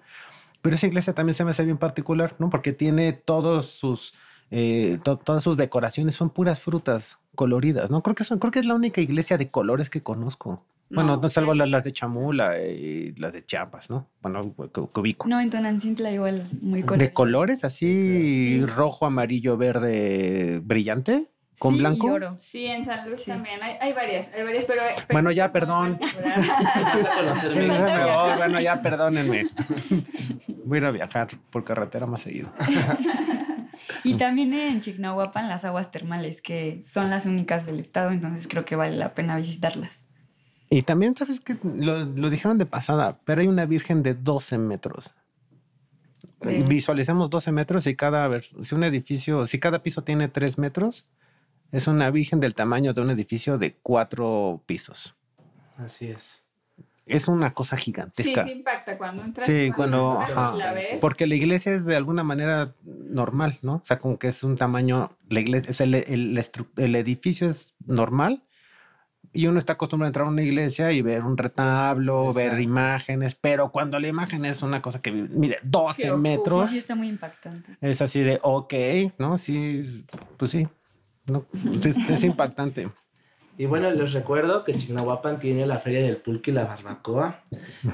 pero 0.64 0.76
esa 0.76 0.88
iglesia 0.88 1.14
también 1.14 1.36
se 1.36 1.46
me 1.46 1.52
hace 1.52 1.64
bien 1.64 1.78
particular, 1.78 2.36
¿no? 2.40 2.50
Porque 2.50 2.74
tiene 2.74 3.14
todos 3.14 3.68
sus. 3.68 4.16
eh, 4.50 4.98
to- 5.04 5.18
todas 5.18 5.44
sus 5.44 5.58
decoraciones 5.58 6.16
son 6.16 6.30
puras 6.32 6.60
frutas 6.60 7.20
coloridas, 7.36 7.90
¿no? 7.92 8.02
Creo 8.04 8.16
que, 8.16 8.24
son, 8.24 8.40
creo 8.40 8.52
que 8.52 8.60
es 8.60 8.66
la 8.66 8.76
única 8.76 9.02
iglesia 9.02 9.38
de 9.38 9.50
colores 9.52 9.90
que 9.90 10.02
conozco. 10.04 10.64
Bueno, 10.92 11.18
No, 11.18 11.30
salvo 11.30 11.56
las, 11.56 11.70
las 11.72 11.84
de. 11.84 11.92
Chamula 11.92 12.62
y 12.62 13.14
las 13.16 13.34
de 13.34 13.44
Chiapas, 13.44 13.90
¿no? 13.90 14.08
Bueno, 14.22 14.54
que, 14.56 14.88
que 14.94 15.00
ubico. 15.00 15.28
No, 15.28 15.40
en 15.42 15.50
Tonancintla 15.50 16.12
igual, 16.12 16.48
muy 16.62 16.82
de 16.82 16.86
colorido. 16.86 17.14
colores 17.16 17.64
así, 17.64 17.88
Sí. 18.60 18.66
rojo, 18.68 19.08
amarillo, 19.08 19.58
verde, 19.58 20.62
brillante, 20.64 21.32
con 21.60 21.74
Sí, 21.76 21.80
blanco. 21.80 22.08
Y 22.08 22.10
oro. 22.12 22.36
Sí, 22.40 22.66
en 22.66 22.84
San 22.84 23.08
Luis 23.10 23.22
Sí. 23.22 23.32
también. 23.32 23.62
Hay, 23.62 23.76
hay 23.80 23.94
varias, 23.94 24.32
hay 24.34 24.44
varias, 24.44 24.66
pero. 24.66 24.82
pero 24.96 25.08
Bueno, 25.12 25.32
ya, 25.32 25.52
perdón. 25.52 25.98
particular. 26.00 26.44
Falta 26.44 27.16
conocerme. 27.16 27.68
Ya 27.68 27.74
me 27.86 28.14
voy, 28.14 28.38
bueno, 28.38 28.62
ya 28.62 28.82
perdónenme. 28.82 29.50
Voy 30.66 30.78
a 30.78 30.82
ir 30.82 30.86
a 30.86 30.92
viajar 30.92 31.28
por 31.52 31.64
carretera 31.64 32.06
más 32.06 32.22
seguido. 32.22 32.52
Y 34.04 34.16
también 34.16 34.54
en 34.54 34.82
Chignahuapan 34.82 35.50
las 35.50 35.66
aguas 35.66 35.92
termales, 35.92 36.42
que 36.42 36.82
son 36.84 37.10
las 37.10 37.26
únicas 37.26 37.66
del 37.66 37.80
estado, 37.80 38.12
entonces 38.12 38.48
creo 38.48 38.66
que 38.66 38.76
vale 38.76 38.96
la 38.96 39.14
pena 39.14 39.36
visitarlas. 39.36 40.06
Y 40.70 40.84
también, 40.84 41.16
¿sabes 41.18 41.40
que 41.40 41.58
Lo, 41.64 42.06
lo 42.06 42.30
dijeron 42.30 42.58
de 42.60 42.66
pasada, 42.68 43.20
pero 43.26 43.42
hay 43.42 43.48
una 43.48 43.66
virgen 43.66 44.04
de 44.04 44.14
12 44.14 44.58
metros. 44.60 45.14
Sí. 46.44 46.64
Visualizamos 46.64 47.30
12 47.30 47.52
metros 47.52 47.88
y 47.88 47.96
cada, 47.96 48.24
a 48.26 48.28
ver, 48.28 48.46
si 48.62 48.76
un 48.76 48.84
edificio, 48.84 49.48
si 49.48 49.60
cada 49.60 49.82
piso 49.82 50.04
tiene 50.04 50.28
3 50.28 50.58
metros, 50.60 51.06
es 51.74 51.88
una 51.88 52.10
virgen 52.10 52.40
del 52.40 52.56
tamaño 52.56 52.94
de 52.94 53.02
un 53.02 53.10
edificio 53.10 53.58
de 53.58 53.76
4 53.82 54.64
pisos. 54.66 55.16
Así 55.78 56.08
es. 56.08 56.40
Es 57.06 57.28
una 57.28 57.54
cosa 57.54 57.76
Sí, 57.78 57.84
gigantesca. 57.84 58.44
sí 58.46 58.52
impacta 58.52 58.98
cuando 58.98 59.24
entras. 59.24 59.46
Sí, 59.46 59.72
cuando, 59.76 60.12
entras 60.22 60.38
ajá, 60.38 60.56
la 60.58 60.72
ves. 60.72 61.00
porque 61.02 61.28
la 61.28 61.36
iglesia 61.36 61.74
es 61.76 61.84
de 61.84 61.98
alguna 61.98 62.24
manera 62.24 62.76
normal, 62.86 63.60
¿no? 63.62 63.76
O 63.76 63.86
sea, 63.86 64.00
como 64.00 64.18
que 64.18 64.30
es 64.30 64.42
un 64.44 64.56
tamaño, 64.56 65.12
la 65.30 65.42
iglesia, 65.42 65.70
es 65.72 65.82
el, 65.82 65.96
el, 65.96 66.38
estru- 66.38 66.70
el 66.78 66.96
edificio 66.96 67.50
es 67.50 67.76
normal 67.86 68.44
y 69.34 69.48
uno 69.48 69.58
está 69.60 69.74
acostumbrado 69.74 70.08
a 70.08 70.10
entrar 70.12 70.26
a 70.28 70.30
una 70.30 70.44
iglesia 70.44 70.92
y 70.94 71.02
ver 71.02 71.24
un 71.24 71.38
retablo, 71.38 72.32
ver 72.32 72.62
imágenes, 72.62 73.36
pero 73.36 73.72
cuando 73.72 74.00
la 74.00 74.08
imagen 74.08 74.46
es 74.46 74.62
una 74.62 74.82
cosa 74.82 75.02
que, 75.02 75.12
mire, 75.12 75.58
12 75.64 76.04
Que 76.04 76.12
ocupa. 76.12 76.22
metros, 76.30 76.70
Sí, 76.70 76.78
está 76.78 76.96
muy 76.96 77.10
impactante. 77.10 77.76
es 77.82 78.02
así 78.02 78.22
de, 78.22 78.40
ok, 78.44 78.74
¿no? 79.18 79.38
Sí, 79.38 80.06
pues 80.38 80.52
sí, 80.52 80.68
no, 81.26 81.44
pues 81.44 81.86
es, 81.86 81.98
es 82.10 82.24
impactante. 82.24 82.90
Y 83.58 83.66
bueno, 83.66 83.92
les 83.92 84.14
recuerdo 84.14 84.64
que 84.64 84.76
Chignahuapan 84.76 85.40
tiene 85.40 85.68
la 85.68 85.80
Feria 85.80 86.02
del 86.02 86.18
Pulque 86.18 86.50
y 86.50 86.54
la 86.56 86.66
Barbacoa, 86.66 87.44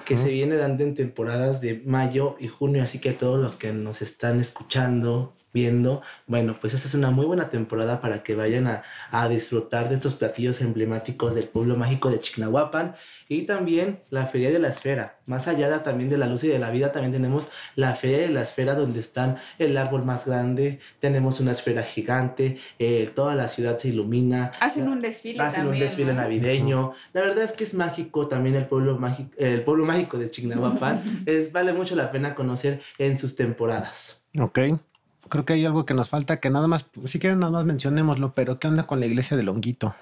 que 0.06 0.16
se 0.16 0.30
viene 0.30 0.56
dando 0.56 0.84
en 0.84 0.96
temporadas 0.96 1.60
de 1.60 1.82
mayo 1.86 2.38
y 2.40 2.48
junio, 2.48 2.82
así 2.82 3.00
que 3.00 3.10
a 3.10 3.18
todos 3.18 3.42
los 3.42 3.58
que 3.58 3.74
nos 3.74 4.02
están 4.02 4.40
escuchando, 4.40 5.34
viendo, 5.54 6.02
bueno, 6.28 6.54
pues 6.60 6.74
esta 6.74 6.88
es 6.88 6.94
una 6.94 7.10
muy 7.12 7.26
buena 7.26 7.50
temporada 7.50 8.02
para 8.02 8.24
que 8.24 8.36
vayan 8.36 8.68
a, 8.68 8.84
a 9.12 9.28
disfrutar 9.28 9.90
de 9.90 9.96
estos 9.96 10.16
platillos 10.16 10.62
emblemáticos 10.62 11.36
del 11.36 11.46
pueblo 11.48 11.76
mágico 11.76 12.10
de 12.12 12.20
Chignahuapan 12.20 12.96
y 13.28 13.44
también 13.44 14.00
la 14.10 14.26
Feria 14.28 14.52
de 14.52 14.60
la 14.60 14.70
Esfera. 14.70 15.18
Más 15.26 15.48
allá 15.48 15.70
de- 15.70 15.80
también 15.80 16.10
de 16.10 16.18
la 16.18 16.28
luz 16.28 16.44
y 16.44 16.48
de 16.48 16.60
la 16.60 16.70
vida, 16.72 16.92
también 16.92 17.12
tenemos 17.12 17.50
la 17.76 17.96
Feria 17.96 18.20
de 18.20 18.30
la 18.30 18.42
Esfera 18.42 18.76
donde 18.76 19.00
están 19.00 19.38
el 19.58 19.78
árbol 19.78 20.04
más 20.06 20.26
grande, 20.28 20.80
tenemos 21.00 21.40
una 21.40 21.52
esfera 21.52 21.84
gigante, 21.84 22.58
eh, 22.80 23.10
toda 23.16 23.36
la 23.36 23.48
ciudad 23.48 23.78
se 23.78 23.90
ilumina. 23.90 24.52
Hacen 24.60 24.88
un 24.88 25.00
desfile 25.00 25.42
Hacen 25.42 25.64
también. 25.64 25.82
un 25.84 25.88
desfile 25.88 26.14
¿no? 26.14 26.22
navideño. 26.22 26.94
La 27.14 27.22
verdad 27.22 27.44
es 27.44 27.52
que 27.54 27.64
es 27.64 27.74
mágico 27.74 28.28
también 28.28 28.56
el 28.56 28.66
pueblo 28.66 28.98
mágico, 28.98 29.32
el 29.38 29.64
pueblo 29.64 29.86
mágico 29.86 30.18
de 30.18 30.30
Chignahuapan. 30.30 31.24
es, 31.26 31.52
vale 31.52 31.74
mucho 31.74 31.96
la 31.96 32.12
pena 32.12 32.36
conocer 32.36 32.82
en 32.98 33.18
sus 33.18 33.36
temporadas. 33.36 34.24
Ok. 34.40 34.60
Creo 35.30 35.46
que 35.46 35.54
hay 35.54 35.66
algo 35.66 35.86
que 35.86 35.94
nos 35.94 36.10
falta, 36.10 36.40
que 36.40 36.50
nada 36.50 36.68
más, 36.68 36.88
si 37.06 37.20
quieren 37.20 37.40
nada 37.40 37.52
más 37.52 37.66
mencionémoslo, 37.66 38.34
pero 38.34 38.60
¿qué 38.60 38.68
onda 38.68 38.88
con 38.88 39.00
la 39.00 39.06
iglesia 39.06 39.38
de 39.38 39.44
Longuito? 39.44 39.96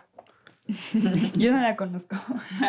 Yo 1.36 1.52
no 1.52 1.62
la 1.62 1.76
conozco. 1.76 2.16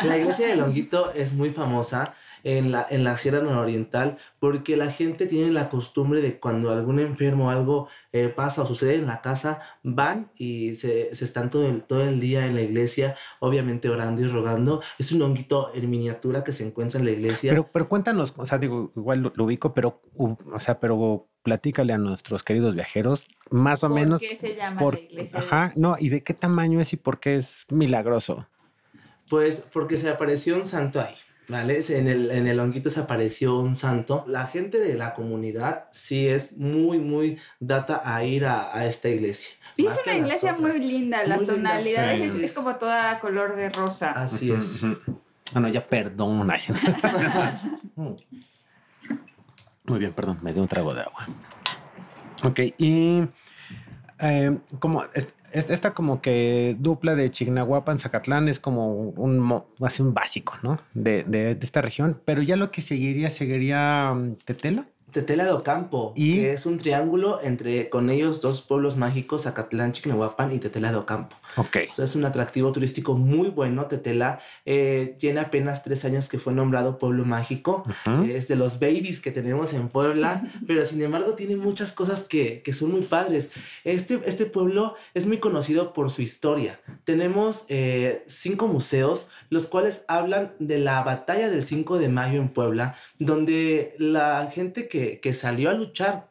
La 0.04 0.18
iglesia 0.18 0.46
de 0.48 0.56
Longuito 0.56 1.12
es 1.12 1.32
muy 1.32 1.52
famosa 1.52 2.14
en 2.44 2.72
la, 2.72 2.86
en 2.88 3.04
la 3.04 3.16
Sierra 3.16 3.40
Nororiental 3.40 4.18
porque 4.38 4.76
la 4.76 4.90
gente 4.90 5.26
tiene 5.26 5.50
la 5.50 5.68
costumbre 5.68 6.20
de 6.22 6.38
cuando 6.38 6.70
algún 6.70 7.00
enfermo 7.00 7.48
o 7.48 7.50
algo 7.50 7.88
eh, 8.12 8.28
pasa 8.28 8.62
o 8.62 8.66
sucede 8.66 8.94
en 8.94 9.06
la 9.06 9.20
casa, 9.20 9.60
van 9.82 10.30
y 10.36 10.74
se, 10.74 11.14
se 11.14 11.24
están 11.24 11.50
todo 11.50 11.66
el, 11.68 11.82
todo 11.82 12.02
el 12.02 12.20
día 12.20 12.46
en 12.46 12.54
la 12.54 12.62
iglesia, 12.62 13.16
obviamente 13.40 13.88
orando 13.88 14.22
y 14.22 14.28
rogando. 14.28 14.82
Es 14.98 15.12
un 15.12 15.22
honguito 15.22 15.70
en 15.74 15.88
miniatura 15.90 16.44
que 16.44 16.52
se 16.52 16.64
encuentra 16.66 16.98
en 17.00 17.06
la 17.06 17.12
iglesia. 17.12 17.52
Pero, 17.52 17.68
pero 17.72 17.88
cuéntanos, 17.88 18.34
o 18.36 18.46
sea, 18.46 18.58
digo, 18.58 18.92
igual 18.96 19.20
lo, 19.20 19.32
lo 19.34 19.44
ubico, 19.44 19.74
pero, 19.74 20.02
o 20.16 20.60
sea, 20.60 20.78
pero 20.80 21.28
platícale 21.42 21.92
a 21.92 21.98
nuestros 21.98 22.42
queridos 22.42 22.74
viajeros, 22.74 23.26
más 23.50 23.82
o 23.84 23.88
¿Por 23.88 23.94
menos, 23.98 24.20
qué 24.20 24.36
se 24.36 24.54
llama 24.54 24.78
por, 24.78 24.94
la 24.94 25.00
iglesia? 25.00 25.38
ajá, 25.38 25.72
no, 25.76 25.96
y 25.98 26.10
de 26.10 26.22
qué 26.22 26.34
tamaño 26.34 26.80
es 26.80 26.92
y 26.92 26.96
por 26.96 27.20
qué 27.20 27.36
es 27.36 27.64
milagroso. 27.70 28.46
Pues 29.30 29.66
porque 29.72 29.96
se 29.96 30.10
apareció 30.10 30.56
un 30.56 30.66
santo 30.66 31.00
ahí, 31.00 31.14
¿vale? 31.48 31.80
En 31.88 32.06
el, 32.08 32.30
en 32.30 32.46
el 32.46 32.60
honguito 32.60 32.90
se 32.90 33.00
apareció 33.00 33.58
un 33.58 33.74
santo. 33.74 34.24
La 34.28 34.46
gente 34.46 34.78
de 34.78 34.94
la 34.94 35.14
comunidad 35.14 35.84
sí 35.90 36.28
es 36.28 36.56
muy, 36.56 36.98
muy 36.98 37.38
data 37.60 38.02
a 38.04 38.22
ir 38.24 38.44
a, 38.46 38.74
a 38.76 38.86
esta 38.86 39.08
iglesia. 39.08 39.50
Y 39.76 39.86
es 39.86 39.98
una 40.04 40.16
iglesia 40.16 40.54
otras. 40.54 40.76
muy 40.76 40.84
linda, 40.84 41.24
las 41.24 41.42
Muy 41.42 41.54
linda, 41.54 41.70
tonalidades 41.70 42.20
sí. 42.20 42.26
es, 42.26 42.34
es 42.50 42.52
como 42.52 42.76
toda 42.76 43.18
color 43.20 43.54
de 43.56 43.68
rosa. 43.70 44.10
Así 44.12 44.52
es. 44.52 44.82
Bueno, 45.52 45.68
ya 45.68 45.86
perdón. 45.86 46.50
ay. 46.50 46.60
Muy 49.84 49.98
bien, 49.98 50.12
perdón, 50.12 50.38
me 50.42 50.52
dio 50.52 50.60
un 50.62 50.68
trago 50.68 50.92
de 50.94 51.00
agua. 51.00 51.26
Ok, 52.44 52.60
y 52.76 53.22
eh, 54.18 54.58
como 54.78 55.02
es- 55.14 55.34
esta 55.52 55.94
como 55.94 56.20
que 56.20 56.76
dupla 56.78 57.14
de 57.14 57.30
Chignahuapan, 57.30 57.98
Zacatlán 57.98 58.48
es 58.48 58.58
como 58.58 58.92
un, 58.92 59.38
mo- 59.38 59.66
así 59.80 60.02
un 60.02 60.14
básico, 60.14 60.54
¿no? 60.62 60.78
De, 60.94 61.24
de- 61.24 61.54
de 61.54 61.64
esta 61.64 61.80
región, 61.82 62.20
pero 62.24 62.42
ya 62.42 62.56
lo 62.56 62.70
que 62.70 62.82
seguiría, 62.82 63.30
seguiría 63.30 64.12
mm, 64.14 64.34
Tetela. 64.44 64.86
Tetela 65.10 65.44
de 65.44 65.52
Ocampo, 65.52 66.12
Y- 66.16 66.34
que 66.36 66.52
es 66.52 66.66
un 66.66 66.76
triángulo 66.76 67.40
entre 67.42 67.88
con 67.88 68.10
ellos 68.10 68.42
dos 68.42 68.60
pueblos 68.60 68.96
mágicos, 68.98 69.44
Zacatlán, 69.44 69.92
Chiquinahuapan 69.92 70.52
y 70.52 70.58
Tetela 70.58 70.90
de 70.90 70.98
Ocampo. 70.98 71.34
Ok. 71.56 71.76
Eso 71.76 72.04
es 72.04 72.14
un 72.16 72.24
atractivo 72.24 72.72
turístico 72.72 73.14
muy 73.14 73.48
bueno. 73.48 73.86
Tetela 73.86 74.40
eh, 74.64 75.16
tiene 75.18 75.40
apenas 75.40 75.82
tres 75.82 76.04
años 76.04 76.28
que 76.28 76.38
fue 76.38 76.52
nombrado 76.52 76.98
pueblo 76.98 77.24
mágico. 77.24 77.84
Ujú. 78.06 78.24
Es 78.24 78.48
de 78.48 78.56
los 78.56 78.78
babies 78.78 79.20
que 79.20 79.30
tenemos 79.30 79.72
en 79.72 79.88
Puebla, 79.88 80.42
pero 80.66 80.84
sin 80.84 81.02
embargo 81.02 81.34
tiene 81.34 81.56
muchas 81.56 81.92
cosas 81.92 82.22
que, 82.22 82.62
que 82.62 82.72
son 82.72 82.92
muy 82.92 83.02
padres. 83.02 83.50
Este, 83.84 84.20
este 84.26 84.46
pueblo 84.46 84.94
es 85.14 85.26
muy 85.26 85.38
conocido 85.38 85.92
por 85.92 86.10
su 86.10 86.22
historia. 86.22 86.80
Tenemos 87.04 87.64
eh, 87.68 88.22
cinco 88.26 88.68
museos, 88.68 89.28
los 89.50 89.66
cuales 89.66 90.04
hablan 90.08 90.52
de 90.58 90.78
la 90.78 91.02
batalla 91.02 91.50
del 91.50 91.64
5 91.64 91.98
de 91.98 92.08
mayo 92.08 92.40
en 92.40 92.48
Puebla, 92.48 92.94
donde 93.18 93.94
la 93.98 94.50
gente 94.52 94.88
que, 94.88 95.20
que 95.20 95.34
salió 95.34 95.70
a 95.70 95.74
luchar 95.74 96.28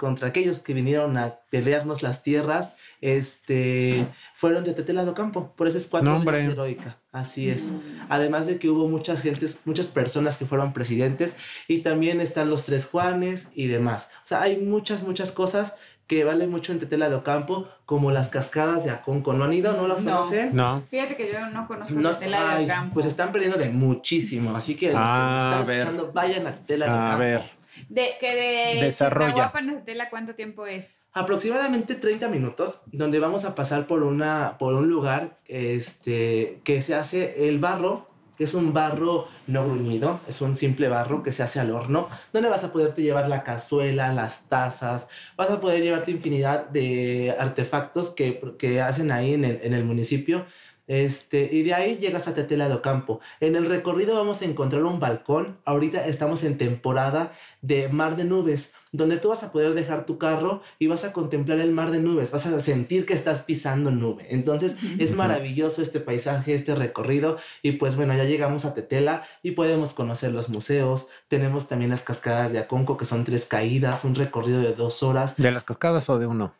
contra 0.00 0.28
aquellos 0.28 0.60
que 0.60 0.72
vinieron 0.72 1.18
a 1.18 1.34
pelearnos 1.50 2.02
las 2.02 2.22
tierras, 2.22 2.72
este, 3.02 4.06
fueron 4.32 4.64
de 4.64 4.72
Tetela 4.72 5.04
do 5.04 5.12
Campo, 5.12 5.52
por 5.56 5.68
eso 5.68 5.76
es 5.76 5.86
cuatro 5.88 6.18
No, 6.18 6.24
veces 6.24 6.52
heroica, 6.52 6.96
así 7.12 7.50
es. 7.50 7.72
Además 8.08 8.46
de 8.46 8.58
que 8.58 8.70
hubo 8.70 8.88
muchas 8.88 9.20
gentes, 9.20 9.58
muchas 9.66 9.88
personas 9.88 10.38
que 10.38 10.46
fueron 10.46 10.72
presidentes 10.72 11.36
y 11.68 11.80
también 11.80 12.22
están 12.22 12.48
los 12.48 12.64
tres 12.64 12.86
Juanes 12.86 13.48
y 13.54 13.66
demás. 13.66 14.08
O 14.24 14.26
sea, 14.26 14.40
hay 14.40 14.56
muchas, 14.56 15.02
muchas 15.02 15.32
cosas 15.32 15.74
que 16.06 16.24
valen 16.24 16.50
mucho 16.50 16.72
en 16.72 16.78
Tetela 16.80 17.08
de 17.10 17.14
Ocampo, 17.14 17.68
como 17.84 18.10
las 18.10 18.30
cascadas 18.30 18.82
de 18.84 18.90
Aconco. 18.90 19.32
¿No 19.34 19.44
han 19.44 19.52
ido? 19.52 19.74
¿No 19.74 19.86
las 19.86 20.02
No. 20.02 20.12
conocen? 20.16 20.56
No. 20.56 20.82
Fíjate 20.90 21.14
que 21.16 21.30
yo 21.32 21.46
no 21.50 21.68
conozco 21.68 21.94
No, 22.00 22.14
Tetela 22.16 22.56
de 22.58 22.66
Campo. 22.66 22.94
pues 22.94 23.06
están 23.06 23.30
perdiendo 23.32 23.58
de 23.58 23.68
muchísimo, 23.68 24.56
así 24.56 24.74
que 24.74 24.86
los 24.86 24.94
que 24.94 24.98
Ah, 25.06 25.28
nos 25.30 25.40
a 25.40 25.50
están 25.60 25.66
ver. 25.66 25.78
escuchando, 25.78 26.12
vayan 26.12 26.46
a 26.46 26.56
Tetela 26.56 26.86
de 26.86 26.90
A 26.92 27.04
Ocampo. 27.04 27.18
ver. 27.18 27.59
De, 27.88 28.10
que 28.20 28.34
de 28.34 28.84
Desarrolla. 28.84 29.52
Tetela, 29.52 30.10
¿cuánto 30.10 30.34
tiempo 30.34 30.66
es? 30.66 31.00
Aproximadamente 31.12 31.94
30 31.94 32.28
minutos, 32.28 32.82
donde 32.86 33.18
vamos 33.18 33.44
a 33.44 33.54
pasar 33.54 33.86
por, 33.86 34.02
una, 34.02 34.56
por 34.58 34.74
un 34.74 34.88
lugar 34.88 35.38
este, 35.46 36.60
que 36.64 36.82
se 36.82 36.94
hace 36.94 37.48
el 37.48 37.58
barro, 37.58 38.08
que 38.36 38.44
es 38.44 38.54
un 38.54 38.72
barro 38.72 39.28
no 39.46 39.64
gruñido, 39.66 40.20
es 40.26 40.40
un 40.40 40.56
simple 40.56 40.88
barro 40.88 41.22
que 41.22 41.30
se 41.30 41.42
hace 41.42 41.60
al 41.60 41.70
horno, 41.70 42.08
donde 42.32 42.48
vas 42.48 42.64
a 42.64 42.72
poderte 42.72 43.02
llevar 43.02 43.28
la 43.28 43.42
cazuela, 43.42 44.12
las 44.12 44.48
tazas, 44.48 45.08
vas 45.36 45.50
a 45.50 45.60
poder 45.60 45.82
llevarte 45.82 46.10
infinidad 46.10 46.66
de 46.70 47.36
artefactos 47.38 48.10
que, 48.10 48.40
que 48.58 48.80
hacen 48.80 49.12
ahí 49.12 49.34
en 49.34 49.44
el, 49.44 49.60
en 49.62 49.74
el 49.74 49.84
municipio. 49.84 50.46
Este, 50.90 51.48
y 51.52 51.62
de 51.62 51.72
ahí 51.72 51.98
llegas 51.98 52.26
a 52.26 52.34
Tetela 52.34 52.66
de 52.66 52.74
Ocampo. 52.74 53.20
En 53.38 53.54
el 53.54 53.66
recorrido 53.66 54.16
vamos 54.16 54.42
a 54.42 54.44
encontrar 54.44 54.82
un 54.82 54.98
balcón. 54.98 55.58
Ahorita 55.64 56.04
estamos 56.04 56.42
en 56.42 56.58
temporada 56.58 57.30
de 57.62 57.88
mar 57.88 58.16
de 58.16 58.24
nubes, 58.24 58.72
donde 58.90 59.16
tú 59.16 59.28
vas 59.28 59.44
a 59.44 59.52
poder 59.52 59.74
dejar 59.74 60.04
tu 60.04 60.18
carro 60.18 60.62
y 60.80 60.88
vas 60.88 61.04
a 61.04 61.12
contemplar 61.12 61.60
el 61.60 61.70
mar 61.70 61.92
de 61.92 62.00
nubes. 62.00 62.32
Vas 62.32 62.44
a 62.46 62.58
sentir 62.58 63.06
que 63.06 63.14
estás 63.14 63.42
pisando 63.42 63.92
nube. 63.92 64.26
Entonces 64.30 64.78
es 64.98 65.14
maravilloso 65.14 65.80
este 65.80 66.00
paisaje, 66.00 66.54
este 66.54 66.74
recorrido. 66.74 67.36
Y 67.62 67.72
pues 67.72 67.94
bueno, 67.94 68.16
ya 68.16 68.24
llegamos 68.24 68.64
a 68.64 68.74
Tetela 68.74 69.22
y 69.44 69.52
podemos 69.52 69.92
conocer 69.92 70.32
los 70.32 70.48
museos. 70.48 71.06
Tenemos 71.28 71.68
también 71.68 71.92
las 71.92 72.02
cascadas 72.02 72.52
de 72.52 72.58
Aconco, 72.58 72.96
que 72.96 73.04
son 73.04 73.22
tres 73.22 73.46
caídas, 73.46 74.04
un 74.04 74.16
recorrido 74.16 74.60
de 74.60 74.72
dos 74.72 75.04
horas. 75.04 75.36
¿De 75.36 75.52
las 75.52 75.62
cascadas 75.62 76.10
o 76.10 76.18
de 76.18 76.26
uno? 76.26 76.52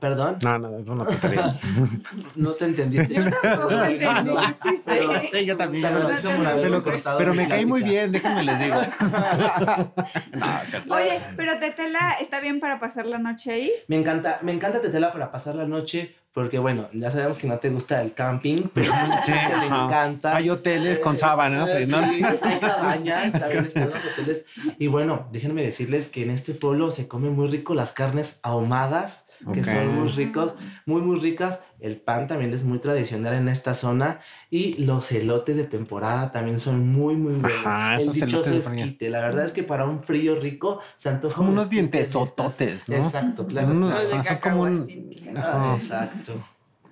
Perdón, 0.00 0.38
No, 0.42 0.58
no, 0.58 0.78
es 0.78 0.88
una 0.88 1.04
tontería. 1.06 1.54
no 2.36 2.50
te 2.52 2.64
entendiste. 2.64 3.14
Yo 3.14 3.24
tampoco 3.42 3.84
entendí 3.84 4.30
su 4.58 4.68
chiste. 4.68 4.82
Pero- 4.86 5.12
Sí, 5.32 5.44
yo 5.46 5.56
también. 5.56 5.86
Pero, 7.18 7.34
me 7.34 7.48
caí 7.48 7.64
muy 7.66 7.82
bien, 7.82 8.10
déjenme 8.12 8.42
les 8.44 8.58
digo. 8.58 8.76
no. 10.88 10.94
Oye, 10.96 11.20
pero 11.36 11.58
Tetela 11.58 12.16
está 12.20 12.40
bien 12.40 12.60
para 12.60 12.80
pasar 12.80 13.06
la 13.06 13.18
noche 13.18 13.52
ahí. 13.52 13.72
Me 13.88 13.96
encanta, 13.96 14.38
me 14.42 14.52
encanta 14.52 14.80
Tetela 14.80 15.12
para 15.12 15.30
pasar 15.30 15.54
la 15.54 15.66
noche 15.66 16.14
porque 16.32 16.58
bueno, 16.58 16.88
ya 16.92 17.12
sabemos 17.12 17.38
que 17.38 17.46
no 17.46 17.58
te 17.58 17.70
gusta 17.70 18.02
el 18.02 18.12
camping, 18.12 18.62
pero 18.74 18.92
Sí, 19.24 19.30
te 19.30 19.32
ajá. 19.38 19.84
encanta. 19.84 20.34
Hay 20.36 20.50
hoteles 20.50 20.98
con 20.98 21.16
sábanas, 21.16 21.68
Eh, 21.68 21.86
¿no? 21.86 22.02
sí, 22.10 22.22
hay 22.42 22.58
cabañas, 22.58 23.30
también 23.32 23.66
están 23.66 23.84
los 23.84 24.04
hoteles. 24.04 24.44
Y 24.80 24.88
bueno, 24.88 25.28
déjenme 25.30 25.62
decirles 25.62 26.08
que 26.08 26.24
en 26.24 26.30
este 26.30 26.52
pueblo 26.52 26.90
se 26.90 27.06
come 27.06 27.30
muy 27.30 27.46
rico 27.46 27.74
las 27.76 27.92
carnes 27.92 28.40
ahumadas, 28.42 29.26
que 29.52 29.64
son 29.64 29.88
muy 29.88 30.08
ricos, 30.08 30.54
muy 30.86 31.02
muy 31.02 31.18
ricas. 31.20 31.60
El 31.80 32.00
pan 32.00 32.26
también 32.26 32.52
es 32.54 32.64
muy 32.64 32.78
tradicional 32.78 33.34
en 33.34 33.48
esta 33.48 33.74
zona 33.74 34.20
y 34.50 34.74
los 34.84 35.10
elotes 35.12 35.56
de 35.56 35.64
temporada 35.64 36.32
también 36.32 36.58
son 36.60 36.86
muy 36.88 37.16
muy 37.16 37.34
buenos. 37.34 37.66
Ajá, 37.66 37.96
el 37.96 38.02
esos 38.02 38.14
dichoso 38.14 38.36
elotes 38.36 38.54
de 38.54 38.60
frío. 38.62 38.84
esquite, 38.84 39.10
la 39.10 39.20
verdad 39.20 39.44
es 39.44 39.52
que 39.52 39.62
para 39.62 39.84
un 39.84 40.02
frío 40.02 40.34
rico 40.40 40.80
se 40.96 41.08
antoja 41.08 41.36
Como 41.36 41.48
un 41.48 41.54
unos 41.54 41.68
dientesototes, 41.70 42.88
¿no? 42.88 42.96
Exacto, 42.96 43.46
claro. 43.46 43.68
Unos- 43.72 43.92
claro. 43.92 44.14
Ajá, 44.14 44.24
son 44.24 44.38
como 44.38 44.62
un-. 44.62 44.88
Ah, 45.36 45.76
exacto. 45.78 46.44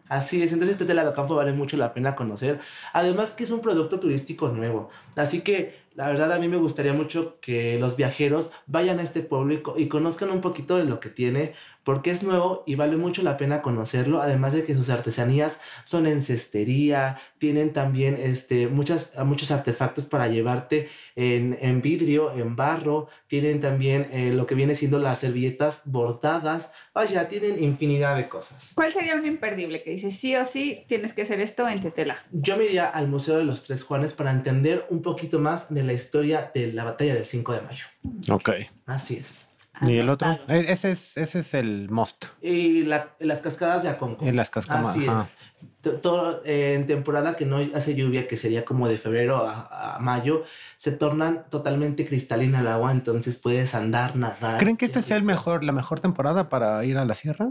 Así 0.09 0.43
es, 0.43 0.53
entonces 0.53 0.77
Tetela 0.77 1.07
de 1.07 1.13
Campo 1.15 1.35
vale 1.37 1.53
mucho 1.53 1.79
la 1.79 1.95
pena 1.95 2.15
conocer. 2.15 2.61
Además 2.93 3.33
que 3.33 3.45
es 3.45 3.51
un 3.51 3.61
producto 3.61 3.99
turístico 3.99 4.49
nuevo. 4.49 4.91
Así 5.17 5.41
que 5.41 5.82
la 5.95 6.09
verdad 6.09 6.33
a 6.33 6.39
mí 6.39 6.49
me 6.49 6.57
gustaría 6.57 6.93
mucho 6.93 7.39
que 7.41 7.79
los 7.79 7.97
viajeros 7.97 8.51
vayan 8.67 8.99
a 8.99 9.03
este 9.03 9.21
pueblo 9.21 9.55
y, 9.55 9.59
co- 9.63 9.79
y 9.79 9.89
conozcan 9.89 10.31
un 10.31 10.41
poquito 10.41 10.77
de 10.77 10.85
lo 10.85 11.01
que 11.01 11.09
tiene, 11.09 11.53
porque 11.85 12.11
es 12.11 12.23
nuevo 12.23 12.63
y 12.67 12.77
vale 12.77 12.97
mucho 12.97 13.23
la 13.23 13.37
pena 13.37 13.61
conocerlo. 13.61 14.23
Además 14.23 14.53
de 14.53 14.63
que 14.63 14.75
sus 14.75 14.89
artesanías 14.91 15.61
son 15.85 16.07
en 16.07 16.23
cestería, 16.23 17.19
tienen 17.39 17.73
también 17.73 18.17
este, 18.21 18.69
muchas, 18.69 19.13
muchos 19.25 19.51
artefactos 19.51 20.07
para 20.07 20.29
llevarte 20.29 20.89
en, 21.17 21.59
en 21.61 21.83
vidrio, 21.83 22.33
en 22.33 22.55
barro, 22.57 23.09
tienen 23.27 23.61
también 23.61 24.09
eh, 24.13 24.31
lo 24.33 24.47
que 24.47 24.55
viene 24.55 24.75
siendo 24.77 24.99
las 24.99 25.19
servilletas 25.19 25.83
bordadas. 25.85 26.71
Vaya, 26.95 27.27
tienen 27.29 27.63
infinidad 27.63 28.17
de 28.17 28.29
cosas. 28.29 28.73
¿Cuál 28.75 28.93
sería 28.93 29.17
un 29.17 29.27
imperdible 29.27 29.83
que 29.83 29.91
dices 29.91 30.17
sí 30.17 30.37
o 30.37 30.45
sí 30.47 30.85
tienes 30.87 31.13
que 31.13 31.23
hacer 31.23 31.41
esto 31.41 31.69
en 31.69 31.81
Tetela? 31.81 32.23
Yo 32.31 32.57
me 32.57 32.65
iría 32.67 32.87
al 32.87 33.09
Museo 33.09 33.39
de 33.39 33.45
los 33.45 33.63
Tres 33.65 33.83
Juanes 33.83 34.13
para 34.15 34.31
entender 34.31 34.87
un 34.91 35.03
poquito 35.03 35.39
más 35.41 35.73
de 35.75 35.82
la 35.87 35.93
historia 35.93 36.51
de 36.55 36.73
la 36.73 36.85
batalla 36.85 37.15
del 37.15 37.25
5 37.27 37.53
de 37.53 37.61
mayo. 37.63 37.85
Ok. 38.31 38.51
Así 38.87 39.17
es. 39.17 39.49
¿Y 39.81 39.97
el 39.97 40.09
otro? 40.11 40.31
E- 40.49 40.67
Ese 40.71 40.93
es, 40.93 41.17
ese 41.17 41.41
es 41.41 41.55
el 41.55 41.89
most. 41.91 42.27
Y 42.41 42.85
la- 42.85 43.17
las 43.19 43.41
cascadas 43.41 43.83
de 43.83 43.89
Aconco. 43.89 44.25
En 44.25 44.37
las 44.37 44.49
cascadas, 44.51 44.89
Así 44.89 45.07
ajá. 45.09 45.23
es. 45.23 45.35
To- 45.81 45.95
todo, 46.01 46.43
eh, 46.45 46.75
en 46.75 46.87
temporada 46.87 47.35
que 47.37 47.47
no 47.47 47.57
hace 47.75 47.95
lluvia, 47.97 48.29
que 48.29 48.37
sería 48.37 48.65
como 48.65 48.89
de 48.89 48.99
febrero 48.99 49.45
a, 49.49 49.97
a 49.97 49.99
mayo, 49.99 50.45
se 50.77 50.93
tornan 50.93 51.47
totalmente 51.51 52.07
cristalina 52.07 52.61
el 52.61 52.69
agua, 52.69 52.93
entonces 52.93 53.39
puedes 53.39 53.75
andar, 53.75 54.15
nadar. 54.15 54.59
¿Creen 54.61 54.77
que 54.77 54.85
y 54.85 54.89
esta 54.89 55.03
sea 55.03 55.17
el 55.17 55.25
mejor, 55.25 55.65
la 55.65 55.73
mejor 55.73 55.99
temporada 56.01 56.49
para 56.49 56.85
ir 56.85 56.97
a 56.99 57.05
la 57.05 57.15
sierra? 57.15 57.51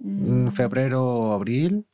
Mm, 0.00 0.46
¿En 0.46 0.52
¿Febrero, 0.52 1.32
abril? 1.32 1.84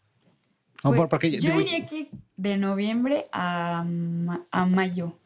Pues, 0.82 1.08
porque 1.10 1.30
yo 1.32 1.40
digo, 1.40 1.58
diría 1.58 1.84
que 1.86 2.10
de 2.36 2.56
noviembre 2.56 3.26
a, 3.32 3.84
ma- 3.86 4.46
a 4.50 4.66
mayo, 4.66 5.18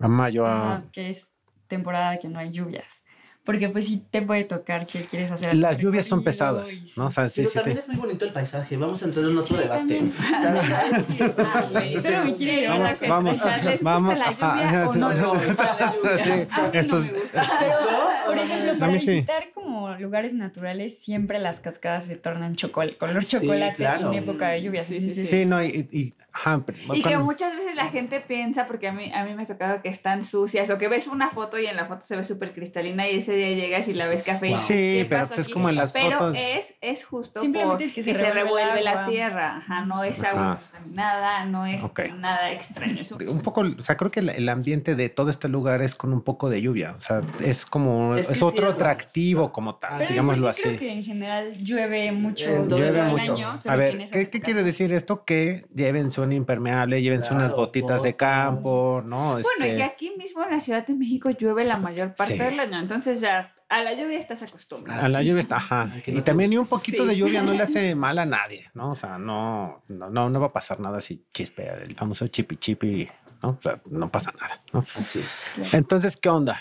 a 0.00 0.08
mayo, 0.08 0.46
a- 0.46 0.76
ajá, 0.76 0.84
que 0.92 1.10
es 1.10 1.30
temporada 1.68 2.18
que 2.18 2.28
no 2.28 2.38
hay 2.38 2.50
lluvias. 2.50 3.02
Porque 3.44 3.68
pues 3.68 3.86
sí 3.86 4.02
te 4.10 4.20
puede 4.22 4.42
tocar 4.42 4.88
que 4.88 5.06
quieres 5.06 5.30
hacer... 5.30 5.54
las 5.54 5.78
lluvias 5.78 6.06
son 6.06 6.24
pesadas, 6.24 6.72
y. 6.72 6.92
¿no? 6.96 7.06
O 7.06 7.10
sea, 7.12 7.28
sí, 7.30 7.42
Pero 7.42 7.48
sí 7.50 7.54
también 7.54 7.76
te- 7.76 7.82
es 7.82 7.88
muy 7.88 7.96
bonito 7.98 8.24
el 8.24 8.32
paisaje. 8.32 8.76
Vamos 8.76 9.00
a 9.00 9.04
entrar 9.04 9.24
en 9.24 9.38
otro 9.38 9.56
Sí, 9.56 9.62
debate. 9.62 9.78
también. 9.78 10.12
La 10.32 10.50
verdad 10.50 10.82
es 10.90 11.04
que- 11.04 11.28
güey, 11.72 12.02
Pero 12.02 12.24
me 12.24 12.34
quiere 12.34 12.62
ir 12.62 12.66
a 12.66 12.70
Vamos, 12.76 13.00
la 13.02 13.08
vamos, 13.08 13.32
¿Les 13.34 13.70
gusta 13.70 13.84
vamos, 13.84 14.18
la 14.18 14.24
ajá, 14.24 14.64
lluvia 14.64 14.88
o 14.88 14.92
sí, 14.92 14.98
no 14.98 15.08
les 15.10 15.20
no, 15.20 15.34
gusta 15.34 15.76
la 15.78 15.94
lluvia? 15.94 16.18
sí, 16.18 16.30
A 16.30 16.34
mí 16.34 16.48
no 16.88 16.96
me 16.98 17.12
gusta. 17.12 17.42
Pero, 17.60 18.26
por 18.26 18.38
ejemplo, 18.38 18.78
para 18.80 18.92
visitar 18.92 19.44
como 19.54 19.94
lugares 19.94 20.32
naturales, 20.32 20.98
siempre 20.98 21.38
las 21.38 21.60
cascadas 21.60 22.06
se 22.06 22.16
tornan 22.16 22.56
chocolate, 22.56 22.98
color 22.98 23.22
Sí, 23.24 23.36
chocolate 23.38 23.76
claro. 23.76 24.08
en 24.12 24.18
época 24.18 24.48
de 24.48 24.62
lluvia. 24.62 24.82
Sí, 24.82 25.00
sí, 25.00 25.12
sí. 25.12 25.24
Sí, 25.24 25.44
no, 25.46 25.62
y, 25.62 25.88
y- 25.92 26.14
ajá, 26.36 26.62
pero 26.64 26.78
Y 26.94 27.02
que 27.02 27.16
muchas 27.18 27.54
veces 27.56 27.74
la 27.76 27.86
gente 27.88 28.20
piensa, 28.20 28.66
porque 28.66 28.88
a 28.88 28.92
mí, 28.92 29.10
a 29.14 29.24
mí 29.24 29.34
me 29.34 29.42
ha 29.42 29.46
tocado 29.46 29.80
que 29.82 29.88
están 29.88 30.22
sucias, 30.22 30.68
o 30.70 30.78
que 30.78 30.88
ves 30.88 31.06
una 31.08 31.30
foto 31.30 31.58
y 31.58 31.66
en 31.66 31.76
la 31.76 31.86
foto 31.86 32.02
se 32.02 32.16
ve 32.16 32.24
súper 32.24 32.52
cristalina 32.52 33.08
y 33.08 33.16
ese 33.16 33.32
día 33.34 33.50
llegas 33.54 33.88
y 33.88 33.94
la 33.94 34.06
ves 34.08 34.22
café 34.22 34.48
y 34.48 34.50
Wow. 34.50 34.58
dices, 34.58 34.80
Sí, 34.80 34.86
¿qué 34.98 35.06
pero 35.08 35.20
pasó 35.22 35.28
pues 35.30 35.38
es 35.40 35.46
aquí? 35.46 35.52
como 35.52 35.68
en 35.70 35.76
las 35.76 35.92
Pero 35.92 36.10
fotos. 36.12 36.36
es, 36.38 36.74
es 36.80 37.04
justo 37.04 37.40
Simplemente 37.40 37.74
por 37.74 37.82
es 37.82 37.88
que 37.92 38.02
que 38.02 38.02
se 38.02 38.14
se, 38.14 38.20
revuelve 38.32 38.42
revuelve 38.64 38.78
el 38.78 38.84
la 38.84 39.04
tierra, 39.06 39.56
ajá, 39.56 39.84
no 39.86 40.04
es 40.04 40.20
Ajá. 40.20 40.30
agua 40.30 40.58
contaminada, 40.60 41.44
no 41.46 41.66
es 41.66 41.82
nada 42.18 42.50
extraño. 42.52 43.00
es 43.00 43.12
un- 43.12 43.28
un 43.28 43.40
poco, 43.40 43.62
o 43.62 43.82
sea, 43.82 43.96
creo 43.96 44.10
que 44.10 44.20
el, 44.20 44.28
el 44.30 44.48
ambiente 44.48 44.94
de 44.94 45.08
todo 45.08 45.30
este 45.30 45.48
lugar 45.48 45.82
es 45.82 45.94
con 45.94 46.12
un 46.12 46.22
poco 46.22 46.50
de 46.50 46.60
lluvia, 46.62 46.94
o 46.96 47.00
sea, 47.00 47.22
es 47.42 47.64
como, 47.66 48.14
Es 48.14 48.22
es, 48.22 48.28
que 48.28 48.34
sí 48.34 48.44
otro 48.44 48.68
es 48.68 48.74
atractivo 48.74 49.52
como 49.52 49.76
tal, 49.76 49.98
Pero, 49.98 50.10
digámoslo 50.10 50.46
pues, 50.46 50.56
sí 50.56 50.62
así. 50.62 50.76
creo 50.76 50.78
que 50.80 50.92
en 50.92 51.04
general 51.04 51.52
llueve 51.58 52.12
mucho 52.12 52.44
todo 52.68 52.78
Llueve 52.78 53.00
el 53.00 53.06
mucho. 53.06 53.34
año. 53.34 53.54
A 53.66 53.76
ver, 53.76 53.98
¿qué, 54.10 54.40
quiere 54.40 54.62
decir 54.62 54.92
esto? 54.92 55.24
Que 55.24 55.64
llévense 55.74 56.20
impermeable, 56.32 57.00
llévense 57.02 57.32
unas 57.34 57.54
botitas 57.54 58.02
de 58.02 58.16
campo, 58.16 59.02
¿no? 59.06 59.30
Bueno, 59.32 59.44
y 59.60 59.62
Este, 59.64 59.76
que 59.76 59.82
aquí 59.84 60.12
mismo 60.18 60.42
en 60.44 60.50
la 60.50 60.60
Ciudad 60.60 60.86
de 60.86 60.94
México 60.94 61.30
llueve 61.30 61.64
la 61.64 61.78
mayor 61.78 62.14
parte 62.14 62.34
Sí. 62.34 62.38
del 62.38 62.58
año, 62.60 62.78
entonces 62.78 63.20
ya 63.20 63.52
a 63.68 63.82
la 63.82 63.94
lluvia 63.94 64.18
estás 64.18 64.42
acostumbrado. 64.42 65.04
a 65.04 65.08
la 65.08 65.22
lluvia 65.22 65.40
es. 65.40 65.46
está, 65.46 65.56
ajá. 65.56 65.90
Y 66.06 66.12
no 66.12 66.22
también 66.22 66.50
ni 66.50 66.56
un 66.58 66.66
poquito 66.66 67.02
Sí. 67.02 67.08
de 67.08 67.16
lluvia 67.16 67.42
no 67.42 67.52
le 67.52 67.62
hace 67.62 67.94
mal 67.94 68.18
a 68.18 68.26
nadie, 68.26 68.70
¿no? 68.74 68.92
O 68.92 68.94
sea, 68.94 69.18
no, 69.18 69.82
no, 69.88 70.08
no, 70.10 70.30
no 70.30 70.40
va 70.40 70.46
a 70.46 70.52
pasar 70.52 70.78
nada 70.80 71.00
si 71.00 71.24
chispea, 71.32 71.74
el 71.74 71.94
famoso 71.96 72.26
chipi 72.28 72.56
chipi, 72.56 73.08
¿no? 73.42 73.50
O 73.50 73.58
sea, 73.62 73.80
no 73.90 74.10
pasa 74.10 74.32
nada, 74.40 74.60
¿no? 74.72 74.84
Así 74.94 75.18
es. 75.20 75.50
Entonces, 75.74 76.16
¿qué 76.16 76.28
onda? 76.28 76.60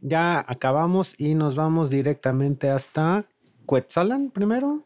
Ya 0.00 0.44
acabamos 0.46 1.14
y 1.18 1.34
nos 1.34 1.56
vamos 1.56 1.90
directamente 1.90 2.70
hasta 2.70 3.24
Cuetzalan 3.66 4.30
primero. 4.30 4.84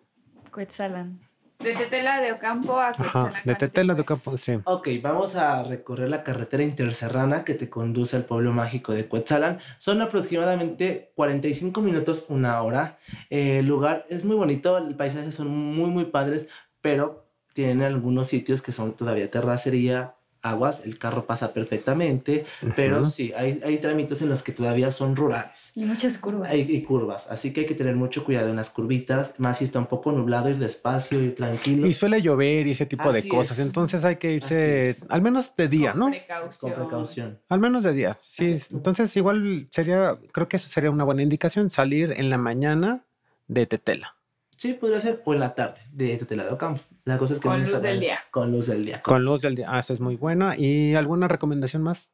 Cuetzalan. 0.52 1.20
De 1.62 1.74
Tetela 1.74 2.20
de 2.20 2.32
Ocampo 2.32 2.78
a 2.78 2.88
Ajá, 2.88 2.96
Cuetzalan, 2.96 3.32
de 3.34 3.40
¿cuánto 3.44 3.58
Tetela 3.58 3.94
de 3.94 4.04
tiempo 4.04 4.34
es? 4.34 4.34
Campo, 4.34 4.36
sí. 4.38 4.58
Ok, 4.64 4.88
vamos 5.02 5.36
a 5.36 5.62
recorrer 5.62 6.08
la 6.08 6.22
carretera 6.22 6.62
interserrana 6.62 7.44
que 7.44 7.54
te 7.54 7.68
conduce 7.68 8.16
al 8.16 8.24
pueblo 8.24 8.52
mágico 8.52 8.92
de 8.94 9.06
Cuetzalan. 9.06 9.58
Son 9.76 10.00
aproximadamente 10.00 11.12
45 11.16 11.82
minutos, 11.82 12.24
una 12.28 12.62
hora. 12.62 12.98
Eh, 13.28 13.58
el 13.58 13.66
lugar 13.66 14.06
es 14.08 14.24
muy 14.24 14.36
bonito, 14.36 14.78
el 14.78 14.96
paisaje 14.96 15.30
son 15.32 15.48
muy, 15.48 15.90
muy 15.90 16.06
padres, 16.06 16.48
pero 16.80 17.26
tienen 17.52 17.82
algunos 17.82 18.28
sitios 18.28 18.62
que 18.62 18.72
son 18.72 18.96
todavía 18.96 19.30
terracería, 19.30 20.14
aguas, 20.42 20.82
el 20.84 20.98
carro 20.98 21.26
pasa 21.26 21.52
perfectamente, 21.52 22.44
pero 22.76 23.06
sí, 23.06 23.32
hay, 23.36 23.60
hay 23.64 23.78
trámites 23.78 24.22
en 24.22 24.28
los 24.28 24.42
que 24.42 24.52
todavía 24.52 24.90
son 24.90 25.16
rurales. 25.16 25.72
Y 25.74 25.84
muchas 25.84 26.18
curvas. 26.18 26.50
Hay, 26.50 26.62
hay 26.62 26.82
curvas, 26.82 27.26
así 27.30 27.52
que 27.52 27.60
hay 27.60 27.66
que 27.66 27.74
tener 27.74 27.96
mucho 27.96 28.24
cuidado 28.24 28.48
en 28.48 28.56
las 28.56 28.70
curvitas, 28.70 29.34
más 29.38 29.58
si 29.58 29.64
está 29.64 29.78
un 29.78 29.86
poco 29.86 30.12
nublado, 30.12 30.48
ir 30.48 30.58
despacio, 30.58 31.20
ir 31.22 31.34
tranquilo. 31.34 31.86
Y 31.86 31.92
suele 31.92 32.22
llover 32.22 32.66
y 32.66 32.72
ese 32.72 32.86
tipo 32.86 33.12
de 33.12 33.26
cosas. 33.28 33.58
es. 33.58 33.66
Entonces 33.66 34.04
hay 34.04 34.16
que 34.16 34.32
irse, 34.32 34.96
al 35.08 35.22
menos 35.22 35.54
de 35.56 35.68
día, 35.68 35.92
Con 35.92 36.00
¿no? 36.00 36.10
precaución. 36.10 36.72
Con 36.72 36.82
precaución. 36.82 37.38
Al 37.48 37.60
menos 37.60 37.82
de 37.82 37.92
día. 37.92 38.18
Sí, 38.22 38.58
entonces 38.70 39.16
igual 39.16 39.66
sería, 39.70 40.18
creo 40.32 40.48
que 40.48 40.56
eso 40.56 40.68
sería 40.68 40.90
una 40.90 41.04
buena 41.04 41.22
indicación, 41.22 41.70
salir 41.70 42.12
en 42.16 42.30
la 42.30 42.38
mañana 42.38 43.04
de 43.48 43.66
Tetela. 43.66 44.14
Sí, 44.56 44.74
podría 44.74 45.00
ser. 45.00 45.22
O 45.24 45.32
en 45.32 45.40
la 45.40 45.54
tarde 45.54 45.80
de 45.90 46.16
Tetela 46.18 46.44
de 46.44 46.50
Ocampo. 46.50 46.82
La 47.04 47.18
cosa 47.18 47.34
es 47.34 47.40
que 47.40 47.48
Con 47.48 47.60
luz 47.60 47.82
del 47.82 48.00
día. 48.00 48.18
Con 48.30 48.52
luz 48.52 48.66
del 48.66 48.84
día. 48.84 49.00
Con 49.02 49.24
luz 49.24 49.40
del 49.42 49.54
día. 49.56 49.66
Ah, 49.70 49.78
eso 49.80 49.92
es 49.94 50.00
muy 50.00 50.16
buena. 50.16 50.54
¿Y 50.56 50.94
alguna 50.94 51.28
recomendación 51.28 51.82
más? 51.82 52.10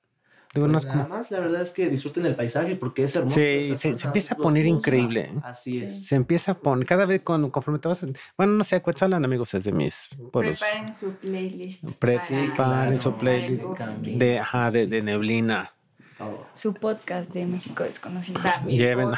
Digo, 0.55 0.68
Pues 0.68 0.84
es 0.84 0.89
nada 0.89 1.03
como- 1.05 1.16
más, 1.18 1.30
la 1.30 1.41
verdad 1.41 1.61
es 1.61 1.70
que 1.72 1.91
disfruten 1.91 2.24
el 2.24 2.34
paisaje 2.34 2.76
porque 2.76 3.05
es 3.05 3.14
hermoso. 3.14 3.34
Sí, 3.34 3.74
se- 3.76 3.99
se 3.99 4.07
empieza 4.07 4.34
a 4.34 4.39
poner 4.39 4.64
increíble, 4.64 5.20
¿eh? 5.34 5.41
Así 5.43 5.82
es. 5.82 6.07
Se 6.07 6.14
empieza 6.14 6.53
a 6.53 6.59
poner, 6.59 6.87
cada 6.87 7.05
vez 7.05 7.20
con, 7.22 7.51
conforme 7.51 7.78
te 7.78 7.89
vas, 7.89 8.07
bueno, 8.39 8.53
no 8.55 8.64
sé, 8.64 8.80
Cuetzalan, 8.80 9.22
amigos, 9.24 9.53
es 9.53 9.64
de 9.64 9.72
mis 9.72 10.09
pueblos. 10.32 10.61
Preparen 10.61 10.93
su 10.95 11.11
playlist. 11.16 11.87
Sí, 11.87 11.95
Preparen 11.99 12.99
su 12.99 13.12
playlist 13.16 13.62
de, 14.07 14.39
ajá, 14.39 14.70
de, 14.70 14.87
de 14.87 15.03
neblina. 15.03 15.72
Oh. 16.19 16.47
Su 16.55 16.73
podcast 16.73 17.31
de 17.31 17.45
México 17.45 17.83
desconocido. 17.85 18.41
También, 18.41 18.79
Lleven, 18.79 19.11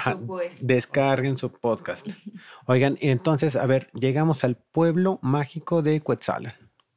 descarguen 0.63 1.37
su 1.37 1.53
podcast. 1.53 2.07
Oigan, 2.67 2.97
entonces, 3.01 3.55
a 3.55 3.67
ver, 3.67 3.89
llegamos 3.95 4.43
al 4.43 4.57
pueblo 4.57 5.21
mágico 5.23 5.83
de 5.83 6.01
Cuetzalan. 6.01 6.55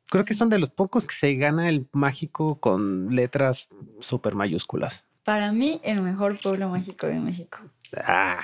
Creo 0.10 0.26
que 0.26 0.34
son 0.34 0.50
de 0.50 0.58
los 0.60 0.70
pocos 0.72 1.06
que 1.06 1.14
se 1.14 1.36
gana 1.36 1.70
el 1.70 1.88
mágico 1.92 2.60
con 2.60 3.16
letras 3.16 3.70
súper 4.00 4.34
mayúsculas. 4.36 5.06
Para 5.24 5.52
mí, 5.52 5.80
el 5.84 6.02
mejor 6.02 6.42
pueblo 6.42 6.68
mágico 6.70 7.06
de 7.06 7.20
México. 7.20 7.60
Ah, 7.96 8.40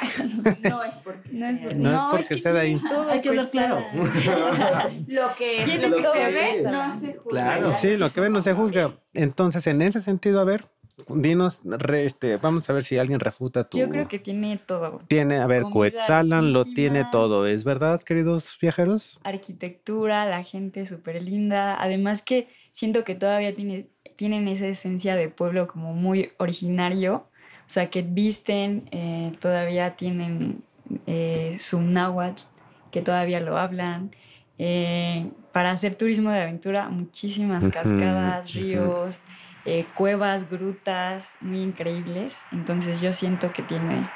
No 0.62 0.84
es 0.84 0.94
porque 0.96 1.28
No 1.32 1.46
es 1.46 1.58
sea. 1.58 1.68
porque, 1.68 1.78
No 1.78 1.94
es 1.94 2.02
porque 2.10 2.26
que 2.28 2.38
sea 2.38 2.52
de 2.52 2.60
ahí. 2.60 2.80
Hay 3.10 3.20
que 3.20 3.28
hablar 3.28 3.48
Cuetzalan. 3.50 3.84
Lo 5.08 5.34
que, 5.36 5.62
Tiene 5.64 5.88
lo 5.88 5.96
que 5.96 6.02
que 6.02 6.08
se 6.08 6.24
ve 6.30 6.62
no 6.62 6.94
se 6.94 7.14
juzga. 7.14 7.28
Claro. 7.28 7.78
Sí, 7.78 7.96
lo 7.96 8.10
que 8.10 8.20
ven 8.20 8.32
no 8.32 8.40
se 8.42 8.54
juzga. 8.54 8.94
Entonces, 9.12 9.66
en 9.66 9.82
ese 9.82 10.00
sentido, 10.00 10.40
a 10.40 10.44
ver, 10.44 10.64
dinos, 11.08 11.60
re- 11.64 12.04
este, 12.04 12.36
vamos 12.36 12.68
a 12.68 12.72
ver 12.72 12.84
si 12.84 12.98
alguien 12.98 13.20
refuta 13.20 13.68
tu... 13.68 13.78
Yo 13.78 13.88
creo 13.88 14.08
que 14.08 14.18
tiene 14.18 14.58
todo. 14.58 15.02
Tiene, 15.08 15.38
a 15.38 15.46
ver, 15.46 15.62
comida 15.62 15.72
Cuetzalan 15.72 16.52
lo 16.52 16.64
tiene 16.64 17.04
todo, 17.10 17.46
¿es 17.46 17.64
verdad, 17.64 18.00
queridos 18.02 18.56
viajeros? 18.60 19.18
Arquitectura, 19.24 20.26
la 20.26 20.42
gente 20.42 20.86
súper 20.86 21.22
linda. 21.22 21.80
Además 21.80 22.22
que 22.22 22.48
siento 22.72 23.04
que 23.04 23.14
todavía 23.14 23.54
tiene, 23.54 23.88
tienen 24.16 24.48
esa 24.48 24.66
esencia 24.66 25.16
de 25.16 25.28
pueblo 25.28 25.66
como 25.66 25.94
muy 25.94 26.32
originario. 26.38 27.26
O 27.66 27.70
sea, 27.74 27.90
que 27.90 28.02
visten, 28.02 28.84
eh, 28.92 29.32
todavía 29.40 29.96
tienen 29.96 30.62
eh, 31.06 31.56
su 31.58 31.80
náhuatl, 31.80 32.42
que 32.90 33.00
todavía 33.02 33.40
lo 33.40 33.58
hablan. 33.58 34.10
Eh, 34.58 35.30
para 35.52 35.70
hacer 35.70 35.94
turismo 35.94 36.30
de 36.30 36.42
aventura, 36.42 36.88
muchísimas 36.88 37.68
cascadas, 37.68 38.52
ríos, 38.54 39.16
eh, 39.64 39.86
cuevas, 39.94 40.48
grutas, 40.50 41.26
muy 41.40 41.60
increíbles. 41.60 42.36
Entonces 42.52 43.00
yo 43.00 43.12
siento 43.12 43.52
que 43.52 43.62
tiene 43.62 44.08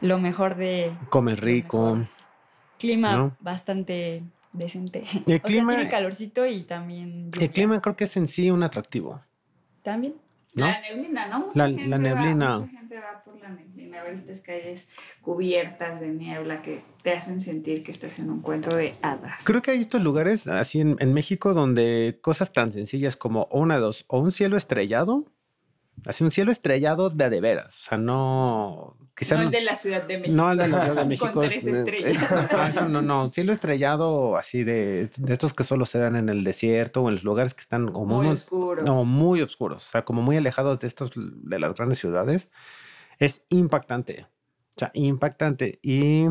lo 0.00 0.18
mejor 0.18 0.56
de 0.56 0.92
Come 1.10 1.34
rico. 1.34 1.98
clima 2.78 3.14
¿No? 3.16 3.36
bastante 3.40 4.22
decente. 4.52 5.04
El 5.26 5.36
o 5.36 5.40
clima- 5.42 5.72
sea, 5.72 5.78
tiene 5.80 5.90
calorcito 5.90 6.46
y 6.46 6.62
también 6.62 7.30
El 7.40 7.50
clima 7.50 7.80
creo 7.80 7.96
que 7.96 8.04
es 8.04 8.16
en 8.16 8.28
sí 8.28 8.50
un 8.50 8.62
atractivo, 8.62 9.20
también. 9.82 10.14
¿no? 10.54 10.66
La 10.66 10.80
neblina, 10.80 11.26
¿no? 11.26 11.38
Mucha 11.46 11.52
La- 11.58 11.66
gente 11.66 11.86
la 11.88 11.96
va- 11.96 12.02
neblina. 12.02 12.50
mucha 12.58 12.68
gente 12.70 12.83
va 13.00 13.20
por 13.24 13.38
la 13.40 13.48
neblina, 13.50 14.00
a 14.00 14.04
ver 14.04 14.14
estas 14.14 14.40
calles 14.40 14.88
cubiertas 15.20 16.00
de 16.00 16.08
niebla 16.08 16.62
que 16.62 16.82
te 17.02 17.12
hacen 17.12 17.40
sentir 17.40 17.82
que 17.82 17.90
estás 17.90 18.18
en 18.18 18.30
un 18.30 18.40
cuento 18.40 18.74
de 18.76 18.94
hadas. 19.02 19.42
Creo 19.44 19.62
que 19.62 19.70
hay 19.72 19.80
estos 19.80 20.02
lugares 20.02 20.46
así 20.46 20.80
en, 20.80 20.96
en 21.00 21.12
México 21.14 21.54
donde 21.54 22.18
cosas 22.22 22.52
tan 22.52 22.72
sencillas 22.72 23.16
como 23.16 23.48
una 23.50 23.78
dos, 23.78 24.04
o 24.08 24.18
un 24.20 24.32
cielo 24.32 24.56
estrellado, 24.56 25.24
así 26.06 26.24
un 26.24 26.30
cielo 26.30 26.52
estrellado 26.52 27.08
de 27.10 27.24
a 27.24 27.30
de 27.30 27.40
veras, 27.40 27.80
o 27.82 27.84
sea, 27.88 27.98
no, 27.98 28.96
quizá 29.16 29.36
no 29.36 29.42
no, 29.42 29.46
el 29.48 29.52
de 29.52 29.60
la 29.62 29.76
Ciudad 29.76 30.02
de 30.02 30.18
México. 30.18 30.36
no 30.36 30.50
el 30.52 30.58
de 30.58 30.68
la 30.68 30.84
Ciudad 30.84 31.02
de 31.02 31.08
México. 31.08 31.30
Con 31.32 31.44
es- 31.44 31.50
tres 31.50 31.66
estrellas. 31.66 32.16
eso 32.68 32.88
no, 32.88 33.00
no, 33.00 33.24
un 33.26 33.32
cielo 33.32 33.52
estrellado 33.52 34.36
así 34.36 34.64
de, 34.64 35.08
de 35.16 35.32
estos 35.32 35.54
que 35.54 35.62
solo 35.64 35.86
se 35.86 35.98
dan 35.98 36.16
en 36.16 36.28
el 36.28 36.42
desierto 36.42 37.02
o 37.02 37.08
en 37.08 37.14
los 37.14 37.24
lugares 37.24 37.54
que 37.54 37.60
están 37.60 37.92
como 37.92 38.16
muy 38.16 38.26
unos- 38.26 38.42
oscuros. 38.42 38.84
No, 38.84 39.04
muy 39.04 39.40
oscuros, 39.40 39.86
o 39.86 39.90
sea, 39.90 40.04
como 40.04 40.20
muy 40.20 40.36
alejados 40.36 40.80
de 40.80 40.88
estos, 40.88 41.12
de 41.14 41.58
las 41.60 41.74
grandes 41.74 41.98
ciudades. 42.00 42.50
Es 43.18 43.44
impactante, 43.50 44.26
o 44.76 44.78
sea, 44.78 44.90
impactante. 44.94 45.78
Y 45.82 46.26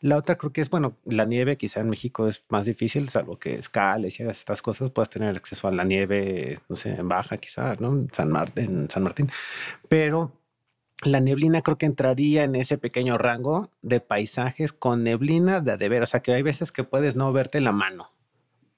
la 0.00 0.16
otra 0.16 0.36
creo 0.36 0.52
que 0.52 0.60
es, 0.60 0.70
bueno, 0.70 0.96
la 1.04 1.24
nieve 1.24 1.56
quizá 1.56 1.80
en 1.80 1.90
México 1.90 2.28
es 2.28 2.44
más 2.48 2.66
difícil, 2.66 3.08
salvo 3.08 3.38
que 3.38 3.56
escales 3.56 4.18
y 4.18 4.22
hagas 4.22 4.38
estas 4.38 4.62
cosas, 4.62 4.90
puedes 4.90 5.10
tener 5.10 5.36
acceso 5.36 5.68
a 5.68 5.72
la 5.72 5.84
nieve, 5.84 6.58
no 6.68 6.76
sé, 6.76 6.90
en 6.90 7.08
Baja 7.08 7.38
quizá, 7.38 7.74
¿no? 7.76 7.92
En 7.92 8.08
San, 8.12 8.30
Martín. 8.30 9.30
Pero 9.88 10.32
la 11.02 11.20
neblina 11.20 11.62
creo 11.62 11.78
que 11.78 11.86
entraría 11.86 12.44
en 12.44 12.56
ese 12.56 12.78
pequeño 12.78 13.18
rango 13.18 13.70
de 13.82 14.00
paisajes 14.00 14.72
con 14.72 15.02
neblina 15.02 15.60
de 15.60 15.72
a 15.72 15.76
de 15.76 15.88
ver. 15.88 16.02
O 16.02 16.06
sea, 16.06 16.20
que 16.20 16.32
hay 16.34 16.42
veces 16.42 16.72
que 16.72 16.84
puedes 16.84 17.16
no 17.16 17.32
verte 17.32 17.60
la 17.60 17.72
mano, 17.72 18.10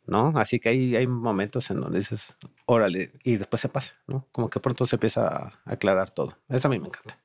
¿no? 0.06 0.32
Así 0.36 0.60
que 0.60 0.70
hay, 0.70 0.96
hay 0.96 1.06
momentos 1.06 1.70
en 1.70 1.80
donde 1.80 1.98
dices, 1.98 2.36
órale, 2.66 3.12
y 3.24 3.36
después 3.36 3.60
se 3.60 3.68
pasa, 3.68 3.94
¿no? 4.06 4.26
Como 4.32 4.50
que 4.50 4.60
pronto 4.60 4.86
se 4.86 4.96
empieza 4.96 5.26
a 5.26 5.60
aclarar 5.64 6.10
todo. 6.10 6.38
Eso 6.48 6.68
a 6.68 6.70
mí 6.70 6.78
me 6.78 6.88
encanta. 6.88 7.18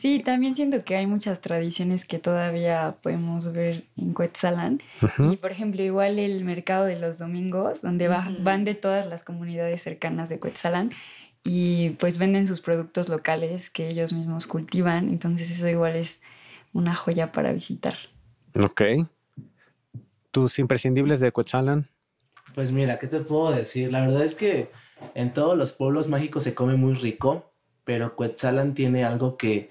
Sí, 0.00 0.20
también 0.20 0.54
siento 0.54 0.82
que 0.82 0.96
hay 0.96 1.06
muchas 1.06 1.42
tradiciones 1.42 2.06
que 2.06 2.18
todavía 2.18 2.96
podemos 3.02 3.52
ver 3.52 3.84
en 3.98 4.14
Cuetzalan. 4.14 4.80
Y 5.18 5.36
por 5.36 5.52
ejemplo, 5.52 5.82
igual 5.82 6.18
el 6.18 6.42
mercado 6.42 6.86
de 6.86 6.98
los 6.98 7.18
domingos, 7.18 7.82
donde 7.82 8.08
va- 8.08 8.30
van 8.40 8.64
de 8.64 8.74
todas 8.74 9.06
las 9.06 9.24
comunidades 9.24 9.82
cercanas 9.82 10.30
de 10.30 10.38
Cuetzalan 10.40 10.90
y 11.44 11.90
pues 11.90 12.16
venden 12.16 12.46
sus 12.46 12.62
productos 12.62 13.10
locales 13.10 13.68
que 13.68 13.88
ellos 13.90 14.14
mismos 14.14 14.46
cultivan. 14.46 15.10
Entonces 15.10 15.50
eso 15.50 15.68
igual 15.68 15.96
es 15.96 16.20
una 16.72 16.94
joya 16.94 17.30
para 17.32 17.52
visitar. 17.52 17.96
Ok. 18.58 18.80
Tus 20.30 20.58
imprescindibles 20.58 21.20
de 21.20 21.30
Quetzalan. 21.30 21.88
Pues 22.54 22.72
mira, 22.72 22.98
¿qué 22.98 23.06
te 23.06 23.20
puedo 23.20 23.50
decir? 23.52 23.92
La 23.92 24.00
verdad 24.00 24.24
es 24.24 24.34
que 24.34 24.70
en 25.14 25.34
todos 25.34 25.58
los 25.58 25.72
pueblos 25.72 26.08
mágicos 26.08 26.42
se 26.44 26.54
come 26.54 26.74
muy 26.76 26.94
rico, 26.94 27.52
pero 27.84 28.16
Cuetzalan 28.16 28.74
tiene 28.74 29.04
algo 29.04 29.36
que, 29.36 29.70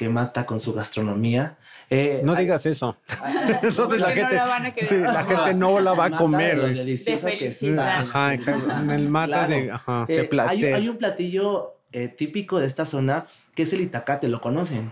que 0.00 0.08
mata 0.08 0.46
con 0.46 0.60
su 0.60 0.72
gastronomía. 0.72 1.58
Eh, 1.90 2.22
No 2.24 2.32
hay- 2.32 2.44
digas 2.46 2.64
eso. 2.64 2.96
Porque 3.06 3.66
Entonces 3.68 4.00
la 4.00 4.08
no 4.08 4.14
gente, 4.14 4.34
la 4.34 4.46
van 4.46 4.64
a 4.64 4.74
querer 4.74 4.88
sí, 4.88 4.96
la 4.96 5.24
gente 5.24 5.52
no 5.54 5.78
la 5.78 5.92
va 5.92 6.06
a 6.06 6.10
comer. 6.12 6.56
de 6.56 6.62
lo 6.62 6.68
deliciosa 6.68 7.26
De 7.26 7.36
que 7.36 7.48
está. 7.48 7.98
Ajá, 8.00 8.32
exacto. 8.32 8.70
En 8.80 8.90
el 8.92 9.08
mata 9.10 9.46
de, 9.46 9.64
Claro. 9.66 9.74
ajá, 9.74 10.04
Eh, 10.08 10.14
de 10.14 10.20
hay, 10.22 10.26
placer. 10.28 10.74
hay 10.74 10.88
un 10.88 10.96
platillo 10.96 11.74
eh, 11.92 12.08
típico 12.08 12.58
de 12.60 12.66
esta 12.66 12.86
zona 12.86 13.26
que 13.54 13.64
es 13.64 13.72
el 13.74 13.82
itacate, 13.82 14.26
¿lo 14.28 14.40
conocen? 14.40 14.90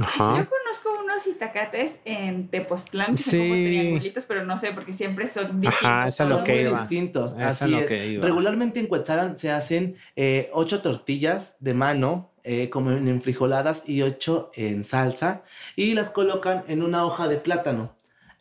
Ajá. 0.00 0.38
Yo 0.38 0.46
conozco 0.48 1.02
unos 1.14 1.26
itacates 1.26 2.00
en 2.04 2.48
Tepoztlán 2.48 3.12
que 3.12 3.16
son 3.16 3.38
como 3.40 3.54
Sí. 3.54 3.64
triangulitos, 3.64 4.24
pero 4.26 4.44
no 4.44 4.56
sé, 4.56 4.72
porque 4.72 4.92
siempre 4.92 5.26
son 5.28 5.60
distintos. 5.60 5.84
Ajá, 5.84 6.04
es 6.06 6.20
lo 6.20 6.28
Son 6.28 6.44
que 6.44 6.52
muy 6.52 6.60
iba. 6.62 6.80
distintos, 6.80 7.32
es 7.34 7.38
así 7.40 7.68
lo 7.70 7.78
es. 7.78 7.88
que 7.88 8.06
iba. 8.08 8.24
Regularmente 8.26 8.80
en 8.80 8.86
Cuetzalan 8.86 9.38
se 9.38 9.50
hacen 9.50 9.96
eh, 10.16 10.50
ocho 10.52 10.82
tortillas 10.82 11.56
de 11.60 11.74
mano, 11.74 12.30
eh, 12.42 12.68
como 12.70 12.90
en 12.92 13.08
enfrijoladas, 13.08 13.82
y 13.86 14.02
ocho 14.02 14.50
en 14.54 14.84
salsa, 14.84 15.42
y 15.76 15.94
las 15.94 16.10
colocan 16.10 16.64
en 16.68 16.82
una 16.82 17.04
hoja 17.06 17.28
de 17.28 17.36
plátano. 17.36 17.94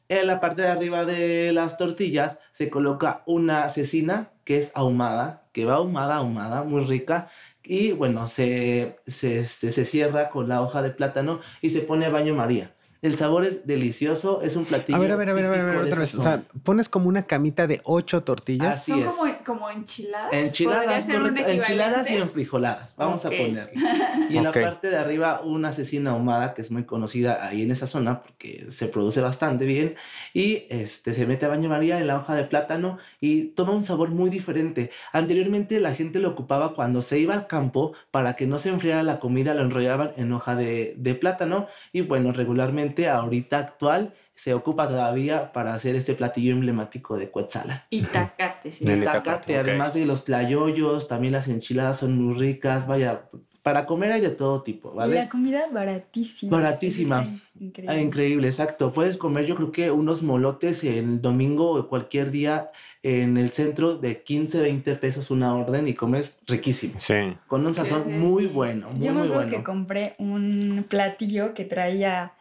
En 0.10 0.28
la 0.28 0.40
parte 0.42 0.62
de 0.64 0.68
arriba 0.68 1.06
de 1.06 1.52
las 1.54 1.78
tortillas 1.78 2.40
se 2.52 2.70
coloca 2.70 3.24
una 3.26 3.70
cecina 3.70 4.32
que 4.44 4.58
es 4.58 4.72
ahumada, 4.76 5.44
que 5.54 5.64
va 5.66 5.76
ahumada, 5.76 6.18
ahumada, 6.18 6.64
muy 6.64 6.82
rica. 6.84 7.30
Y 7.64 7.94
bueno, 7.94 8.28
se, 8.28 8.98
se, 9.08 9.40
este, 9.40 9.72
se 9.72 9.86
cierra 9.86 10.30
con 10.30 10.50
la 10.50 10.62
hoja 10.62 10.82
de 10.82 10.92
plátano 10.92 11.40
y 11.62 11.70
se 11.70 11.82
pone 11.82 12.06
a 12.06 12.10
baño 12.10 12.36
María. 12.36 12.76
El 13.04 13.18
sabor 13.18 13.44
es 13.44 13.68
delicioso, 13.68 14.42
es 14.42 14.56
un 14.56 14.64
platillo. 14.64 14.96
A 14.96 15.02
ver, 15.02 15.12
a 15.12 15.18
ver, 15.18 15.30
a 15.30 15.34
ver, 15.34 15.46
a 15.46 15.50
ver, 15.50 15.60
a 15.60 15.66
ver, 15.66 15.78
otra 15.78 16.00
vez. 16.00 16.16
O 16.16 16.24
sea, 16.24 16.42
pones 16.64 16.88
como 16.88 17.10
una 17.10 17.24
camita 17.24 17.68
de 17.68 17.82
ocho 17.84 18.24
tortillas. 18.24 18.78
Así 18.78 18.92
Son 18.92 19.02
es. 19.02 19.14
como, 19.14 19.34
como 19.46 19.70
enchiladas. 19.70 20.34
Enchiladas, 20.34 21.08
correcto, 21.08 21.46
enchiladas 21.46 22.10
y 22.10 22.16
enfrijoladas, 22.16 22.96
vamos 22.96 23.26
a 23.26 23.30
ponerle. 23.30 23.74
Y 24.30 24.38
en 24.38 24.46
la 24.46 24.54
parte 24.54 24.90
de 24.90 24.98
arriba 24.98 25.42
una 25.44 25.74
cecina 25.74 26.12
ahumada 26.12 26.54
que 26.54 26.62
es 26.62 26.72
muy 26.72 26.86
conocida 26.86 27.46
ahí 27.46 27.64
en 27.64 27.72
esa 27.72 27.88
zona 27.88 28.22
porque 28.22 28.68
se 28.70 28.88
produce 28.88 29.20
bastante 29.20 29.66
bien 29.66 29.96
y 30.34 30.64
este 30.70 31.14
se 31.14 31.26
mete 31.26 31.46
a 31.46 31.50
baño 31.50 31.68
María 31.68 32.00
en 32.00 32.08
la 32.08 32.18
hoja 32.18 32.36
de 32.36 32.46
plátano 32.46 33.00
y 33.20 33.50
toma 33.50 33.74
un 33.74 33.84
sabor 33.84 34.10
muy 34.10 34.30
diferente. 34.30 34.92
Anteriormente 35.12 35.80
la 35.82 35.94
gente 35.94 36.20
lo 36.20 36.30
ocupaba 36.30 36.74
cuando 36.74 37.02
se 37.02 37.20
iba 37.20 37.34
al 37.34 37.48
campo 37.48 37.94
para 38.12 38.36
que 38.36 38.48
no 38.48 38.58
se 38.58 38.70
enfriara 38.70 39.04
la 39.04 39.20
comida, 39.20 39.54
lo 39.54 39.62
enrollaban 39.62 40.12
en 40.16 40.32
hoja 40.32 40.56
de, 40.56 40.94
de 40.98 41.16
plátano 41.16 41.68
y 41.92 42.00
bueno, 42.02 42.32
regularmente 42.32 42.93
ahorita 43.10 43.58
actual 43.60 44.14
se 44.36 44.54
ocupa 44.54 44.88
todavía 44.88 45.52
para 45.54 45.74
hacer 45.74 45.96
este 45.96 46.16
platillo 46.16 46.54
emblemático 46.54 47.18
de 47.18 47.30
Cuetzalan. 47.30 47.82
Itacate, 47.90 48.72
sí. 48.72 48.84
El 48.88 49.08
ok. 49.08 49.50
además 49.60 49.94
de 49.94 50.06
los 50.06 50.26
tlayoyos, 50.26 51.08
también 51.08 51.34
las 51.34 51.48
enchiladas 51.48 52.00
son 52.00 52.18
muy 52.20 52.34
ricas. 52.40 52.88
Vaya, 52.88 53.24
para 53.62 53.86
comer 53.86 54.12
hay 54.12 54.22
de 54.22 54.32
todo 54.32 54.62
tipo, 54.64 54.90
Y 54.92 54.98
la 54.98 55.00
¿vale? 55.06 55.30
comida 55.30 55.68
baratísima. 55.72 56.58
Baratísima. 56.58 57.22
Está 57.22 57.32
Ah, 57.34 57.64
Increíble. 57.64 58.02
increíble, 58.02 58.48
exacto. 58.48 58.92
Puedes 58.92 59.16
comer, 59.18 59.46
yo 59.46 59.56
creo 59.56 59.72
que 59.72 59.92
unos 59.92 60.24
molotes 60.24 60.84
el 60.84 61.22
domingo 61.22 61.72
o 61.72 61.88
cualquier 61.88 62.32
día 62.32 62.72
en 63.04 63.38
el 63.38 63.52
centro 63.52 63.96
de 63.98 64.24
15, 64.24 64.60
20 64.62 64.96
pesos 64.96 65.30
una 65.32 65.56
orden 65.56 65.88
y 65.88 65.94
comes 65.94 66.40
riquísimo. 66.48 66.96
Sí. 67.00 67.14
Con 67.48 67.66
un 67.66 67.74
sazón 67.74 68.20
muy 68.20 68.48
bueno, 68.48 68.90
muy, 68.90 69.06
Yo 69.08 69.14
me 69.14 69.20
muy 69.20 69.28
acuerdo 69.28 69.34
bueno. 69.50 69.58
que 69.58 69.64
compré 69.64 70.16
un 70.18 70.86
platillo 70.90 71.54
que 71.54 71.64
traía 71.66 72.34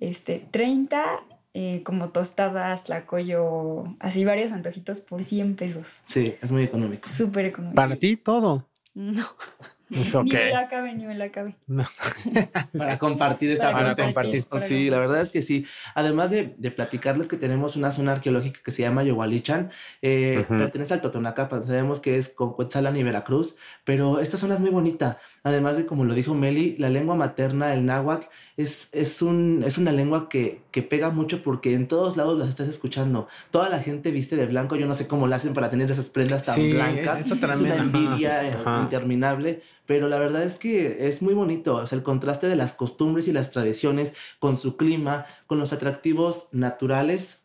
este 0.00 0.46
30 0.50 1.20
eh, 1.52 1.82
como 1.84 2.10
tostadas, 2.10 2.84
tlacoyo, 2.84 3.96
así 3.98 4.24
varios 4.24 4.52
antojitos 4.52 5.00
por 5.00 5.24
100 5.24 5.56
pesos. 5.56 5.98
Sí, 6.04 6.34
es 6.40 6.52
muy 6.52 6.62
económico. 6.62 7.08
Súper 7.08 7.46
económico. 7.46 7.76
Para 7.76 7.96
ti 7.96 8.16
todo. 8.16 8.66
No. 8.92 9.24
Dijo 10.04 10.22
Ni 10.22 10.30
la 10.30 10.60
acabé, 10.60 10.94
ni 10.94 11.04
me 11.04 11.14
la 11.16 11.24
acabé. 11.26 11.56
para 12.78 12.98
compartir 12.98 13.50
esta 13.50 13.72
Para 13.72 13.86
parte. 13.88 14.02
compartir, 14.02 14.44
para 14.44 14.62
Sí, 14.62 14.88
la 14.88 14.98
verdad 14.98 15.20
es 15.20 15.30
que 15.30 15.42
sí. 15.42 15.66
Además 15.94 16.30
de, 16.30 16.54
de 16.58 16.70
platicarles 16.70 17.28
que 17.28 17.36
tenemos 17.36 17.76
una 17.76 17.90
zona 17.90 18.12
arqueológica 18.12 18.60
que 18.64 18.70
se 18.70 18.82
llama 18.82 19.02
Yowalichan, 19.02 19.70
eh, 20.02 20.44
pertenece 20.48 20.94
al 20.94 21.00
Totonacapan, 21.00 21.62
sabemos 21.62 22.00
que 22.00 22.18
es 22.18 22.28
con 22.28 22.52
Cuetzalan 22.54 22.96
y 22.96 23.02
Veracruz, 23.02 23.56
pero 23.84 24.20
esta 24.20 24.36
zona 24.36 24.54
es 24.54 24.60
muy 24.60 24.70
bonita. 24.70 25.18
Además 25.42 25.76
de, 25.76 25.86
como 25.86 26.04
lo 26.04 26.14
dijo 26.14 26.34
Meli, 26.34 26.76
la 26.78 26.88
lengua 26.90 27.14
materna, 27.16 27.74
el 27.74 27.84
náhuatl, 27.84 28.26
es, 28.56 28.88
es, 28.92 29.22
un, 29.22 29.62
es 29.66 29.78
una 29.78 29.90
lengua 29.92 30.28
que, 30.28 30.62
que 30.70 30.82
pega 30.82 31.10
mucho 31.10 31.42
porque 31.42 31.74
en 31.74 31.88
todos 31.88 32.16
lados 32.16 32.38
las 32.38 32.48
estás 32.48 32.68
escuchando. 32.68 33.26
Toda 33.50 33.68
la 33.68 33.80
gente 33.80 34.10
viste 34.10 34.36
de 34.36 34.46
blanco, 34.46 34.76
yo 34.76 34.86
no 34.86 34.94
sé 34.94 35.06
cómo 35.08 35.26
lo 35.26 35.34
hacen 35.34 35.52
para 35.54 35.70
tener 35.70 35.90
esas 35.90 36.10
prendas 36.10 36.44
tan 36.44 36.54
Sí, 36.54 36.70
blancas. 36.70 37.20
es- 37.20 37.26
eso 37.26 37.34
es 37.34 37.40
una 37.42 37.48
también, 37.52 37.72
ajá, 37.72 37.82
envidia 37.82 38.44
eh, 38.48 38.52
ajá. 38.64 38.80
interminable, 38.82 39.62
pero 39.90 40.06
la 40.06 40.20
verdad 40.20 40.44
es 40.44 40.56
que 40.56 41.08
es 41.08 41.20
muy 41.20 41.34
bonito, 41.34 41.74
o 41.74 41.84
sea, 41.84 41.98
el 41.98 42.04
contraste 42.04 42.46
de 42.46 42.54
las 42.54 42.72
costumbres 42.72 43.26
y 43.26 43.32
las 43.32 43.50
tradiciones 43.50 44.14
con 44.38 44.56
su 44.56 44.76
clima, 44.76 45.26
con 45.48 45.58
los 45.58 45.72
atractivos 45.72 46.46
naturales 46.52 47.42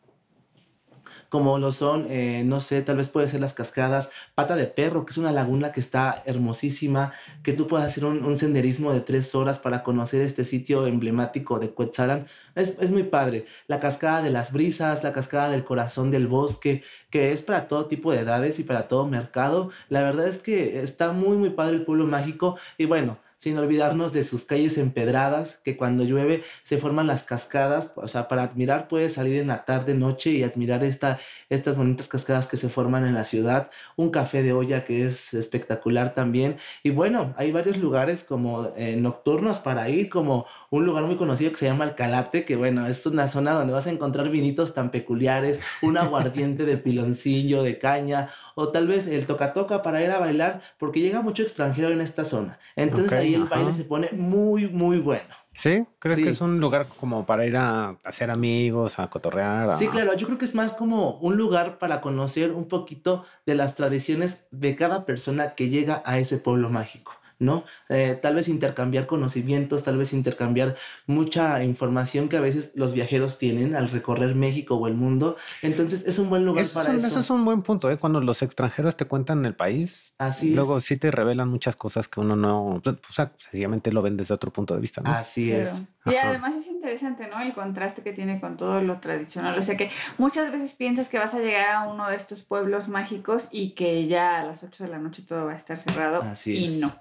como 1.28 1.58
lo 1.58 1.72
son, 1.72 2.06
eh, 2.08 2.42
no 2.44 2.60
sé, 2.60 2.82
tal 2.82 2.96
vez 2.96 3.08
puede 3.08 3.28
ser 3.28 3.40
las 3.40 3.54
cascadas, 3.54 4.10
Pata 4.34 4.56
de 4.56 4.66
Perro, 4.66 5.04
que 5.04 5.10
es 5.10 5.18
una 5.18 5.32
laguna 5.32 5.72
que 5.72 5.80
está 5.80 6.22
hermosísima, 6.26 7.12
que 7.42 7.52
tú 7.52 7.66
puedes 7.66 7.86
hacer 7.86 8.04
un, 8.04 8.24
un 8.24 8.36
senderismo 8.36 8.92
de 8.92 9.00
tres 9.00 9.34
horas 9.34 9.58
para 9.58 9.82
conocer 9.82 10.22
este 10.22 10.44
sitio 10.44 10.86
emblemático 10.86 11.58
de 11.58 11.70
Cuetzalan. 11.70 12.26
Es, 12.54 12.78
es 12.80 12.90
muy 12.90 13.04
padre. 13.04 13.46
La 13.66 13.80
cascada 13.80 14.22
de 14.22 14.30
las 14.30 14.52
brisas, 14.52 15.04
la 15.04 15.12
cascada 15.12 15.48
del 15.50 15.64
corazón 15.64 16.10
del 16.10 16.26
bosque, 16.26 16.82
que 17.10 17.32
es 17.32 17.42
para 17.42 17.68
todo 17.68 17.86
tipo 17.86 18.12
de 18.12 18.20
edades 18.20 18.58
y 18.58 18.64
para 18.64 18.88
todo 18.88 19.06
mercado. 19.06 19.70
La 19.88 20.02
verdad 20.02 20.26
es 20.28 20.38
que 20.38 20.82
está 20.82 21.12
muy, 21.12 21.36
muy 21.36 21.50
padre 21.50 21.76
el 21.76 21.84
pueblo 21.84 22.06
mágico 22.06 22.56
y 22.78 22.86
bueno. 22.86 23.18
Sin 23.36 23.58
olvidarnos 23.58 24.12
de 24.12 24.24
sus 24.24 24.44
calles 24.44 24.78
empedradas, 24.78 25.56
que 25.64 25.76
cuando 25.76 26.04
llueve 26.04 26.42
se 26.62 26.78
forman 26.78 27.06
las 27.06 27.22
cascadas. 27.22 27.92
O 27.96 28.08
sea, 28.08 28.28
para 28.28 28.42
admirar 28.42 28.88
puedes 28.88 29.14
salir 29.14 29.40
en 29.40 29.48
la 29.48 29.64
tarde, 29.64 29.94
noche 29.94 30.30
y 30.30 30.42
admirar 30.42 30.84
esta, 30.84 31.18
estas 31.50 31.76
bonitas 31.76 32.08
cascadas 32.08 32.46
que 32.46 32.56
se 32.56 32.68
forman 32.68 33.06
en 33.06 33.14
la 33.14 33.24
ciudad. 33.24 33.70
Un 33.96 34.10
café 34.10 34.42
de 34.42 34.52
olla 34.52 34.84
que 34.84 35.06
es 35.06 35.34
espectacular 35.34 36.14
también. 36.14 36.56
Y 36.82 36.90
bueno, 36.90 37.34
hay 37.36 37.52
varios 37.52 37.78
lugares 37.78 38.24
como 38.24 38.72
eh, 38.76 38.96
nocturnos 38.96 39.58
para 39.58 39.88
ir, 39.88 40.08
como 40.08 40.46
un 40.70 40.84
lugar 40.84 41.04
muy 41.04 41.16
conocido 41.16 41.52
que 41.52 41.58
se 41.58 41.66
llama 41.66 41.84
Alcalate, 41.84 42.44
que 42.44 42.56
bueno, 42.56 42.86
es 42.86 43.04
una 43.06 43.28
zona 43.28 43.52
donde 43.52 43.72
vas 43.72 43.86
a 43.86 43.90
encontrar 43.90 44.28
vinitos 44.28 44.74
tan 44.74 44.90
peculiares, 44.90 45.60
un 45.82 45.96
aguardiente 45.98 46.64
de 46.64 46.78
piloncillo, 46.78 47.62
de 47.62 47.78
caña, 47.78 48.28
o 48.54 48.68
tal 48.68 48.88
vez 48.88 49.06
el 49.06 49.26
toca-toca 49.26 49.82
para 49.82 50.02
ir 50.02 50.10
a 50.10 50.18
bailar, 50.18 50.62
porque 50.78 51.00
llega 51.00 51.20
mucho 51.20 51.42
extranjero 51.42 51.90
en 51.90 52.00
esta 52.00 52.24
zona. 52.24 52.58
Entonces 52.74 53.12
ahí 53.12 53.35
el 53.36 53.42
ajá. 53.44 53.56
baile 53.56 53.72
se 53.72 53.84
pone 53.84 54.10
muy, 54.12 54.68
muy 54.68 54.98
bueno. 54.98 55.28
¿Sí? 55.52 55.86
¿Crees 55.98 56.16
Sí. 56.18 56.24
que 56.24 56.30
es 56.30 56.40
un 56.42 56.60
lugar 56.60 56.86
como 57.00 57.24
para 57.24 57.46
ir 57.46 57.56
a 57.56 57.96
hacer 58.04 58.30
amigos, 58.30 58.98
a 58.98 59.08
cotorrear? 59.08 59.70
a- 59.70 59.76
Sí, 59.78 59.88
claro, 59.88 60.14
yo 60.14 60.26
creo 60.26 60.38
que 60.38 60.44
es 60.44 60.54
más 60.54 60.72
como 60.72 61.18
un 61.20 61.36
lugar 61.38 61.78
para 61.78 62.02
conocer 62.02 62.52
un 62.52 62.68
poquito 62.68 63.24
de 63.46 63.54
las 63.54 63.74
tradiciones 63.74 64.46
de 64.50 64.74
cada 64.74 65.06
persona 65.06 65.54
que 65.54 65.70
llega 65.70 66.02
a 66.04 66.18
ese 66.18 66.36
pueblo 66.36 66.68
mágico. 66.68 67.12
¿No? 67.38 67.64
Eh, 67.88 68.18
tal 68.20 68.34
vez 68.34 68.48
intercambiar 68.48 69.06
conocimientos, 69.06 69.82
tal 69.84 69.98
vez 69.98 70.12
intercambiar 70.12 70.76
mucha 71.06 71.62
información 71.62 72.28
que 72.28 72.36
a 72.36 72.40
veces 72.40 72.72
los 72.74 72.92
viajeros 72.92 73.38
tienen 73.38 73.74
al 73.76 73.88
recorrer 73.90 74.34
México 74.34 74.76
o 74.76 74.86
el 74.86 74.94
mundo. 74.94 75.36
Entonces 75.62 76.04
es 76.06 76.18
un 76.18 76.28
buen 76.30 76.44
lugar 76.44 76.64
Eso 76.64 76.78
es, 76.80 76.84
para 76.86 76.90
un, 76.94 76.98
eso. 77.00 77.06
eso 77.08 77.20
es 77.20 77.30
un 77.30 77.44
buen 77.44 77.62
punto, 77.62 77.90
¿eh? 77.90 77.96
Cuando 77.98 78.20
los 78.20 78.42
extranjeros 78.42 78.96
te 78.96 79.04
cuentan 79.04 79.44
el 79.44 79.54
país, 79.54 80.14
Así 80.18 80.54
luego 80.54 80.78
es. 80.78 80.84
sí 80.84 80.96
te 80.96 81.10
revelan 81.10 81.48
muchas 81.48 81.76
cosas 81.76 82.08
que 82.08 82.20
uno 82.20 82.36
no, 82.36 82.80
pues, 82.82 82.96
o 83.08 83.12
sea, 83.12 83.32
sencillamente 83.38 83.92
lo 83.92 84.02
ven 84.02 84.16
desde 84.16 84.34
otro 84.34 84.52
punto 84.52 84.74
de 84.74 84.80
vista, 84.80 85.00
¿no? 85.02 85.10
Así 85.10 85.52
es. 85.52 85.82
Y 86.06 86.14
Ajá. 86.14 86.28
además 86.30 86.54
es 86.54 86.68
interesante, 86.68 87.26
¿no? 87.28 87.40
El 87.40 87.52
contraste 87.52 88.02
que 88.02 88.12
tiene 88.12 88.40
con 88.40 88.56
todo 88.56 88.80
lo 88.80 89.00
tradicional. 89.00 89.58
O 89.58 89.62
sea 89.62 89.76
que 89.76 89.90
muchas 90.18 90.50
veces 90.52 90.72
piensas 90.74 91.08
que 91.08 91.18
vas 91.18 91.34
a 91.34 91.40
llegar 91.40 91.68
a 91.70 91.88
uno 91.88 92.08
de 92.08 92.16
estos 92.16 92.44
pueblos 92.44 92.88
mágicos 92.88 93.48
y 93.50 93.70
que 93.74 94.06
ya 94.06 94.38
a 94.40 94.44
las 94.44 94.62
8 94.62 94.84
de 94.84 94.90
la 94.90 94.98
noche 94.98 95.22
todo 95.26 95.46
va 95.46 95.52
a 95.52 95.56
estar 95.56 95.78
cerrado. 95.78 96.22
Así 96.22 96.56
y 96.56 96.64
es. 96.66 96.80
no. 96.80 96.94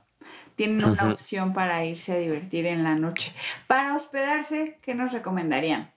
Tienen 0.56 0.86
una 0.86 1.12
opción 1.12 1.54
para 1.54 1.86
irse 1.86 2.14
a 2.14 2.18
divertir 2.18 2.66
en 2.66 2.84
la 2.84 2.96
noche. 2.96 3.34
Para 3.68 3.96
hospedarse, 3.96 4.80
¿qué 4.82 4.96
nos 4.96 5.12
recomendarían? 5.12 5.92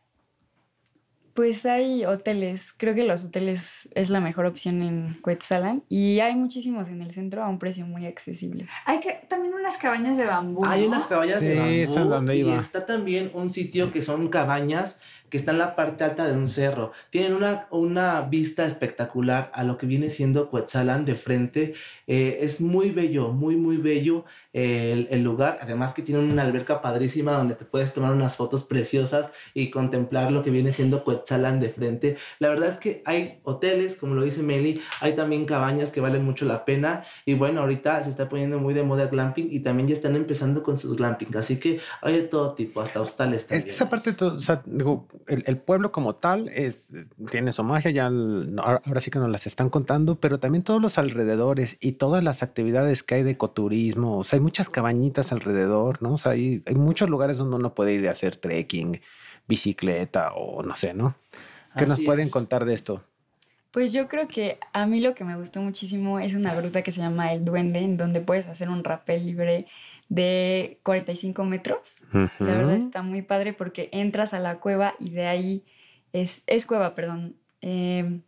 Pues 1.38 1.66
hay 1.66 2.04
hoteles, 2.04 2.74
creo 2.76 2.96
que 2.96 3.04
los 3.04 3.26
hoteles 3.26 3.88
es 3.94 4.11
la 4.11 4.18
mejor 4.18 4.46
opción 4.46 4.82
en 4.82 5.18
Cuetzalan 5.22 5.84
y 5.88 6.18
hay 6.18 6.34
muchísimos 6.34 6.88
en 6.88 7.00
el 7.00 7.12
centro 7.12 7.44
a 7.44 7.48
un 7.48 7.61
precio 7.61 7.86
muy 7.86 8.06
accesible. 8.06 8.66
Hay 8.84 8.98
que 8.98 9.20
también 9.28 9.54
unas 9.54 9.78
cabañas 9.78 10.16
de 10.16 10.24
bambú. 10.24 10.66
Hay 10.66 10.80
¿no? 10.80 10.88
unas 10.88 11.06
cabañas 11.06 11.40
de 11.40 11.54
bambú 11.54 11.70
esa 11.70 12.02
es 12.02 12.09
donde 12.09 12.36
y 12.38 12.50
está 12.50 12.84
también 12.84 13.30
un 13.34 13.50
sitio 13.50 13.92
que 13.92 14.02
son 14.02 14.26
cabañas 14.30 15.00
que 15.30 15.36
está 15.36 15.52
en 15.52 15.58
la 15.58 15.76
parte 15.76 16.04
alta 16.04 16.26
de 16.26 16.34
un 16.36 16.48
cerro. 16.48 16.92
Tienen 17.10 17.34
una, 17.34 17.66
una 17.70 18.20
vista 18.22 18.64
espectacular 18.66 19.50
a 19.54 19.64
lo 19.64 19.76
que 19.78 19.86
viene 19.86 20.10
siendo 20.10 20.48
Cuetzalan 20.50 21.04
de 21.04 21.14
frente. 21.14 21.74
Eh, 22.06 22.38
es 22.42 22.60
muy 22.60 22.90
bello, 22.90 23.28
muy, 23.32 23.56
muy 23.56 23.76
bello 23.76 24.24
eh, 24.52 24.92
el, 24.92 25.08
el 25.10 25.22
lugar. 25.22 25.58
Además 25.60 25.92
que 25.94 26.02
tiene 26.02 26.20
una 26.20 26.42
alberca 26.42 26.80
padrísima 26.80 27.32
donde 27.32 27.54
te 27.54 27.64
puedes 27.64 27.92
tomar 27.92 28.12
unas 28.12 28.36
fotos 28.36 28.64
preciosas 28.64 29.30
y 29.54 29.70
contemplar 29.70 30.30
lo 30.32 30.42
que 30.42 30.50
viene 30.50 30.72
siendo 30.72 31.04
Cuetzalan 31.04 31.60
de 31.60 31.68
frente. 31.68 32.16
La 32.38 32.48
verdad 32.48 32.68
es 32.68 32.76
que 32.76 33.02
hay 33.04 33.40
hoteles, 33.44 33.96
como 33.96 34.14
lo 34.14 34.22
dice 34.22 34.42
Meli, 34.42 34.80
hay 35.00 35.14
también 35.14 35.44
cabañas 35.44 35.90
que 35.90 36.00
valen 36.00 36.24
mucho 36.24 36.44
la 36.44 36.64
pena. 36.64 37.02
Y 37.26 37.34
bueno, 37.34 37.60
ahorita 37.60 38.02
se 38.02 38.10
está 38.10 38.28
poniendo 38.28 38.58
muy 38.58 38.74
de 38.74 38.82
moda 38.82 39.04
el 39.04 39.08
glamping 39.10 39.48
y 39.50 39.60
también 39.60 39.88
ya 39.88 39.94
están 39.94 40.16
empezando 40.16 40.62
con 40.62 40.76
sus 40.76 40.96
glamping. 40.96 41.36
Así 41.36 41.56
que 41.58 41.80
hay 42.02 42.14
de 42.14 42.22
todo 42.22 42.54
tipo, 42.54 42.80
hasta 42.80 43.00
hostales 43.00 43.42
Es- 43.42 43.46
también. 43.48 43.68
Esa 43.68 43.88
parte, 43.90 44.14
o 44.24 44.40
sea, 44.40 44.62
digo, 44.64 45.06
el, 45.28 45.44
el 45.46 45.58
pueblo 45.58 45.92
como 45.92 46.14
tal 46.16 46.48
es, 46.48 46.90
tiene 47.30 47.52
su 47.52 47.62
magia, 47.64 47.90
ya 47.90 48.06
el- 48.08 48.58
ahora 48.58 49.00
sí 49.00 49.10
que 49.10 49.18
nos 49.18 49.30
las 49.30 49.46
están 49.46 49.70
contando, 49.70 50.20
pero 50.20 50.40
también 50.40 50.64
todos 50.64 50.80
los 50.82 50.98
alrededores 50.98 51.76
y 51.80 51.92
todas 51.92 52.24
las 52.24 52.42
actividades 52.42 53.02
que 53.02 53.16
hay 53.16 53.22
de 53.22 53.32
ecoturismo, 53.32 54.18
o 54.18 54.24
sea, 54.24 54.38
hay 54.38 54.42
muchas 54.42 54.70
cabañitas 54.70 55.32
alrededor, 55.32 56.02
¿no? 56.02 56.14
O 56.14 56.18
sea, 56.18 56.32
hay, 56.32 56.62
hay 56.66 56.74
muchos 56.74 57.08
lugares 57.10 57.38
donde 57.38 57.56
uno 57.56 57.74
puede 57.74 57.94
ir 57.94 58.08
a 58.08 58.12
hacer 58.12 58.36
trekking, 58.36 59.00
bicicleta 59.46 60.32
o 60.34 60.62
no 60.62 60.76
sé, 60.76 60.94
¿no? 60.94 61.14
¿Qué 61.76 61.86
nos 61.86 62.00
pueden 62.00 62.28
es. 62.28 62.30
contar 62.30 62.64
de 62.64 62.74
esto? 62.74 63.02
Pues 63.70 63.92
yo 63.92 64.08
creo 64.08 64.28
que 64.28 64.58
a 64.72 64.86
mí 64.86 65.00
lo 65.00 65.14
que 65.14 65.24
me 65.24 65.36
gustó 65.36 65.60
muchísimo 65.60 66.18
es 66.20 66.34
una 66.34 66.54
gruta 66.54 66.82
que 66.82 66.90
se 66.92 67.00
llama 67.00 67.32
El 67.32 67.44
Duende, 67.44 67.80
en 67.80 67.96
donde 67.96 68.20
puedes 68.20 68.46
hacer 68.46 68.70
un 68.70 68.82
rappel 68.82 69.26
libre 69.26 69.66
de 70.09 70.80
45 70.84 71.44
metros. 71.44 71.96
La 72.38 72.54
verdad 72.56 72.76
está 72.76 73.02
muy 73.02 73.22
padre 73.22 73.52
porque 73.52 73.88
entras 73.92 74.32
a 74.34 74.38
la 74.40 74.59
cueva 74.61 74.94
y 74.98 75.11
de 75.11 75.26
ahí 75.26 75.64
es, 76.12 76.42
es 76.46 76.64
cueva, 76.66 76.94
perdón. 76.94 77.36
eh, 77.61 78.20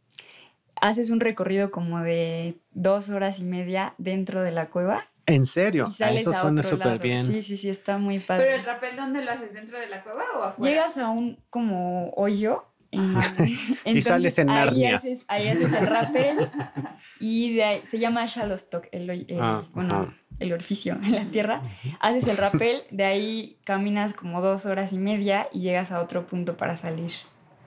haces 0.82 1.10
un 1.10 1.20
recorrido 1.20 1.70
como 1.70 2.00
de 2.00 2.56
dos 2.72 3.08
horas 3.10 3.38
y 3.38 3.44
media 3.44 3.94
dentro 3.98 4.42
de 4.42 4.50
la 4.50 4.70
cueva 4.70 5.06
¿En 5.26 5.46
serio? 5.46 5.86
y 5.90 5.92
sales 5.94 6.22
Eso 6.22 6.30
a 6.30 6.40
suena 6.40 6.60
otro 6.60 6.70
súper 6.70 6.86
lado. 6.86 6.98
bien. 6.98 7.26
Sí, 7.26 7.42
sí, 7.42 7.56
sí, 7.56 7.68
está 7.68 7.98
muy 7.98 8.18
Pero 8.18 8.26
padre. 8.26 8.54
el 8.56 8.64
rapel, 8.64 8.96
¿dónde 8.96 9.22
lo 9.22 9.30
haces? 9.30 9.52
¿Dentro 9.52 9.78
de 9.78 9.88
la 9.88 10.02
cueva 10.02 10.24
o 10.38 10.42
afuera? 10.42 10.70
Llegas 10.74 10.98
a 10.98 11.08
un 11.10 11.38
como 11.50 12.10
hoyo. 12.16 12.64
entonces 12.90 14.04
sales 14.04 14.38
en 14.38 14.50
ahí 14.50 14.56
Narnia. 14.66 14.96
Haces, 14.96 15.24
ahí 15.28 15.48
haces 15.48 15.72
el 15.72 15.86
rappel 15.86 16.38
y 17.20 17.54
de 17.54 17.64
ahí, 17.64 17.80
se 17.84 17.98
llama 17.98 18.26
shallow 18.26 18.56
stock, 18.56 18.86
el, 18.92 19.08
hoy- 19.08 19.26
el- 19.28 19.40
Ah, 19.40 19.64
bueno. 19.72 20.12
El 20.40 20.52
orificio 20.52 20.98
en 21.02 21.14
la 21.14 21.24
tierra. 21.26 21.62
Haces 22.00 22.26
el 22.26 22.36
rappel, 22.36 22.82
de 22.90 23.04
ahí 23.04 23.56
caminas 23.64 24.14
como 24.14 24.40
dos 24.40 24.66
horas 24.66 24.92
y 24.92 24.98
media 24.98 25.48
y 25.52 25.60
llegas 25.60 25.92
a 25.92 26.00
otro 26.00 26.26
punto 26.26 26.56
para 26.56 26.76
salir 26.76 27.12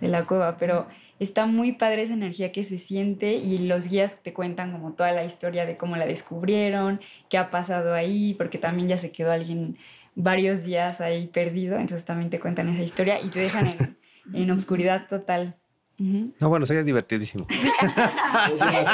de 0.02 0.08
la 0.10 0.26
cueva. 0.26 0.58
Pero 0.58 0.88
está 1.20 1.46
muy 1.46 1.72
padre 1.72 2.04
esa 2.04 2.14
energía 2.14 2.52
que 2.52 2.64
se 2.64 2.80
siente 2.80 3.36
y 3.36 3.60
los 3.60 3.90
guías 3.90 4.22
te 4.22 4.34
cuentan 4.34 4.72
como 4.72 4.94
toda 4.94 5.12
la 5.12 5.24
historia 5.24 5.66
de 5.66 5.76
cómo 5.76 5.96
la 5.96 6.06
descubrieron, 6.06 7.00
qué 7.30 7.38
ha 7.38 7.50
pasado 7.50 7.94
ahí, 7.94 8.34
porque 8.34 8.58
también 8.58 8.90
ya 8.90 8.98
se 8.98 9.12
quedó 9.12 9.32
alguien 9.32 9.78
varios 10.16 10.64
días 10.64 11.02
ahí 11.02 11.28
perdido, 11.28 11.76
entonces 11.76 12.06
también 12.06 12.30
te 12.30 12.40
cuentan 12.40 12.70
esa 12.70 12.84
historia 12.84 13.20
y 13.22 13.30
te 13.30 13.40
dejan 13.40 13.68
en, 13.68 13.98
en 14.34 14.52
obscuridad 14.52 15.08
total. 15.08 15.56
No, 16.40 16.50
bueno, 16.50 16.66
sería 16.66 16.84
divertidísimo. 16.84 17.48
Es 18.54 18.86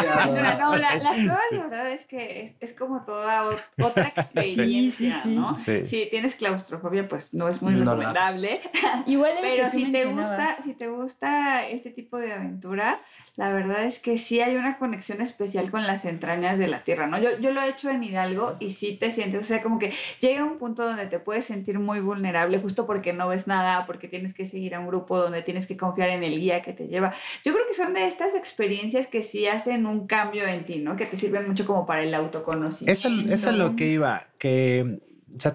no, 0.60 0.76
la- 0.78 0.96
las 0.98 1.16
cuevas 1.18 1.42
de 1.52 1.58
verdad 1.58 1.90
es 1.92 2.06
que 2.06 2.44
es, 2.44 2.56
es 2.60 2.74
como 2.74 3.02
toda 3.04 3.46
ot- 3.50 3.84
otra 3.84 4.08
experiencia, 4.16 4.92
Sí, 4.92 4.92
sí, 4.92 5.14
sí. 5.24 5.36
¿no? 5.36 5.56
Sí. 5.56 5.86
Si 5.86 6.08
tienes 6.10 6.36
claustrofobia, 6.36 7.08
pues 7.08 7.34
no 7.34 7.48
es 7.48 7.62
muy 7.62 7.74
No 7.74 7.80
recomendable. 7.80 8.60
Igual 9.08 9.32
Pero 9.42 9.70
si 9.70 9.92
te 9.92 10.06
gusta, 10.06 10.58
si 10.62 10.74
te 10.74 10.88
gusta 10.88 11.68
este 11.68 11.90
tipo 11.92 12.18
de 12.18 12.34
aventura, 12.34 13.00
la 13.40 13.54
verdad 13.54 13.86
es 13.86 14.00
que 14.00 14.18
sí 14.18 14.42
hay 14.42 14.58
una 14.58 14.78
conexión 14.78 15.22
especial 15.22 15.72
con 15.72 15.88
las 15.88 16.04
entrañas 16.04 16.60
de 16.60 16.68
la 16.68 16.84
tierra, 16.84 17.08
¿no? 17.08 17.18
Yo, 17.18 17.40
yo 17.40 17.54
lo 17.54 17.62
he 17.62 17.70
hecho 17.70 17.90
en 17.90 18.04
Hidalgo 18.04 18.58
y 18.60 18.72
sí 18.72 18.98
te 19.00 19.14
sientes, 19.14 19.40
o 19.40 19.48
sea, 19.48 19.64
como 19.64 19.80
que 19.80 19.94
llega 20.20 20.44
un 20.44 20.58
punto 20.58 20.84
donde 20.84 21.06
te 21.06 21.20
puedes 21.20 21.46
sentir 21.46 21.80
muy 21.80 22.02
vulnerable 22.02 22.60
justo 22.60 22.86
porque 22.86 23.14
no 23.14 23.30
ves 23.30 23.48
nada, 23.48 23.86
porque 23.86 24.10
tienes 24.10 24.34
que 24.34 24.46
seguir 24.46 24.76
a 24.76 24.82
un 24.82 24.88
grupo 24.88 25.18
donde 25.18 25.42
tienes 25.42 25.68
que 25.68 25.78
confiar 25.78 26.10
en 26.10 26.24
el 26.24 26.38
guía 26.38 26.62
que 26.62 26.74
te 26.74 26.90
lleva. 26.90 27.14
Yo 27.46 27.54
creo 27.54 27.66
que 27.66 27.74
son 27.74 27.94
de 27.94 28.08
estas 28.08 28.36
experiencias 28.36 29.08
que 29.08 29.24
sí 29.24 29.48
hacen 29.48 29.86
un 29.86 30.06
cambio 30.06 30.46
en 30.46 30.66
ti, 30.66 30.80
¿no? 30.80 30.98
Que 30.98 31.06
te 31.06 31.16
sirven 31.16 31.48
mucho 31.48 31.66
como 31.66 31.86
para 31.86 32.04
el 32.04 32.14
autoconocimiento. 32.14 33.08
Eso, 33.08 33.08
es 33.08 33.56
lo 33.56 33.78
que 33.78 33.88
iba, 33.88 34.28
que 34.38 35.00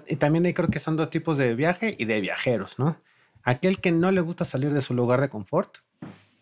y 0.07 0.15
también 0.15 0.51
creo 0.53 0.69
que 0.69 0.79
son 0.79 0.95
dos 0.95 1.11
tipos 1.11 1.37
de 1.37 1.53
viaje 1.53 1.93
y 1.99 2.05
de 2.05 2.19
viajeros, 2.19 2.79
¿no? 2.79 2.97
Aquel 3.43 3.79
que 3.79 3.91
no 3.91 4.09
le 4.09 4.21
gusta 4.21 4.43
salir 4.43 4.73
de 4.73 4.81
su 4.81 4.95
lugar 4.95 5.21
de 5.21 5.29
confort 5.29 5.84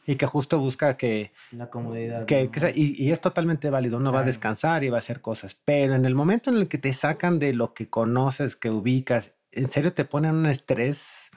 y 0.06 0.16
que 0.16 0.26
justo 0.26 0.60
busca 0.60 0.98
que... 0.98 1.32
La 1.52 1.70
comodidad. 1.70 2.26
Que, 2.26 2.50
que 2.50 2.72
y, 2.76 3.04
y, 3.04 3.12
es 3.12 3.22
totalmente 3.22 3.70
válido, 3.70 4.00
no 4.00 4.12
va 4.12 4.22
a 4.22 4.24
descansar 4.24 4.84
y 4.84 4.90
va 4.90 4.98
a 4.98 5.00
hacer 5.00 5.22
cosas, 5.22 5.58
pero 5.66 5.96
en 5.96 6.06
el 6.06 6.16
momento 6.16 6.50
en 6.50 6.58
el 6.58 6.68
que 6.68 6.78
te 6.78 6.94
sacan 6.94 7.40
de 7.40 7.54
lo 7.54 7.74
que 7.74 7.90
conoces, 7.90 8.56
que 8.56 8.70
ubicas, 8.70 9.36
en 9.52 9.72
serio 9.72 9.94
te 9.94 10.06
ponen 10.06 10.36
un 10.36 10.46
estrés 10.48 11.32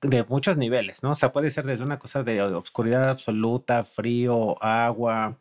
de 0.00 0.24
muchos 0.24 0.56
niveles, 0.56 1.02
¿no? 1.02 1.12
O 1.12 1.16
sea, 1.16 1.32
puede 1.32 1.50
ser 1.50 1.64
desde 1.64 1.84
una 1.84 1.98
cosa 1.98 2.22
de 2.22 2.42
obscuridad 2.42 3.08
absoluta, 3.08 3.84
frío, 3.84 4.62
agua, 4.62 5.38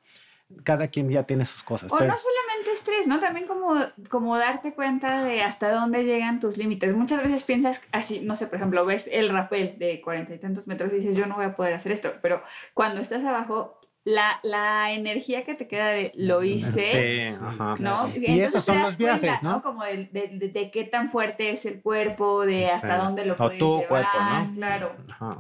cada 0.64 0.88
quien 0.88 1.10
ya 1.10 1.24
tiene 1.24 1.46
sus 1.46 1.64
cosas. 1.64 1.92
O 1.92 1.98
pero... 1.98 2.12
no 2.12 2.18
solamente 2.18 2.72
estrés, 2.74 3.08
¿no? 3.08 3.20
También 3.20 3.48
como, 3.48 3.76
como 4.10 4.38
darte 4.38 4.74
cuenta 4.74 5.24
de 5.24 5.42
hasta 5.42 5.72
dónde 5.72 6.04
llegan 6.04 6.40
tus 6.40 6.58
límites. 6.58 6.94
Muchas 6.96 7.22
veces 7.22 7.44
piensas 7.44 7.82
así, 7.92 8.20
no 8.22 8.36
sé, 8.36 8.48
por 8.48 8.58
ejemplo, 8.58 8.86
ves 8.86 9.10
el 9.12 9.30
rapel 9.30 9.78
de 9.80 10.02
cuarenta 10.02 10.34
y 10.34 10.40
tantos 10.40 10.68
metros 10.68 10.94
y 10.94 10.98
dices, 10.98 11.16
yo 11.16 11.26
no 11.26 11.36
voy 11.36 11.46
a 11.46 11.56
poder 11.56 11.74
hacer 11.74 11.92
esto, 11.92 12.14
pero 12.22 12.42
cuando 12.74 13.02
estás 13.02 13.24
abajo, 13.24 13.78
la, 14.04 14.40
la 14.42 14.92
energía 14.94 15.44
que 15.46 15.54
te 15.54 15.68
queda 15.68 15.90
de 15.90 16.12
lo 16.16 16.42
hice, 16.42 17.32
sí, 17.32 17.38
ajá. 17.44 17.76
¿no? 17.80 18.10
Y 18.16 18.40
esos 18.40 18.64
son 18.64 18.82
los 18.82 18.98
viajes, 18.98 19.22
cuenta, 19.22 19.40
¿no? 19.44 19.62
Como 19.62 19.84
de, 19.84 20.10
de, 20.12 20.28
de, 20.34 20.50
de, 20.50 20.72
qué 20.72 20.86
tan 20.86 21.12
fuerte 21.12 21.52
es 21.52 21.66
el 21.66 21.82
cuerpo, 21.82 22.44
de 22.46 22.66
hasta 22.66 22.98
Sí. 22.98 23.04
dónde 23.04 23.26
lo 23.26 23.34
O 23.34 23.38
puedes 23.38 23.60
tu 23.60 23.74
llevar. 23.82 23.88
cuerpo, 23.88 24.18
¿no? 24.20 24.52
Claro. 24.56 24.96
Ajá. 25.08 25.38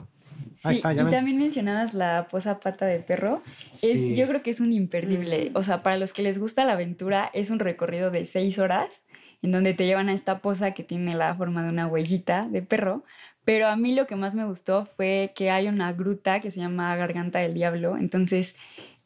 Sí, 0.61 0.67
Ahí 0.67 0.75
está, 0.75 0.93
ya 0.93 1.01
y 1.03 1.09
también 1.09 1.37
mencionabas 1.39 1.93
la 1.95 2.27
posa 2.29 2.59
pata 2.59 2.85
de 2.85 2.99
perro. 2.99 3.41
Es- 3.71 4.15
yo 4.17 4.27
creo 4.27 4.43
que 4.43 4.51
es 4.51 4.59
un 4.59 4.73
imperdible. 4.73 5.49
Mm. 5.49 5.57
O 5.57 5.63
sea, 5.63 5.79
para 5.79 5.97
los 5.97 6.13
que 6.13 6.21
les 6.21 6.37
gusta 6.37 6.65
la 6.65 6.73
aventura, 6.73 7.29
es 7.33 7.49
un 7.49 7.57
recorrido 7.59 8.11
de 8.11 8.25
seis 8.25 8.59
horas 8.59 8.89
en 9.41 9.51
donde 9.51 9.73
te 9.73 9.85
llevan 9.87 10.07
a 10.09 10.13
esta 10.13 10.37
poza 10.39 10.71
que 10.75 10.83
tiene 10.83 11.15
la 11.15 11.33
forma 11.33 11.63
de 11.63 11.69
una 11.69 11.87
huellita 11.87 12.47
de 12.47 12.61
perro. 12.61 13.03
Pero 13.43 13.67
a 13.69 13.75
mí 13.75 13.95
lo 13.95 14.05
que 14.05 14.15
más 14.15 14.35
me 14.35 14.45
gustó 14.45 14.85
fue 14.85 15.31
que 15.35 15.49
hay 15.49 15.67
una 15.67 15.93
gruta 15.93 16.39
que 16.41 16.51
se 16.51 16.59
llama 16.59 16.95
Garganta 16.95 17.39
del 17.39 17.55
Diablo. 17.55 17.97
Entonces 17.97 18.55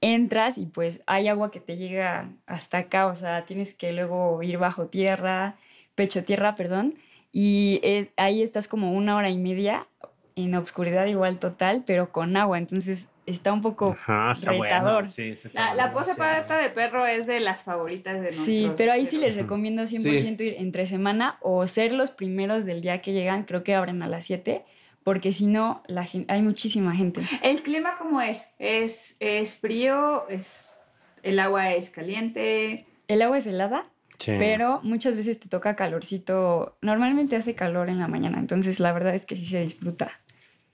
entras 0.01 0.57
y 0.57 0.65
pues 0.65 1.01
hay 1.07 1.29
agua 1.29 1.51
que 1.51 1.61
te 1.61 1.77
llega 1.77 2.29
hasta 2.47 2.79
acá. 2.79 3.07
O 3.07 3.15
sea, 3.15 3.45
tienes 3.45 3.73
que 3.73 3.93
luego 3.93 4.43
ir 4.43 4.57
bajo 4.57 4.87
tierra, 4.87 5.55
pecho 5.95 6.25
tierra, 6.25 6.55
perdón. 6.55 6.95
Y 7.31 7.79
es- 7.83 8.09
ahí 8.17 8.41
estás 8.43 8.67
como 8.67 8.91
una 8.93 9.15
hora 9.15 9.29
y 9.29 9.37
media 9.37 9.87
en 10.35 10.53
obscuridad 10.55 11.05
igual 11.05 11.39
total, 11.39 11.83
pero 11.85 12.11
con 12.11 12.35
agua. 12.37 12.57
Entonces 12.57 13.07
está 13.25 13.53
un 13.53 13.61
poco... 13.61 13.91
Ajá, 13.97 14.33
está 14.33 14.51
retador. 14.51 14.93
bueno. 15.03 15.09
Sí, 15.11 15.35
sí 15.35 15.47
está 15.47 15.67
La, 15.69 15.75
la 15.75 15.91
pose 15.93 16.15
pata 16.15 16.57
de 16.57 16.69
perro 16.69 17.05
es 17.05 17.25
de 17.25 17.39
las 17.39 17.63
favoritas 17.63 18.15
de 18.15 18.27
nosotros. 18.31 18.45
Sí, 18.45 18.71
pero 18.77 18.91
ahí 18.91 19.05
sí 19.05 19.17
les 19.17 19.35
recomiendo 19.35 19.83
100% 19.83 20.41
ir 20.41 20.55
entre 20.57 20.87
semana 20.87 21.37
o 21.41 21.65
ser 21.67 21.91
los 21.93 22.11
primeros 22.11 22.65
del 22.65 22.81
día 22.81 23.01
que 23.01 23.13
llegan. 23.13 23.43
Creo 23.45 23.63
que 23.63 23.73
abren 23.75 24.03
a 24.03 24.07
las 24.09 24.25
7, 24.25 24.65
porque 25.03 25.31
si 25.31 25.47
no, 25.47 25.81
la 25.87 26.03
gen- 26.03 26.25
hay 26.27 26.41
muchísima 26.41 26.93
gente. 26.95 27.21
¿El 27.41 27.61
clima 27.61 27.95
cómo 27.97 28.19
es? 28.21 28.47
¿Es, 28.59 29.15
es 29.21 29.57
frío? 29.57 30.27
¿Es, 30.27 30.79
¿El 31.23 31.39
agua 31.39 31.71
es 31.73 31.89
caliente? 31.89 32.83
El 33.07 33.21
agua 33.21 33.37
es 33.37 33.47
helada, 33.47 33.85
Sí. 34.17 34.33
pero 34.39 34.79
muchas 34.83 35.15
veces 35.15 35.39
te 35.39 35.49
toca 35.49 35.75
calorcito. 35.75 36.77
Normalmente 36.81 37.35
hace 37.35 37.53
calor 37.55 37.89
en 37.89 37.99
la 37.99 38.07
mañana, 38.07 38.37
entonces 38.39 38.79
la 38.79 38.91
verdad 38.93 39.13
es 39.15 39.25
que 39.25 39.35
sí 39.35 39.45
se 39.45 39.61
disfruta. 39.61 40.19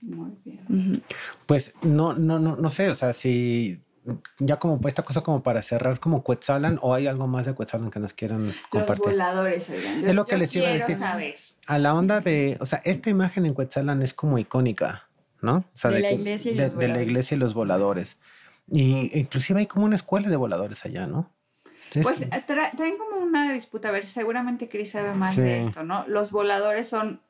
Muy 0.02 0.32
bien. 0.44 1.02
Pues 1.46 1.72
no, 1.82 2.12
no, 2.14 2.38
no, 2.38 2.56
no 2.56 2.70
sé, 2.70 2.90
o 2.90 2.94
sea, 2.94 3.12
si 3.12 3.80
ya 4.40 4.58
como 4.58 4.80
esta 4.88 5.04
cosa 5.04 5.20
como 5.22 5.42
para 5.44 5.62
cerrar 5.62 6.00
como 6.00 6.24
Quetzalan 6.24 6.78
o 6.82 6.92
hay 6.92 7.06
algo 7.06 7.28
más 7.28 7.46
de 7.46 7.54
Quetzalan 7.54 7.90
que 7.90 8.00
nos 8.00 8.12
quieran 8.14 8.46
Los 8.46 8.56
compartir. 8.68 9.04
voladores, 9.06 9.70
oigan. 9.70 10.00
Yo, 10.00 10.08
Es 10.08 10.14
lo 10.14 10.24
que 10.26 10.36
les 10.36 10.54
iba 10.56 10.68
a 10.68 10.72
decir. 10.72 10.96
saber. 10.96 11.36
A 11.68 11.78
la 11.78 11.94
onda 11.94 12.20
de, 12.20 12.58
o 12.60 12.66
sea, 12.66 12.82
esta 12.84 13.10
imagen 13.10 13.46
en 13.46 13.54
Quetzalan 13.54 14.02
es 14.02 14.12
como 14.12 14.38
icónica, 14.38 15.08
¿no? 15.40 15.58
O 15.58 15.78
sea, 15.78 15.92
De 15.92 16.00
la 16.00 16.10
iglesia 16.12 16.50
y 16.50 16.56
de, 16.56 16.62
los 16.64 16.76
de 16.76 16.88
la 16.88 17.00
iglesia 17.02 17.36
y 17.36 17.38
los 17.38 17.54
voladores. 17.54 18.18
Y 18.72 19.16
inclusive 19.16 19.60
hay 19.60 19.66
como 19.66 19.84
una 19.86 19.94
escuela 19.96 20.28
de 20.28 20.36
voladores 20.36 20.84
allá, 20.84 21.06
¿no? 21.06 21.30
Entonces, 21.94 22.02
Pues 22.02 22.22
eh, 22.22 22.44
tra- 22.46 22.74
traen 22.76 22.96
como 22.96 23.18
una 23.22 23.52
disputa, 23.52 23.90
a 23.90 23.92
ver, 23.92 24.06
seguramente 24.06 24.68
Cris 24.68 24.90
sabe 24.90 25.14
más 25.14 25.34
Sí. 25.36 25.42
de 25.42 25.60
esto, 25.60 25.84
¿no? 25.84 26.04
Los 26.08 26.32
voladores 26.32 26.88
son 26.88 27.20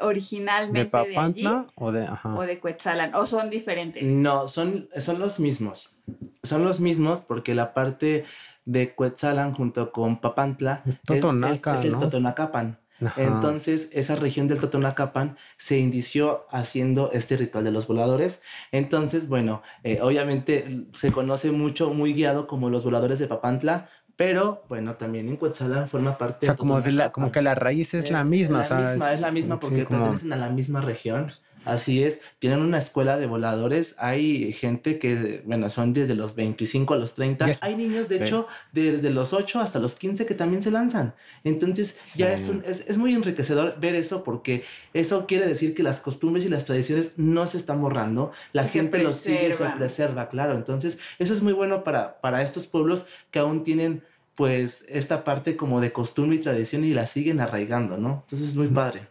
originalmente 0.00 0.78
de 0.78 0.84
de, 0.84 0.98
allí 0.98 1.14
Papantla 1.14 1.66
o 1.74 1.92
de, 1.92 2.04
ajá. 2.04 2.34
o 2.34 2.42
de 2.42 2.58
Cuetzalan, 2.58 3.14
o 3.14 3.26
son 3.26 3.50
diferentes. 3.50 4.02
No, 4.04 4.48
son, 4.48 4.88
son 4.96 5.18
los 5.18 5.40
mismos. 5.40 5.96
Son 6.42 6.64
los 6.64 6.80
mismos 6.80 7.20
porque 7.20 7.54
la 7.54 7.74
parte 7.74 8.24
de 8.64 8.94
Cuetzalan 8.94 9.54
junto 9.54 9.92
con 9.92 10.20
Papantla 10.20 10.82
Es 10.84 10.96
es, 10.96 11.84
el-. 11.84 11.98
Totonacapan. 11.98 12.78
Ajá. 13.04 13.22
Entonces, 13.22 13.88
esa 13.92 14.16
región 14.16 14.46
del 14.46 14.60
Totonacapan 14.60 15.36
se 15.56 15.78
inició 15.78 16.46
haciendo 16.50 17.10
este 17.12 17.36
ritual 17.36 17.64
de 17.64 17.72
los 17.72 17.86
voladores. 17.86 18.40
Entonces, 18.70 19.28
bueno, 19.28 19.62
eh, 19.82 20.00
obviamente 20.00 20.86
se 20.92 21.10
conoce 21.10 21.50
mucho, 21.50 21.92
muy 21.92 22.14
guiado 22.14 22.46
como 22.46 22.70
los 22.70 22.84
voladores 22.84 23.18
de 23.18 23.26
Papantla, 23.26 23.88
pero 24.16 24.62
bueno, 24.68 24.94
también 24.94 25.28
en 25.28 25.36
Cuetzalan 25.36 25.88
forma 25.88 26.16
parte 26.18 26.46
o 26.46 26.46
sea, 26.46 26.56
como, 26.56 26.80
de 26.80 26.92
la, 26.92 27.10
como 27.12 27.32
que 27.32 27.42
la 27.42 27.54
raíz 27.54 27.94
es 27.94 28.06
Eh, 28.06 28.12
la 28.12 28.24
misma. 28.24 28.58
La 28.58 28.64
o 28.64 28.66
sea, 28.66 28.76
misma, 28.78 29.12
es 29.12 29.20
la 29.20 29.30
misma 29.30 29.54
sí, 29.56 29.60
porque 29.62 29.84
como- 29.84 30.00
pertenecen 30.02 30.32
a 30.32 30.36
la 30.36 30.48
misma 30.50 30.80
región. 30.80 31.32
Así 31.64 32.02
es, 32.02 32.20
tienen 32.38 32.60
una 32.60 32.78
escuela 32.78 33.16
de 33.16 33.26
voladores. 33.26 33.94
Hay 33.98 34.52
gente 34.52 34.98
que, 34.98 35.42
bueno, 35.46 35.70
son 35.70 35.92
desde 35.92 36.14
los 36.14 36.34
25 36.34 36.94
a 36.94 36.96
los 36.98 37.14
30. 37.14 37.46
Ya 37.46 37.52
es- 37.52 37.62
Hay 37.62 37.76
niños, 37.76 38.08
de 38.08 38.18
Sí. 38.18 38.24
hecho, 38.24 38.46
desde 38.72 39.10
los 39.10 39.32
8 39.32 39.60
hasta 39.60 39.78
los 39.78 39.94
15 39.94 40.26
que 40.26 40.34
también 40.34 40.62
se 40.62 40.70
lanzan. 40.70 41.14
Entonces, 41.44 41.96
ya 42.16 42.32
es, 42.32 42.48
un- 42.48 42.62
es, 42.66 42.84
es 42.86 42.98
muy 42.98 43.14
enriquecedor 43.14 43.78
ver 43.80 43.94
eso 43.94 44.24
porque 44.24 44.64
eso 44.92 45.26
quiere 45.26 45.46
decir 45.46 45.74
que 45.74 45.82
las 45.82 46.00
costumbres 46.00 46.44
y 46.44 46.48
las 46.48 46.64
tradiciones 46.64 47.18
no 47.18 47.46
se 47.46 47.56
están 47.58 47.80
borrando. 47.80 48.32
La 48.52 48.64
se 48.64 48.68
gente 48.70 48.98
los 49.02 49.16
sigue, 49.16 49.52
se 49.52 49.64
preserva, 49.76 50.28
claro. 50.28 50.54
Entonces, 50.54 50.98
eso 51.18 51.32
es 51.32 51.42
muy 51.42 51.52
bueno 51.52 51.84
para, 51.84 52.20
para 52.20 52.42
estos 52.42 52.66
pueblos 52.66 53.06
que 53.30 53.38
aún 53.38 53.62
tienen 53.62 54.02
pues 54.36 54.84
esta 54.88 55.22
parte 55.22 55.56
como 55.56 55.80
de 55.80 55.92
costumbre 55.92 56.36
y 56.36 56.40
tradición 56.40 56.84
y 56.84 56.92
la 56.92 57.06
siguen 57.06 57.40
arraigando, 57.40 57.98
¿no? 57.98 58.22
Entonces 58.24 58.48
es 58.48 58.56
muy 58.56 58.66
padre. 58.66 59.06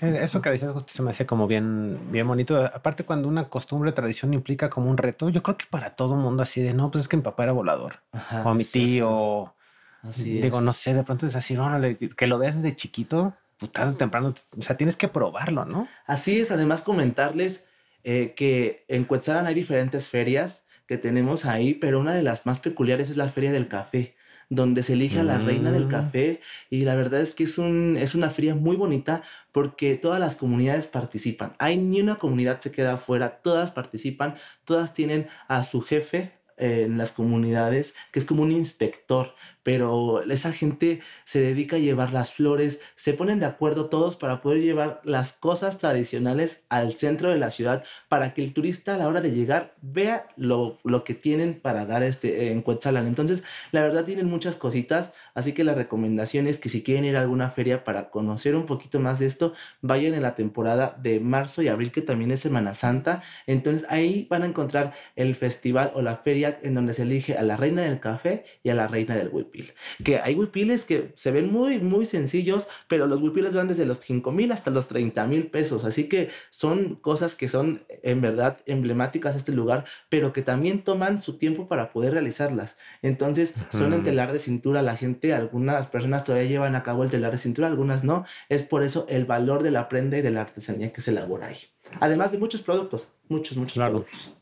Eh, 0.00 0.18
Eso 0.22 0.40
que 0.40 0.50
decías 0.50 0.72
justo 0.72 0.92
se 0.92 1.02
me 1.02 1.10
hace 1.10 1.26
como 1.26 1.46
bien, 1.46 1.98
bien 2.12 2.26
bonito. 2.26 2.64
Aparte, 2.64 3.04
cuando 3.04 3.28
una 3.28 3.48
costumbre 3.48 3.90
o 3.90 3.94
tradición 3.94 4.32
implica 4.32 4.70
como 4.70 4.90
un 4.90 4.96
reto, 4.96 5.28
yo 5.28 5.42
creo 5.42 5.56
que 5.56 5.66
para 5.68 5.90
todo 5.96 6.14
mundo 6.14 6.42
así 6.42 6.62
de 6.62 6.72
no, 6.74 6.90
pues 6.90 7.02
es 7.02 7.08
que 7.08 7.16
mi 7.16 7.22
papá 7.22 7.42
era 7.44 7.52
volador. 7.52 8.00
Ajá, 8.12 8.42
o 8.44 8.54
mi 8.54 8.62
exacto. 8.62 8.78
tío. 8.78 9.54
Así 10.02 10.40
Digo, 10.40 10.58
es. 10.58 10.64
no 10.64 10.72
sé, 10.72 10.94
de 10.94 11.02
pronto 11.02 11.26
es 11.26 11.34
así, 11.34 11.56
órale, 11.56 11.96
que 11.96 12.26
lo 12.26 12.38
veas 12.38 12.56
desde 12.62 12.76
chiquito, 12.76 13.34
pues 13.58 13.72
tarde 13.72 13.92
o 13.92 13.96
temprano, 13.96 14.34
o 14.56 14.62
sea, 14.62 14.76
tienes 14.76 14.96
que 14.96 15.08
probarlo, 15.08 15.64
¿no? 15.64 15.88
Así 16.06 16.38
es, 16.38 16.52
además 16.52 16.82
comentarles 16.82 17.64
eh, 18.04 18.34
que 18.36 18.84
en 18.88 19.04
Cuetzalan 19.04 19.46
hay 19.46 19.54
diferentes 19.54 20.08
ferias 20.08 20.66
que 20.86 20.98
tenemos 20.98 21.46
ahí, 21.46 21.72
pero 21.72 21.98
una 22.00 22.12
de 22.14 22.22
las 22.22 22.44
más 22.44 22.58
peculiares 22.60 23.08
es 23.08 23.16
la 23.16 23.30
Feria 23.30 23.50
del 23.50 23.66
Café, 23.66 24.14
donde 24.50 24.82
se 24.82 24.94
elige 24.94 25.20
a 25.20 25.24
la 25.24 25.38
reina 25.38 25.70
del 25.72 25.86
Mm. 25.86 25.90
café 25.90 26.40
y 26.70 26.82
la 26.82 26.94
verdad 26.94 27.20
es 27.20 27.34
que 27.34 27.44
es, 27.44 27.58
un, 27.58 27.96
es 27.98 28.14
una 28.14 28.30
feria 28.30 28.54
muy 28.54 28.76
bonita 28.76 29.22
porque 29.52 29.94
todas 29.94 30.20
las 30.20 30.36
comunidades 30.36 30.88
participan. 30.88 31.54
Hay 31.58 31.76
ni 31.76 32.00
una 32.00 32.16
comunidad 32.16 32.60
se 32.60 32.70
queda 32.70 32.94
afuera, 32.94 33.40
todas 33.42 33.72
participan, 33.72 34.34
todas 34.64 34.94
tienen 34.94 35.28
a 35.48 35.62
su 35.64 35.80
jefe 35.82 36.32
eh, 36.56 36.84
en 36.86 36.98
las 36.98 37.12
comunidades, 37.12 37.94
que 38.12 38.20
es 38.20 38.24
como 38.24 38.42
un 38.42 38.52
inspector, 38.52 39.34
pero 39.64 40.22
esa 40.30 40.52
gente 40.52 41.00
se 41.24 41.40
dedica 41.40 41.76
a 41.76 41.80
llevar 41.80 42.12
las 42.12 42.34
flores, 42.34 42.80
se 42.94 43.14
ponen 43.14 43.40
de 43.40 43.46
acuerdo 43.46 43.86
todos 43.86 44.14
para 44.14 44.42
poder 44.42 44.60
llevar 44.60 45.00
las 45.04 45.32
cosas 45.32 45.78
tradicionales 45.78 46.62
al 46.68 46.92
centro 46.92 47.30
de 47.30 47.38
la 47.38 47.50
ciudad 47.50 47.82
para 48.08 48.34
que 48.34 48.44
el 48.44 48.52
turista 48.52 48.94
a 48.94 48.98
la 48.98 49.08
hora 49.08 49.22
de 49.22 49.32
llegar 49.32 49.74
vea 49.80 50.28
lo, 50.36 50.78
lo 50.84 51.02
que 51.02 51.14
tienen 51.14 51.58
para 51.60 51.86
dar 51.86 52.02
este, 52.02 52.52
en 52.52 52.60
Cuetzalan. 52.60 53.06
Entonces, 53.06 53.42
la 53.72 53.80
verdad 53.80 54.04
tienen 54.04 54.26
muchas 54.26 54.56
cositas, 54.56 55.14
así 55.34 55.52
que 55.54 55.64
la 55.64 55.74
recomendación 55.74 56.46
es 56.46 56.58
que 56.58 56.68
si 56.68 56.82
quieren 56.82 57.06
ir 57.06 57.16
a 57.16 57.22
alguna 57.22 57.50
feria 57.50 57.84
para 57.84 58.10
conocer 58.10 58.54
un 58.56 58.66
poquito 58.66 59.00
más 59.00 59.18
de 59.18 59.26
esto, 59.26 59.54
vayan 59.80 60.12
en 60.12 60.22
la 60.22 60.34
temporada 60.34 60.94
de 61.00 61.20
marzo 61.20 61.62
y 61.62 61.68
abril, 61.68 61.90
que 61.90 62.02
también 62.02 62.30
es 62.30 62.40
Semana 62.40 62.74
Santa. 62.74 63.22
Entonces, 63.46 63.86
ahí 63.88 64.26
van 64.28 64.42
a 64.42 64.46
encontrar 64.46 64.92
el 65.16 65.34
festival 65.34 65.90
o 65.94 66.02
la 66.02 66.18
feria 66.18 66.58
en 66.62 66.74
donde 66.74 66.92
se 66.92 67.02
elige 67.02 67.38
a 67.38 67.42
la 67.42 67.56
reina 67.56 67.82
del 67.82 67.98
café 67.98 68.44
y 68.62 68.68
a 68.68 68.74
la 68.74 68.86
reina 68.86 69.16
del 69.16 69.30
whip. 69.32 69.53
Huipil. 69.54 69.72
Que 70.02 70.18
hay 70.18 70.34
huipiles 70.34 70.84
que 70.84 71.12
se 71.14 71.30
ven 71.30 71.52
muy, 71.52 71.80
muy 71.80 72.04
sencillos, 72.04 72.68
pero 72.88 73.06
los 73.06 73.20
huipiles 73.20 73.54
van 73.54 73.68
desde 73.68 73.86
los 73.86 73.98
5 73.98 74.32
mil 74.32 74.52
hasta 74.52 74.70
los 74.70 74.88
30 74.88 75.26
mil 75.26 75.46
pesos. 75.46 75.84
Así 75.84 76.08
que 76.08 76.30
son 76.50 76.96
cosas 76.96 77.34
que 77.34 77.48
son 77.48 77.84
en 78.02 78.20
verdad 78.20 78.58
emblemáticas 78.66 79.34
de 79.34 79.38
este 79.38 79.52
lugar, 79.52 79.84
pero 80.08 80.32
que 80.32 80.42
también 80.42 80.82
toman 80.82 81.22
su 81.22 81.38
tiempo 81.38 81.68
para 81.68 81.92
poder 81.92 82.12
realizarlas. 82.12 82.76
Entonces, 83.02 83.54
son 83.70 83.92
en 83.92 84.02
telar 84.02 84.32
de 84.32 84.38
cintura. 84.38 84.82
La 84.82 84.96
gente, 84.96 85.34
algunas 85.34 85.86
personas 85.86 86.24
todavía 86.24 86.48
llevan 86.48 86.74
a 86.74 86.82
cabo 86.82 87.04
el 87.04 87.10
telar 87.10 87.32
de 87.32 87.38
cintura, 87.38 87.68
algunas 87.68 88.04
no. 88.04 88.24
Es 88.48 88.62
por 88.62 88.82
eso 88.82 89.06
el 89.08 89.24
valor 89.24 89.62
de 89.62 89.70
la 89.70 89.88
prenda 89.88 90.18
y 90.18 90.22
de 90.22 90.30
la 90.30 90.42
artesanía 90.42 90.92
que 90.92 91.00
se 91.00 91.10
elabora 91.10 91.46
ahí. 91.46 91.58
Además 92.00 92.32
de 92.32 92.38
muchos 92.38 92.62
productos, 92.62 93.12
muchos, 93.28 93.56
muchos 93.56 93.76
productos. 93.76 94.34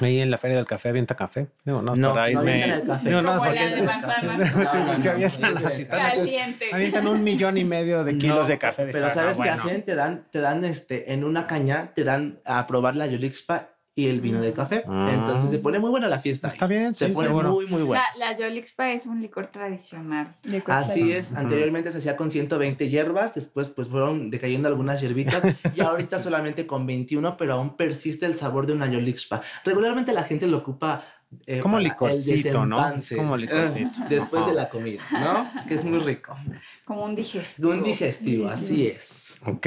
Ahí 0.00 0.20
en 0.20 0.30
la 0.30 0.38
Feria 0.38 0.56
del 0.56 0.66
Café 0.66 0.90
avienta 0.90 1.14
café. 1.14 1.48
No, 1.64 1.82
no, 1.82 1.96
no, 1.96 2.14
para 2.14 2.30
irme... 2.30 2.66
no 2.66 2.74
el 2.74 2.86
café. 2.86 3.10
No, 3.10 3.22
no, 3.22 3.44
la 3.44 3.52
de 3.52 3.82
manzanas. 3.82 4.54
No, 5.04 5.10
avientan 5.10 5.54
Caliente. 5.88 6.66
Avientan 6.72 7.06
un 7.08 7.24
millón 7.24 7.56
y 7.56 7.64
medio 7.64 8.04
de 8.04 8.18
kilos 8.18 8.48
de 8.48 8.58
café. 8.58 8.88
Pero 8.92 9.10
¿sabes 9.10 9.36
qué 9.38 9.50
hacen? 9.50 9.82
Te 9.82 9.94
dan, 9.94 10.26
te 10.30 10.40
dan 10.40 10.64
este, 10.64 11.12
en 11.12 11.24
una 11.24 11.46
caña, 11.46 11.92
te 11.94 12.04
dan 12.04 12.40
a 12.44 12.66
probar 12.66 12.96
la 12.96 13.06
Yolixpa 13.06 13.77
y 13.98 14.06
el 14.06 14.20
vino 14.20 14.40
de 14.40 14.52
café. 14.52 14.84
Ah. 14.86 15.10
Entonces 15.12 15.50
se 15.50 15.58
pone 15.58 15.80
muy 15.80 15.90
buena 15.90 16.06
la 16.06 16.20
fiesta. 16.20 16.46
Está 16.46 16.68
bien, 16.68 16.94
se 16.94 17.08
pone 17.08 17.30
muy, 17.30 17.66
muy 17.66 17.82
buena. 17.82 18.04
La, 18.16 18.30
la 18.30 18.38
Yolixpa 18.38 18.92
es 18.92 19.06
un 19.06 19.20
licor 19.20 19.48
tradicional. 19.48 20.36
Así 20.66 21.10
es. 21.10 21.32
Anteriormente 21.32 21.90
se 21.90 21.98
hacía 21.98 22.16
con 22.16 22.30
120 22.30 22.88
hierbas, 22.88 23.34
después 23.34 23.68
pues 23.70 23.88
fueron 23.88 24.30
decayendo 24.30 24.68
algunas 24.68 25.00
hierbitas 25.00 25.42
y 25.74 25.80
ahorita 25.80 26.20
solamente 26.20 26.64
con 26.64 26.86
21, 26.86 27.36
pero 27.36 27.54
aún 27.54 27.76
persiste 27.76 28.24
el 28.24 28.34
sabor 28.34 28.68
de 28.68 28.74
una 28.74 28.86
Yolixpa. 28.86 29.40
Regularmente 29.64 30.12
la 30.12 30.22
gente 30.22 30.46
lo 30.46 30.58
ocupa 30.58 31.02
eh, 31.44 31.58
como 31.58 31.80
licorcito, 31.80 32.64
¿no? 32.66 32.94
Como 33.16 33.36
licorcito. 33.36 33.98
Después 34.08 34.46
de 34.46 34.52
la 34.52 34.68
comida, 34.68 35.02
¿no? 35.10 35.66
Que 35.66 35.74
es 35.74 35.84
muy 35.84 35.98
rico. 35.98 36.36
Como 36.84 37.04
un 37.04 37.16
digestivo. 37.16 37.70
Un 37.70 37.82
digestivo, 37.82 38.48
así 38.48 38.86
es. 38.86 39.34
Ok. 39.44 39.66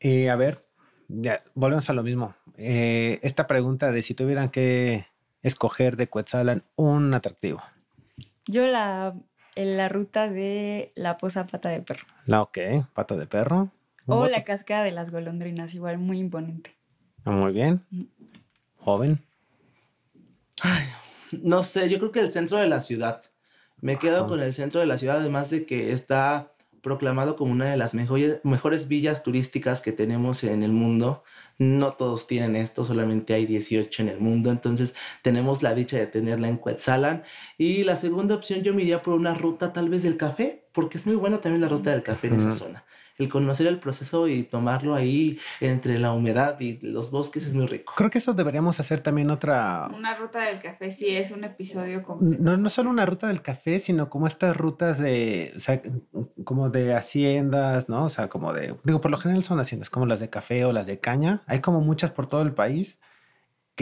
Y 0.00 0.28
a 0.28 0.36
ver, 0.36 0.62
ya, 1.12 1.40
volvemos 1.54 1.90
a 1.90 1.92
lo 1.92 2.02
mismo. 2.02 2.34
Eh, 2.62 3.20
esta 3.22 3.46
pregunta 3.46 3.90
de 3.90 4.02
si 4.02 4.12
tuvieran 4.12 4.50
que 4.50 5.06
escoger 5.42 5.96
de 5.96 6.08
Cuetzalan 6.08 6.62
un 6.76 7.14
atractivo. 7.14 7.62
Yo 8.46 8.66
la, 8.66 9.14
en 9.54 9.78
la 9.78 9.88
ruta 9.88 10.28
de 10.28 10.92
la 10.94 11.16
poza 11.16 11.46
pata 11.46 11.70
de 11.70 11.80
perro. 11.80 12.06
La 12.26 12.42
ok, 12.42 12.58
pata 12.92 13.16
de 13.16 13.26
perro. 13.26 13.70
O 14.04 14.26
la 14.26 14.44
cascada 14.44 14.84
de 14.84 14.90
las 14.90 15.10
golondrinas, 15.10 15.72
igual 15.72 15.96
muy 15.96 16.18
imponente. 16.18 16.76
Muy 17.24 17.52
bien. 17.52 17.82
Joven. 18.76 19.24
no 21.42 21.62
sé, 21.62 21.88
yo 21.88 21.98
creo 21.98 22.12
que 22.12 22.20
el 22.20 22.30
centro 22.30 22.58
de 22.58 22.68
la 22.68 22.82
ciudad. 22.82 23.22
Me 23.80 23.96
quedo 23.96 24.26
con 24.26 24.42
el 24.42 24.52
centro 24.52 24.80
de 24.80 24.86
la 24.86 24.98
ciudad, 24.98 25.20
además 25.20 25.48
de 25.48 25.64
que 25.64 25.92
está 25.92 26.52
proclamado 26.82 27.36
como 27.36 27.52
una 27.52 27.70
de 27.70 27.78
las 27.78 27.94
mejores, 27.94 28.40
mejores 28.42 28.86
villas 28.86 29.22
turísticas 29.22 29.80
que 29.80 29.92
tenemos 29.92 30.44
en 30.44 30.62
el 30.62 30.72
mundo. 30.72 31.22
No 31.60 31.92
todos 31.92 32.26
tienen 32.26 32.56
esto, 32.56 32.84
solamente 32.86 33.34
hay 33.34 33.44
18 33.44 34.02
en 34.02 34.08
el 34.08 34.18
mundo, 34.18 34.50
entonces 34.50 34.94
tenemos 35.20 35.62
la 35.62 35.74
dicha 35.74 35.98
de 35.98 36.06
tenerla 36.06 36.48
en 36.48 36.56
Quetzalan. 36.56 37.22
Y 37.58 37.84
la 37.84 37.96
segunda 37.96 38.34
opción 38.34 38.62
yo 38.62 38.72
me 38.72 38.80
iría 38.80 39.02
por 39.02 39.12
una 39.12 39.34
ruta 39.34 39.74
tal 39.74 39.90
vez 39.90 40.02
del 40.02 40.16
café, 40.16 40.64
porque 40.72 40.96
es 40.96 41.06
muy 41.06 41.16
buena 41.16 41.42
también 41.42 41.60
la 41.60 41.68
ruta 41.68 41.90
del 41.90 42.02
café 42.02 42.28
en 42.28 42.36
esa 42.36 42.52
zona 42.52 42.84
el 43.20 43.28
conocer 43.28 43.66
el 43.66 43.78
proceso 43.78 44.28
y 44.28 44.42
tomarlo 44.42 44.94
ahí 44.94 45.38
entre 45.60 45.98
la 45.98 46.12
humedad 46.12 46.58
y 46.60 46.78
los 46.82 47.10
bosques 47.10 47.46
es 47.46 47.54
muy 47.54 47.66
rico. 47.66 47.92
Creo 47.96 48.10
que 48.10 48.18
eso 48.18 48.32
deberíamos 48.32 48.80
hacer 48.80 49.00
también 49.00 49.30
otra... 49.30 49.88
Una 49.94 50.14
ruta 50.14 50.40
del 50.40 50.60
café, 50.60 50.90
sí, 50.90 51.08
es 51.08 51.30
un 51.30 51.44
episodio 51.44 52.02
completo. 52.02 52.42
No, 52.42 52.56
no 52.56 52.68
solo 52.68 52.90
una 52.90 53.06
ruta 53.06 53.28
del 53.28 53.42
café, 53.42 53.78
sino 53.78 54.08
como 54.08 54.26
estas 54.26 54.56
rutas 54.56 54.98
de, 54.98 55.52
o 55.56 55.60
sea, 55.60 55.82
como 56.44 56.70
de 56.70 56.94
haciendas, 56.94 57.88
¿no? 57.88 58.06
O 58.06 58.10
sea, 58.10 58.28
como 58.28 58.52
de, 58.52 58.74
digo, 58.84 59.00
por 59.00 59.10
lo 59.10 59.18
general 59.18 59.42
son 59.42 59.60
haciendas, 59.60 59.90
como 59.90 60.06
las 60.06 60.20
de 60.20 60.30
café 60.30 60.64
o 60.64 60.72
las 60.72 60.86
de 60.86 60.98
caña. 60.98 61.42
Hay 61.46 61.60
como 61.60 61.80
muchas 61.80 62.10
por 62.10 62.26
todo 62.26 62.42
el 62.42 62.52
país 62.52 62.98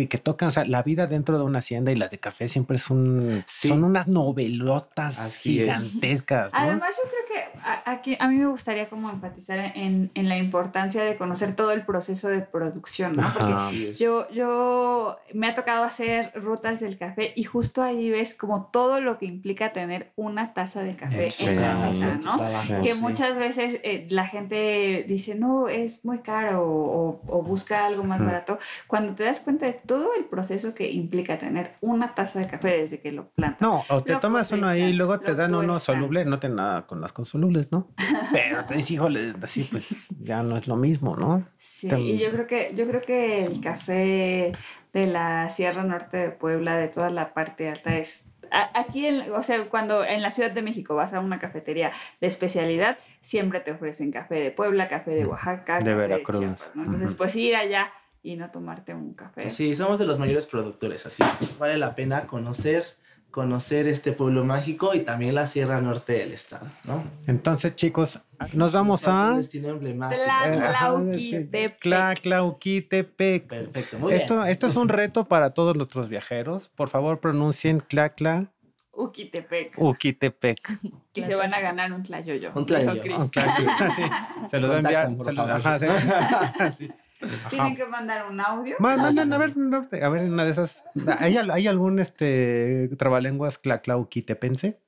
que, 0.07 0.19
tocan, 0.19 0.51
o 0.51 0.53
sea, 0.53 0.65
la 0.65 0.83
vida 0.83 1.07
dentro 1.07 1.39
de 1.39 1.45
una 1.45 1.59
hacienda 1.59 1.91
y 1.91 1.97
las 1.97 2.11
de 2.11 2.19
café 2.19 2.49
siempre 2.49 2.77
es 2.77 2.89
un, 2.91 3.43
son 3.47 3.83
unas 3.83 4.07
novelotas 4.07 5.39
gigantescas. 5.39 6.53
Además, 6.53 6.95
yo 6.97 7.11
creo 7.11 7.18
que 7.18 7.18
aquí 7.85 8.17
a 8.19 8.29
mí 8.29 8.37
me 8.37 8.47
gustaría 8.47 8.89
como 8.89 9.11
enfatizar 9.11 9.59
en, 9.59 10.11
en, 10.15 10.29
la 10.29 10.37
importancia 10.37 11.03
de 11.03 11.17
conocer 11.17 11.55
todo 11.55 11.73
el 11.73 11.85
proceso 11.85 12.29
de 12.29 12.41
producción, 12.41 13.15
¿no? 13.15 13.33
Porque 13.33 13.95
yo, 13.95 14.29
yo 14.31 15.19
me 15.35 15.49
ha 15.49 15.55
tocado 15.55 15.85
hacer 15.85 16.33
rutas 16.35 16.81
del 16.81 16.99
café 16.99 17.33
y 17.37 17.45
justo 17.45 17.83
ahí 17.83 18.11
ves 18.11 18.35
como 18.35 18.67
todo 18.67 19.01
lo 19.01 19.19
que 19.19 19.27
implica 19.27 19.73
tener 19.73 20.13
una 20.17 20.55
taza 20.55 20.83
de 20.83 20.97
café 20.97 21.29
en 21.41 21.61
la 21.61 21.75
mesa, 21.77 22.19
¿no? 22.23 22.39
que 22.83 22.95
muchas 22.95 23.37
veces 23.39 23.81
eh, 23.83 24.07
la 24.11 24.27
gente 24.27 25.05
dice, 25.07 25.35
no, 25.35 25.69
es 25.69 26.05
muy 26.05 26.19
caro 26.19 26.63
o, 26.65 27.21
o 27.27 27.43
busca 27.43 27.87
algo 27.87 28.05
más 28.05 28.21
barato. 28.21 28.59
Cuando 28.87 29.15
te 29.15 29.25
das 29.25 29.41
cuenta 29.41 29.67
de 29.67 29.73
todo 29.73 30.15
el 30.17 30.25
proceso 30.25 30.75
que 30.75 30.91
implica 30.91 31.39
tener 31.39 31.77
una 31.81 32.15
taza 32.15 32.39
de 32.39 32.47
café 32.47 32.79
desde 32.79 33.01
que 33.01 33.13
lo 33.13 33.29
plantas. 33.31 33.61
No, 33.61 33.85
o 33.89 34.03
te 34.03 34.17
tomas 34.17 34.51
uno 34.53 34.69
ahí 34.69 34.83
y 34.83 34.93
luego 34.93 35.19
te 35.21 35.35
dan 35.35 35.55
uno 35.55 35.79
soluble, 35.79 36.25
no 36.25 36.39
tiene 36.39 36.57
nada 36.57 36.87
con 36.87 37.01
las 37.01 37.13
consolubles, 37.29 37.71
¿no? 37.71 37.89
Pero 38.33 38.65
te 38.65 38.75
dices, 38.75 38.93
híjole, 38.93 39.35
así 39.43 39.65
pues 39.65 40.09
ya 40.21 40.43
no 40.43 40.57
es 40.57 40.67
lo 40.67 40.77
mismo, 40.77 41.17
¿no? 41.17 41.47
Sí, 41.59 41.89
y 41.89 42.19
yo 42.19 42.31
creo 42.31 42.47
que, 42.47 42.73
yo 42.75 42.87
creo 42.89 43.03
que 43.03 43.45
el 43.45 43.61
café 43.61 44.53
de 44.93 45.07
la 45.07 45.51
Sierra 45.51 45.85
Norte 45.85 46.17
de 46.17 46.31
Puebla, 46.31 46.77
de 46.77 46.89
toda 46.89 47.11
la 47.11 47.35
parte 47.35 47.69
alta, 47.69 47.97
es 47.97 48.25
Aquí, 48.51 49.07
o 49.37 49.43
sea, 49.43 49.63
cuando 49.69 50.03
en 50.07 50.23
la 50.23 50.31
Ciudad 50.31 50.51
de 50.51 50.63
México 50.63 50.95
vas 50.95 51.13
a 51.13 51.21
una 51.21 51.39
cafetería 51.39 51.93
de 52.19 52.29
especialidad, 52.29 52.97
siempre 53.21 53.61
te 53.61 53.73
ofrecen 53.73 54.11
café 54.11 54.37
de 54.37 54.51
Puebla, 54.51 54.89
café 54.89 55.11
de 55.11 55.27
mm, 55.27 55.29
Oaxaca, 55.29 55.81
de 55.81 55.93
Veracruz. 55.93 56.71
Entonces, 56.75 57.15
pues 57.15 57.37
ir 57.37 57.55
allá 57.55 57.93
y 58.23 58.37
no 58.37 58.51
tomarte 58.51 58.95
un 58.95 59.13
café. 59.13 59.51
Sí, 59.51 59.75
somos 59.75 59.99
de 59.99 60.07
los 60.07 60.19
mayores 60.19 60.47
productores, 60.47 61.05
así 61.05 61.23
vale 61.59 61.77
la 61.77 61.95
pena 61.95 62.27
conocer 62.27 62.87
conocer 63.31 63.87
este 63.89 64.13
pueblo 64.13 64.45
mágico 64.45 64.95
y 64.95 65.01
también 65.01 65.35
la 65.35 65.47
Sierra 65.47 65.81
Norte 65.81 66.15
del 66.15 66.33
estado, 66.33 66.67
¿no? 66.85 67.05
Entonces, 67.27 67.77
chicos, 67.77 68.21
nos 68.53 68.73
vamos 68.73 69.07
a 69.07 69.37
destino 69.37 69.69
emblemático. 69.69 70.23
Tlaclauquitepec. 71.81 73.47
Perfecto, 73.47 73.99
muy 73.99 74.13
esto, 74.15 74.45
Esto 74.45 74.67
es 74.67 74.77
un 74.77 74.89
reto 74.89 75.25
para 75.25 75.51
todos 75.51 75.77
nuestros 75.77 76.09
viajeros. 76.09 76.71
Por 76.71 76.89
favor, 76.89 77.21
pronuncien 77.21 77.81
Tlacla 77.81 78.51
Uquitepec. 78.99 79.79
Uquitepec. 79.79 80.81
Y 81.15 81.23
se 81.23 81.35
van 81.35 81.53
a 81.53 81.61
ganar 81.61 81.93
un 81.93 82.05
tlayoyo. 82.05 82.53
Un 82.55 82.65
tlayoyo. 82.65 83.17
Un 83.17 83.31
tlayoyo. 83.31 83.71
Se 84.49 84.61
los 84.61 84.71
va 84.71 84.75
a 84.75 84.79
enviar. 84.79 85.09
Se 85.25 85.33
los, 85.33 85.51
ajá, 85.51 86.71
sí. 86.71 86.89
Tienen 87.51 87.77
que 87.77 87.87
mandar 87.87 88.27
un 88.31 88.41
audio. 88.41 88.77
A 88.79 89.39
ver, 89.39 89.55
a 90.05 90.09
ver, 90.09 90.25
una 90.25 90.45
de 90.45 90.51
esas. 90.51 90.85
¿Hay, 91.19 91.37
hay 91.37 91.67
algún 91.67 91.99
este 91.99 92.91
trabalenguas 92.97 93.59
clauquitepense? 93.59 94.81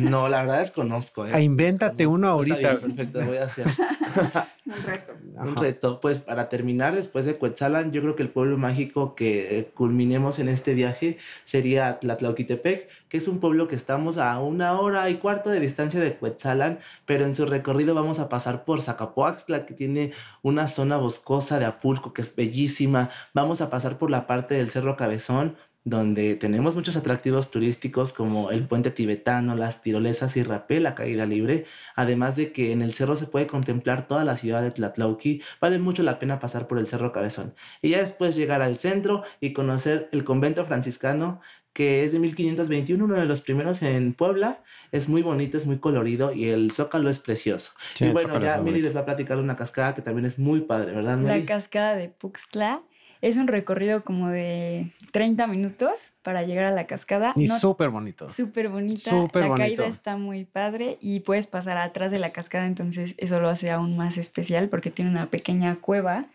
No, 0.00 0.28
la 0.28 0.40
verdad 0.40 0.58
desconozco. 0.60 1.26
¿eh? 1.26 1.30
Ah, 1.34 1.40
invéntate 1.40 2.06
uno 2.06 2.28
ahorita. 2.28 2.76
perfecto, 2.76 3.20
voy 3.24 3.36
a 3.36 3.44
hacer. 3.44 3.66
un 4.66 4.82
reto. 4.82 5.12
Un 5.36 5.56
reto. 5.56 6.00
Pues 6.00 6.20
para 6.20 6.48
terminar, 6.48 6.94
después 6.94 7.26
de 7.26 7.34
Cuetzalan, 7.34 7.92
yo 7.92 8.00
creo 8.00 8.16
que 8.16 8.22
el 8.22 8.30
pueblo 8.30 8.56
mágico 8.56 9.14
que 9.14 9.70
culminemos 9.74 10.38
en 10.38 10.48
este 10.48 10.74
viaje 10.74 11.18
sería 11.44 11.98
Tlatlauquitepec, 12.00 12.88
que 13.08 13.16
es 13.18 13.28
un 13.28 13.40
pueblo 13.40 13.68
que 13.68 13.76
estamos 13.76 14.16
a 14.18 14.38
una 14.40 14.78
hora 14.80 15.08
y 15.10 15.16
cuarto 15.16 15.50
de 15.50 15.60
distancia 15.60 16.00
de 16.00 16.16
Cuetzalan, 16.16 16.78
pero 17.04 17.24
en 17.24 17.34
su 17.34 17.46
recorrido 17.46 17.94
vamos 17.94 18.18
a 18.20 18.28
pasar 18.28 18.64
por 18.64 18.80
Zacapoaxtla, 18.80 19.66
que 19.66 19.74
tiene 19.74 20.12
una 20.42 20.66
zona 20.66 20.96
boscosa 20.96 21.58
de 21.58 21.66
Apulco 21.66 22.12
que 22.12 22.22
es 22.22 22.34
bellísima. 22.34 23.10
Vamos 23.34 23.60
a 23.60 23.70
pasar 23.70 23.98
por 23.98 24.10
la 24.10 24.26
parte 24.26 24.54
del 24.54 24.70
Cerro 24.70 24.96
Cabezón, 24.96 25.56
donde 25.84 26.34
tenemos 26.34 26.74
muchos 26.76 26.96
atractivos 26.96 27.50
turísticos 27.50 28.12
como 28.12 28.50
el 28.50 28.66
puente 28.66 28.90
tibetano, 28.90 29.54
las 29.54 29.82
tirolesas 29.82 30.36
y 30.36 30.42
rapel, 30.42 30.82
la 30.82 30.94
caída 30.94 31.24
libre, 31.24 31.64
además 31.96 32.36
de 32.36 32.52
que 32.52 32.72
en 32.72 32.82
el 32.82 32.92
cerro 32.92 33.16
se 33.16 33.26
puede 33.26 33.46
contemplar 33.46 34.06
toda 34.06 34.24
la 34.24 34.36
ciudad 34.36 34.62
de 34.62 34.70
Tlatlauqui, 34.70 35.42
vale 35.60 35.78
mucho 35.78 36.02
la 36.02 36.18
pena 36.18 36.40
pasar 36.40 36.66
por 36.66 36.78
el 36.78 36.86
Cerro 36.86 37.12
Cabezón. 37.12 37.54
Y 37.80 37.90
ya 37.90 37.98
después 37.98 38.36
llegar 38.36 38.62
al 38.62 38.76
centro 38.76 39.22
y 39.40 39.52
conocer 39.52 40.08
el 40.12 40.24
convento 40.24 40.64
franciscano, 40.64 41.40
que 41.72 42.02
es 42.02 42.12
de 42.12 42.18
1521, 42.18 43.04
uno 43.04 43.14
de 43.14 43.24
los 43.24 43.40
primeros 43.40 43.82
en 43.82 44.12
Puebla, 44.12 44.62
es 44.90 45.08
muy 45.08 45.22
bonito, 45.22 45.56
es 45.56 45.66
muy 45.66 45.78
colorido 45.78 46.32
y 46.32 46.48
el 46.48 46.72
zócalo 46.72 47.08
es 47.08 47.20
precioso. 47.20 47.72
y 48.00 48.08
bueno, 48.08 48.40
ya 48.40 48.58
Miri 48.58 48.82
les 48.82 48.96
va 48.96 49.00
a 49.00 49.04
platicar 49.04 49.36
de 49.36 49.44
una 49.44 49.56
cascada 49.56 49.94
que 49.94 50.02
también 50.02 50.24
es 50.24 50.38
muy 50.38 50.62
padre, 50.62 50.92
¿verdad, 50.92 51.18
La 51.18 51.44
cascada 51.44 51.94
de 51.94 52.08
Puxtla 52.08 52.82
es 53.20 53.36
un 53.36 53.46
recorrido 53.46 54.04
como 54.04 54.28
de 54.28 54.92
30 55.12 55.46
minutos 55.46 56.12
para 56.22 56.42
llegar 56.42 56.64
a 56.66 56.70
la 56.70 56.86
cascada. 56.86 57.32
Y 57.36 57.48
súper 57.48 57.90
bonito. 57.90 58.30
Súper 58.30 58.68
bonita. 58.68 59.12
la 59.32 59.54
caída 59.54 59.86
está 59.86 60.16
muy 60.16 60.44
padre 60.44 60.98
y 61.00 61.20
puedes 61.20 61.46
pasar 61.46 61.76
atrás 61.78 62.12
de 62.12 62.18
la 62.18 62.32
cascada, 62.32 62.66
entonces 62.66 63.14
eso 63.16 63.40
lo 63.40 63.48
hace 63.48 63.70
aún 63.70 63.96
más 63.96 64.18
especial 64.18 64.68
porque 64.68 64.90
tiene 64.90 65.10
una 65.10 65.26
pequeña 65.26 65.76
cueva 65.76 66.26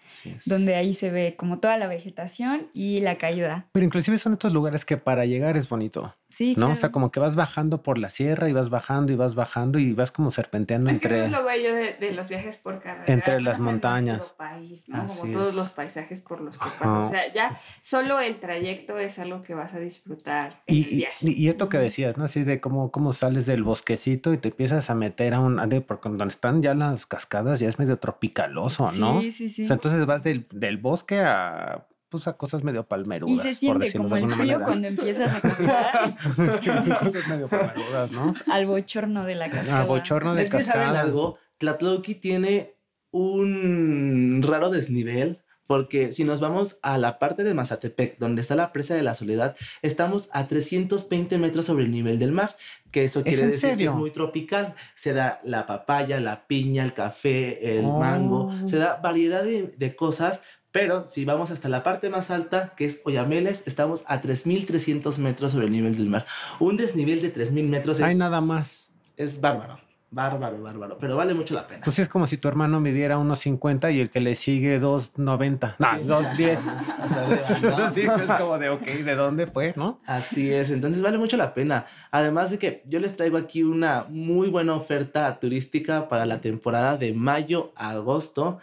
donde 0.45 0.75
ahí 0.75 0.93
se 0.93 1.11
ve 1.11 1.35
como 1.37 1.59
toda 1.59 1.77
la 1.77 1.87
vegetación 1.87 2.67
y 2.73 2.99
la 3.01 3.17
caída. 3.17 3.67
Pero 3.71 3.85
inclusive 3.85 4.17
son 4.17 4.33
estos 4.33 4.53
lugares 4.53 4.85
que 4.85 4.97
para 4.97 5.25
llegar 5.25 5.57
es 5.57 5.69
bonito. 5.69 6.15
Sí, 6.35 6.49
¿no? 6.51 6.55
claro. 6.55 6.73
O 6.73 6.75
sea, 6.77 6.91
como 6.91 7.11
que 7.11 7.19
vas 7.19 7.35
bajando 7.35 7.83
por 7.83 7.99
la 7.99 8.09
sierra 8.09 8.49
y 8.49 8.53
vas 8.53 8.69
bajando 8.71 9.11
y 9.13 9.15
vas 9.15 9.35
bajando 9.35 9.77
y 9.77 9.93
vas 9.93 10.11
como 10.11 10.31
serpenteando 10.31 10.89
Es 10.89 10.99
que 10.99 11.05
eso 11.05 11.15
entre... 11.15 11.25
es 11.27 11.31
lo 11.31 11.45
bello 11.45 11.75
de, 11.75 11.93
de 11.93 12.11
los 12.11 12.27
viajes 12.27 12.57
por 12.57 12.81
carretera. 12.81 13.13
Entre 13.13 13.39
las 13.41 13.59
montañas. 13.59 14.31
país, 14.35 14.85
¿no? 14.89 15.03
Así 15.03 15.19
Como 15.19 15.33
todos 15.33 15.49
es. 15.49 15.55
los 15.55 15.69
paisajes 15.71 16.21
por 16.21 16.41
los 16.41 16.57
que 16.57 16.65
pasas. 16.79 17.07
O 17.07 17.11
sea, 17.11 17.31
ya 17.31 17.55
solo 17.81 18.19
el 18.19 18.39
trayecto 18.39 18.97
es 18.97 19.19
algo 19.19 19.43
que 19.43 19.53
vas 19.53 19.73
a 19.75 19.79
disfrutar 19.79 20.63
en 20.65 20.75
Y, 20.75 20.81
el 20.81 20.91
y, 20.93 20.95
viaje. 20.95 21.31
y 21.31 21.47
esto 21.49 21.69
que 21.69 21.77
decías, 21.77 22.17
¿no? 22.17 22.23
Así 22.25 22.43
de 22.43 22.59
cómo, 22.59 22.91
cómo 22.91 23.13
sales 23.13 23.45
del 23.45 23.61
bosquecito 23.63 24.33
y 24.33 24.37
te 24.37 24.47
empiezas 24.49 24.89
a 24.89 24.95
meter 24.95 25.35
a 25.35 25.39
un... 25.39 25.57
Porque 25.87 26.09
donde 26.09 26.27
están 26.27 26.61
ya 26.63 26.73
las 26.73 27.05
cascadas 27.05 27.59
ya 27.59 27.69
es 27.69 27.77
medio 27.77 27.97
tropicaloso, 27.99 28.91
¿no? 28.93 29.21
Sí, 29.21 29.31
sí, 29.31 29.49
sí. 29.49 29.63
O 29.63 29.67
sea, 29.67 29.75
entonces 29.75 30.05
vas 30.07 30.23
del, 30.23 30.47
del 30.51 30.77
bosque 30.77 31.19
a, 31.19 31.85
pues, 32.13 32.27
a 32.27 32.33
cosas 32.37 32.63
medio 32.63 32.83
palmerudas, 32.85 33.33
y 33.45 33.53
se 33.55 33.67
por 33.67 33.77
siente 33.77 33.85
decirlo 33.85 34.03
como 34.09 34.15
de 34.15 34.21
el 34.21 34.23
alguna 34.31 34.35
frío 34.43 34.59
manera. 34.59 34.65
cuando 34.65 34.87
empiezas 34.87 35.33
a 35.35 35.41
caminar 35.41 36.99
cosas 36.99 37.27
medio 37.27 37.47
palmerudas, 37.47 38.11
¿no? 38.11 38.33
al 38.47 38.65
bochorno 38.65 39.25
de 39.25 39.35
la 39.35 39.49
cascada. 39.49 39.81
A 39.81 39.85
bochorno 39.85 40.35
de 40.35 40.43
Es 40.43 40.49
que 40.49 40.63
saben 40.63 40.81
cascada. 40.87 41.01
algo, 41.01 41.37
Tlatlauqui 41.57 42.15
tiene 42.15 42.75
un 43.11 44.41
raro 44.45 44.69
desnivel. 44.69 45.39
Porque 45.65 46.11
si 46.11 46.25
nos 46.25 46.41
vamos 46.41 46.77
a 46.81 46.97
la 46.97 47.19
parte 47.19 47.45
de 47.45 47.53
Mazatepec, 47.53 48.17
donde 48.19 48.41
está 48.41 48.53
la 48.53 48.73
presa 48.73 48.95
de 48.95 49.01
la 49.01 49.15
Soledad, 49.15 49.55
estamos 49.81 50.27
a 50.33 50.45
320 50.45 51.37
metros 51.37 51.67
sobre 51.67 51.85
el 51.85 51.91
nivel 51.91 52.19
del 52.19 52.33
mar, 52.33 52.57
que 52.91 53.05
eso 53.05 53.19
¿Es 53.19 53.25
quiere 53.25 53.43
en 53.43 53.51
decir 53.51 53.61
que 53.61 53.67
es 53.67 53.77
serio? 53.77 53.95
muy 53.95 54.11
tropical. 54.11 54.75
Se 54.93 55.13
da 55.13 55.39
la 55.45 55.65
papaya, 55.65 56.19
la 56.19 56.47
piña, 56.47 56.83
el 56.83 56.91
café, 56.93 57.77
el 57.79 57.85
Oh. 57.85 57.97
mango, 57.97 58.51
se 58.67 58.77
da 58.77 58.95
variedad 59.01 59.45
de, 59.45 59.73
de 59.77 59.95
cosas, 59.95 60.43
pero 60.73 61.05
si 61.05 61.23
vamos 61.23 61.51
hasta 61.51 61.69
la 61.69 61.83
parte 61.83 62.09
más 62.09 62.31
alta, 62.31 62.73
que 62.75 62.83
es 62.85 62.99
Oyameles, 63.05 63.63
estamos 63.65 64.03
a 64.07 64.21
3.300 64.21 65.17
metros 65.19 65.53
sobre 65.53 65.67
el 65.67 65.71
nivel 65.71 65.95
del 65.95 66.09
mar. 66.09 66.25
Un 66.59 66.75
desnivel 66.75 67.21
de 67.21 67.33
3.000 67.33 67.69
metros 67.69 67.97
es, 67.99 68.03
Hay 68.03 68.15
nada 68.15 68.41
más. 68.41 68.89
es 69.15 69.39
bárbaro, 69.39 69.79
bárbaro, 70.09 70.61
bárbaro, 70.61 70.97
pero 70.99 71.15
vale 71.15 71.33
mucho 71.35 71.53
la 71.53 71.67
pena. 71.67 71.81
Pues 71.85 71.99
es 71.99 72.09
como 72.09 72.25
si 72.25 72.37
tu 72.37 72.47
hermano 72.47 72.79
midiera 72.79 73.19
unos 73.19 73.37
50 73.39 73.91
y 73.91 74.01
el 74.01 74.09
que 74.09 74.19
le 74.19 74.33
sigue 74.33 74.81
2.90. 74.81 75.75
No, 75.77 75.87
Sí. 75.87 76.05
2.10. 76.07 76.57
O 77.05 77.09
sea, 77.09 77.27
levantado. 77.27 77.89
sí, 77.93 78.01
es 78.01 78.31
como 78.39 78.57
de, 78.57 78.69
ok, 78.69 78.81
¿de 78.83 79.15
dónde 79.15 79.45
fue, 79.47 79.73
no? 79.77 79.99
Así 80.07 80.51
es, 80.51 80.71
entonces 80.71 81.01
vale 81.03 81.19
mucho 81.19 81.37
la 81.37 81.53
pena. 81.53 81.85
Además 82.09 82.49
de 82.49 82.57
que 82.57 82.83
yo 82.87 82.99
les 82.99 83.13
traigo 83.13 83.37
aquí 83.37 83.61
una 83.61 84.05
muy 84.09 84.49
buena 84.49 84.73
oferta 84.75 85.39
turística 85.39 86.07
para 86.07 86.25
la 86.25 86.41
temporada 86.41 86.97
de 86.97 87.13
mayo 87.13 87.73
a 87.75 87.91
agosto, 87.91 88.57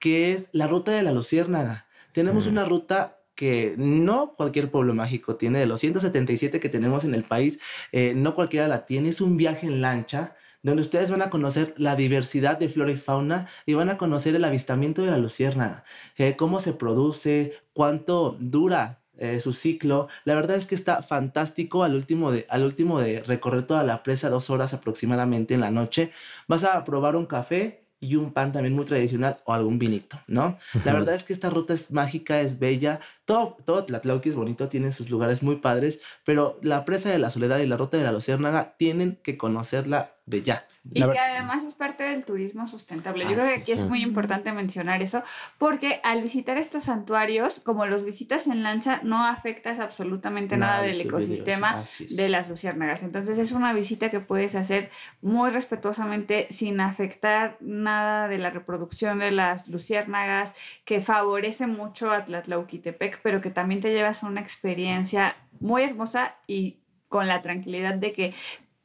que 0.00 0.32
es 0.32 0.48
la 0.52 0.66
ruta 0.66 0.90
de 0.92 1.02
la 1.02 1.12
Luciérnaga. 1.12 1.86
Tenemos 2.12 2.46
Mm. 2.48 2.50
una 2.50 2.64
ruta 2.64 3.18
que 3.36 3.74
no 3.78 4.34
cualquier 4.36 4.70
pueblo 4.70 4.92
mágico 4.92 5.36
tiene, 5.36 5.60
de 5.60 5.66
los 5.66 5.80
177 5.80 6.60
que 6.60 6.68
tenemos 6.68 7.04
en 7.04 7.14
el 7.14 7.22
país, 7.22 7.60
eh, 7.92 8.12
no 8.14 8.34
cualquiera 8.34 8.68
la 8.68 8.84
tiene, 8.84 9.10
es 9.10 9.20
un 9.20 9.36
viaje 9.36 9.66
en 9.66 9.80
lancha 9.80 10.34
donde 10.62 10.82
ustedes 10.82 11.10
van 11.10 11.22
a 11.22 11.30
conocer 11.30 11.72
la 11.78 11.96
diversidad 11.96 12.58
de 12.58 12.68
flora 12.68 12.90
y 12.90 12.96
fauna 12.96 13.48
y 13.64 13.72
van 13.72 13.88
a 13.88 13.96
conocer 13.96 14.34
el 14.34 14.44
avistamiento 14.44 15.02
de 15.02 15.10
la 15.10 15.16
luciérnaga, 15.16 15.84
eh, 16.18 16.36
cómo 16.36 16.58
se 16.60 16.74
produce, 16.74 17.54
cuánto 17.72 18.36
dura 18.38 18.98
eh, 19.16 19.40
su 19.40 19.52
ciclo. 19.54 20.08
La 20.24 20.34
verdad 20.34 20.56
es 20.56 20.66
que 20.66 20.74
está 20.74 21.02
fantástico 21.02 21.82
al 21.82 21.94
último, 21.94 22.32
de, 22.32 22.46
al 22.50 22.64
último 22.64 23.00
de 23.00 23.22
recorrer 23.22 23.66
toda 23.66 23.84
la 23.84 24.02
presa, 24.02 24.28
dos 24.30 24.50
horas 24.50 24.74
aproximadamente 24.74 25.54
en 25.54 25.60
la 25.60 25.70
noche. 25.70 26.10
Vas 26.46 26.64
a 26.64 26.84
probar 26.84 27.16
un 27.16 27.26
café 27.26 27.79
y 28.00 28.16
un 28.16 28.32
pan 28.32 28.50
también 28.50 28.74
muy 28.74 28.86
tradicional 28.86 29.36
o 29.44 29.52
algún 29.52 29.78
vinito, 29.78 30.18
¿no? 30.26 30.56
La 30.84 30.94
verdad 30.94 31.14
es 31.14 31.22
que 31.22 31.34
esta 31.34 31.50
ruta 31.50 31.74
es 31.74 31.90
mágica, 31.90 32.40
es 32.40 32.58
bella. 32.58 33.00
Todo, 33.26 33.58
todo 33.64 33.84
Tlatlauqui 33.84 34.30
es 34.30 34.34
bonito, 34.34 34.68
tiene 34.68 34.90
sus 34.90 35.10
lugares 35.10 35.42
muy 35.42 35.56
padres, 35.56 36.00
pero 36.24 36.58
la 36.62 36.86
presa 36.86 37.10
de 37.10 37.18
la 37.18 37.28
soledad 37.28 37.58
y 37.58 37.66
la 37.66 37.76
ruta 37.76 37.98
de 37.98 38.04
la 38.04 38.12
luciérnaga 38.12 38.74
tienen 38.78 39.20
que 39.22 39.36
conocerla 39.36 40.14
de 40.30 40.42
ya. 40.42 40.64
Y 40.92 41.02
que 41.02 41.18
además 41.18 41.64
es 41.64 41.74
parte 41.74 42.04
del 42.04 42.24
turismo 42.24 42.66
sustentable. 42.66 43.24
Yo 43.24 43.30
Ah, 43.32 43.34
creo 43.34 43.46
que 43.46 43.54
sí, 43.56 43.60
aquí 43.62 43.72
es 43.72 43.80
sí. 43.80 43.88
muy 43.88 44.02
importante 44.02 44.52
mencionar 44.52 45.02
eso, 45.02 45.22
porque 45.58 46.00
al 46.04 46.22
visitar 46.22 46.56
estos 46.56 46.84
santuarios, 46.84 47.60
como 47.60 47.84
los 47.86 48.04
visitas 48.04 48.46
en 48.46 48.62
lancha, 48.62 49.00
no 49.02 49.26
afectas 49.26 49.78
absolutamente 49.80 50.56
nada, 50.56 50.72
Nada 50.76 50.82
de 50.84 50.88
del 50.92 51.00
ecosistema 51.02 51.82
de 52.10 52.28
las 52.28 52.48
luciérnagas. 52.48 53.02
Entonces 53.02 53.38
es 53.38 53.52
una 53.52 53.72
visita 53.72 54.08
que 54.08 54.20
puedes 54.20 54.54
hacer 54.54 54.90
muy 55.20 55.50
respetuosamente 55.50 56.46
sin 56.50 56.80
afectar 56.80 57.56
nada 57.60 58.28
de 58.28 58.38
la 58.38 58.50
reproducción 58.50 59.18
de 59.18 59.32
las 59.32 59.68
luciérnagas, 59.68 60.54
que 60.84 61.02
favorece 61.02 61.66
mucho 61.66 62.10
a 62.12 62.24
Tlatlauquitepec, 62.24 63.20
pero 63.22 63.40
que 63.40 63.50
también 63.50 63.80
te 63.80 63.92
llevas 63.92 64.22
una 64.22 64.40
experiencia 64.40 65.36
muy 65.60 65.82
hermosa 65.82 66.36
y 66.46 66.78
con 67.08 67.26
la 67.26 67.42
tranquilidad 67.42 67.94
de 67.94 68.12
que 68.12 68.34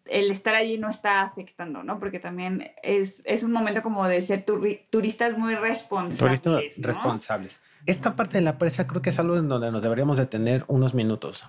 el 0.05 0.31
estar 0.31 0.55
allí 0.55 0.77
no 0.77 0.89
está 0.89 1.21
afectando, 1.21 1.83
¿no? 1.83 1.99
Porque 1.99 2.19
también 2.19 2.71
es, 2.83 3.23
es 3.25 3.43
un 3.43 3.51
momento 3.51 3.81
como 3.81 4.07
de 4.07 4.21
ser 4.21 4.45
turi- 4.45 4.81
turistas 4.89 5.37
muy 5.37 5.55
responsables. 5.55 6.41
Turistas 6.41 6.79
¿no? 6.79 6.87
responsables. 6.87 7.61
Esta 7.85 8.15
parte 8.15 8.37
de 8.37 8.43
la 8.43 8.57
presa 8.57 8.87
creo 8.87 9.01
que 9.01 9.09
es 9.11 9.19
algo 9.19 9.37
en 9.37 9.47
donde 9.47 9.71
nos 9.71 9.81
deberíamos 9.83 10.17
detener 10.17 10.63
unos 10.67 10.93
minutos. 10.93 11.45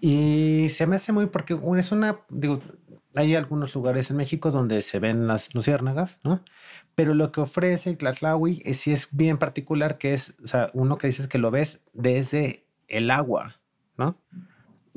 Y 0.00 0.68
se 0.70 0.86
me 0.86 0.96
hace 0.96 1.12
muy 1.12 1.26
porque 1.26 1.58
es 1.78 1.92
una, 1.92 2.18
digo, 2.28 2.60
hay 3.14 3.34
algunos 3.34 3.74
lugares 3.74 4.10
en 4.10 4.18
México 4.18 4.50
donde 4.50 4.82
se 4.82 4.98
ven 4.98 5.26
las 5.26 5.54
luciérnagas, 5.54 6.20
¿no? 6.22 6.42
Pero 6.94 7.14
lo 7.14 7.32
que 7.32 7.40
ofrece 7.40 7.96
Tlaxlahui 7.96 8.62
es, 8.64 8.78
sí 8.80 8.92
es 8.92 9.08
bien 9.10 9.38
particular, 9.38 9.98
que 9.98 10.12
es, 10.12 10.34
o 10.42 10.46
sea, 10.46 10.70
uno 10.74 10.98
que 10.98 11.06
dices 11.06 11.28
que 11.28 11.38
lo 11.38 11.50
ves 11.50 11.82
desde 11.92 12.66
el 12.88 13.10
agua, 13.10 13.56
¿no? 13.96 14.16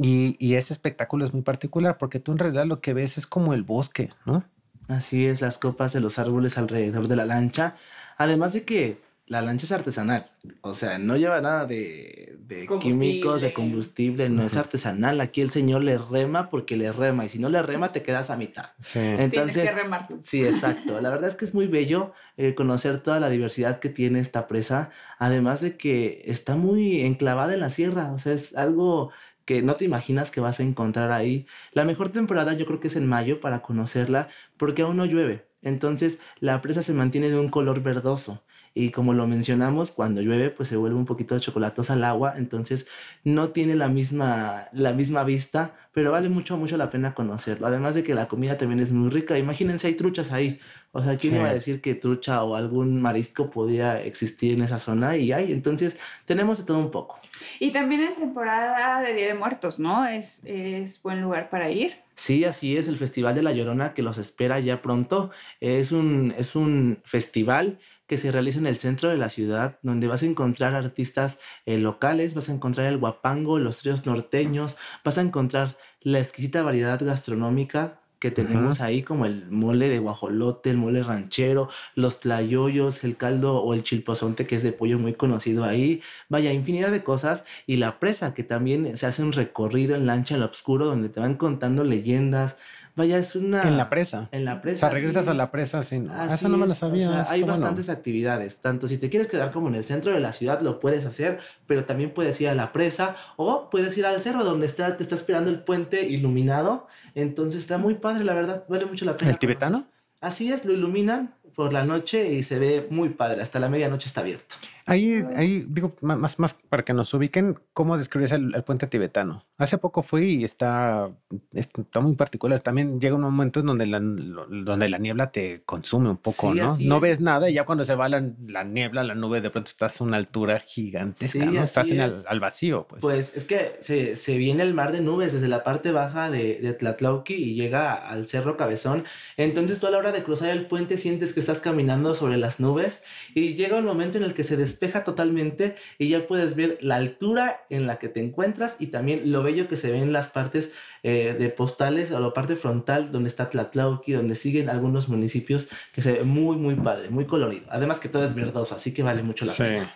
Y, 0.01 0.35
y 0.39 0.55
ese 0.55 0.73
espectáculo 0.73 1.25
es 1.25 1.33
muy 1.33 1.43
particular 1.43 1.97
porque 1.97 2.19
tú 2.19 2.31
en 2.31 2.39
realidad 2.39 2.65
lo 2.65 2.79
que 2.81 2.93
ves 2.93 3.17
es 3.17 3.27
como 3.27 3.53
el 3.53 3.63
bosque, 3.63 4.09
¿no? 4.25 4.43
Así 4.87 5.25
es, 5.25 5.41
las 5.41 5.57
copas 5.57 5.93
de 5.93 5.99
los 5.99 6.17
árboles 6.17 6.57
alrededor 6.57 7.07
de 7.07 7.15
la 7.15 7.25
lancha. 7.25 7.75
Además 8.17 8.53
de 8.53 8.63
que 8.63 8.97
la 9.27 9.43
lancha 9.43 9.67
es 9.67 9.71
artesanal. 9.71 10.25
O 10.61 10.73
sea, 10.73 10.97
no 10.97 11.15
lleva 11.15 11.39
nada 11.39 11.67
de, 11.67 12.39
de 12.47 12.65
químicos, 12.81 13.41
de 13.41 13.53
Combustible. 13.53 13.53
combustible, 13.53 14.29
no 14.29 14.43
es 14.43 14.57
artesanal. 14.57 15.21
Aquí 15.21 15.41
el 15.41 15.51
señor 15.51 15.83
le 15.83 15.99
rema 15.99 16.49
porque 16.49 16.75
le 16.75 16.91
rema. 16.91 17.25
Y 17.25 17.29
si 17.29 17.37
no 17.37 17.47
le 17.49 17.61
rema, 17.61 17.91
te 17.91 18.01
quedas 18.01 18.31
a 18.31 18.37
mitad. 18.37 18.71
Sí. 18.81 18.97
Entonces, 18.97 19.53
Tienes 19.53 19.71
que 19.71 19.83
remar. 19.83 20.07
Sí, 20.23 20.43
exacto. 20.43 20.99
La 20.99 21.11
verdad 21.11 21.29
es 21.29 21.35
que 21.35 21.45
es 21.45 21.53
muy 21.53 21.67
bello 21.67 22.13
eh, 22.37 22.55
conocer 22.55 23.01
toda 23.01 23.19
la 23.19 23.29
diversidad 23.29 23.77
que 23.77 23.89
tiene 23.89 24.19
esta 24.19 24.47
presa, 24.47 24.89
además 25.19 25.61
de 25.61 25.77
que 25.77 26.23
está 26.25 26.55
muy 26.55 27.01
enclavada 27.01 27.53
en 27.53 27.59
la 27.59 27.69
sierra, 27.69 28.11
o 28.11 28.17
sea, 28.17 28.33
es 28.33 28.55
algo 28.55 29.11
que 29.49 29.63
no 29.63 29.73
te 29.73 29.83
imaginas 29.83 30.29
que 30.29 30.41
vas 30.41 30.59
a 30.59 30.63
encontrar 30.63 31.11
ahí. 31.11 31.47
La 31.71 31.83
mejor 31.83 32.09
temporada 32.09 32.53
yo 32.53 32.67
creo 32.67 32.79
que 32.79 32.87
es 32.89 32.95
en 32.95 33.07
mayo 33.07 33.41
para 33.41 33.63
conocerla 33.63 34.27
porque 34.57 34.83
aún 34.83 34.97
no 34.97 35.05
llueve, 35.05 35.47
entonces 35.63 36.19
la 36.39 36.61
presa 36.61 36.83
se 36.83 36.93
mantiene 36.93 37.29
de 37.29 37.39
un 37.39 37.49
color 37.49 37.81
verdoso. 37.81 38.43
Y 38.73 38.91
como 38.91 39.13
lo 39.13 39.27
mencionamos, 39.27 39.91
cuando 39.91 40.21
llueve, 40.21 40.49
pues 40.49 40.69
se 40.69 40.77
vuelve 40.77 40.95
un 40.97 41.05
poquito 41.05 41.35
de 41.35 41.41
chocolatosa 41.41 41.93
al 41.93 42.03
agua, 42.03 42.35
entonces 42.37 42.87
no 43.23 43.49
tiene 43.49 43.75
la 43.75 43.87
misma, 43.87 44.67
la 44.73 44.93
misma 44.93 45.23
vista, 45.23 45.75
pero 45.91 46.11
vale 46.11 46.29
mucho, 46.29 46.55
mucho 46.57 46.77
la 46.77 46.89
pena 46.89 47.13
conocerlo. 47.13 47.67
Además 47.67 47.93
de 47.95 48.03
que 48.03 48.13
la 48.15 48.27
comida 48.27 48.57
también 48.57 48.79
es 48.79 48.91
muy 48.91 49.09
rica. 49.09 49.37
Imagínense, 49.37 49.87
hay 49.87 49.95
truchas 49.95 50.31
ahí. 50.31 50.59
O 50.91 51.03
sea, 51.03 51.17
¿quién 51.17 51.33
Sí. 51.33 51.39
iba 51.39 51.49
a 51.49 51.53
decir 51.53 51.81
que 51.81 51.93
trucha 51.95 52.43
o 52.43 52.55
algún 52.55 53.01
marisco 53.01 53.49
podía 53.49 54.01
existir 54.01 54.53
en 54.53 54.63
esa 54.63 54.79
zona? 54.79 55.17
Y 55.17 55.31
hay, 55.31 55.51
entonces 55.51 55.99
tenemos 56.25 56.59
de 56.59 56.65
todo 56.65 56.77
un 56.79 56.89
poco. 56.91 57.19
Y 57.59 57.71
también 57.71 58.01
en 58.01 58.15
temporada 58.15 59.01
de 59.01 59.13
Día 59.13 59.27
de 59.27 59.33
Muertos, 59.33 59.79
¿no? 59.79 60.05
Es, 60.05 60.41
es 60.45 61.01
buen 61.01 61.21
lugar 61.21 61.49
para 61.49 61.69
ir. 61.69 61.93
Sí, 62.15 62.43
así 62.43 62.75
es, 62.77 62.87
el 62.87 62.97
Festival 62.97 63.33
de 63.35 63.43
la 63.43 63.51
Llorona 63.53 63.93
que 63.93 64.01
los 64.01 64.17
espera 64.17 64.59
ya 64.59 64.81
pronto. 64.81 65.31
Es 65.59 65.91
un, 65.91 66.33
es 66.37 66.55
un 66.55 66.99
festival 67.03 67.79
que 68.09 68.17
se 68.17 68.31
realiza 68.31 68.57
en 68.57 68.65
el 68.65 68.75
centro 68.75 69.09
de 69.09 69.17
la 69.17 69.29
ciudad, 69.29 69.77
donde 69.83 70.07
vas 70.07 70.23
a 70.23 70.25
encontrar 70.25 70.73
artistas 70.73 71.37
eh, 71.67 71.77
locales, 71.77 72.33
vas 72.33 72.49
a 72.49 72.53
encontrar 72.53 72.87
el 72.87 72.97
guapango, 72.97 73.59
los 73.59 73.77
tríos 73.77 74.07
norteños, 74.07 74.77
vas 75.05 75.19
a 75.19 75.21
encontrar 75.21 75.77
la 76.01 76.17
exquisita 76.17 76.63
variedad 76.63 76.99
gastronómica 76.99 78.01
que 78.19 78.31
tenemos 78.31 78.81
ahí, 78.81 79.01
como 79.01 79.25
el 79.25 79.49
mole 79.49 79.87
de 79.87 79.99
guajolote, 79.99 80.71
el 80.71 80.77
mole 80.77 81.03
ranchero, 81.03 81.69
los 81.95 82.19
tlayoyos, 82.19 83.05
el 83.05 83.15
caldo 83.15 83.61
o 83.61 83.73
el 83.73 83.83
chilpozonte, 83.83 84.45
que 84.45 84.55
es 84.55 84.63
de 84.63 84.73
pollo 84.73 84.99
muy 84.99 85.13
conocido 85.13 85.63
ahí. 85.63 86.01
Vaya, 86.27 86.51
infinidad 86.51 86.91
de 86.91 87.01
cosas. 87.01 87.45
Y 87.65 87.77
la 87.77 87.97
presa, 87.99 88.33
que 88.33 88.43
también 88.43 88.97
se 88.97 89.05
hace 89.05 89.23
un 89.23 89.31
recorrido 89.31 89.95
en 89.95 90.05
lancha 90.05 90.35
al 90.35 90.43
oscuro, 90.43 90.85
donde 90.85 91.07
te 91.07 91.21
van 91.21 91.35
contando 91.35 91.85
leyendas. 91.85 92.57
Vaya, 92.95 93.17
es 93.17 93.35
una... 93.35 93.63
En 93.63 93.77
la 93.77 93.89
presa. 93.89 94.27
En 94.31 94.45
la 94.45 94.55
O 94.55 94.61
presa. 94.61 94.79
sea, 94.81 94.89
regresas 94.89 95.27
a 95.27 95.33
la 95.33 95.45
es. 95.45 95.49
presa 95.49 95.83
sin. 95.83 96.09
Así 96.09 96.35
Eso 96.35 96.49
no 96.49 96.57
me 96.57 96.65
lo 96.65 96.73
o 96.73 96.75
sabía. 96.75 97.23
sea, 97.23 97.31
hay 97.33 97.43
bastantes 97.43 97.89
actividades. 97.89 98.59
Tanto 98.61 98.87
si 98.87 98.97
te 98.97 99.09
quieres 99.09 99.27
quedar 99.27 99.51
como 99.51 99.67
en 99.69 99.75
el 99.75 99.85
centro 99.85 100.11
de 100.13 100.19
la 100.19 100.33
ciudad, 100.33 100.61
lo 100.61 100.79
puedes 100.79 101.05
hacer, 101.05 101.39
pero 101.67 101.85
también 101.85 102.13
puedes 102.13 102.39
ir 102.41 102.49
a 102.49 102.55
la 102.55 102.71
presa 102.73 103.15
o 103.37 103.69
puedes 103.69 103.97
ir 103.97 104.05
al 104.05 104.21
cerro 104.21 104.43
donde 104.43 104.65
está, 104.65 104.97
te 104.97 105.03
está 105.03 105.15
esperando 105.15 105.49
el 105.49 105.61
puente 105.63 106.03
iluminado. 106.07 106.87
Entonces 107.15 107.61
está 107.61 107.77
muy 107.77 107.95
padre, 107.95 108.23
la 108.25 108.33
verdad. 108.33 108.65
Vale 108.67 108.85
mucho 108.85 109.05
la 109.05 109.15
pena. 109.15 109.31
¿El 109.31 109.39
tibetano? 109.39 109.85
Así 110.21 110.51
es, 110.51 110.65
lo 110.65 110.73
iluminan 110.73 111.33
por 111.59 111.73
la 111.73 111.83
noche 111.83 112.31
y 112.31 112.41
se 112.41 112.57
ve 112.57 112.87
muy 112.89 113.09
padre. 113.09 113.41
Hasta 113.41 113.59
la 113.59 113.67
medianoche 113.67 114.07
está 114.07 114.21
abierto. 114.21 114.55
Ahí, 114.85 115.23
ahí 115.35 115.65
digo, 115.67 115.93
más, 116.01 116.39
más 116.39 116.55
para 116.55 116.83
que 116.83 116.93
nos 116.93 117.13
ubiquen, 117.13 117.59
¿cómo 117.73 117.95
describes 117.95 118.31
el, 118.31 118.63
puente 118.63 118.87
tibetano? 118.87 119.45
Hace 119.59 119.77
poco 119.77 120.01
fui 120.01 120.39
y 120.39 120.43
está, 120.43 121.11
está 121.53 121.99
muy 121.99 122.15
particular. 122.15 122.59
También 122.61 122.99
llega 122.99 123.13
un 123.13 123.21
momento 123.21 123.59
en 123.59 123.67
donde 123.67 123.85
la, 123.85 123.99
donde 123.99 124.89
la 124.89 124.97
niebla 124.97 125.31
te 125.31 125.61
consume 125.63 126.09
un 126.09 126.17
poco, 126.17 126.55
¿no? 126.55 126.75
No 126.79 126.99
ves 126.99 127.21
nada 127.21 127.49
y 127.51 127.53
ya 127.53 127.65
cuando 127.65 127.85
se 127.85 127.93
va 127.93 128.09
la, 128.09 128.21
niebla, 128.63 129.03
la 129.03 129.13
nube, 129.13 129.41
de 129.41 129.51
pronto 129.51 129.69
estás 129.69 130.01
a 130.01 130.03
una 130.05 130.17
altura 130.17 130.59
gigantesca, 130.59 131.45
¿no? 131.45 131.61
Estás 131.61 131.89
en 131.89 131.99
al 131.99 132.39
vacío, 132.39 132.87
pues. 132.87 133.01
Pues 133.01 133.33
es 133.35 133.45
que 133.45 133.75
se, 133.81 134.15
se, 134.15 134.37
viene 134.37 134.63
el 134.63 134.73
mar 134.73 134.91
de 134.91 135.01
nubes 135.01 135.33
desde 135.33 135.49
la 135.49 135.63
parte 135.63 135.91
baja 135.91 136.31
de, 136.31 136.61
de 136.61 136.73
Tlatlauqui 136.73 137.35
y 137.35 137.53
llega 137.53 137.93
al 137.93 138.27
Cerro 138.27 138.57
Cabezón. 138.57 139.03
Entonces 139.37 139.79
tú 139.79 139.85
a 139.85 139.91
la 139.91 139.99
hora 139.99 140.11
de 140.11 140.23
cruzar 140.23 140.49
el 140.49 140.65
puente 140.65 140.97
sientes 140.97 141.33
que 141.33 141.41
estás 141.49 141.63
caminando 141.63 142.13
sobre 142.13 142.37
las 142.37 142.59
nubes 142.59 143.01
y 143.33 143.55
llega 143.55 143.77
un 143.77 143.85
momento 143.85 144.19
en 144.19 144.23
el 144.23 144.35
que 144.35 144.43
se 144.43 144.55
despeja 144.55 145.03
totalmente 145.03 145.73
y 145.97 146.09
ya 146.09 146.27
puedes 146.27 146.55
ver 146.55 146.77
la 146.81 146.95
altura 146.95 147.65
en 147.71 147.87
la 147.87 147.97
que 147.97 148.07
te 148.07 148.19
encuentras 148.19 148.75
y 148.79 148.87
también 148.87 149.31
lo 149.31 149.41
bello 149.41 149.67
que 149.67 149.75
se 149.75 149.91
ve 149.91 149.97
en 149.97 150.13
las 150.13 150.29
partes 150.29 150.71
eh, 151.01 151.35
de 151.37 151.49
postales 151.49 152.11
o 152.11 152.19
la 152.19 152.33
parte 152.33 152.55
frontal 152.55 153.11
donde 153.11 153.29
está 153.29 153.49
Tlatlauqui, 153.49 154.11
donde 154.11 154.35
siguen 154.35 154.69
algunos 154.69 155.09
municipios 155.09 155.69
que 155.91 156.03
se 156.03 156.11
ve 156.11 156.23
muy, 156.23 156.55
muy 156.55 156.75
padre, 156.75 157.09
muy 157.09 157.25
colorido. 157.25 157.65
Además 157.69 157.99
que 157.99 158.09
todo 158.09 158.23
es 158.23 158.35
verdoso, 158.35 158.75
así 158.75 158.93
que 158.93 159.01
vale 159.01 159.23
mucho 159.23 159.45
la 159.45 159.53
pena. 159.53 159.95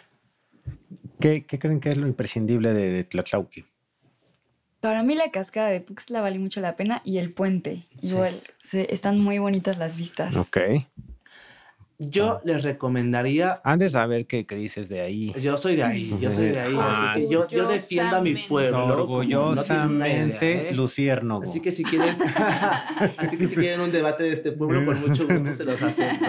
¿Qué, 1.20 1.46
¿Qué, 1.46 1.60
creen 1.60 1.80
que 1.80 1.92
es 1.92 1.98
lo 1.98 2.08
imprescindible 2.08 2.74
de, 2.74 3.04
Tlatlauqui? 3.04 3.66
Para 4.80 5.04
mí 5.04 5.14
la 5.14 5.30
cascada 5.30 5.70
de 5.70 5.82
Puxla 5.82 6.20
vale 6.22 6.40
mucho 6.40 6.62
la 6.62 6.76
pena 6.76 7.02
y 7.06 7.20
el 7.20 7.32
puente. 7.32 7.84
Igual, 8.02 8.42
están 8.74 9.20
muy 9.20 9.38
bonitas 9.38 9.78
las 9.78 9.98
vistas. 9.98 10.36
Ok. 10.36 10.58
Yo 12.10 12.42
les 12.44 12.64
recomendaría. 12.64 13.62
Antes 13.64 13.96
a 13.96 14.06
ver 14.06 14.26
qué, 14.26 14.46
dices 14.50 14.90
de 14.90 15.02
ahí. 15.02 15.34
Yo 15.40 15.58
soy 15.58 15.76
de 15.76 15.84
ahí, 15.84 16.16
yo 16.20 16.32
soy 16.32 16.50
de 16.50 16.60
ahí. 16.60 16.78
así 16.80 17.06
que 17.14 17.30
yo, 17.30 17.48
yo 17.48 17.68
defiendo 17.68 18.18
a 18.18 18.22
mi 18.22 18.36
pueblo. 18.36 18.86
Orgullosamente 18.86 20.70
no 20.72 20.78
lucierno. 20.78 21.42
Así 21.44 21.60
que 21.60 21.72
si 21.72 21.84
quieren, 21.84 22.16
así 23.18 23.38
que 23.38 23.48
si 23.48 23.56
quieren 23.56 23.82
un 23.82 23.92
debate 23.92 24.24
de 24.24 24.34
este 24.34 24.52
pueblo, 24.52 24.86
con 24.86 25.02
mucho 25.02 25.28
gusto 25.28 25.54
se 25.54 25.64
los 25.64 25.82
acepto. 25.82 26.26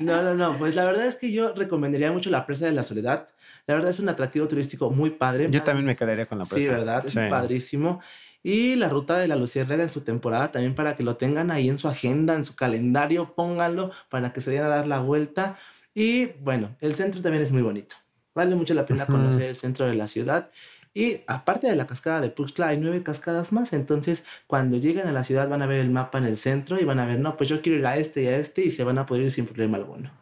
No, 0.00 0.22
no, 0.22 0.34
no. 0.34 0.58
Pues 0.58 0.74
la 0.74 0.84
verdad 0.84 1.06
es 1.06 1.16
que 1.16 1.32
yo 1.32 1.52
recomendaría 1.54 2.12
mucho 2.12 2.30
la 2.30 2.46
presa 2.46 2.66
de 2.66 2.72
la 2.72 2.82
soledad. 2.82 3.26
La 3.66 3.74
verdad 3.74 3.90
es 3.90 4.00
un 4.00 4.08
atractivo 4.08 4.46
turístico 4.48 4.90
muy 4.90 5.10
padre. 5.10 5.48
Yo 5.50 5.62
también 5.62 5.86
me 5.86 5.96
quedaría 5.96 6.26
con 6.26 6.38
la 6.38 6.44
presa. 6.44 6.56
Sí, 6.56 6.66
¿verdad? 6.66 7.04
Es 7.04 7.14
padrísimo. 7.14 8.00
Y 8.48 8.76
la 8.76 8.88
ruta 8.88 9.18
de 9.18 9.26
la 9.26 9.34
Luciérnaga 9.34 9.82
en 9.82 9.90
su 9.90 10.02
temporada 10.02 10.52
también 10.52 10.76
para 10.76 10.94
que 10.94 11.02
lo 11.02 11.16
tengan 11.16 11.50
ahí 11.50 11.68
en 11.68 11.78
su 11.78 11.88
agenda, 11.88 12.36
en 12.36 12.44
su 12.44 12.54
calendario, 12.54 13.34
pónganlo 13.34 13.90
para 14.08 14.32
que 14.32 14.40
se 14.40 14.50
vayan 14.50 14.66
a 14.66 14.76
dar 14.76 14.86
la 14.86 15.00
vuelta. 15.00 15.56
Y 15.96 16.26
bueno, 16.44 16.76
el 16.80 16.94
centro 16.94 17.20
también 17.22 17.42
es 17.42 17.50
muy 17.50 17.62
bonito. 17.62 17.96
Vale 18.36 18.54
mucho 18.54 18.72
la 18.74 18.86
pena 18.86 19.04
conocer 19.04 19.42
el 19.42 19.56
centro 19.56 19.86
de 19.86 19.94
la 19.94 20.06
ciudad. 20.06 20.52
Y 20.94 21.22
aparte 21.26 21.66
de 21.66 21.74
la 21.74 21.88
cascada 21.88 22.20
de 22.20 22.30
Puxla, 22.30 22.68
hay 22.68 22.78
nueve 22.78 23.02
cascadas 23.02 23.52
más. 23.52 23.72
Entonces, 23.72 24.24
cuando 24.46 24.76
lleguen 24.76 25.08
a 25.08 25.12
la 25.12 25.24
ciudad, 25.24 25.48
van 25.48 25.62
a 25.62 25.66
ver 25.66 25.80
el 25.80 25.90
mapa 25.90 26.18
en 26.18 26.26
el 26.26 26.36
centro 26.36 26.80
y 26.80 26.84
van 26.84 27.00
a 27.00 27.04
ver, 27.04 27.18
no, 27.18 27.36
pues 27.36 27.48
yo 27.48 27.60
quiero 27.60 27.80
ir 27.80 27.86
a 27.88 27.96
este 27.96 28.22
y 28.22 28.26
a 28.28 28.36
este 28.36 28.64
y 28.64 28.70
se 28.70 28.84
van 28.84 28.98
a 28.98 29.06
poder 29.06 29.24
ir 29.24 29.32
sin 29.32 29.46
problema 29.46 29.76
alguno. 29.76 30.12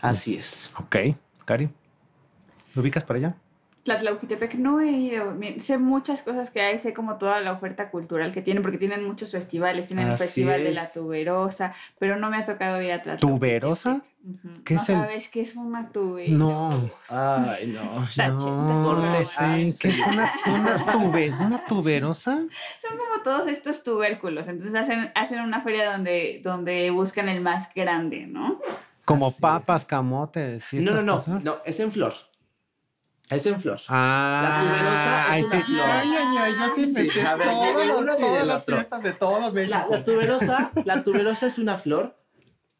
Así 0.00 0.36
es. 0.36 0.70
Ok, 0.78 0.96
Cari, 1.44 1.68
¿lo 2.74 2.80
ubicas 2.80 3.04
para 3.04 3.18
allá? 3.18 3.36
Tlatlauquitepec 3.84 4.54
no 4.54 4.80
he 4.80 4.90
ido. 4.90 5.36
Sé 5.58 5.78
muchas 5.78 6.22
cosas 6.22 6.50
que 6.50 6.60
hay, 6.60 6.78
sé 6.78 6.94
como 6.94 7.18
toda 7.18 7.40
la 7.40 7.52
oferta 7.52 7.90
cultural 7.90 8.32
que 8.32 8.42
tienen, 8.42 8.62
porque 8.62 8.78
tienen 8.78 9.04
muchos 9.04 9.32
festivales. 9.32 9.86
Tienen 9.86 10.08
el 10.08 10.16
Festival 10.16 10.64
de 10.64 10.72
la 10.72 10.90
Tuberosa, 10.90 11.72
pero 11.98 12.16
no 12.16 12.30
me 12.30 12.38
ha 12.38 12.44
tocado 12.44 12.80
ir 12.80 12.92
a 12.92 13.02
Tlatlauquitepec. 13.02 13.20
¿Tuberosa? 13.20 14.02
¿Qué 14.64 14.76
no 14.76 14.84
sabes 14.84 15.28
qué 15.28 15.42
es 15.42 15.54
una 15.54 15.92
tuberosa. 15.92 16.34
No. 16.34 16.90
Ay, 17.10 17.66
no. 17.66 18.08
Tache, 18.16 18.50
no, 18.50 19.24
sí. 19.24 19.74
¿Qué 19.78 19.88
es 19.88 19.98
una, 20.06 20.30
una, 20.46 21.46
una 21.46 21.66
tuberosa? 21.66 22.32
Son 22.78 22.96
como 22.96 23.22
todos 23.22 23.46
estos 23.48 23.84
tubérculos. 23.84 24.48
Entonces 24.48 24.74
hacen, 24.74 25.12
hacen 25.14 25.42
una 25.42 25.60
feria 25.60 25.92
donde, 25.92 26.40
donde 26.42 26.90
buscan 26.90 27.28
el 27.28 27.42
más 27.42 27.68
grande, 27.74 28.26
¿no? 28.26 28.62
Como 29.04 29.30
papas, 29.30 29.84
camotes. 29.84 30.72
no, 30.72 31.02
no, 31.02 31.22
no, 31.26 31.40
no. 31.40 31.58
Es 31.66 31.78
en 31.80 31.92
flor. 31.92 32.14
Es 33.28 33.46
en 33.46 33.58
flor. 33.58 33.80
Ah, 33.88 34.40
la 34.42 34.60
tuberosa 34.60 35.38
es 35.38 35.44
una 35.44 35.64
flor. 35.64 35.90
Ay, 35.90 36.08
ay, 36.16 36.36
ay, 36.38 36.52
yo 36.58 36.74
sí 36.74 36.86
me 36.92 37.10
sí, 37.10 37.20
ver, 37.36 38.18
todas 38.20 38.46
las 38.46 38.64
fiestas 38.66 39.02
de 39.02 39.12
todo 39.12 39.50
La, 39.50 39.86
la, 39.90 40.04
tuberosa, 40.04 40.70
la 40.84 41.02
tuberosa 41.02 41.46
es 41.46 41.58
una 41.58 41.78
flor 41.78 42.16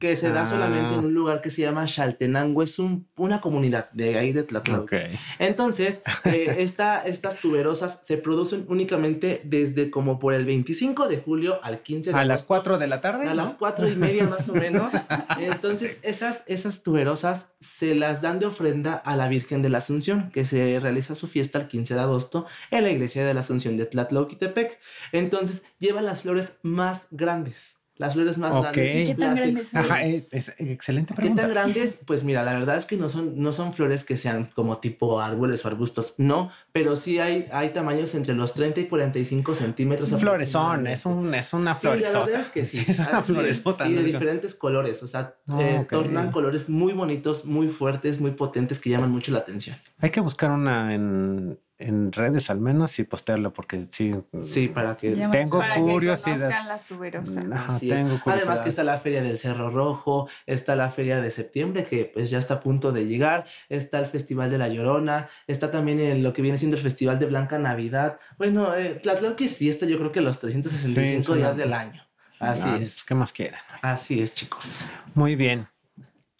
que 0.05 0.17
se 0.17 0.31
da 0.31 0.45
solamente 0.45 0.93
en 0.93 1.01
ah. 1.01 1.03
un 1.05 1.15
lugar 1.15 1.41
que 1.41 1.51
se 1.51 1.63
llama 1.63 1.87
Chaltenango, 1.87 2.63
es 2.63 2.79
un, 2.79 3.09
una 3.17 3.41
comunidad 3.41 3.91
de 3.93 4.19
ahí 4.19 4.33
de 4.33 4.43
Tlatelolco. 4.43 4.95
Entonces, 5.39 6.03
eh, 6.25 6.57
estas 6.59 7.41
tuberosas 7.41 8.01
se 8.03 8.19
producen 8.19 8.67
únicamente 8.69 9.41
desde 9.45 9.91
como 9.91 10.19
por 10.19 10.35
el 10.35 10.45
25 10.45 11.09
de 11.09 11.19
julio 11.19 11.59
al 11.63 11.83
15 11.83 12.13
de 12.13 12.19
A 12.19 12.25
las 12.27 12.43
4 12.43 12.77
de 12.77 12.87
la 12.87 13.01
tarde. 13.01 13.29
A 13.29 13.35
las 13.35 13.55
4 13.55 13.89
y 13.89 13.97
media 13.97 14.27
más 14.27 14.47
o 14.51 14.55
menos. 14.67 14.93
Entonces, 15.39 15.99
esas, 16.03 16.45
esas 16.47 16.83
tuberosas 16.83 17.55
se 17.61 17.95
las 17.95 18.21
dan 18.21 18.39
de 18.41 18.47
ofrenda 18.47 18.97
a 18.97 19.17
la 19.17 19.29
Virgen 19.29 19.63
de 19.63 19.71
la 19.71 19.79
Asunción, 19.79 20.31
que 20.33 20.45
se 20.45 20.81
realiza 20.81 21.15
su 21.15 21.29
fiesta 21.29 21.59
el 21.59 21.67
15 21.67 21.95
de 21.95 22.01
agosto 22.01 22.45
en 22.71 22.85
la 22.85 22.91
iglesia 22.91 23.25
de 23.25 23.33
la 23.33 23.41
Asunción 23.41 23.79
de 23.79 23.87
Tlatlauquitepec. 23.87 24.79
Entonces, 25.13 25.63
llevan 25.79 26.05
las 26.05 26.21
flores 26.21 26.59
más 26.63 27.07
grandes. 27.11 27.79
Las 27.97 28.15
flores 28.15 28.39
más 28.39 28.51
grandes. 28.53 29.07
¿Qué 29.07 29.15
tan 29.15 29.37
grandes 29.37 29.75
Ajá, 29.75 30.03
es, 30.03 30.53
excelente 30.59 31.15
pregunta. 31.15 31.43
¿Qué 31.43 31.47
tan 31.47 31.55
grandes? 31.55 32.01
Pues 32.05 32.25
mira, 32.25 32.43
la 32.43 32.55
verdad 32.55 32.77
es 32.77 32.87
que 32.87 32.97
no 32.97 33.09
son, 33.09 33.41
no 33.41 33.53
son 33.53 33.73
flores 33.73 34.03
que 34.03 34.17
sean 34.17 34.47
como 34.47 34.79
tipo 34.79 35.21
árboles 35.21 35.65
o 35.65 35.69
arbustos, 35.69 36.15
no, 36.19 36.51
pero 36.73 36.97
sí 36.97 37.21
hay, 37.21 37.47
hay 37.53 37.69
tamaños 37.71 38.15
entre 38.17 38.35
los 38.35 38.55
30 38.55 38.81
y 38.81 38.87
45 38.87 39.55
centímetros. 39.55 40.11
Flores 40.11 40.51
son, 40.51 40.89
es, 40.89 41.07
un, 41.07 41.33
es 41.35 41.53
una 41.53 41.75
floresota. 41.75 42.09
Sí, 42.09 42.15
la 42.15 42.25
verdad 42.25 42.41
es 42.41 42.49
que 42.49 42.65
sí. 42.65 42.85
es 42.89 42.99
una 42.99 43.23
floresota. 43.23 43.89
Y 43.89 43.95
de 43.95 44.03
diferentes 44.03 44.57
colores, 44.57 45.01
o 45.05 45.07
sea, 45.07 45.37
ah, 45.49 45.59
eh, 45.61 45.87
tornan 45.89 46.33
colores 46.33 46.69
muy 46.69 46.95
bonitos, 46.95 47.45
muy 47.45 47.69
fuertes, 47.69 48.21
muy 48.21 48.33
potentes 48.33 48.81
que 48.81 48.91
llaman 48.91 49.13
mucho 49.13 49.31
la 49.31 49.39
atención. 49.39 49.77
Hay 50.01 50.11
que 50.11 50.21
buscar 50.21 50.51
una 50.51 50.93
en, 50.95 51.59
en 51.85 52.13
redes 52.13 52.51
al 52.51 52.61
menos 52.61 52.99
y 52.99 53.05
postearlo 53.05 53.53
porque 53.53 53.87
sí. 53.91 54.15
Sí, 54.43 54.69
para 54.69 54.97
que 54.97 55.11
tengo 55.31 55.59
para 55.59 55.75
curiosidad. 55.75 56.49
Que 56.49 56.69
las 56.69 56.87
tuberosas. 56.87 57.81
tengo 57.81 58.21
Además 58.25 58.61
que 58.61 58.69
está 58.71 58.85
la 58.85 58.99
feria 58.99 59.23
del 59.23 59.39
Cerro 59.39 59.71
Rojo, 59.71 60.29
está 60.47 60.77
la 60.77 60.91
feria 60.91 61.21
de 61.21 61.31
septiembre 61.31 61.85
que 61.85 62.07
pues 62.07 62.31
ya 62.31 62.39
está 62.39 62.55
a 62.55 62.61
punto 62.61 62.93
de 62.93 63.07
llegar, 63.07 63.45
está 63.69 63.99
el 63.99 64.07
Festival 64.07 64.51
de 64.51 64.59
la 64.59 64.69
Llorona, 64.69 65.29
está 65.47 65.71
también 65.71 66.01
en 66.01 66.23
lo 66.23 66.33
que 66.33 66.43
viene 66.43 66.59
siendo 66.59 66.77
el 66.77 66.83
Festival 66.83 67.19
de 67.19 67.27
Blanca 67.27 67.59
Navidad. 67.59 68.19
Bueno, 68.39 68.75
eh, 68.75 69.01
que 69.37 69.45
es 69.45 69.57
fiesta 69.57 69.87
yo 69.87 69.99
creo 69.99 70.13
que 70.13 70.21
los 70.21 70.39
365 70.41 71.35
días 71.35 71.57
del 71.57 71.73
año. 71.73 72.03
Así 72.39 72.69
es. 72.83 73.05
¿Qué 73.05 73.15
más 73.15 73.33
quieran? 73.33 73.61
Así 73.83 74.21
es, 74.21 74.35
chicos. 74.35 74.87
Muy 75.15 75.37
bien. 75.37 75.69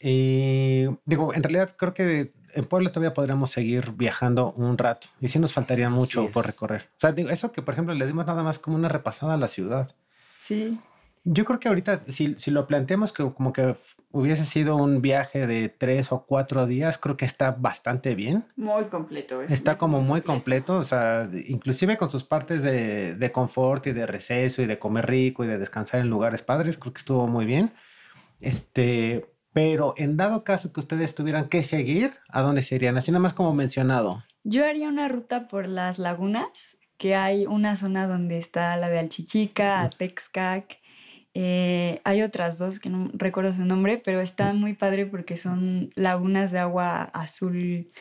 Y 0.01 0.87
digo, 1.05 1.33
en 1.33 1.43
realidad 1.43 1.75
creo 1.77 1.95
que 1.95 2.33
en 2.55 2.65
Puebla 2.65 2.91
todavía 2.91 3.15
podríamos 3.15 3.51
seguir 3.51 3.93
viajando 3.93 4.53
un 4.53 4.79
rato 4.79 5.09
y 5.21 5.29
sí 5.29 5.39
nos 5.39 5.53
faltaría 5.53 5.91
mucho 5.91 6.31
por 6.31 6.47
recorrer. 6.47 6.89
O 6.97 7.01
sea, 7.01 7.13
digo, 7.13 7.31
eso 7.31 7.53
que 7.53 7.63
por 7.63 7.75
ejemplo 7.75 7.95
le 7.95 8.07
dimos 8.07 8.27
nada 8.27 8.43
más 8.43 8.59
como 8.59 8.77
una 8.77 8.89
repasada 8.89 9.35
a 9.35 9.37
la 9.37 9.49
ciudad. 9.49 9.95
Sí. 10.41 10.79
Yo 11.27 11.47
creo 11.47 11.59
que 11.59 11.69
ahorita, 11.69 11.99
si, 11.99 12.35
si 12.37 12.51
lo 12.51 12.67
planteamos 12.67 13.13
que 13.13 13.25
como 13.33 13.53
que 13.53 13.77
hubiese 14.11 14.45
sido 14.45 14.77
un 14.77 15.01
viaje 15.01 15.47
de 15.47 15.71
tres 15.71 16.13
o 16.13 16.27
cuatro 16.27 16.67
días, 16.67 16.99
creo 16.99 17.17
que 17.17 17.25
está 17.25 17.51
bastante 17.51 18.15
bien. 18.15 18.45
Muy 18.57 18.85
completo. 18.85 19.41
está 19.43 19.79
como 19.79 20.03
muy 20.03 20.21
completo. 20.21 20.77
o 20.77 20.85
sea, 20.85 21.29
inclusive 21.49 21.97
con 21.97 22.11
sus 22.11 22.25
partes 22.25 22.63
de, 22.63 23.15
de 23.15 23.33
confort 23.33 23.87
y 23.87 23.93
de 23.93 24.07
receso 24.07 24.61
y 24.61 24.67
de 24.67 24.79
comer 24.79 25.07
rico 25.07 25.45
y 25.45 25.47
de 25.47 25.59
descansar 25.59 26.01
en 26.01 26.11
lugares 26.11 26.43
padres, 26.43 26.77
creo 26.77 26.93
que 26.93 26.99
estuvo 26.99 27.27
muy 27.27 27.47
bien. 27.47 27.73
Este, 28.41 29.34
pero 29.55 29.95
en 29.97 30.17
dado 30.17 30.43
caso 30.43 30.73
que 30.73 30.81
ustedes 30.81 31.15
tuvieran 31.15 31.49
que 31.49 31.63
seguir, 31.63 32.13
¿a 32.29 32.43
dónde 32.43 32.61
serían? 32.61 32.97
Así 32.99 33.13
nada 33.13 33.23
más 33.23 33.35
como 33.35 33.55
mencionado. 33.55 34.25
Yo 34.43 34.67
haría 34.67 34.89
una 34.89 35.09
ruta 35.09 35.47
por 35.47 35.69
las 35.69 36.01
lagunas, 36.01 36.77
que 36.99 37.15
hay 37.15 37.47
una 37.47 37.77
zona 37.77 38.09
donde 38.09 38.39
está 38.39 38.77
la 38.77 38.89
de 38.89 38.99
Alchichica, 38.99 39.81
Atexcac. 39.83 40.81
Eh, 41.35 42.01
hay 42.05 42.23
otras 42.23 42.59
dos 42.59 42.81
que 42.81 42.91
no 42.91 43.11
recuerdo 43.15 43.55
su 43.55 43.65
nombre, 43.65 44.03
pero 44.05 44.21
está 44.21 44.53
muy 44.53 44.75
padre 44.75 45.07
porque 45.07 45.37
son 45.37 45.91
lagunas 45.95 46.51
de 46.51 46.59
agua 46.59 47.05
azul 47.15 47.93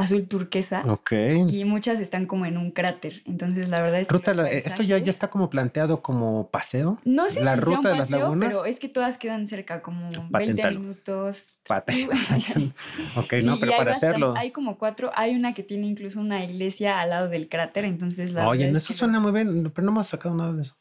azul 0.00 0.26
turquesa. 0.26 0.82
Ok. 0.86 1.12
Y 1.48 1.64
muchas 1.64 2.00
están 2.00 2.26
como 2.26 2.46
en 2.46 2.56
un 2.56 2.70
cráter. 2.70 3.22
Entonces, 3.24 3.68
la 3.68 3.80
verdad 3.82 4.00
es 4.00 4.08
que. 4.08 4.14
Ruta, 4.14 4.50
¿Esto 4.50 4.82
ya, 4.82 4.98
ya 4.98 5.10
está 5.10 5.28
como 5.28 5.50
planteado 5.50 6.02
como 6.02 6.48
paseo? 6.48 6.98
No 7.04 7.28
sé 7.28 7.42
la 7.42 7.54
si 7.54 7.60
ruta 7.60 7.70
sea 7.70 7.76
un 7.76 7.82
paseo, 7.82 7.92
de 7.92 7.98
las 7.98 8.10
lagunas. 8.10 8.48
Pero 8.48 8.64
es 8.64 8.78
que 8.78 8.88
todas 8.88 9.18
quedan 9.18 9.46
cerca, 9.46 9.82
como 9.82 10.08
20 10.30 10.70
minutos. 10.70 11.44
ok, 13.16 13.32
no, 13.44 13.58
pero 13.58 13.76
para 13.76 13.92
hacerlo. 13.92 14.34
Hay 14.36 14.50
como 14.50 14.76
cuatro. 14.78 15.12
Hay 15.14 15.34
una 15.36 15.54
que 15.54 15.62
tiene 15.62 15.86
incluso 15.86 16.20
una 16.20 16.44
iglesia 16.44 17.00
al 17.00 17.10
lado 17.10 17.28
del 17.28 17.48
cráter. 17.48 17.84
Entonces, 17.84 18.32
la 18.32 18.48
Oye, 18.48 18.68
eso 18.68 18.92
suena 18.92 19.20
muy 19.20 19.32
bien, 19.32 19.70
pero 19.74 19.84
no 19.84 19.92
hemos 19.92 20.08
sacado 20.08 20.34
nada 20.34 20.52
de 20.52 20.62
eso. 20.62 20.76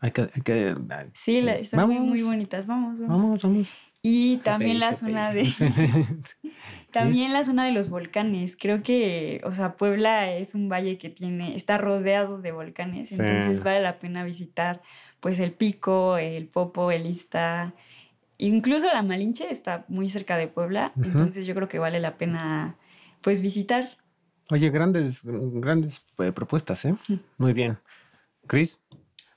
Hay 0.00 0.10
que. 0.10 0.22
Hay 0.22 0.42
que 0.42 0.74
sí, 1.14 1.38
están 1.38 1.88
muy, 1.88 1.98
muy 1.98 2.22
bonitas. 2.22 2.66
Vamos, 2.66 2.98
vamos. 2.98 3.08
Vamos, 3.08 3.42
vamos. 3.42 3.68
Y 4.08 4.36
también 4.36 4.78
la 4.78 4.92
zona 4.94 5.32
de... 5.32 5.42
también 6.96 7.32
la 7.32 7.44
zona 7.44 7.64
de 7.64 7.72
los 7.72 7.90
volcanes. 7.90 8.56
Creo 8.56 8.82
que, 8.82 9.40
o 9.44 9.52
sea, 9.52 9.76
Puebla 9.76 10.32
es 10.32 10.54
un 10.54 10.68
valle 10.68 10.98
que 10.98 11.10
tiene, 11.10 11.54
está 11.54 11.78
rodeado 11.78 12.38
de 12.40 12.52
volcanes. 12.52 13.12
Entonces 13.12 13.62
vale 13.62 13.82
la 13.82 13.98
pena 13.98 14.24
visitar, 14.24 14.80
pues, 15.20 15.38
el 15.38 15.52
Pico, 15.52 16.16
el 16.16 16.46
Popo, 16.48 16.90
el 16.90 17.06
Ista. 17.06 17.74
Incluso 18.38 18.86
la 18.86 19.02
Malinche 19.02 19.50
está 19.50 19.84
muy 19.88 20.08
cerca 20.08 20.36
de 20.36 20.48
Puebla. 20.48 20.92
Entonces 21.02 21.46
yo 21.46 21.54
creo 21.54 21.68
que 21.68 21.78
vale 21.78 22.00
la 22.00 22.16
pena, 22.16 22.76
pues, 23.20 23.42
visitar. 23.42 23.98
Oye, 24.50 24.70
grandes, 24.70 25.20
grandes 25.22 26.02
eh, 26.18 26.32
propuestas, 26.32 26.84
¿eh? 26.84 26.94
Muy 27.36 27.52
bien. 27.52 27.78
Chris. 28.46 28.80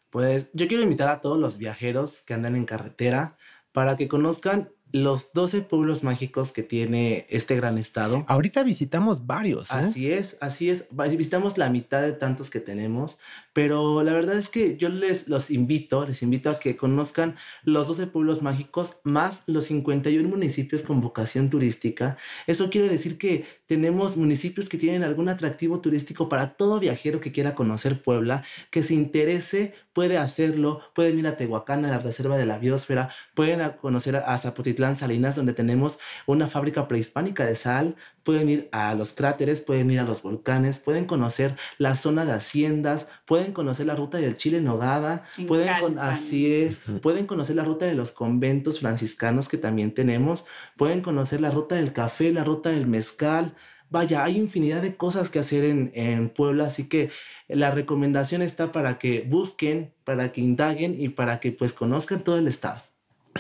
Pues 0.10 0.49
yo 0.53 0.68
quiero 0.68 0.84
invitar 0.84 1.10
a 1.10 1.22
todos 1.22 1.38
los 1.38 1.57
viajeros 1.57 2.22
que 2.22 2.34
andan 2.34 2.56
en 2.56 2.65
carretera 2.65 3.38
para 3.72 3.95
que 3.95 4.07
conozcan 4.07 4.69
los 4.91 5.34
12 5.34 5.61
pueblos 5.61 6.03
mágicos 6.03 6.52
que 6.52 6.64
tiene 6.64 7.26
este 7.30 7.56
gran 7.56 7.78
estado. 7.78 8.26
Ahorita 8.28 8.64
visitamos 8.64 9.28
varios. 9.28 9.70
¿eh? 9.70 9.76
Así 9.76 10.11
es, 10.11 10.38
así 10.41 10.70
es. 10.70 10.88
Visitamos 10.91 11.57
la 11.57 11.70
mitad 11.70 12.02
de 12.02 12.14
tantos 12.14 12.49
que 12.49 12.60
tenemos, 12.60 13.20
pero 13.53 14.03
la 14.03 14.14
verdad 14.14 14.38
es 14.38 14.49
que 14.49 14.78
yo 14.78 14.90
les 14.90 15.28
los 15.28 15.52
invito, 15.52 16.06
les 16.06 16.24
invito 16.24 16.49
a 16.49 16.60
que 16.60 16.76
conozcan 16.76 17.36
los 17.64 17.88
12 17.88 18.07
pueblos 18.07 18.41
mágicos 18.41 18.98
más 19.03 19.44
los 19.48 19.66
51 19.66 20.28
municipios 20.28 20.82
con 20.82 21.02
vocación 21.02 21.49
turística. 21.49 22.18
Eso 22.48 22.70
quiere 22.70 22.90
decir 22.90 23.18
que 23.18 23.45
tenemos 23.66 24.18
municipios 24.18 24.70
que 24.70 24.78
tienen 24.78 25.03
algún 25.03 25.30
atractivo 25.30 25.80
turístico 25.80 26.30
para 26.30 26.56
todo 26.56 26.80
viajero 26.80 27.20
que 27.20 27.32
quiera 27.32 27.56
conocer 27.56 28.02
Puebla, 28.02 28.44
que 28.72 28.84
se 28.84 28.94
interese, 28.94 29.74
puede 30.00 30.18
hacerlo, 30.18 30.80
pueden 30.96 31.20
ir 31.20 31.28
a 31.28 31.36
Tehuacán, 31.36 31.84
a 31.84 31.90
la 31.90 32.00
Reserva 32.00 32.38
de 32.38 32.46
la 32.46 32.58
Biosfera, 32.58 33.10
pueden 33.34 33.72
conocer 33.82 34.16
a 34.16 34.38
Zapotitlán 34.38 34.96
Salinas, 34.96 35.36
donde 35.36 35.52
tenemos 35.52 36.00
una 36.26 36.48
fábrica 36.48 36.88
prehispánica 36.88 37.46
de 37.46 37.56
sal. 37.56 37.98
Pueden 38.24 38.48
ir 38.48 38.70
a 38.72 38.96
los 38.96 39.12
cráteres, 39.12 39.60
pueden 39.60 39.92
ir 39.92 40.00
a 40.00 40.06
los 40.06 40.22
volcanes, 40.22 40.80
pueden 40.80 41.04
conocer 41.04 41.58
la 41.78 41.96
zona 41.96 42.24
de 42.24 42.32
haciendas, 42.32 43.10
pueden 43.26 43.52
conocer 43.52 43.88
la 43.88 43.96
ruta 43.96 44.20
del 44.20 44.38
Chile 44.38 44.62
Nogada, 44.62 45.26
pueden 45.50 46.00
así 46.00 46.50
es, 46.50 46.80
pueden 47.02 47.28
conocer 47.28 47.58
la 47.58 47.66
ruta 47.66 47.86
de 47.86 47.96
los 47.96 48.14
conventos 48.14 48.80
franciscanos 48.80 49.50
que 49.50 49.58
también 49.58 49.94
tenemos, 49.94 50.46
pueden 50.78 51.02
conocer 51.02 51.42
la 51.42 51.52
ruta 51.52 51.76
del 51.76 51.92
café, 51.92 52.32
la 52.32 52.46
ruta 52.46 52.70
del 52.70 52.88
mezcal. 52.88 53.54
Vaya, 53.90 54.24
hay 54.24 54.38
infinidad 54.38 54.82
de 54.82 54.95
cosas 54.95 55.30
que 55.30 55.40
hacer 55.40 55.64
en, 55.64 55.91
en 55.95 56.30
Puebla, 56.30 56.66
así 56.66 56.88
que 56.88 57.10
la 57.48 57.72
recomendación 57.72 58.41
está 58.41 58.72
para 58.72 58.99
que 58.99 59.22
busquen, 59.22 59.94
para 60.03 60.32
que 60.32 60.41
indaguen 60.41 60.95
y 60.99 61.10
para 61.10 61.40
que 61.40 61.52
pues 61.52 61.74
conozcan 61.74 62.24
todo 62.24 62.38
el 62.38 62.48
estado. 62.48 62.82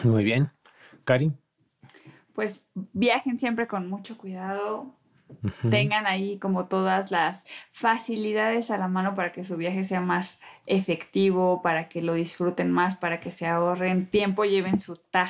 Muy 0.03 0.23
bien. 0.23 0.49
Cari. 1.03 1.31
Pues 2.33 2.65
viajen 2.93 3.37
siempre 3.37 3.67
con 3.67 3.89
mucho 3.89 4.17
cuidado, 4.17 4.95
tengan 5.69 6.07
ahí 6.07 6.39
como 6.39 6.65
todas 6.65 7.11
las 7.11 7.45
facilidades 7.71 8.71
a 8.71 8.77
la 8.77 8.87
mano 8.87 9.13
para 9.13 9.31
que 9.31 9.43
su 9.43 9.57
viaje 9.57 9.83
sea 9.83 10.01
más 10.01 10.39
efectivo, 10.65 11.61
para 11.61 11.89
que 11.89 12.01
lo 12.01 12.13
disfruten 12.13 12.71
más, 12.71 12.95
para 12.95 13.19
que 13.19 13.31
se 13.31 13.45
ahorren 13.45 14.07
tiempo, 14.07 14.45
lleven 14.45 14.79
su 14.79 14.95
tag 14.95 15.29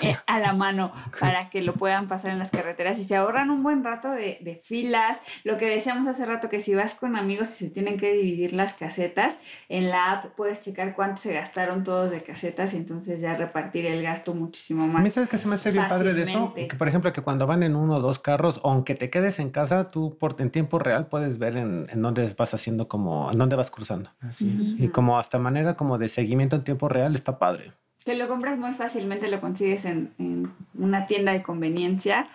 eh, 0.00 0.16
a 0.26 0.38
la 0.38 0.52
mano 0.52 0.92
para 1.20 1.50
que 1.50 1.62
lo 1.62 1.74
puedan 1.74 2.08
pasar 2.08 2.32
en 2.32 2.38
las 2.38 2.50
carreteras 2.50 2.98
y 2.98 3.04
se 3.04 3.16
ahorran 3.16 3.50
un 3.50 3.62
buen 3.62 3.84
rato 3.84 4.10
de, 4.10 4.38
de, 4.40 4.56
filas. 4.56 5.20
Lo 5.44 5.56
que 5.56 5.66
decíamos 5.66 6.06
hace 6.06 6.26
rato, 6.26 6.48
que 6.48 6.60
si 6.60 6.74
vas 6.74 6.94
con 6.94 7.16
amigos 7.16 7.48
y 7.50 7.66
se 7.66 7.70
tienen 7.70 7.98
que 7.98 8.12
dividir 8.12 8.52
las 8.52 8.74
casetas, 8.74 9.38
en 9.68 9.90
la 9.90 10.12
app 10.12 10.26
puedes 10.36 10.60
checar 10.60 10.94
cuánto 10.94 11.22
se 11.22 11.34
gastaron 11.34 11.84
todos 11.84 12.10
de 12.10 12.22
casetas 12.22 12.74
y 12.74 12.76
entonces 12.76 13.20
ya 13.20 13.34
repartir 13.34 13.86
el 13.86 14.02
gasto 14.02 14.34
muchísimo 14.34 14.86
más. 14.86 14.96
A 14.96 15.00
mí 15.00 15.10
sabes 15.10 15.28
que 15.28 15.38
se 15.38 15.48
me 15.48 15.56
hace 15.56 15.70
bien 15.70 15.88
padre 15.88 16.14
de 16.14 16.22
eso, 16.22 16.54
que 16.54 16.76
por 16.76 16.88
ejemplo 16.88 17.12
que 17.12 17.22
cuando 17.22 17.46
van 17.46 17.62
en 17.62 17.76
uno 17.76 17.96
o 17.96 18.00
dos 18.00 18.18
carros, 18.18 18.60
aunque 18.64 18.94
te 18.94 19.10
quedes 19.10 19.38
en 19.38 19.50
casa, 19.50 19.90
tú 19.90 20.16
por, 20.18 20.36
en 20.38 20.50
tiempo 20.50 20.78
real 20.78 21.06
puedes 21.06 21.38
ver 21.38 21.56
en, 21.56 21.86
en 21.90 22.02
dónde 22.02 22.32
vas 22.36 22.54
haciendo 22.54 22.88
como, 22.88 23.30
en 23.30 23.38
dónde 23.38 23.56
vas 23.56 23.70
cruzando. 23.70 24.10
Así 24.20 24.56
es. 24.58 24.80
Y 24.80 24.88
como 24.88 25.18
hasta 25.18 25.38
manera 25.38 25.76
como 25.76 25.98
de 25.98 26.08
seguimiento 26.08 26.56
en 26.56 26.64
tiempo 26.64 26.88
real 26.88 27.14
está 27.14 27.38
padre. 27.38 27.72
Te 28.06 28.14
lo 28.14 28.28
compras 28.28 28.56
muy 28.56 28.72
fácilmente, 28.72 29.26
lo 29.26 29.40
consigues 29.40 29.84
en, 29.84 30.14
en 30.20 30.52
una 30.78 31.06
tienda 31.06 31.32
de 31.32 31.42
conveniencia. 31.42 32.28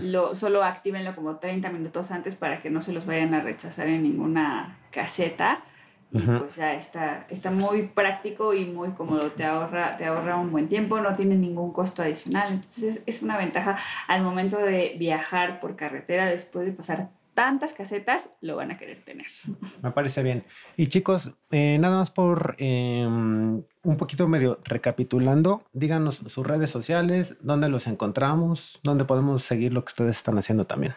Lo, 0.00 0.34
solo 0.34 0.64
actívenlo 0.64 1.14
como 1.14 1.36
30 1.36 1.68
minutos 1.68 2.10
antes 2.10 2.36
para 2.36 2.62
que 2.62 2.70
no 2.70 2.80
se 2.80 2.94
los 2.94 3.04
vayan 3.04 3.34
a 3.34 3.42
rechazar 3.42 3.88
en 3.88 4.02
ninguna 4.02 4.78
caseta. 4.90 5.60
Y 6.10 6.20
pues 6.20 6.56
ya 6.56 6.72
está, 6.72 7.26
está 7.28 7.50
muy 7.50 7.82
práctico 7.82 8.54
y 8.54 8.64
muy 8.64 8.92
cómodo. 8.92 9.30
Te 9.32 9.44
ahorra, 9.44 9.98
te 9.98 10.06
ahorra 10.06 10.36
un 10.36 10.52
buen 10.52 10.68
tiempo, 10.68 10.98
no 11.00 11.14
tiene 11.14 11.36
ningún 11.36 11.74
costo 11.74 12.00
adicional. 12.00 12.54
Entonces 12.54 13.02
es 13.04 13.20
una 13.20 13.36
ventaja 13.36 13.76
al 14.08 14.22
momento 14.22 14.56
de 14.56 14.96
viajar 14.98 15.60
por 15.60 15.76
carretera 15.76 16.24
después 16.24 16.64
de 16.64 16.72
pasar 16.72 17.10
tantas 17.40 17.72
casetas 17.72 18.28
lo 18.42 18.56
van 18.56 18.70
a 18.70 18.76
querer 18.76 19.02
tener. 19.02 19.24
Me 19.82 19.92
parece 19.92 20.22
bien. 20.22 20.44
Y 20.76 20.88
chicos, 20.88 21.32
eh, 21.50 21.78
nada 21.80 22.00
más 22.00 22.10
por 22.10 22.54
em, 22.58 23.62
un 23.82 23.96
poquito 23.96 24.28
medio 24.28 24.60
recapitulando, 24.62 25.64
díganos 25.72 26.16
sus 26.16 26.46
redes 26.46 26.68
sociales, 26.68 27.38
dónde 27.40 27.70
los 27.70 27.86
encontramos, 27.86 28.78
dónde 28.82 29.06
podemos 29.06 29.42
seguir 29.42 29.72
lo 29.72 29.82
que 29.82 29.88
ustedes 29.88 30.18
están 30.18 30.36
haciendo 30.36 30.66
también. 30.66 30.92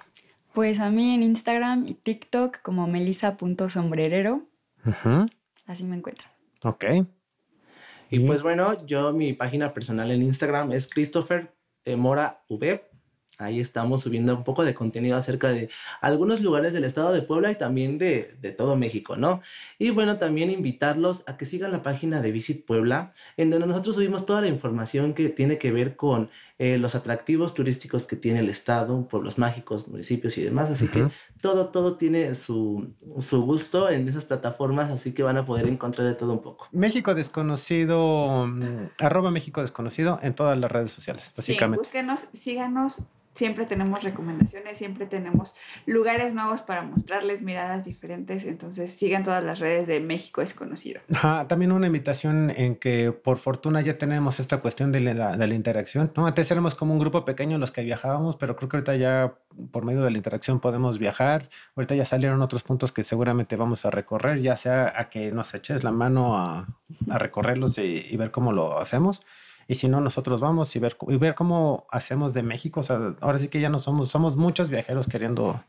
Pues 0.54 0.82
a 0.82 0.90
mí 0.90 1.16
en 1.16 1.24
Instagram 1.24 1.88
y 1.88 1.94
TikTok 1.94 2.62
como 2.62 2.88
melisa.sombrerero. 2.88 4.46
Así 5.66 5.86
me 5.86 5.96
encuentro. 5.96 6.28
Ok. 6.64 6.84
Y, 8.10 8.20
pues 8.20 8.42
bueno, 8.42 8.86
yo 8.86 9.14
mi 9.14 9.32
página 9.32 9.74
personal 9.74 10.12
en 10.12 10.24
Instagram 10.24 10.74
es 10.74 10.90
Christopher 10.90 11.56
eh, 11.86 11.96
Mora 11.96 12.44
V 12.50 12.93
Ahí 13.38 13.60
estamos 13.60 14.02
subiendo 14.02 14.36
un 14.36 14.44
poco 14.44 14.64
de 14.64 14.74
contenido 14.74 15.18
acerca 15.18 15.50
de 15.50 15.70
algunos 16.02 16.42
lugares 16.42 16.74
del 16.74 16.84
estado 16.84 17.12
de 17.12 17.22
Puebla 17.22 17.52
y 17.52 17.56
también 17.56 17.98
de, 17.98 18.36
de, 18.42 18.52
todo 18.52 18.76
México, 18.76 19.16
¿no? 19.16 19.42
Y 19.80 19.90
bueno, 19.90 20.18
también 20.18 20.50
invitarlos 20.50 21.24
a 21.28 21.38
que 21.38 21.46
sigan 21.46 21.72
la 21.72 21.84
página 21.84 22.22
de 22.22 22.32
Visit 22.32 22.66
Puebla, 22.66 23.14
en 23.38 23.50
donde 23.50 23.68
nosotros 23.68 23.96
subimos 23.96 24.26
toda 24.26 24.42
la 24.42 24.48
información 24.48 25.14
que 25.14 25.30
tiene 25.30 25.58
que 25.58 25.72
ver 25.72 25.96
con 25.96 26.30
eh, 26.60 26.78
los 26.78 26.94
atractivos 26.94 27.56
turísticos 27.56 28.06
que 28.06 28.16
tiene 28.16 28.40
el 28.40 28.50
estado, 28.50 29.08
pueblos 29.08 29.40
mágicos, 29.40 29.88
municipios 29.88 30.38
y 30.38 30.44
demás. 30.44 30.70
Así 30.70 30.88
que 30.88 31.10
todo, 31.42 31.70
todo 31.70 31.98
tiene 31.98 32.36
su, 32.36 32.94
su 33.18 33.42
gusto 33.42 33.90
en 33.90 34.08
esas 34.08 34.26
plataformas, 34.26 34.92
así 34.92 35.14
que 35.14 35.24
van 35.24 35.38
a 35.38 35.46
poder 35.46 35.68
encontrar 35.68 36.08
de 36.08 36.14
todo 36.14 36.32
un 36.32 36.42
poco. 36.42 36.68
México 36.72 37.16
Desconocido, 37.16 38.46
mm, 38.46 38.92
arroba 39.00 39.32
México 39.32 39.62
Desconocido 39.62 40.20
en 40.22 40.36
todas 40.36 40.58
las 40.58 40.72
redes 40.72 40.92
sociales, 40.92 41.34
básicamente. 41.36 41.84
Sí, 41.84 41.90
búsquenos, 41.90 42.22
síganos 42.34 43.04
siempre 43.34 43.66
tenemos 43.66 44.04
recomendaciones, 44.04 44.78
siempre 44.78 45.06
tenemos 45.06 45.56
lugares 45.86 46.34
nuevos 46.34 46.62
para 46.62 46.84
mostrarles 46.84 47.42
miradas 47.42 47.86
diferentes, 47.86 48.46
entonces 48.46 48.94
sigan 48.94 49.24
todas 49.24 49.44
las 49.44 49.60
redes 49.60 49.88
de 49.88 50.00
México 50.00 50.42
Desconocido. 50.42 51.02
también 51.48 51.72
una 51.72 51.88
invitación 51.88 52.52
en 52.52 52.76
que 52.76 53.12
por 53.12 53.38
fortuna 53.38 53.82
ya 53.82 53.98
tenemos 53.98 54.40
esta 54.40 54.58
cuestión 54.58 54.92
de 54.92 55.00
la, 55.02 55.36
de 55.36 55.48
la, 55.48 55.54
interacción, 55.56 56.12
¿no? 56.16 56.28
Antes 56.28 56.50
éramos 56.52 56.76
como 56.76 56.94
un 56.94 57.00
grupo 57.00 57.26
pequeño 57.26 57.58
los 57.58 57.72
que 57.72 57.84
viajábamos, 57.84 58.36
pero 58.38 58.56
creo 58.56 58.70
que 58.70 58.78
ahorita 58.78 58.96
ya 58.96 59.34
por 59.72 59.86
medio 59.86 60.04
de 60.04 60.12
la 60.12 60.18
interacción 60.18 60.60
podemos 60.60 61.00
viajar, 61.00 61.50
ahorita 61.76 61.96
ya 61.96 62.06
salieron 62.06 62.42
otros 62.42 62.64
puntos 62.64 62.92
que 62.92 63.04
seguramente 63.04 63.56
vamos 63.56 63.86
a 63.86 63.92
recorrer, 63.92 64.42
ya 64.42 64.58
sea 64.58 64.94
a 64.96 65.10
que 65.10 65.32
nos 65.32 65.54
eches 65.54 65.84
la 65.84 65.92
mano 65.92 66.38
a, 66.38 66.68
recorrerlos 67.08 67.78
y 67.78 68.16
ver 68.18 68.32
cómo 68.32 68.52
lo 68.52 68.80
hacemos 68.80 69.22
y 69.68 69.76
si 69.76 69.88
no, 69.88 70.02
nosotros 70.02 70.42
vamos 70.42 70.76
y 70.76 70.80
ver, 70.80 70.98
y 71.08 71.18
ver 71.18 71.36
cómo 71.36 71.88
hacemos 71.90 72.34
de 72.34 72.44
México. 72.44 72.82
O 72.82 72.84
sea, 72.84 73.16
ahora 73.22 73.38
sí 73.38 73.48
que 73.48 73.60
ya 73.60 73.70
no 73.70 73.80
somos, 73.80 74.10
somos 74.10 74.36
muchos 74.36 74.70
viajeros 74.70 75.08
queriendo 75.08 75.64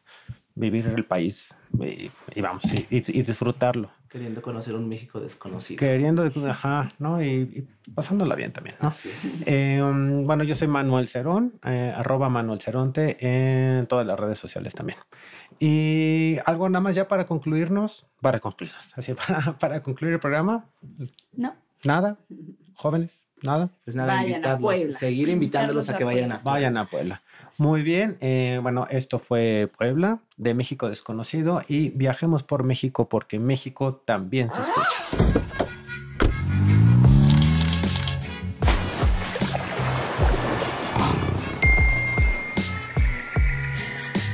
vivir 0.56 0.86
el 0.86 1.04
país 1.04 1.54
y, 1.80 2.40
vamos, 2.40 2.64
y, 2.90 3.00
disfrutarlo. 3.00 3.90
Queriendo 4.08 4.40
conocer 4.40 4.74
un 4.76 4.88
México 4.88 5.18
desconocido. 5.18 5.78
Queriendo, 5.78 6.30
ajá, 6.48 6.92
¿no? 6.98 7.22
Y, 7.22 7.66
pasándola 7.94 8.36
bien 8.36 8.52
también, 8.52 8.76
¿no? 8.80 8.88
Así 8.88 9.10
es. 9.10 9.42
Eh, 9.46 9.82
um, 9.82 10.24
bueno, 10.26 10.44
yo 10.44 10.54
soy 10.54 10.68
Manuel 10.68 11.08
Cerón, 11.08 11.58
eh, 11.64 11.92
arroba 11.94 12.28
Manuel 12.28 12.60
Ceronte 12.60 13.16
en 13.20 13.86
todas 13.86 14.06
las 14.06 14.18
redes 14.18 14.38
sociales 14.38 14.74
también. 14.74 14.98
Y 15.58 16.36
algo 16.46 16.68
nada 16.68 16.82
más 16.82 16.94
ya 16.94 17.08
para 17.08 17.26
concluirnos, 17.26 18.06
para 18.20 18.38
concluirnos, 18.38 18.96
así 18.96 19.14
para, 19.26 19.58
para 19.58 19.82
concluir 19.82 20.14
el 20.14 20.20
programa. 20.20 20.66
No. 21.32 21.54
Nada, 21.82 22.18
jóvenes. 22.76 23.23
Nada. 23.44 23.68
Pues 23.84 23.94
nada, 23.94 24.26
invitarlos, 24.26 24.94
seguir 24.96 25.28
invitándolos 25.28 25.90
a 25.90 25.96
que 25.96 26.04
vayan 26.04 26.32
a 26.32 26.40
Puebla. 26.40 26.50
Vayan 26.50 26.76
a 26.78 26.84
Puebla. 26.86 27.22
Muy 27.58 27.82
bien, 27.82 28.16
eh, 28.20 28.58
bueno, 28.62 28.86
esto 28.90 29.18
fue 29.18 29.70
Puebla, 29.78 30.18
de 30.38 30.54
México 30.54 30.88
desconocido, 30.88 31.62
y 31.68 31.90
viajemos 31.90 32.42
por 32.42 32.64
México 32.64 33.08
porque 33.08 33.38
México 33.38 34.02
también 34.04 34.50
se 34.50 34.62
escucha. 34.62 35.42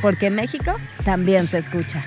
Porque 0.00 0.30
México 0.30 0.76
también 1.04 1.46
se 1.46 1.58
escucha. 1.58 2.02